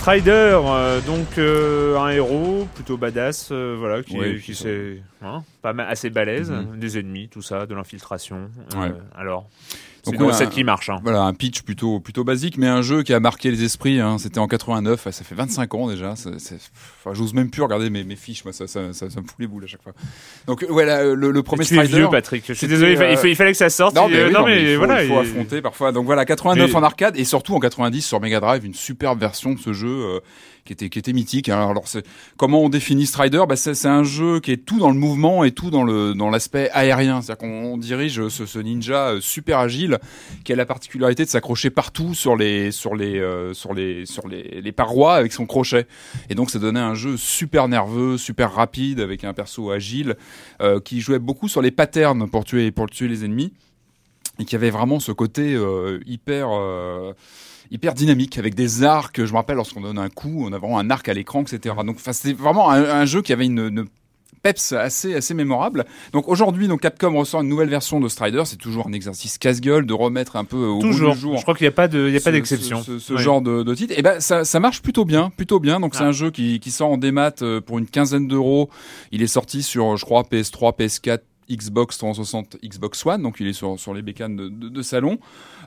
Strider, 0.03 0.59
euh, 0.65 0.99
donc 0.99 1.37
euh, 1.37 1.97
un 1.97 2.09
héros 2.09 2.67
plutôt 2.75 2.97
badass, 2.97 3.47
euh, 3.53 3.77
voilà, 3.79 4.03
qui, 4.03 4.17
Ouais, 4.17 4.37
qui 4.37 4.53
hein, 5.21 5.45
pas 5.61 5.71
assez 5.87 6.09
balèze, 6.09 6.51
Mhm. 6.51 6.77
des 6.77 6.97
ennemis, 6.99 7.29
tout 7.29 7.41
ça, 7.41 7.65
de 7.65 7.73
l'infiltration. 7.73 8.49
Ouais. 8.75 8.91
alors, 9.15 9.47
Donc, 10.05 10.15
une 10.15 10.23
recette 10.23 10.47
un- 10.47 10.51
qui 10.51 10.63
marche. 10.65 10.89
Hein. 10.89 10.97
Voilà, 11.03 11.21
un 11.23 11.33
pitch 11.33 11.61
plutôt, 11.61 11.99
plutôt 12.01 12.23
basique, 12.25 12.57
mais 12.57 12.67
un 12.67 12.81
jeu 12.81 13.03
qui 13.03 13.13
a 13.13 13.19
marqué 13.21 13.49
les 13.51 13.63
esprits. 13.63 13.99
hein. 14.01 14.17
C'était 14.17 14.39
en 14.39 14.47
89, 14.47 15.09
ça 15.11 15.23
fait 15.23 15.35
25 15.35 15.73
ans 15.75 15.87
déjà. 15.87 16.11
Enfin, 16.11 17.13
J'ose 17.13 17.33
même 17.33 17.49
plus 17.49 17.61
regarder 17.61 17.89
mes, 17.89 18.03
mes 18.03 18.15
fiches, 18.17 18.43
moi, 18.43 18.51
ça, 18.53 18.67
ça, 18.67 18.91
ça, 18.93 19.09
ça 19.09 19.21
me 19.21 19.25
fout 19.25 19.35
les 19.39 19.47
boules 19.47 19.63
à 19.63 19.67
chaque 19.67 19.81
fois. 19.81 19.93
Donc, 20.47 20.65
voilà, 20.69 21.03
le, 21.05 21.31
le 21.31 21.43
premier 21.43 21.63
tu 21.65 21.75
Strider. 21.75 21.97
vieux, 21.97 22.09
Patrick. 22.09 22.43
Je 22.47 22.53
suis 22.53 22.67
désolé, 22.67 22.93
il 22.93 23.01
euh, 23.01 23.15
fa- 23.17 23.27
il 23.27 23.35
fallait 23.35 23.51
que 23.51 23.57
ça 23.57 23.69
sorte. 23.69 23.95
Non, 23.95 24.09
mais, 24.09 24.17
euh, 24.17 24.27
oui, 24.27 24.33
non, 24.33 24.39
non, 24.41 24.45
mais 24.47 24.61
il 24.63 24.73
faut, 24.77 24.85
voilà. 24.85 25.03
il 25.03 25.09
faut 25.09 25.19
affronter 25.19 25.61
parfois. 25.61 25.91
Donc 25.93 26.05
voilà, 26.05 26.25
89 26.25 26.69
Mais- 26.69 26.75
en 26.75 26.83
arcade 26.83 27.17
et 27.17 27.23
surtout 27.23 27.55
en 27.55 27.59
90 27.59 28.01
sur 28.05 28.19
Mega 28.19 28.39
Drive, 28.39 28.65
une 28.65 28.73
superbe 28.73 29.19
version 29.19 29.53
de 29.53 29.59
ce 29.59 29.71
jeu 29.73 29.87
euh, 29.87 30.19
qui 30.65 30.73
était 30.73 30.89
qui 30.89 30.99
était 30.99 31.13
mythique. 31.13 31.49
Alors, 31.49 31.69
alors 31.69 31.87
c'est 31.87 32.05
comment 32.37 32.61
on 32.61 32.69
définit 32.69 33.05
Strider? 33.05 33.43
Bah, 33.47 33.55
c'est 33.55 33.85
un 33.85 34.03
jeu 34.03 34.39
qui 34.39 34.51
est 34.51 34.65
tout 34.65 34.79
dans 34.79 34.89
le 34.89 34.97
mouvement 34.97 35.43
et 35.43 35.51
tout 35.51 35.69
dans 35.69 35.83
le 35.83 36.13
dans 36.13 36.29
l'aspect 36.29 36.69
aérien. 36.71 37.21
C'est-à-dire 37.21 37.39
qu'on 37.39 37.73
on 37.73 37.77
dirige 37.77 38.27
ce, 38.29 38.45
ce 38.45 38.59
ninja 38.59 39.09
euh, 39.09 39.21
super 39.21 39.59
agile 39.59 39.99
qui 40.43 40.53
a 40.53 40.55
la 40.55 40.65
particularité 40.65 41.25
de 41.25 41.29
s'accrocher 41.29 41.69
partout 41.69 42.13
sur 42.13 42.35
les 42.35 42.71
sur 42.71 42.95
les 42.95 43.19
euh, 43.19 43.53
sur 43.53 43.73
les 43.73 44.05
sur 44.05 44.27
les, 44.27 44.61
les 44.61 44.71
parois 44.71 45.15
avec 45.15 45.33
son 45.33 45.45
crochet. 45.45 45.85
Et 46.29 46.35
donc 46.35 46.49
ça 46.49 46.59
donnait 46.59 46.79
un 46.79 46.95
jeu 46.95 47.17
super 47.17 47.67
nerveux, 47.67 48.17
super 48.17 48.53
rapide 48.53 48.99
avec 48.99 49.23
un 49.23 49.33
perso 49.33 49.71
agile 49.71 50.15
euh, 50.61 50.79
qui 50.79 51.01
jouait 51.01 51.19
beaucoup 51.19 51.47
sur 51.47 51.61
les 51.61 51.71
patterns 51.71 52.29
pour 52.29 52.45
tuer 52.45 52.71
pour 52.71 52.89
tuer 52.89 53.07
les 53.07 53.25
ennemis 53.25 53.53
et 54.39 54.45
qui 54.45 54.55
avait 54.55 54.71
vraiment 54.71 54.99
ce 54.99 55.11
côté 55.11 55.53
euh, 55.53 55.99
hyper 56.05 56.47
euh, 56.51 57.13
hyper 57.73 57.93
dynamique 57.93 58.37
avec 58.37 58.55
des 58.55 58.83
arcs. 58.83 59.17
Je 59.25 59.31
me 59.31 59.35
rappelle 59.37 59.57
lorsqu'on 59.57 59.81
donne 59.81 59.97
un 59.97 60.09
coup, 60.09 60.45
on 60.47 60.53
a 60.53 60.57
vraiment 60.57 60.79
un 60.79 60.89
arc 60.89 61.09
à 61.09 61.13
l'écran, 61.13 61.41
etc. 61.41 61.75
Donc, 61.85 61.97
c'était 61.99 62.31
vraiment 62.33 62.69
un, 62.71 62.83
un 62.83 63.05
jeu 63.05 63.21
qui 63.21 63.33
avait 63.33 63.45
une, 63.45 63.59
une 63.59 63.85
peps 64.41 64.73
assez 64.73 65.15
assez 65.15 65.33
mémorable. 65.33 65.85
Donc 66.11 66.27
aujourd'hui, 66.27 66.67
donc 66.67 66.81
Capcom 66.81 67.17
ressort 67.17 67.41
une 67.43 67.47
nouvelle 67.47 67.69
version 67.69 68.01
de 68.01 68.09
Strider. 68.09 68.41
C'est 68.45 68.57
toujours 68.57 68.85
un 68.87 68.91
exercice 68.91 69.37
casse-gueule 69.37 69.85
de 69.85 69.93
remettre 69.93 70.35
un 70.35 70.43
peu 70.43 70.57
au 70.65 70.79
Toujours. 70.81 71.11
bout 71.11 71.15
du 71.15 71.21
jour 71.21 71.37
Je 71.37 71.43
crois 71.43 71.55
qu'il 71.55 71.63
n'y 71.63 71.69
a 71.69 71.71
pas 71.71 71.87
de, 71.87 72.07
il 72.09 72.13
y 72.13 72.17
a 72.17 72.19
ce- 72.19 72.25
pas 72.25 72.31
d'exception. 72.33 72.83
Ce, 72.83 72.99
ce- 72.99 72.99
ce 72.99 73.13
Ouais. 73.13 73.21
genre 73.21 73.41
de, 73.41 73.63
de 73.63 73.73
titre. 73.75 73.93
Et 73.97 74.01
ben 74.01 74.19
ça, 74.19 74.43
ça 74.43 74.59
marche 74.59 74.81
plutôt 74.81 75.05
bien, 75.05 75.29
plutôt 75.29 75.61
bien. 75.61 75.79
Donc 75.79 75.95
c'est 75.95 76.03
Ah. 76.03 76.07
un 76.07 76.11
jeu 76.11 76.29
qui, 76.29 76.59
qui 76.59 76.71
sort 76.71 76.89
en 76.89 76.97
démat 76.97 77.31
euh, 77.41 77.61
pour 77.61 77.79
une 77.79 77.85
quinzaine 77.87 78.27
d'euros. 78.27 78.69
Il 79.13 79.21
est 79.21 79.27
sorti 79.27 79.63
sur, 79.63 79.95
je 79.95 80.03
crois, 80.03 80.23
PS3, 80.23 80.75
PS4. 80.77 81.19
Xbox 81.51 81.97
360, 81.97 82.57
Xbox 82.63 83.05
One, 83.05 83.21
donc 83.21 83.37
il 83.39 83.47
est 83.47 83.53
sur, 83.53 83.93
les 83.93 84.01
bécanes 84.01 84.35
de, 84.35 84.81
salon. 84.81 85.19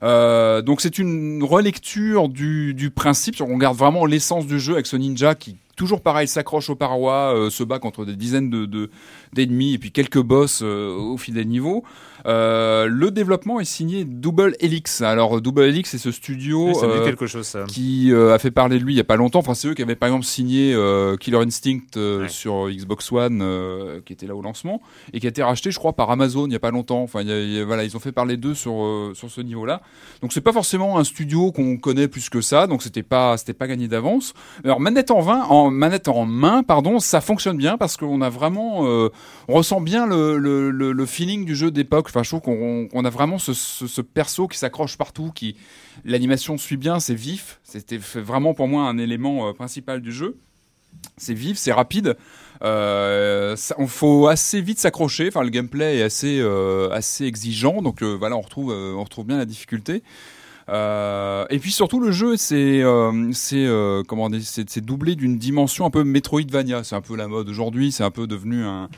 Euh, 0.02 0.62
donc 0.62 0.80
c'est 0.80 0.98
une 0.98 1.42
relecture 1.42 2.28
du, 2.28 2.74
du 2.74 2.90
principe. 2.90 3.40
On 3.40 3.56
garde 3.56 3.76
vraiment 3.76 4.06
l'essence 4.06 4.46
du 4.46 4.58
jeu 4.58 4.74
avec 4.74 4.86
ce 4.86 4.96
ninja 4.96 5.34
qui 5.34 5.56
toujours 5.76 6.00
pareil 6.00 6.26
s'accroche 6.26 6.70
aux 6.70 6.74
parois, 6.76 7.34
euh, 7.36 7.50
se 7.50 7.62
bat 7.62 7.78
contre 7.78 8.04
des 8.04 8.16
dizaines 8.16 8.50
de 8.50 8.66
de- 8.66 8.90
d'ennemis 9.34 9.74
et 9.74 9.78
puis 9.78 9.92
quelques 9.92 10.20
boss 10.20 10.60
euh, 10.62 10.94
au 10.96 11.16
fil 11.16 11.34
des 11.34 11.44
niveaux. 11.44 11.84
Euh, 12.26 12.86
le 12.90 13.10
développement 13.12 13.60
est 13.60 13.64
signé 13.64 14.04
Double 14.04 14.56
Helix. 14.60 15.00
Alors 15.02 15.40
Double 15.40 15.62
Helix, 15.62 15.90
c'est 15.90 15.98
ce 15.98 16.10
studio 16.10 16.68
Oui, 16.68 16.74
ça 16.74 16.86
me 16.88 16.94
dit 16.94 16.98
euh, 17.00 17.04
quelque 17.04 17.26
chose, 17.26 17.46
ça. 17.46 17.64
qui 17.68 18.10
euh, 18.12 18.34
a 18.34 18.38
fait 18.38 18.50
parler 18.50 18.78
de 18.80 18.84
lui 18.84 18.94
il 18.94 18.96
y 18.96 19.00
a 19.00 19.04
pas 19.04 19.16
longtemps. 19.16 19.38
Enfin, 19.38 19.54
c'est 19.54 19.68
eux 19.68 19.74
qui 19.74 19.82
avaient 19.82 19.94
par 19.94 20.08
exemple 20.08 20.24
signé 20.24 20.74
euh, 20.74 21.16
Killer 21.16 21.38
Instinct 21.38 21.78
euh, 21.96 22.22
Ouais. 22.22 22.28
sur 22.28 22.68
Xbox 22.68 23.12
One, 23.12 23.40
euh, 23.42 24.00
qui 24.04 24.12
était 24.12 24.26
là 24.26 24.34
au 24.34 24.42
lancement, 24.42 24.80
et 25.12 25.20
qui 25.20 25.26
a 25.26 25.28
été 25.28 25.42
racheté, 25.42 25.70
je 25.70 25.78
crois, 25.78 25.92
par 25.92 26.10
Amazon 26.10 26.46
il 26.46 26.52
y 26.52 26.56
a 26.56 26.60
pas 26.60 26.70
longtemps. 26.72 27.02
Enfin, 27.02 27.22
y 27.22 27.30
a- 27.30 27.38
y 27.40 27.60
a- 27.60 27.64
voilà, 27.64 27.84
ils 27.84 27.96
ont 27.96 28.00
fait 28.00 28.12
parler 28.12 28.36
d'eux 28.36 28.54
sur 28.54 28.82
euh, 28.82 29.12
sur 29.14 29.30
ce 29.30 29.40
niveau-là. 29.40 29.82
Donc 30.22 30.32
c'est 30.32 30.40
pas 30.40 30.52
forcément 30.52 30.98
un 30.98 31.04
studio 31.04 31.52
qu'on 31.52 31.76
connaît 31.76 32.08
plus 32.08 32.28
que 32.28 32.40
ça. 32.40 32.66
Donc 32.66 32.82
c'était 32.82 33.02
pas 33.04 33.36
c'était 33.36 33.52
pas 33.52 33.68
gagné 33.68 33.86
d'avance. 33.88 34.34
Alors 34.64 34.80
manette 34.80 35.10
en 35.12 35.22
main, 35.22 35.42
en 35.44 35.65
manette 35.70 36.08
en 36.08 36.24
main, 36.24 36.62
pardon, 36.62 36.98
ça 36.98 37.20
fonctionne 37.20 37.56
bien 37.56 37.76
parce 37.78 37.96
qu'on 37.96 38.20
a 38.20 38.28
vraiment, 38.28 38.86
euh, 38.86 39.10
on 39.48 39.54
ressent 39.54 39.80
bien 39.80 40.06
le, 40.06 40.38
le, 40.38 40.70
le, 40.70 41.06
feeling 41.06 41.44
du 41.44 41.54
jeu 41.54 41.70
d'époque. 41.70 42.06
Enfin, 42.08 42.22
je 42.22 42.30
trouve 42.30 42.40
qu'on 42.40 42.88
on 42.92 43.04
a 43.04 43.10
vraiment 43.10 43.38
ce, 43.38 43.52
ce, 43.54 44.00
perso 44.00 44.48
qui 44.48 44.58
s'accroche 44.58 44.96
partout, 44.96 45.30
qui 45.34 45.56
l'animation 46.04 46.58
suit 46.58 46.76
bien, 46.76 47.00
c'est 47.00 47.14
vif. 47.14 47.60
C'était 47.62 47.98
vraiment 47.98 48.54
pour 48.54 48.68
moi 48.68 48.84
un 48.84 48.98
élément 48.98 49.48
euh, 49.48 49.52
principal 49.52 50.00
du 50.00 50.12
jeu. 50.12 50.36
C'est 51.16 51.34
vif, 51.34 51.58
c'est 51.58 51.72
rapide. 51.72 52.16
Euh, 52.62 53.54
on 53.76 53.86
faut 53.86 54.28
assez 54.28 54.60
vite 54.60 54.78
s'accrocher. 54.78 55.28
Enfin, 55.28 55.42
le 55.42 55.50
gameplay 55.50 55.98
est 55.98 56.02
assez 56.02 56.40
euh, 56.40 56.88
assez 56.90 57.24
exigeant, 57.24 57.82
donc 57.82 58.02
voilà, 58.02 58.36
on 58.36 58.40
retrouve 58.40 58.72
on 58.72 59.02
retrouve 59.02 59.26
bien 59.26 59.36
la 59.36 59.44
difficulté. 59.44 60.02
Euh, 60.68 61.46
et 61.48 61.60
puis 61.60 61.70
surtout 61.70 62.00
le 62.00 62.10
jeu 62.10 62.36
c'est 62.36 62.82
euh, 62.82 63.30
c'est 63.32 63.64
euh, 63.64 64.02
comment 64.02 64.28
c'est 64.40 64.84
doublé 64.84 65.14
d'une 65.14 65.38
dimension 65.38 65.86
un 65.86 65.90
peu 65.90 66.04
Metroidvania. 66.04 66.84
C'est 66.84 66.96
un 66.96 67.00
peu 67.00 67.16
la 67.16 67.28
mode 67.28 67.48
aujourd'hui. 67.48 67.92
C'est 67.92 68.04
un 68.04 68.10
peu 68.10 68.26
devenu 68.26 68.64
un 68.64 68.88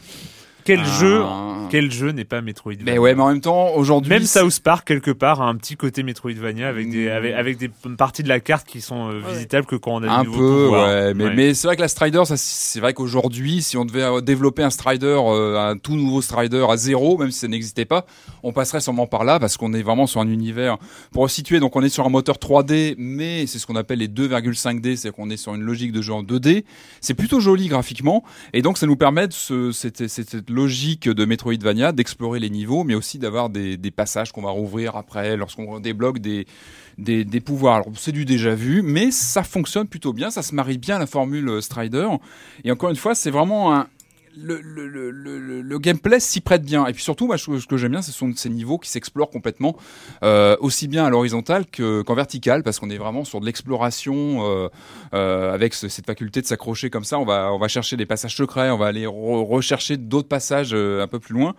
quel 0.68 0.80
Ah. 0.80 1.00
jeu, 1.00 1.22
quel 1.70 1.90
jeu 1.90 2.10
n'est 2.12 2.24
pas 2.24 2.40
Metroidvania 2.42 2.92
Mais 2.92 2.98
ouais, 2.98 3.14
mais 3.14 3.22
en 3.22 3.28
même 3.28 3.40
temps, 3.40 3.74
aujourd'hui. 3.74 4.10
Même 4.10 4.24
South 4.24 4.60
Park 4.60 4.86
quelque 4.86 5.10
part 5.10 5.40
a 5.42 5.46
un 5.48 5.54
petit 5.56 5.76
côté 5.76 6.02
Metroidvania 6.02 6.68
avec 6.68 6.90
des 6.90 7.06
Mm. 7.06 7.10
avec, 7.10 7.34
avec 7.34 7.58
des 7.58 7.70
parties 7.96 8.22
de 8.22 8.28
la 8.28 8.40
carte 8.40 8.66
qui 8.66 8.80
sont 8.80 9.10
euh, 9.10 9.20
visitables 9.32 9.66
que 9.66 9.76
quand 9.76 9.92
on 9.96 10.02
a 10.02 10.08
un 10.10 10.24
des 10.24 10.30
peu, 10.30 10.68
ouais. 10.68 11.14
Mais, 11.14 11.24
Ouais. 11.24 11.34
mais 11.34 11.54
c'est 11.54 11.66
vrai 11.66 11.76
que 11.76 11.80
la 11.80 11.88
Strider, 11.88 12.22
ça, 12.26 12.36
c'est 12.36 12.80
vrai 12.80 12.92
qu'aujourd'hui, 12.94 13.62
si 13.62 13.76
on 13.76 13.84
devait 13.84 14.02
euh, 14.02 14.20
développer 14.20 14.62
un 14.62 14.70
Strider, 14.70 15.06
euh, 15.26 15.58
un 15.58 15.76
tout 15.78 15.96
nouveau 15.96 16.20
Strider 16.22 16.66
à 16.68 16.76
zéro, 16.76 17.16
même 17.18 17.30
si 17.30 17.38
ça 17.40 17.48
n'existait 17.48 17.84
pas, 17.86 18.04
on 18.42 18.52
passerait 18.52 18.80
sûrement 18.80 19.06
par 19.06 19.24
là 19.24 19.38
parce 19.40 19.56
qu'on 19.56 19.72
est 19.74 19.82
vraiment 19.82 20.06
sur 20.06 20.20
un 20.20 20.28
univers. 20.28 20.76
Pour 21.12 21.28
situer, 21.30 21.60
donc 21.60 21.76
on 21.76 21.82
est 21.82 21.88
sur 21.88 22.04
un 22.06 22.10
moteur 22.10 22.36
3D, 22.38 22.94
mais 22.98 23.46
c'est 23.46 23.58
ce 23.58 23.66
qu'on 23.66 23.76
appelle 23.76 23.98
les 24.00 24.08
2,5D, 24.08 24.96
c'est 24.96 25.10
qu'on 25.12 25.30
est 25.30 25.36
sur 25.36 25.54
une 25.54 25.62
logique 25.62 25.92
de 25.92 26.02
jeu 26.02 26.12
en 26.12 26.22
2D. 26.22 26.64
C'est 27.00 27.14
plutôt 27.14 27.40
joli 27.40 27.68
graphiquement, 27.68 28.22
et 28.52 28.62
donc 28.62 28.78
ça 28.78 28.86
nous 28.86 28.96
permet 28.96 29.28
de 29.28 29.32
ce, 29.32 29.72
cette, 29.72 30.08
cette, 30.08 30.28
cette 30.30 30.50
logique 30.58 31.08
de 31.08 31.24
Metroidvania, 31.24 31.92
d'explorer 31.92 32.40
les 32.40 32.50
niveaux, 32.50 32.82
mais 32.82 32.94
aussi 32.96 33.18
d'avoir 33.18 33.48
des, 33.48 33.78
passages 33.94 34.32
qu'on 34.32 34.42
va 34.42 34.50
rouvrir 34.50 34.96
après 34.96 35.36
lorsqu'on 35.36 35.80
débloque 35.80 36.18
des 36.18 36.46
des, 36.98 37.24
des 37.24 37.40
pouvoirs. 37.40 37.76
Alors 37.76 37.88
c'est 37.96 38.10
du 38.10 38.24
déjà 38.24 38.56
vu, 38.56 38.82
mais 38.82 39.12
ça 39.12 39.44
fonctionne 39.44 39.86
plutôt 39.86 40.12
bien, 40.12 40.30
ça 40.30 40.42
se 40.42 40.52
marie 40.52 40.78
bien 40.78 40.96
à 40.96 40.98
la 40.98 41.06
formule 41.06 41.62
Strider. 41.62 42.08
Et 42.64 42.72
encore 42.72 42.90
une 42.90 42.96
fois, 42.96 43.14
c'est 43.14 43.30
vraiment 43.30 43.72
un 43.72 43.86
le, 44.36 44.60
le, 44.60 44.86
le, 45.10 45.62
le, 45.62 45.78
gameplay 45.78 46.20
s'y 46.20 46.40
prête 46.40 46.62
bien. 46.62 46.86
Et 46.86 46.92
puis 46.92 47.02
surtout, 47.02 47.26
moi, 47.26 47.38
ce 47.38 47.66
que 47.66 47.76
j'aime 47.76 47.92
bien, 47.92 48.02
ce 48.02 48.12
sont 48.12 48.32
ces 48.34 48.50
niveaux 48.50 48.78
qui 48.78 48.90
s'explorent 48.90 49.30
complètement, 49.30 49.76
euh, 50.22 50.56
aussi 50.60 50.88
bien 50.88 51.04
à 51.04 51.10
l'horizontale 51.10 51.66
que- 51.66 52.02
qu'en 52.02 52.14
verticale, 52.14 52.62
parce 52.62 52.78
qu'on 52.78 52.90
est 52.90 52.98
vraiment 52.98 53.24
sur 53.24 53.40
de 53.40 53.46
l'exploration 53.46 54.44
euh, 54.46 54.68
euh, 55.14 55.52
avec 55.54 55.74
ce- 55.74 55.88
cette 55.88 56.06
faculté 56.06 56.40
de 56.40 56.46
s'accrocher 56.46 56.90
comme 56.90 57.04
ça. 57.04 57.18
On 57.18 57.24
va, 57.24 57.52
on 57.52 57.58
va 57.58 57.68
chercher 57.68 57.96
des 57.96 58.06
passages 58.06 58.36
secrets, 58.36 58.70
on 58.70 58.78
va 58.78 58.86
aller 58.86 59.06
re- 59.06 59.46
rechercher 59.46 59.96
d'autres 59.96 60.28
passages 60.28 60.70
euh, 60.72 61.02
un 61.02 61.06
peu 61.06 61.18
plus 61.18 61.34
loin. 61.34 61.54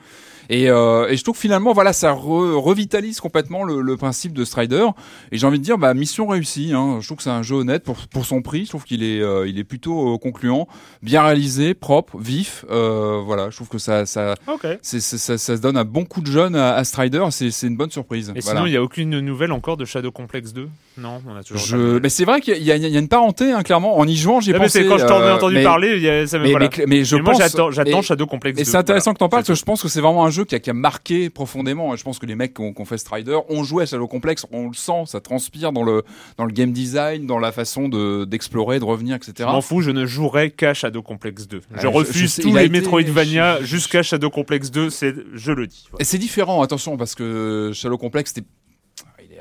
Et, 0.49 0.69
euh, 0.69 1.07
et 1.09 1.15
je 1.15 1.23
trouve 1.23 1.35
que 1.35 1.41
finalement, 1.41 1.73
voilà, 1.73 1.93
ça 1.93 2.11
re- 2.11 2.55
revitalise 2.59 3.19
complètement 3.19 3.63
le, 3.63 3.81
le 3.81 3.97
principe 3.97 4.33
de 4.33 4.43
Strider. 4.43 4.85
Et 5.31 5.37
j'ai 5.37 5.45
envie 5.45 5.59
de 5.59 5.63
dire, 5.63 5.77
bah, 5.77 5.93
mission 5.93 6.25
réussie. 6.27 6.71
Hein. 6.73 6.97
Je 7.01 7.05
trouve 7.07 7.17
que 7.17 7.23
c'est 7.23 7.29
un 7.29 7.43
jeu 7.43 7.55
honnête 7.57 7.83
pour, 7.83 7.97
pour 8.11 8.25
son 8.25 8.41
prix. 8.41 8.63
Je 8.65 8.69
trouve 8.69 8.83
qu'il 8.83 9.03
est, 9.03 9.21
euh, 9.21 9.47
il 9.47 9.59
est 9.59 9.63
plutôt 9.63 10.15
euh, 10.15 10.17
concluant, 10.17 10.67
bien 11.03 11.21
réalisé, 11.23 11.73
propre, 11.75 12.17
vif. 12.17 12.65
Euh, 12.71 13.21
voilà, 13.23 13.49
je 13.51 13.55
trouve 13.57 13.67
que 13.69 13.77
ça, 13.77 14.05
ça, 14.07 14.33
Ok. 14.47 14.65
c'est, 14.81 14.99
c'est- 14.99 15.17
ça, 15.19 15.37
ça 15.37 15.55
se 15.55 15.61
donne 15.61 15.77
un 15.77 15.85
bon 15.85 16.03
coup 16.05 16.21
de 16.21 16.31
jeune 16.31 16.55
à, 16.55 16.73
à 16.73 16.83
Strider. 16.83 17.23
C'est, 17.29 17.51
c'est 17.51 17.67
une 17.67 17.77
bonne 17.77 17.91
surprise. 17.91 18.29
Et 18.35 18.39
Voilà. 18.39 18.57
sinon, 18.59 18.65
il 18.67 18.71
n'y 18.71 18.77
a 18.77 18.81
aucune 18.83 19.19
nouvelle 19.19 19.51
encore 19.51 19.77
de 19.77 19.85
Shadow 19.85 20.11
Complex 20.11 20.53
2 20.53 20.67
Non, 20.97 21.21
on 21.27 21.35
a 21.35 21.43
toujours. 21.43 21.61
Je... 21.63 21.99
Mais 21.99 22.09
c'est 22.09 22.25
vrai 22.25 22.41
qu'il 22.41 22.57
y 22.63 22.71
a, 22.71 22.75
y 22.75 22.95
a 22.95 22.99
une 22.99 23.07
parenté, 23.07 23.51
hein, 23.51 23.61
clairement. 23.61 23.99
En 23.99 24.07
y 24.07 24.15
jouant, 24.15 24.39
j'ai 24.41 24.51
Ah, 24.53 24.57
mais 24.57 24.65
pensé. 24.65 24.81
c'est 24.81 24.87
quand 24.87 24.97
je 24.97 25.05
t'en 25.05 25.19
ai 25.19 25.25
euh, 25.25 25.35
entendu 25.35 25.55
mais- 25.55 25.63
parler, 25.63 25.93
il 25.95 26.01
y 26.01 26.09
a- 26.09 26.25
ça 26.25 26.39
me 26.39 26.43
mais, 26.45 26.51
voilà. 26.51 26.69
mais, 26.79 26.85
mais 26.87 27.03
je 27.05 27.15
Mais 27.17 27.21
moi, 27.21 27.33
pense. 27.33 27.41
j'attends- 27.41 27.69
j'attends 27.71 27.99
et- 27.99 28.03
Shadow 28.03 28.25
Complex 28.25 28.59
Et 28.59 28.63
2, 28.63 28.71
c'est 28.71 28.77
intéressant 28.77 29.11
voilà. 29.11 29.13
que 29.13 29.19
t'en 29.19 29.29
parles 29.29 29.43
parce 29.43 29.49
que 29.49 29.59
je 29.59 29.63
pense 29.65 29.81
que 29.83 29.87
c'est 29.87 30.01
vraiment 30.01 30.25
un 30.25 30.29
jeu 30.31 30.38
qui 30.45 30.55
a, 30.55 30.59
qui 30.59 30.69
a 30.69 30.73
marqué 30.73 31.29
profondément. 31.29 31.93
Et 31.93 31.97
je 31.97 32.03
pense 32.03 32.19
que 32.19 32.25
les 32.25 32.35
mecs 32.35 32.53
qui 32.53 32.61
ont, 32.61 32.73
qui 32.73 32.81
ont 32.81 32.85
fait 32.85 32.97
Strider 32.97 33.37
ont 33.49 33.63
joué 33.63 33.83
à 33.83 33.85
Shadow 33.85 34.07
Complex, 34.07 34.45
on 34.51 34.67
le 34.67 34.73
sent, 34.73 35.03
ça 35.05 35.19
transpire 35.21 35.71
dans 35.71 35.83
le 35.83 36.03
dans 36.37 36.45
le 36.45 36.51
game 36.51 36.71
design, 36.71 37.25
dans 37.25 37.39
la 37.39 37.51
façon 37.51 37.89
de 37.89 38.25
d'explorer, 38.25 38.79
de 38.79 38.85
revenir, 38.85 39.15
etc. 39.15 39.33
Je 39.39 39.43
m'en 39.43 39.61
fous, 39.61 39.81
je 39.81 39.91
ne 39.91 40.05
jouerai 40.05 40.51
qu'à 40.51 40.73
Shadow 40.73 41.01
Complex 41.01 41.47
2. 41.47 41.57
Ouais, 41.57 41.63
je 41.81 41.87
refuse 41.87 42.21
je 42.21 42.27
sais, 42.27 42.41
tous 42.41 42.55
les 42.55 42.61
été- 42.65 42.69
Metroidvania 42.69 43.61
jusqu'à 43.63 44.03
Shadow 44.03 44.29
Complex 44.29 44.71
2, 44.71 44.89
c'est, 44.89 45.13
je 45.33 45.51
le 45.51 45.67
dis. 45.67 45.87
Voilà. 45.91 46.01
Et 46.01 46.05
c'est 46.05 46.17
différent, 46.17 46.61
attention, 46.61 46.97
parce 46.97 47.15
que 47.15 47.71
Shadow 47.73 47.97
Complex, 47.97 48.31
c'était 48.33 48.47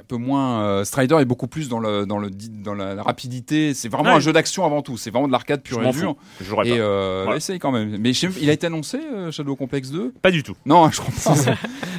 peu 0.09 0.17
moins 0.17 0.63
euh, 0.63 0.85
Strider 0.85 1.17
est 1.21 1.25
beaucoup 1.25 1.47
plus 1.47 1.69
dans 1.69 1.79
le 1.79 2.07
dans 2.07 2.19
le 2.19 2.31
di- 2.31 2.49
dans 2.51 2.75
la, 2.75 3.01
rapidité 3.03 3.75
c'est 3.75 3.89
vraiment 3.89 4.11
Ouais. 4.11 4.17
un 4.17 4.21
jeu 4.21 4.33
d'action 4.33 4.65
avant 4.65 4.83
tout 4.83 4.97
c'est 4.97 5.11
vraiment 5.11 5.27
de 5.29 5.33
l'arcade 5.33 5.61
Je 5.65 5.69
pur 5.71 5.81
et 5.81 5.85
m'en 5.85 5.91
dur 5.91 6.11
fous. 6.13 6.17
Je 6.41 6.45
jouerai 6.47 6.69
et 6.71 6.81
euh, 6.81 7.21
Voilà. 7.25 7.37
essaye 7.37 7.59
quand 7.59 7.71
même 7.73 7.97
mais 8.01 8.13
sais- 8.15 8.29
il 8.41 8.49
a 8.51 8.53
été 8.53 8.67
annoncé 8.67 8.99
euh, 8.99 9.31
Shadow 9.31 9.55
Complex 9.55 9.91
2 9.91 10.13
Pas 10.23 10.31
du 10.31 10.43
tout. 10.43 10.55
non 10.67 10.91
je 10.91 11.01
comprends 11.01 11.35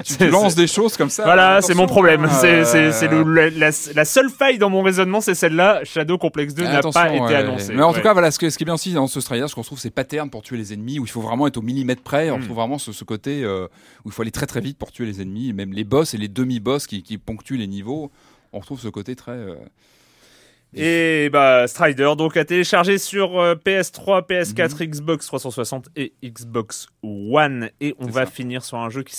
tu 0.03 0.13
C'est- 0.13 0.27
lances 0.29 0.55
des 0.55 0.67
choses 0.67 0.97
comme 0.97 1.09
ça 1.09 1.23
Voilà, 1.23 1.61
c'est 1.61 1.75
mon 1.75 1.85
problème. 1.87 2.25
hein, 2.25 2.29
C'est, 2.29 2.63
euh, 2.75 3.49
la, 3.95 4.05
seule 4.05 4.29
faille 4.29 4.57
dans 4.57 4.69
mon 4.69 4.81
raisonnement, 4.81 5.21
c'est 5.21 5.35
celle-là. 5.35 5.81
Shadow 5.83 6.17
Complex 6.17 6.53
2 6.53 6.63
n'a 6.63 6.81
pas 6.81 7.13
été 7.13 7.35
annoncé. 7.35 7.73
Mais 7.73 7.83
en 7.83 7.93
tout 7.93 8.01
cas, 8.01 8.13
voilà, 8.13 8.31
ce, 8.31 8.39
que- 8.39 8.49
ce 8.49 8.57
qui 8.57 8.63
est 8.63 8.65
bien 8.65 8.73
aussi 8.75 8.93
dans 8.93 9.07
ce 9.07 9.19
Strider, 9.19 9.47
ce 9.47 9.55
qu'on 9.55 9.61
trouve, 9.61 9.79
c'est 9.79 9.89
pattern 9.89 10.29
pour 10.29 10.41
tuer 10.41 10.57
les 10.57 10.73
ennemis, 10.73 10.99
où 10.99 11.03
il 11.05 11.09
faut 11.09 11.21
vraiment 11.21 11.47
être 11.47 11.57
au 11.57 11.61
millimètre 11.61 12.01
près. 12.01 12.31
On 12.31 12.37
Mm. 12.37 12.43
trouve 12.43 12.55
vraiment 12.55 12.77
ce, 12.77 12.91
côté 13.03 13.43
euh, 13.43 13.67
où 14.05 14.09
il 14.09 14.11
faut 14.13 14.21
aller 14.21 14.31
très 14.31 14.45
très 14.47 14.61
vite 14.61 14.77
pour 14.77 14.91
tuer 14.91 15.05
les 15.05 15.21
ennemis, 15.21 15.51
même 15.53 15.73
les 15.73 15.83
boss 15.83 16.13
et 16.13 16.17
les 16.17 16.27
demi-boss 16.29 16.87
qui 17.03 17.17
ponctuent 17.17 17.57
les 17.57 17.67
niveaux. 17.67 17.98
On 18.53 18.59
retrouve 18.59 18.79
ce 18.79 18.87
côté 18.87 19.15
très. 19.15 19.31
euh, 19.33 19.55
Et 20.75 21.29
bah 21.31 21.67
Strider 21.67 22.11
donc 22.15 22.37
à 22.37 22.45
télécharger 22.45 22.99
sur 22.99 23.39
euh, 23.39 23.55
PS3, 23.55 24.21
PS4, 24.27 24.75
Mhm. 24.83 24.87
Xbox 24.91 25.25
360 25.25 25.89
et 25.95 26.13
Xbox 26.23 26.87
One 27.01 27.71
et 27.81 27.95
on 27.97 28.05
va 28.05 28.25
ça. 28.25 28.31
finir 28.31 28.63
sur 28.63 28.77
un 28.77 28.89
jeu 28.91 29.01
qui 29.01 29.15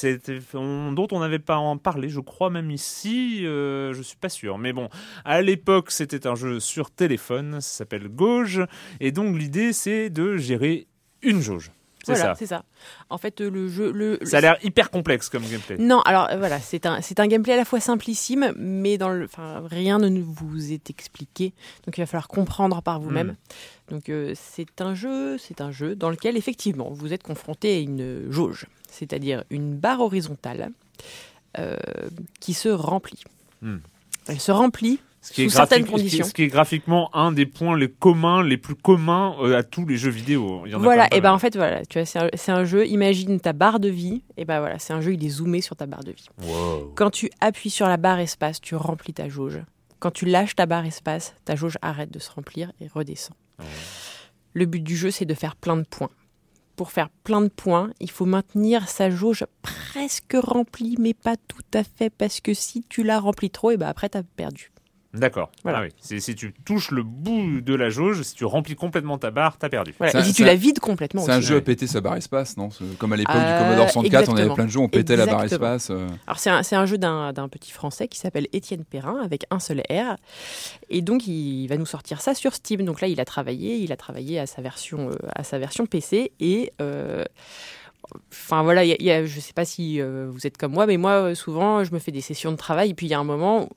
on- 0.54 0.92
dont 0.92 1.08
on 1.10 1.18
n'avait 1.18 1.40
pas 1.40 1.56
en 1.56 1.76
parlé, 1.76 2.08
je 2.08 2.20
crois 2.20 2.50
même 2.50 2.70
ici, 2.70 3.44
euh, 3.46 3.92
je 3.94 4.00
suis 4.02 4.16
pas 4.16 4.28
sûr, 4.28 4.58
mais 4.58 4.72
bon, 4.72 4.88
à 5.24 5.42
l'époque 5.42 5.90
c'était 5.90 6.28
un 6.28 6.36
jeu 6.36 6.60
sur 6.60 6.92
téléphone, 6.92 7.54
ça 7.60 7.78
s'appelle 7.78 8.06
Gauge 8.08 8.62
et 9.00 9.10
donc 9.10 9.36
l'idée 9.36 9.72
c'est 9.72 10.08
de 10.08 10.36
gérer 10.36 10.86
une 11.22 11.40
jauge. 11.40 11.72
C'est 12.04 12.12
Voilà, 12.12 12.30
ça. 12.30 12.34
c'est 12.38 12.46
ça. 12.46 12.64
En 13.10 13.18
fait, 13.18 13.40
euh, 13.40 13.50
le 13.50 13.68
jeu, 13.68 13.92
le, 13.92 14.18
Ça 14.22 14.38
a 14.38 14.40
l'air 14.40 14.56
hyper 14.62 14.90
complexe 14.90 15.28
comme 15.28 15.42
gameplay. 15.42 15.76
Non, 15.78 16.00
alors 16.02 16.28
euh, 16.30 16.36
voilà, 16.38 16.58
c'est 16.58 16.86
un, 16.86 17.02
c'est 17.02 17.20
un 17.20 17.26
gameplay 17.26 17.52
à 17.52 17.56
la 17.56 17.64
fois 17.64 17.78
simplissime, 17.80 18.52
mais 18.56 18.96
dans 18.96 19.10
le, 19.10 19.26
enfin, 19.26 19.62
rien 19.66 19.98
ne 19.98 20.20
vous 20.20 20.72
est 20.72 20.88
expliqué, 20.88 21.52
donc 21.84 21.98
il 21.98 22.00
va 22.00 22.06
falloir 22.06 22.28
comprendre 22.28 22.80
par 22.82 23.00
vous-même. 23.00 23.36
Donc 23.90 24.08
euh, 24.08 24.32
c'est 24.34 24.80
un 24.80 24.94
jeu, 24.94 25.36
c'est 25.36 25.60
un 25.60 25.70
jeu 25.70 25.94
dans 25.94 26.10
lequel 26.10 26.36
effectivement 26.36 26.90
vous 26.90 27.12
êtes 27.12 27.22
confronté 27.22 27.76
à 27.76 27.80
une 27.80 28.30
jauge, 28.30 28.66
c'est-à-dire 28.88 29.44
une 29.50 29.76
barre 29.76 30.00
horizontale 30.00 30.70
euh, 31.58 31.76
qui 32.38 32.54
se 32.54 32.68
remplit. 32.68 33.24
Hmm. 33.62 33.78
Elle 34.28 34.40
se 34.40 34.52
remplit 34.52 35.00
Ce 35.22 35.34
qui, 35.34 35.42
est 35.42 35.48
certaines 35.50 35.84
conditions. 35.84 36.24
ce 36.24 36.32
qui 36.32 36.46
graphiquement 36.46 37.14
un 37.14 37.30
des 37.30 37.44
points 37.44 37.76
les 37.76 37.90
communs, 37.90 38.42
les 38.42 38.56
plus 38.56 38.74
communs 38.74 39.36
euh, 39.42 39.58
à 39.58 39.62
tous 39.62 39.84
les 39.84 39.98
jeux 39.98 40.10
vidéo. 40.10 40.62
Il 40.64 40.72
y 40.72 40.74
en 40.74 40.80
a 40.80 40.82
Voilà, 40.82 41.08
et 41.14 41.20
ben 41.20 41.32
en 41.32 41.38
fait 41.38 41.56
voilà, 41.56 41.84
tu 41.84 41.98
vois, 42.00 42.06
c'est 42.06 42.52
un, 42.52 42.64
jeu. 42.64 42.86
Imagine 42.86 43.38
ta 43.38 43.52
barre 43.52 43.80
de 43.80 43.90
vie, 43.90 44.22
et 44.38 44.46
ben 44.46 44.60
voilà, 44.60 44.78
c'est 44.78 44.94
un 44.94 45.02
jeu. 45.02 45.12
Il 45.12 45.24
est 45.24 45.28
zoomé 45.28 45.60
sur 45.60 45.76
ta 45.76 45.84
barre 45.84 46.04
de 46.04 46.12
vie. 46.12 46.26
Wow. 46.42 46.92
Quand 46.94 47.10
tu 47.10 47.30
appuies 47.40 47.68
sur 47.68 47.86
la 47.86 47.98
barre 47.98 48.18
espace, 48.18 48.62
tu 48.62 48.74
remplis 48.74 49.12
ta 49.12 49.28
jauge. 49.28 49.60
Quand 49.98 50.10
tu 50.10 50.24
lâches 50.24 50.56
ta 50.56 50.64
barre 50.64 50.86
espace, 50.86 51.34
ta 51.44 51.54
jauge 51.54 51.76
arrête 51.82 52.10
de 52.10 52.18
se 52.18 52.30
remplir 52.30 52.72
et 52.80 52.86
redescend. 52.88 53.36
Le 54.54 54.64
but 54.64 54.82
du 54.82 54.96
jeu, 54.96 55.10
c'est 55.10 55.26
de 55.26 55.34
faire 55.34 55.54
plein 55.54 55.76
de 55.76 55.84
points. 55.84 56.10
Pour 56.76 56.92
faire 56.92 57.10
plein 57.24 57.42
de 57.42 57.48
points, 57.48 57.90
il 58.00 58.10
faut 58.10 58.24
maintenir 58.24 58.88
sa 58.88 59.10
jauge 59.10 59.44
presque 59.60 60.34
remplie, 60.34 60.96
mais 60.98 61.12
pas 61.12 61.36
tout 61.36 61.62
à 61.74 61.84
fait, 61.84 62.08
parce 62.08 62.40
que 62.40 62.54
si 62.54 62.82
tu 62.88 63.02
la 63.02 63.20
remplis 63.20 63.50
trop, 63.50 63.70
et 63.70 63.76
ben 63.76 63.86
après, 63.86 64.08
tu 64.08 64.16
as 64.16 64.22
perdu. 64.22 64.70
D'accord. 65.12 65.50
Voilà. 65.64 65.78
Ah 65.78 65.82
oui. 65.82 65.88
C'est- 66.00 66.20
Si 66.20 66.36
tu 66.36 66.52
touches 66.64 66.92
le 66.92 67.02
bout 67.02 67.60
de 67.60 67.74
la 67.74 67.90
jauge, 67.90 68.22
si 68.22 68.34
tu 68.34 68.44
remplis 68.44 68.76
complètement 68.76 69.18
ta 69.18 69.32
barre, 69.32 69.56
t'as 69.58 69.68
perdu. 69.68 69.92
Voilà. 69.98 70.12
Ça- 70.12 70.20
et 70.20 70.22
si 70.24 70.32
tu 70.32 70.44
la 70.44 70.54
vides 70.54 70.78
complètement 70.78 71.22
C'est 71.22 71.32
un 71.32 71.40
jeu 71.40 71.56
à 71.56 71.60
péter 71.60 71.88
sa 71.88 72.00
barre 72.00 72.14
espace, 72.16 72.56
non? 72.56 72.70
C'est 72.70 72.84
Comme 72.96 73.12
à 73.12 73.16
l'époque 73.16 73.34
Euh, 73.36 73.58
du 73.58 73.64
Commodore 73.64 73.90
64, 73.90 74.28
on 74.28 74.36
avait 74.36 74.54
plein 74.54 74.66
de 74.66 74.70
jeux, 74.70 74.78
on 74.80 74.88
pétait 74.88 75.16
la 75.16 75.26
barre 75.26 75.42
espace. 75.44 75.90
euh. 75.90 76.06
Alors 76.28 76.38
c'est 76.38 76.50
un, 76.50 76.62
c'est 76.62 76.76
un 76.76 76.86
jeu 76.86 76.96
d'un 76.98 77.32
d'un 77.32 77.48
petit 77.48 77.72
Français 77.72 78.06
qui 78.06 78.18
s'appelle 78.18 78.46
Étienne 78.52 78.84
Perrin 78.84 79.20
avec 79.20 79.46
un 79.50 79.58
seul 79.58 79.82
R. 79.90 80.14
Et 80.90 81.02
donc 81.02 81.26
il 81.26 81.66
va 81.66 81.76
nous 81.76 81.86
sortir 81.86 82.20
ça 82.20 82.34
sur 82.34 82.54
Steam. 82.54 82.84
Donc 82.84 83.00
là 83.00 83.08
il 83.08 83.20
a 83.20 83.24
travaillé, 83.24 83.76
il 83.78 83.90
a 83.92 83.96
travaillé 83.96 84.38
à 84.38 84.46
sa 84.46 84.62
version, 84.62 85.10
euh, 85.10 85.16
à 85.34 85.42
sa 85.42 85.58
version 85.58 85.86
PC 85.86 86.30
et... 86.38 86.72
euh, 88.14 88.18
Enfin 88.32 88.62
voilà, 88.62 88.84
il 88.84 88.88
y 88.88 88.92
a- 88.92 88.96
il 88.98 89.04
y 89.06 89.10
a- 89.10 89.24
je 89.24 89.40
sais 89.40 89.52
pas 89.52 89.64
si 89.64 90.00
euh, 90.00 90.28
vous 90.30 90.46
êtes 90.46 90.56
comme 90.56 90.72
moi, 90.72 90.86
mais 90.86 90.96
moi 90.96 91.12
euh, 91.12 91.34
souvent 91.34 91.84
je 91.84 91.92
me 91.92 91.98
fais 91.98 92.12
des 92.12 92.20
sessions 92.20 92.50
de 92.52 92.56
travail 92.56 92.90
et 92.90 92.94
puis 92.94 93.06
il 93.06 93.10
y 93.10 93.14
a 93.14 93.18
un 93.18 93.24
moment 93.24 93.68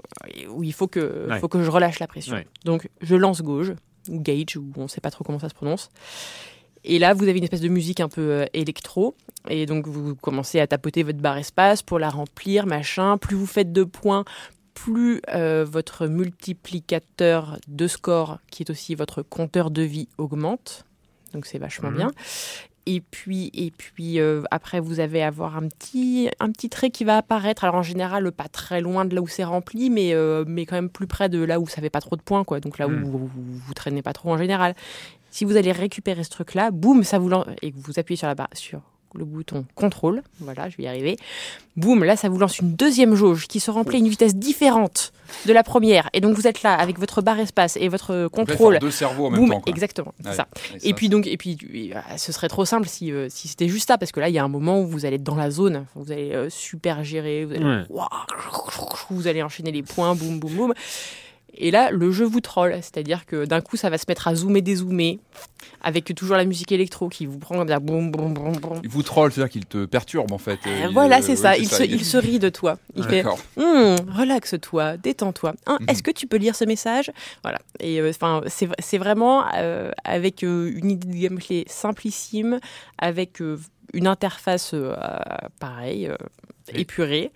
où, 0.49 0.57
où 0.59 0.63
il 0.63 0.73
faut 0.73 0.87
que, 0.87 1.27
Ouais. 1.29 1.39
faut 1.39 1.47
que 1.47 1.61
je 1.63 1.69
relâche 1.69 1.99
la 1.99 2.07
pression. 2.07 2.35
Ouais. 2.35 2.47
Donc 2.65 2.89
je 3.01 3.15
lance 3.15 3.41
Gauge 3.41 3.73
ou 4.09 4.19
Gage 4.19 4.57
ou 4.57 4.65
on 4.77 4.87
sait 4.87 5.01
pas 5.01 5.11
trop 5.11 5.23
comment 5.23 5.39
ça 5.39 5.49
se 5.49 5.53
prononce. 5.55 5.89
Et 6.85 6.99
là 6.99 7.13
vous 7.13 7.23
avez 7.27 7.37
une 7.37 7.43
espèce 7.45 7.61
de 7.61 7.69
musique 7.69 7.99
un 8.01 8.09
peu 8.09 8.21
euh, 8.21 8.45
électro 8.53 9.15
et 9.49 9.65
donc 9.65 9.87
vous 9.87 10.15
commencez 10.15 10.59
à 10.59 10.67
tapoter 10.67 11.03
votre 11.03 11.19
barre 11.19 11.37
espace 11.37 11.81
pour 11.81 11.99
la 11.99 12.09
remplir, 12.09 12.65
machin. 12.65 13.17
Plus 13.17 13.35
vous 13.37 13.45
faites 13.45 13.71
de 13.71 13.83
points, 13.83 14.25
plus 14.73 15.21
euh, 15.33 15.65
votre 15.69 16.07
multiplicateur 16.07 17.57
de 17.67 17.87
score, 17.87 18.39
qui 18.49 18.63
est 18.63 18.69
aussi 18.69 18.95
votre 18.95 19.21
compteur 19.21 19.69
de 19.71 19.81
vie, 19.81 20.07
augmente. 20.17 20.85
Donc 21.33 21.45
c'est 21.45 21.57
vachement 21.57 21.89
Mhm. 21.91 21.95
bien. 21.97 22.11
Et 22.85 23.01
puis, 23.01 23.49
et 23.53 23.71
puis 23.71 24.19
euh, 24.19 24.41
après, 24.51 24.79
vous 24.79 24.99
avez 24.99 25.23
avoir 25.23 25.55
un 25.55 25.67
petit, 25.67 26.29
un 26.39 26.51
petit 26.51 26.69
trait 26.69 26.89
qui 26.89 27.03
va 27.03 27.17
apparaître. 27.17 27.63
Alors 27.63 27.75
en 27.75 27.83
général, 27.83 28.31
pas 28.31 28.49
très 28.49 28.81
loin 28.81 29.05
de 29.05 29.15
là 29.15 29.21
où 29.21 29.27
c'est 29.27 29.43
rempli, 29.43 29.89
mais, 29.89 30.13
euh, 30.13 30.43
mais 30.47 30.65
quand 30.65 30.75
même 30.75 30.89
plus 30.89 31.07
près 31.07 31.29
de 31.29 31.41
là 31.43 31.59
où 31.59 31.67
ça 31.67 31.81
fait 31.81 31.89
pas 31.89 32.01
trop 32.01 32.15
de 32.15 32.21
points, 32.21 32.43
quoi. 32.43 32.59
Donc 32.59 32.77
là 32.77 32.87
où 32.87 32.91
vous, 32.91 33.19
vous, 33.19 33.29
vous 33.35 33.73
traînez 33.73 34.01
pas 34.01 34.13
trop 34.13 34.31
en 34.31 34.37
général. 34.37 34.75
Si 35.31 35.45
vous 35.45 35.57
allez 35.57 35.71
récupérer 35.71 36.23
ce 36.23 36.29
truc-là, 36.29 36.71
boum, 36.71 37.03
ça 37.03 37.17
vous 37.19 37.31
et 37.61 37.71
que 37.71 37.77
vous 37.77 37.99
appuyez 37.99 38.17
sur 38.17 38.27
la 38.27 38.35
barre, 38.35 38.49
sur 38.53 38.81
le 39.15 39.25
bouton 39.25 39.65
contrôle, 39.75 40.23
voilà, 40.39 40.69
je 40.69 40.77
vais 40.77 40.83
y 40.83 40.87
arriver. 40.87 41.17
Boum, 41.75 42.03
là 42.03 42.15
ça 42.15 42.29
vous 42.29 42.37
lance 42.37 42.59
une 42.59 42.73
deuxième 42.73 43.15
jauge 43.15 43.47
qui 43.47 43.59
se 43.59 43.71
remplit 43.71 43.95
à 43.97 43.99
une 43.99 44.07
vitesse 44.09 44.35
différente 44.35 45.11
de 45.47 45.53
la 45.53 45.63
première. 45.63 46.09
Et 46.13 46.21
donc 46.21 46.35
vous 46.35 46.45
êtes 46.47 46.61
là 46.63 46.73
avec 46.75 46.99
votre 46.99 47.21
barre 47.21 47.39
espace 47.39 47.77
et 47.77 47.87
votre 47.89 48.27
contrôle. 48.27 48.77
deux 48.79 48.91
cerveaux 48.91 49.25
en 49.27 49.29
même 49.31 49.39
Boum, 49.39 49.49
temps. 49.51 49.61
quoi. 49.61 49.71
exactement, 49.71 50.13
c'est 50.21 50.29
Ouais. 50.29 50.35
ça. 50.35 50.47
Et 50.73 50.87
Et 50.87 50.89
ça, 50.89 50.95
puis 50.95 51.09
donc, 51.09 51.25
et 51.27 51.37
puis, 51.37 51.57
euh, 51.95 51.99
ce 52.17 52.31
serait 52.31 52.47
trop 52.49 52.65
simple 52.65 52.87
si, 52.87 53.11
euh, 53.11 53.27
si 53.29 53.47
c'était 53.47 53.67
juste 53.67 53.87
ça, 53.87 53.97
parce 53.97 54.11
que 54.11 54.19
là, 54.19 54.29
il 54.29 54.35
y 54.35 54.39
a 54.39 54.43
un 54.43 54.47
moment 54.47 54.79
où 54.81 54.87
vous 54.87 55.05
allez 55.05 55.15
être 55.15 55.23
dans 55.23 55.35
la 55.35 55.49
zone, 55.49 55.85
vous 55.95 56.11
allez 56.11 56.31
euh, 56.33 56.49
super 56.49 57.03
gérer, 57.03 57.45
vous 57.45 57.53
allez, 57.55 57.65
Ouais. 57.65 57.83
vous 59.09 59.27
allez 59.27 59.41
enchaîner 59.43 59.71
les 59.71 59.83
points, 59.83 60.13
boum, 60.15 60.39
boum, 60.39 60.53
boum. 60.53 60.73
Et 61.55 61.71
là, 61.71 61.91
le 61.91 62.11
jeu 62.11 62.25
vous 62.25 62.41
troll, 62.41 62.73
c'est-à-dire 62.81 63.25
que 63.25 63.45
d'un 63.45 63.61
coup, 63.61 63.77
ça 63.77 63.89
va 63.89 63.97
se 63.97 64.05
mettre 64.07 64.27
à 64.27 64.35
zoomer, 64.35 64.61
dézoomer, 64.61 65.19
avec 65.81 66.13
toujours 66.15 66.35
la 66.35 66.45
musique 66.45 66.71
électro 66.71 67.09
qui 67.09 67.25
vous 67.25 67.37
prend 67.37 67.55
comme 67.57 67.67
ça, 67.67 67.79
boum, 67.79 68.09
boum, 68.11 68.33
boum, 68.33 68.53
boum. 68.57 68.79
Il 68.83 68.89
vous 68.89 69.03
troll, 69.03 69.31
c'est-à-dire 69.31 69.51
qu'il 69.51 69.65
te 69.65 69.85
perturbe 69.85 70.31
en 70.31 70.37
fait. 70.37 70.59
Euh, 70.65 70.85
Il- 70.87 70.93
voilà, 70.93 71.17
euh, 71.17 71.21
c'est 71.21 71.35
ça. 71.35 71.55
Il, 71.57 71.67
se, 71.69 71.83
Il- 71.83 72.03
se 72.03 72.17
rit 72.17 72.39
de 72.39 72.49
toi. 72.49 72.77
Il 72.95 73.03
fait 73.03 73.17
D'accord. 73.23 73.37
Hum, 73.57 73.95
relaxe-toi, 74.15 74.97
détends-toi. 74.97 75.53
Hein, 75.67 75.77
Mhm. 75.81 75.89
Est-ce 75.89 76.01
que 76.03 76.11
tu 76.11 76.25
peux 76.27 76.37
lire 76.37 76.55
ce 76.55 76.65
message? 76.65 77.11
Voilà. 77.43 77.59
Et 77.79 77.99
euh, 78.01 78.09
enfin, 78.09 78.41
c'est 78.47 78.67
c'est 78.79 78.97
vraiment 78.97 79.43
euh, 79.55 79.91
avec 80.03 80.43
euh, 80.43 80.71
une 80.75 80.91
idée 80.91 81.07
de 81.07 81.15
gameplay 81.29 81.65
simplissime, 81.67 82.59
avec 82.97 83.41
euh, 83.41 83.59
une 83.93 84.07
interface 84.07 84.71
euh, 84.73 84.95
pareille, 85.59 86.07
euh, 86.07 86.15
épurée. 86.73 87.31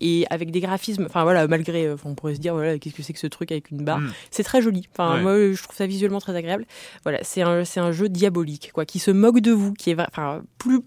Et 0.00 0.26
avec 0.30 0.50
des 0.50 0.60
graphismes, 0.60 1.04
enfin 1.06 1.22
voilà, 1.22 1.46
malgré, 1.46 1.86
euh, 1.86 1.96
on 2.04 2.14
pourrait 2.14 2.34
se 2.34 2.40
dire, 2.40 2.54
voilà, 2.54 2.78
qu'est-ce 2.78 2.94
que 2.94 3.02
c'est 3.02 3.12
que 3.12 3.18
ce 3.18 3.28
truc 3.28 3.52
avec 3.52 3.70
une 3.70 3.84
barre 3.84 4.00
Mm. 4.00 4.12
C'est 4.30 4.42
très 4.42 4.60
joli. 4.60 4.88
Enfin, 4.92 5.14
Ouais. 5.16 5.22
moi, 5.22 5.52
je 5.52 5.62
trouve 5.62 5.76
ça 5.76 5.86
visuellement 5.86 6.20
très 6.20 6.34
agréable. 6.34 6.66
Voilà, 7.04 7.20
c'est 7.22 7.42
un, 7.42 7.64
c'est 7.64 7.80
un 7.80 7.92
jeu 7.92 8.08
diabolique, 8.08 8.70
quoi, 8.72 8.84
qui 8.84 8.98
se 8.98 9.10
moque 9.12 9.40
de 9.40 9.52
vous, 9.52 9.72
qui 9.72 9.90
est, 9.90 9.96
enfin, 10.00 10.42
plus, 10.58 10.80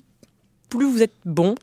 plus 0.69 0.85
vous 0.91 1.01
êtes 1.01 1.15
bon, 1.25 1.55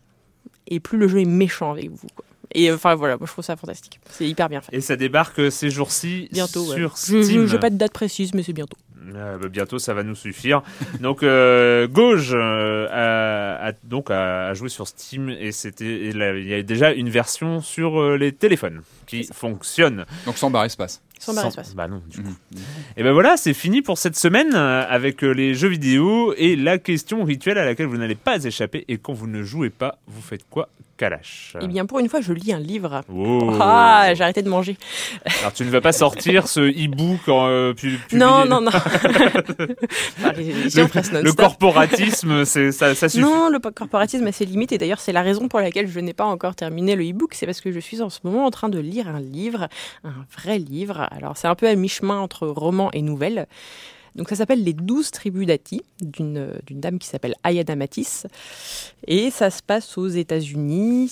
et 0.68 0.80
plus 0.80 0.96
le 0.96 1.06
jeu 1.08 1.20
est 1.20 1.24
méchant 1.26 1.70
avec 1.72 1.90
vous, 1.90 2.06
quoi. 2.16 2.24
Et 2.56 2.70
euh, 2.70 2.76
enfin 2.76 2.94
voilà, 2.94 3.16
moi 3.16 3.26
je 3.26 3.32
trouve 3.32 3.44
ça 3.44 3.56
fantastique. 3.56 3.98
C'est 4.10 4.28
hyper 4.28 4.48
bien 4.48 4.60
fait. 4.60 4.76
Et 4.76 4.80
ça 4.80 4.94
débarque 4.96 5.40
euh, 5.40 5.50
ces 5.50 5.70
jours-ci 5.70 6.28
Bientôt, 6.30 6.64
ouais. 6.68 6.76
sur 6.76 6.90
Je- 6.96 7.20
Steam. 7.22 7.46
je 7.46 7.52
n'ai 7.52 7.58
pas 7.58 7.68
de 7.70 7.76
date 7.76 7.92
précise, 7.92 8.32
mais 8.32 8.42
c'est 8.44 8.52
bientôt. 8.52 8.76
Euh, 9.14 9.38
bah, 9.38 9.48
bientôt, 9.48 9.78
ça 9.78 9.94
va 9.94 10.02
nous 10.02 10.14
suffire. 10.14 10.62
Donc, 11.00 11.22
euh, 11.22 11.86
Gauge 11.88 12.32
euh, 12.34 12.88
a, 12.90 13.72
donc 13.82 14.10
a, 14.10 14.54
joué 14.54 14.68
sur 14.68 14.86
Steam 14.86 15.28
et 15.28 15.52
c'était, 15.52 16.08
il 16.08 16.46
y 16.46 16.54
a 16.54 16.62
déjà 16.62 16.92
une 16.92 17.08
version 17.08 17.60
sur 17.60 18.00
euh, 18.00 18.16
les 18.16 18.32
téléphones 18.32 18.82
qui 19.06 19.24
fonctionne. 19.32 20.04
Donc 20.26 20.36
sans 20.38 20.50
barre 20.50 20.64
espace. 20.64 21.00
Sans 21.18 21.32
barre 21.34 21.46
espace. 21.46 21.74
Bah 21.74 21.88
non, 21.88 22.02
du 22.08 22.18
coup. 22.22 22.28
Mhm. 22.28 22.60
Et 22.96 23.02
ben 23.02 23.12
voilà, 23.12 23.36
c'est 23.36 23.54
fini 23.54 23.82
pour 23.82 23.98
cette 23.98 24.16
semaine 24.16 24.54
euh, 24.54 24.84
avec 24.88 25.22
euh, 25.24 25.30
les 25.30 25.54
jeux 25.54 25.68
vidéo 25.68 26.34
et 26.36 26.56
la 26.56 26.78
question 26.78 27.24
rituelle 27.24 27.58
à 27.58 27.64
laquelle 27.64 27.86
vous 27.86 27.96
n'allez 27.96 28.14
pas 28.14 28.36
échapper. 28.44 28.84
Et 28.88 28.98
quand 28.98 29.12
vous 29.12 29.26
ne 29.26 29.42
jouez 29.42 29.70
pas, 29.70 29.98
vous 30.06 30.20
faites 30.20 30.44
quoi, 30.50 30.68
Kalash? 30.96 31.56
Eh 31.60 31.66
bien, 31.66 31.86
pour 31.86 31.98
une 31.98 32.08
fois, 32.08 32.20
je 32.20 32.32
lis 32.32 32.52
un 32.52 32.58
livre. 32.58 33.02
Oh. 33.12 33.56
Ah, 33.60 34.12
j'ai 34.14 34.22
arrêté 34.22 34.42
de 34.42 34.48
manger. 34.48 34.76
Alors 35.40 35.52
tu 35.52 35.64
ne 35.64 35.70
vas 35.70 35.80
pas 35.80 35.92
sortir 35.92 36.46
ce 36.46 36.60
e-book 36.60 37.28
en 37.28 37.46
euh, 37.48 37.72
pu- 37.74 37.98
Non, 38.12 38.44
non, 38.44 38.60
non. 38.60 38.70
Enfin, 40.18 40.32
les 40.36 40.52
Le 41.22 41.32
corporatisme, 41.32 42.44
c'est 42.44 42.70
ça, 42.72 42.94
ça 42.94 43.08
suffit. 43.08 43.22
Non, 43.22 43.48
le 43.48 43.58
corporatisme 43.58 44.26
a 44.26 44.32
ses 44.32 44.44
limites 44.46 44.72
et 44.72 44.78
d'ailleurs 44.78 45.00
c'est 45.00 45.12
la 45.12 45.22
raison 45.22 45.48
pour 45.48 45.60
laquelle 45.60 45.88
je 45.88 46.00
n'ai 46.00 46.12
pas 46.12 46.24
encore 46.24 46.54
terminé 46.54 46.96
le 46.96 47.04
e-book, 47.08 47.34
c'est 47.34 47.46
parce 47.46 47.60
que 47.60 47.72
je 47.72 47.80
suis 47.80 48.00
en 48.02 48.10
ce 48.10 48.20
moment 48.24 48.46
en 48.46 48.50
train 48.50 48.68
de 48.68 48.78
lire 48.78 48.93
un 49.02 49.20
livre, 49.20 49.68
un 50.04 50.14
vrai 50.36 50.58
livre. 50.58 51.06
Alors 51.10 51.36
c'est 51.36 51.48
un 51.48 51.54
peu 51.54 51.68
à 51.68 51.74
mi-chemin 51.74 52.18
entre 52.18 52.46
roman 52.46 52.90
et 52.92 53.02
nouvelle. 53.02 53.46
Donc 54.14 54.28
ça 54.28 54.36
s'appelle 54.36 54.62
Les 54.62 54.74
douze 54.74 55.10
tribus 55.10 55.44
d'Ati, 55.48 55.82
d'une 56.00 56.48
dame 56.70 57.00
qui 57.00 57.08
s'appelle 57.08 57.34
Ayana 57.42 57.74
Matisse. 57.74 58.28
Et 59.08 59.32
ça 59.32 59.50
se 59.50 59.60
passe 59.60 59.98
aux 59.98 60.06
États-Unis. 60.06 61.10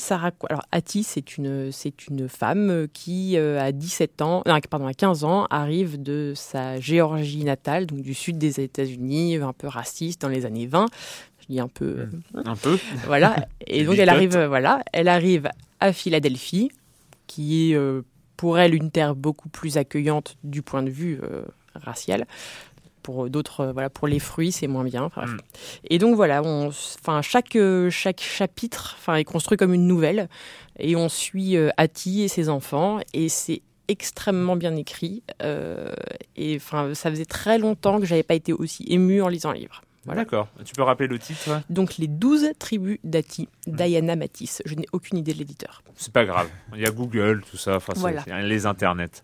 Alors 0.48 0.62
Ati, 0.70 1.02
c'est 1.02 1.36
une, 1.36 1.72
c'est 1.72 2.06
une 2.06 2.28
femme 2.28 2.86
qui, 2.92 3.36
euh, 3.36 3.60
à 3.60 3.72
17 3.72 4.22
ans, 4.22 4.42
non, 4.46 4.56
pardon, 4.70 4.86
à 4.86 4.94
15 4.94 5.24
ans, 5.24 5.48
arrive 5.50 6.00
de 6.00 6.32
sa 6.36 6.78
Géorgie 6.78 7.42
natale, 7.42 7.86
donc 7.86 8.02
du 8.02 8.14
sud 8.14 8.38
des 8.38 8.60
États-Unis, 8.60 9.34
un 9.38 9.52
peu 9.52 9.66
raciste 9.66 10.20
dans 10.22 10.28
les 10.28 10.46
années 10.46 10.66
20. 10.68 10.86
Je 11.40 11.46
dis 11.48 11.58
un 11.58 11.66
peu... 11.66 12.06
euh, 12.36 12.42
Un 12.44 12.54
peu. 12.54 12.78
voilà. 13.06 13.48
Et 13.66 13.82
donc 13.82 13.98
elle 13.98 14.10
arrive, 14.10 14.38
voilà, 14.44 14.80
elle 14.92 15.08
arrive 15.08 15.48
à 15.80 15.92
Philadelphie, 15.92 16.70
qui 17.32 17.70
est 17.70 17.74
euh, 17.74 18.02
pour 18.36 18.58
elle 18.58 18.74
une 18.74 18.90
terre 18.90 19.14
beaucoup 19.14 19.48
plus 19.48 19.78
accueillante 19.78 20.36
du 20.44 20.60
point 20.60 20.82
de 20.82 20.90
vue 20.90 21.18
euh, 21.22 21.44
racial. 21.74 22.26
Pour 23.02 23.30
d'autres, 23.30 23.60
euh, 23.60 23.72
voilà, 23.72 23.88
pour 23.88 24.06
les 24.06 24.18
fruits, 24.18 24.52
c'est 24.52 24.68
moins 24.68 24.84
bien. 24.84 25.10
Mm. 25.16 25.36
Et 25.88 25.98
donc 25.98 26.14
voilà, 26.14 26.42
on, 26.42 26.68
enfin 26.68 27.22
chaque 27.22 27.56
chaque 27.90 28.20
chapitre, 28.20 28.96
enfin 28.98 29.14
est 29.14 29.24
construit 29.24 29.56
comme 29.56 29.72
une 29.72 29.86
nouvelle, 29.86 30.28
et 30.78 30.94
on 30.94 31.08
suit 31.08 31.56
euh, 31.56 31.70
Hattie 31.78 32.22
et 32.22 32.28
ses 32.28 32.48
enfants, 32.50 33.00
et 33.14 33.28
c'est 33.30 33.62
extrêmement 33.88 34.56
bien 34.56 34.76
écrit. 34.76 35.22
euh, 35.42 35.94
et 36.36 36.56
enfin, 36.56 36.94
ça 36.94 37.10
faisait 37.10 37.24
très 37.24 37.58
longtemps 37.58 37.98
que 37.98 38.06
j'avais 38.06 38.22
pas 38.22 38.34
été 38.34 38.52
aussi 38.52 38.84
émue 38.88 39.22
en 39.22 39.28
lisant 39.28 39.50
un 39.50 39.54
livre. 39.54 39.80
Voilà. 40.04 40.22
D'accord. 40.22 40.48
Tu 40.64 40.74
peux 40.74 40.82
rappeler 40.82 41.06
le 41.06 41.18
titre 41.18 41.60
Donc 41.70 41.96
les 41.98 42.08
12 42.08 42.50
tribus 42.58 42.98
d'Ati, 43.04 43.48
Diana 43.68 44.16
Matisse. 44.16 44.60
Je 44.66 44.74
n'ai 44.74 44.86
aucune 44.92 45.18
idée 45.18 45.32
de 45.32 45.38
l'éditeur. 45.38 45.82
C'est 45.94 46.12
pas 46.12 46.24
grave. 46.24 46.48
Il 46.74 46.80
y 46.80 46.86
a 46.86 46.90
Google, 46.90 47.42
tout 47.48 47.56
ça. 47.56 47.76
Enfin, 47.76 47.92
c'est- 47.94 48.00
Voilà. 48.00 48.22
c'est 48.26 48.42
les 48.42 48.66
internets. 48.66 49.22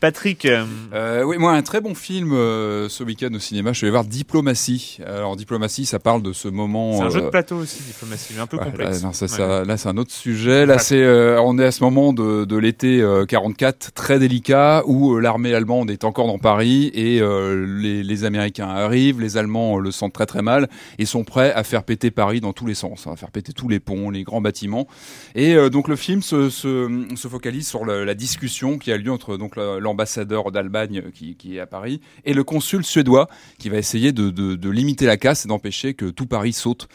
Patrick, 0.00 0.44
euh, 0.44 0.64
Euh, 0.92 1.22
oui, 1.24 1.36
moi, 1.38 1.52
un 1.52 1.62
très 1.62 1.80
bon 1.80 1.94
film 1.94 2.32
euh, 2.32 2.88
ce 2.88 3.02
week-end 3.02 3.32
au 3.34 3.38
cinéma. 3.38 3.72
Je 3.72 3.84
allé 3.84 3.90
voir 3.90 4.04
Diplomatie. 4.04 4.98
Alors, 5.04 5.34
Diplomatie, 5.36 5.84
ça 5.86 5.98
parle 5.98 6.22
de 6.22 6.32
ce 6.32 6.48
moment. 6.48 6.98
c'est 6.98 7.04
un 7.04 7.10
jeu 7.10 7.22
de 7.22 7.28
plateau 7.30 7.56
aussi, 7.56 7.82
diplomatie, 7.82 8.32
mais 8.36 8.40
un 8.40 8.46
peu 8.46 8.56
Ouais, 8.58 8.64
complexe. 8.64 9.00
Là, 9.02 9.08
non, 9.08 9.12
ça, 9.12 9.24
Ouais. 9.26 9.28
ça- 9.28 9.64
là, 9.64 9.76
c'est 9.76 9.88
un 9.88 9.96
autre 9.96 10.12
sujet. 10.12 10.66
Là, 10.66 10.78
c'est, 10.78 11.02
euh, 11.02 11.40
on 11.42 11.58
est 11.58 11.64
à 11.64 11.72
ce 11.72 11.82
moment 11.82 12.12
de, 12.12 12.44
de 12.44 12.56
l'été 12.56 13.00
euh, 13.00 13.24
44, 13.26 13.92
très 13.92 14.18
délicat, 14.18 14.82
où 14.86 15.14
euh, 15.14 15.20
l'armée 15.20 15.54
allemande 15.54 15.90
est 15.90 16.04
encore 16.04 16.26
dans 16.28 16.38
Paris 16.38 16.90
et 16.94 17.20
euh, 17.20 17.66
les, 17.80 18.02
les 18.02 18.24
Américains 18.24 18.68
arrivent. 18.68 19.20
Les 19.20 19.36
Allemands 19.36 19.78
euh, 19.78 19.80
le 19.80 19.90
très 20.12 20.26
très 20.26 20.42
mal 20.42 20.68
et 20.98 21.06
sont 21.06 21.24
prêts 21.24 21.52
à 21.52 21.64
faire 21.64 21.84
péter 21.84 22.10
Paris 22.10 22.40
dans 22.40 22.52
tous 22.52 22.66
les 22.66 22.74
sens, 22.74 23.06
hein, 23.06 23.12
à 23.12 23.16
faire 23.16 23.30
péter 23.30 23.52
tous 23.52 23.68
les 23.68 23.80
ponts, 23.80 24.10
les 24.10 24.22
grands 24.22 24.40
bâtiments. 24.40 24.86
Et 25.34 25.54
euh, 25.54 25.70
donc 25.70 25.88
le 25.88 25.96
film 25.96 26.22
se, 26.22 26.50
se, 26.50 27.06
se 27.14 27.28
focalise 27.28 27.66
sur 27.66 27.84
la 27.84 28.14
discussion 28.14 28.78
qui 28.78 28.92
a 28.92 28.96
lieu 28.96 29.10
entre 29.10 29.36
donc 29.36 29.56
la- 29.56 29.78
l'ambassadeur 29.78 30.50
d'Allemagne 30.52 31.02
euh, 31.06 31.10
qui, 31.10 31.56
est 31.56 31.60
à 31.60 31.66
Paris 31.66 32.00
et 32.24 32.34
le 32.34 32.44
consul 32.44 32.84
suédois 32.84 33.28
qui 33.58 33.68
va 33.68 33.78
essayer 33.78 34.12
de, 34.12 34.68
limiter 34.70 35.06
la 35.06 35.16
casse 35.16 35.44
et 35.44 35.48
d'empêcher 35.48 35.94
que 35.94 36.06
tout 36.06 36.26
Paris 36.26 36.52
saute. 36.52 36.88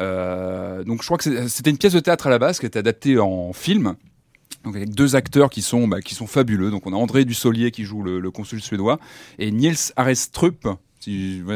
Euh, 0.00 0.84
donc 0.84 1.02
je 1.02 1.06
crois 1.06 1.18
que 1.18 1.48
c'était 1.48 1.70
une 1.70 1.78
pièce 1.78 1.92
de 1.92 2.00
théâtre 2.00 2.26
à 2.26 2.30
la 2.30 2.38
base 2.38 2.58
qui 2.58 2.66
était 2.66 2.78
adaptée 2.78 3.18
en 3.18 3.52
film. 3.52 3.94
Avec 4.64 4.90
deux 4.90 5.14
acteurs 5.14 5.48
qui 5.48 5.62
sont 5.62 5.86
bah, 5.86 6.00
qui 6.00 6.16
sont 6.16 6.26
fabuleux. 6.26 6.72
Donc 6.72 6.86
on 6.86 6.92
a 6.92 6.96
André 6.96 7.24
Dussolier 7.24 7.70
qui 7.70 7.84
joue 7.84 8.02
le, 8.02 8.18
le 8.18 8.30
consul 8.32 8.60
suédois 8.60 8.98
et 9.38 9.52
Niels 9.52 9.76
Arestrup 9.94 10.66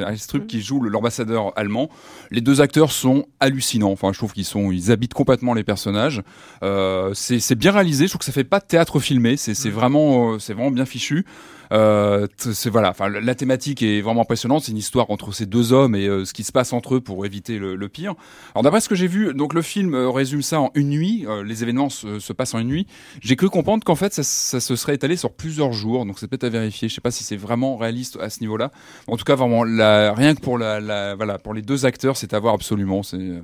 Arestrup 0.05 0.47
qui 0.47 0.61
joue 0.63 0.81
le- 0.81 0.89
l'ambassadeur 0.91 1.53
allemand. 1.57 1.89
Les 2.31 2.41
deux 2.41 2.61
acteurs 2.61 2.93
sont 2.93 3.27
hallucinants. 3.41 3.91
Enfin, 3.91 4.13
je 4.13 4.19
trouve 4.19 4.33
qu'ils 4.33 4.45
sont, 4.45 4.71
ils 4.71 4.91
habitent 4.91 5.15
complètement 5.15 5.55
les 5.55 5.65
personnages. 5.65 6.23
Euh, 6.63 7.13
c'est 7.15 7.55
bien 7.55 7.73
réalisé. 7.73 8.05
Je 8.07 8.11
trouve 8.11 8.21
que 8.21 8.25
ça 8.25 8.33
fait 8.33 8.45
pas 8.45 8.61
de 8.61 8.67
théâtre 8.67 9.01
filmé. 9.01 9.37
C'est 9.37 9.55
c'est 9.55 9.71
vraiment, 9.71 10.35
euh, 10.35 10.39
c'est 10.39 10.55
vraiment 10.55 10.71
bien 10.71 10.85
fichu. 10.85 11.25
Euh, 11.73 12.27
c'est 12.37 12.71
voilà. 12.71 12.91
Enfin, 12.91 13.09
la 13.09 13.35
thématique 13.35 13.83
est 13.83 14.01
vraiment 14.01 14.23
impressionnante. 14.23 14.65
C'est 14.65 14.73
une 14.73 14.79
histoire 14.79 15.11
entre 15.11 15.33
ces 15.33 15.47
deux 15.47 15.73
hommes 15.73 15.95
et 15.95 16.07
euh, 16.07 16.25
ce 16.25 16.33
qui 16.33 16.43
se 16.45 16.53
passe 16.53 16.73
entre 16.73 16.97
eux 16.97 17.01
pour 17.01 17.25
éviter 17.27 17.59
le, 17.59 17.89
pire. 17.89 18.15
Alors 18.55 18.63
d'après 18.63 18.81
ce 18.81 18.89
que 18.89 18.95
j'ai 18.95 19.07
vu, 19.07 19.35
donc 19.35 19.55
le 19.55 19.63
film 19.63 19.95
euh, 19.95 20.11
résume 20.11 20.43
ça 20.43 20.61
en 20.61 20.71
une 20.75 20.89
nuit. 20.91 21.25
Euh, 21.27 21.43
les 21.43 21.63
événements 21.63 21.89
se, 21.89 22.19
se 22.19 22.33
passent 22.33 22.55
en 22.55 22.59
une 22.59 22.69
nuit. 22.69 22.87
J'ai 23.21 23.37
cru 23.37 23.49
comprendre 23.49 23.85
qu'en 23.85 23.95
fait 23.95 24.13
ça, 24.15 24.23
se 24.23 24.77
serait 24.77 24.95
étalé 24.95 25.17
sur 25.17 25.33
plusieurs 25.33 25.73
jours. 25.73 26.05
Donc 26.07 26.19
c'est 26.19 26.29
peut-être 26.29 26.45
à 26.45 26.49
vérifier. 26.49 26.89
Je 26.89 26.95
sais 26.95 27.01
pas 27.01 27.11
si 27.11 27.25
c'est 27.25 27.37
vraiment 27.37 27.77
réaliste 27.77 28.19
à 28.21 28.31
ce 28.31 28.41
niveau-là. 28.41 28.71
En 29.07 29.17
tout 29.17 29.25
cas, 29.25 29.35
vraiment, 29.37 29.61
rien 29.63 30.35
que 30.35 30.41
pour 30.41 30.59
la, 30.59 30.81
la- 30.81 31.15
voilà, 31.15 31.39
pour 31.39 31.55
les 31.55 31.63
deux 31.63 31.87
acteurs, 31.87 32.17
c'est 32.17 32.35
à 32.35 32.39
voir 32.39 32.55
absolument. 32.55 33.03
C'est 33.03 33.41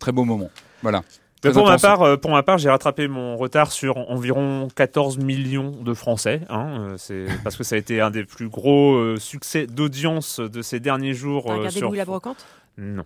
très 0.00 0.12
beau 0.12 0.24
moment. 0.24 0.50
Voilà. 0.82 1.02
Mais 1.44 1.50
Très 1.50 1.60
pour, 1.60 1.66
ma 1.66 1.74
intense. 1.74 1.82
part, 1.82 2.02
euh, 2.02 2.16
pour 2.16 2.30
ma 2.30 2.42
part, 2.42 2.58
j'ai 2.58 2.70
rattrapé 2.70 3.06
mon 3.06 3.36
retard 3.36 3.70
sur 3.70 3.98
environ 4.10 4.68
14 4.74 5.18
millions 5.18 5.70
de 5.70 5.92
Français. 5.92 6.40
Hein, 6.48 6.66
euh, 6.78 6.94
c'est 6.96 7.26
parce 7.44 7.56
que 7.56 7.64
ça 7.64 7.74
a 7.76 7.78
été 7.78 8.00
un 8.00 8.10
des 8.10 8.24
plus 8.24 8.48
gros 8.48 8.94
euh, 8.94 9.16
succès 9.18 9.66
d'audience 9.66 10.40
de 10.40 10.62
ces 10.62 10.80
derniers 10.80 11.14
jours. 11.14 11.44
Regardé 11.44 11.70
sur... 11.70 11.88
Louis 11.88 11.98
la 11.98 12.06
brocante 12.06 12.46
Non. 12.76 13.04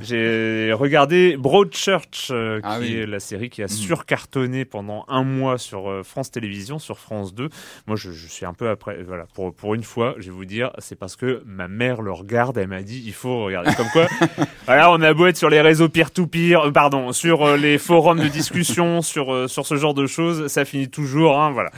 J'ai 0.00 0.72
regardé 0.72 1.36
Broadchurch, 1.36 2.28
euh, 2.32 2.60
Ah 2.64 2.78
qui 2.80 2.86
oui. 2.92 2.96
est 2.96 3.06
la 3.06 3.20
série 3.20 3.48
qui 3.48 3.62
a 3.62 3.66
Mhm. 3.66 3.68
surcartonné 3.70 4.64
pendant 4.64 5.04
un 5.08 5.22
mois 5.22 5.56
sur 5.56 5.88
euh, 5.88 6.02
France 6.02 6.30
Télévisions, 6.32 6.78
sur 6.80 6.98
France 6.98 7.32
2. 7.34 7.48
Moi, 7.86 7.96
je, 7.96 8.10
je 8.10 8.26
suis 8.26 8.44
un 8.44 8.54
peu 8.54 8.68
après. 8.68 9.02
Voilà, 9.04 9.26
pour, 9.34 9.54
pour 9.54 9.74
une 9.74 9.84
fois, 9.84 10.14
je 10.18 10.24
vais 10.26 10.30
vous 10.36 10.44
dire, 10.44 10.72
c'est 10.78 10.98
parce 10.98 11.14
que 11.14 11.42
ma 11.46 11.68
mère 11.68 12.02
le 12.02 12.10
regarde. 12.12 12.58
Elle 12.58 12.66
m'a 12.68 12.82
dit, 12.82 13.02
il 13.06 13.12
faut 13.12 13.44
regarder. 13.44 13.70
Comme 13.76 13.88
quoi, 13.92 14.06
voilà, 14.66 14.90
on 14.90 15.00
a 15.00 15.14
beau 15.14 15.26
être 15.26 15.36
sur 15.36 15.48
les 15.50 15.60
réseaux 15.60 15.88
peer-to-peer, 15.88 16.66
euh, 16.66 16.70
pardon, 16.72 17.12
sur 17.12 17.44
euh, 17.44 17.56
les 17.56 17.78
forums 17.78 18.18
de 18.20 18.28
discussion, 18.28 19.00
sur, 19.02 19.32
euh, 19.32 19.46
sur 19.48 19.64
ce 19.64 19.76
genre 19.76 19.94
de 19.94 20.06
choses, 20.06 20.48
ça 20.48 20.64
finit 20.64 20.90
toujours. 20.90 21.38
Hein, 21.40 21.52
voilà. 21.52 21.70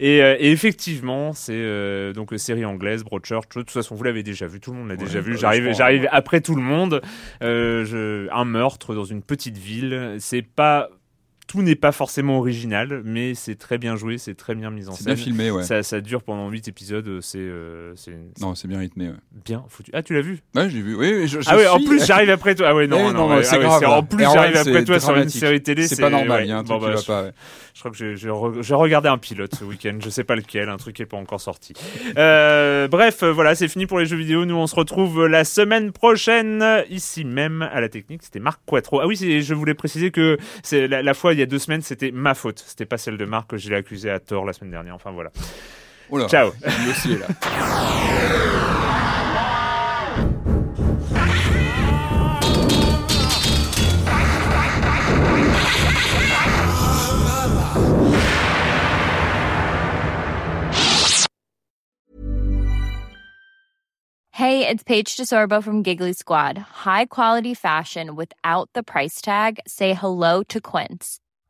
Et, 0.00 0.20
euh, 0.20 0.34
et 0.40 0.50
effectivement, 0.50 1.32
c'est 1.32 1.52
euh, 1.54 2.12
donc 2.12 2.32
une 2.32 2.38
série 2.38 2.64
anglaise, 2.64 3.04
Broadchurch. 3.04 3.48
De 3.54 3.60
toute 3.60 3.70
façon, 3.70 3.94
vous 3.94 4.02
l'avez 4.02 4.24
déjà 4.24 4.48
vu, 4.48 4.58
tout 4.58 4.72
le 4.72 4.78
monde 4.78 4.88
l'a 4.88 4.96
déjà 4.96 5.20
vu. 5.20 5.34
bah, 5.40 5.72
J'arrive, 5.72 6.08
après 6.10 6.40
tout 6.40 6.56
le 6.56 6.60
monde. 6.62 6.71
Euh, 7.42 8.28
un 8.32 8.44
meurtre 8.44 8.94
dans 8.94 9.04
une 9.04 9.22
petite 9.22 9.58
ville. 9.58 10.16
C'est 10.18 10.42
pas 10.42 10.88
tout 11.48 11.60
n'est 11.62 11.74
pas 11.74 11.92
forcément 11.92 12.38
original, 12.38 13.02
mais 13.04 13.34
c'est 13.34 13.56
très 13.56 13.76
bien 13.76 13.96
joué, 13.96 14.16
c'est 14.16 14.34
très 14.34 14.54
bien 14.54 14.70
mis 14.70 14.88
en 14.88 14.92
C'est 14.92 15.04
scène. 15.04 15.14
bien 15.14 15.22
filmé, 15.24 15.50
ouais. 15.50 15.62
Ça, 15.64 15.82
ça 15.82 16.00
dure 16.00 16.22
pendant 16.22 16.48
8 16.48 16.68
épisodes, 16.68 17.18
c'est 17.20 17.38
euh, 17.38 17.92
c'est 17.96 18.16
Non, 18.40 18.54
c'est 18.54 18.68
bien 18.68 18.78
rythmé. 18.78 19.08
Ouais, 19.08 19.14
bien 19.44 19.64
foutu. 19.68 19.90
Ah, 19.92 20.02
tu 20.02 20.14
l'as 20.14 20.22
vu? 20.22 20.38
Ouais, 20.54 20.70
j'ai 20.70 20.80
vu. 20.80 20.94
Oui, 20.94 21.26
je, 21.28 21.40
je 21.40 21.48
Ah 21.48 21.56
ouais, 21.56 21.66
en 21.68 21.78
suis- 21.78 21.86
plus 21.88 22.06
j'arrive 22.06 22.30
après 22.30 22.54
toi. 22.54 22.68
Ah 22.70 22.74
ouais, 22.74 22.86
non, 22.86 22.98
Eh 23.00 23.12
non, 23.12 23.28
non, 23.28 23.36
ouais, 23.36 23.42
c'est 23.44 23.56
ah 23.56 23.58
ouais, 23.58 23.78
c'est-. 23.80 23.86
En 23.86 24.02
plus 24.02 24.24
Erwan, 24.24 24.34
j'arrive 24.38 24.56
après 24.56 24.72
c'est 24.72 24.84
toi 24.84 25.00
sur 25.00 25.16
une 25.16 25.28
série 25.28 25.62
télé. 25.62 25.86
C'est 25.88 26.00
pas 26.00 26.10
normal, 26.10 26.44
il 26.44 26.48
y 26.48 26.52
a 26.52 26.58
un 26.58 26.64
truc 26.64 26.78
Bon, 26.78 26.78
qui 26.78 26.86
bah, 26.86 26.94
va 26.94 27.00
je- 27.00 27.06
pas. 27.06 27.30
Je 27.74 27.78
crois 27.80 27.90
que 27.90 27.96
j'ai- 27.96 28.28
re- 28.28 28.72
regardé 28.74 29.08
un 29.08 29.16
pilote 29.18 29.54
ce 29.54 29.64
week-end, 29.64 29.96
je 30.02 30.10
sais 30.10 30.24
pas 30.24 30.36
lequel, 30.36 30.68
un 30.68 30.76
truc 30.76 30.94
qui 30.96 31.02
est 31.02 31.06
pas 31.06 31.16
encore 31.16 31.40
sorti. 31.40 31.72
Euh, 32.18 32.86
bref, 32.88 33.22
euh, 33.22 33.32
voilà, 33.32 33.54
c'est 33.54 33.68
fini 33.68 33.86
pour 33.86 33.98
les 33.98 34.06
jeux 34.06 34.16
vidéo. 34.16 34.44
Nous, 34.44 34.54
on 34.54 34.66
se 34.66 34.74
retrouve 34.74 35.26
la 35.26 35.44
semaine 35.44 35.90
prochaine, 35.92 36.64
ici 36.90 37.24
même 37.24 37.62
à 37.62 37.80
la 37.80 37.88
technique. 37.88 38.22
C'était 38.22 38.40
Marc 38.40 38.60
Quattro. 38.66 39.00
Ah 39.00 39.06
oui, 39.06 39.16
c'est- 39.16 39.40
je 39.40 39.54
voulais 39.54 39.74
préciser 39.74 40.10
que 40.10 40.36
c'est 40.62 40.86
la, 40.86 41.02
la 41.02 41.14
fois 41.32 41.34
il 41.34 41.40
y 41.40 41.42
a 41.42 41.46
deux 41.46 41.58
semaines, 41.58 41.82
c'était 41.82 42.10
ma 42.10 42.34
faute. 42.34 42.62
C'était 42.66 42.86
pas 42.86 42.98
celle 42.98 43.16
de 43.16 43.24
Marc 43.24 43.48
que 43.50 43.56
je 43.56 43.70
l'ai 43.70 43.76
accusé 43.76 44.10
à 44.10 44.20
tort 44.20 44.44
la 44.44 44.52
semaine 44.52 44.70
dernière. 44.70 44.94
Enfin 44.94 45.12
voilà. 45.12 45.30
Oh 46.10 46.18
là, 46.18 46.28
Ciao. 46.28 46.52
le 46.62 46.86
dossier 46.86 47.18
là. 47.18 47.26
Hey, 64.34 64.66
it's 64.66 64.82
Paige 64.82 65.16
DeSorbo 65.16 65.62
from 65.62 65.82
Giggly 65.82 66.14
Squad. 66.14 66.58
High 66.58 67.06
quality 67.06 67.54
fashion 67.54 68.16
without 68.16 68.68
the 68.74 68.82
price 68.82 69.20
tag. 69.20 69.60
Say 69.68 69.94
hello 69.94 70.42
to 70.48 70.60
Quince. 70.60 71.21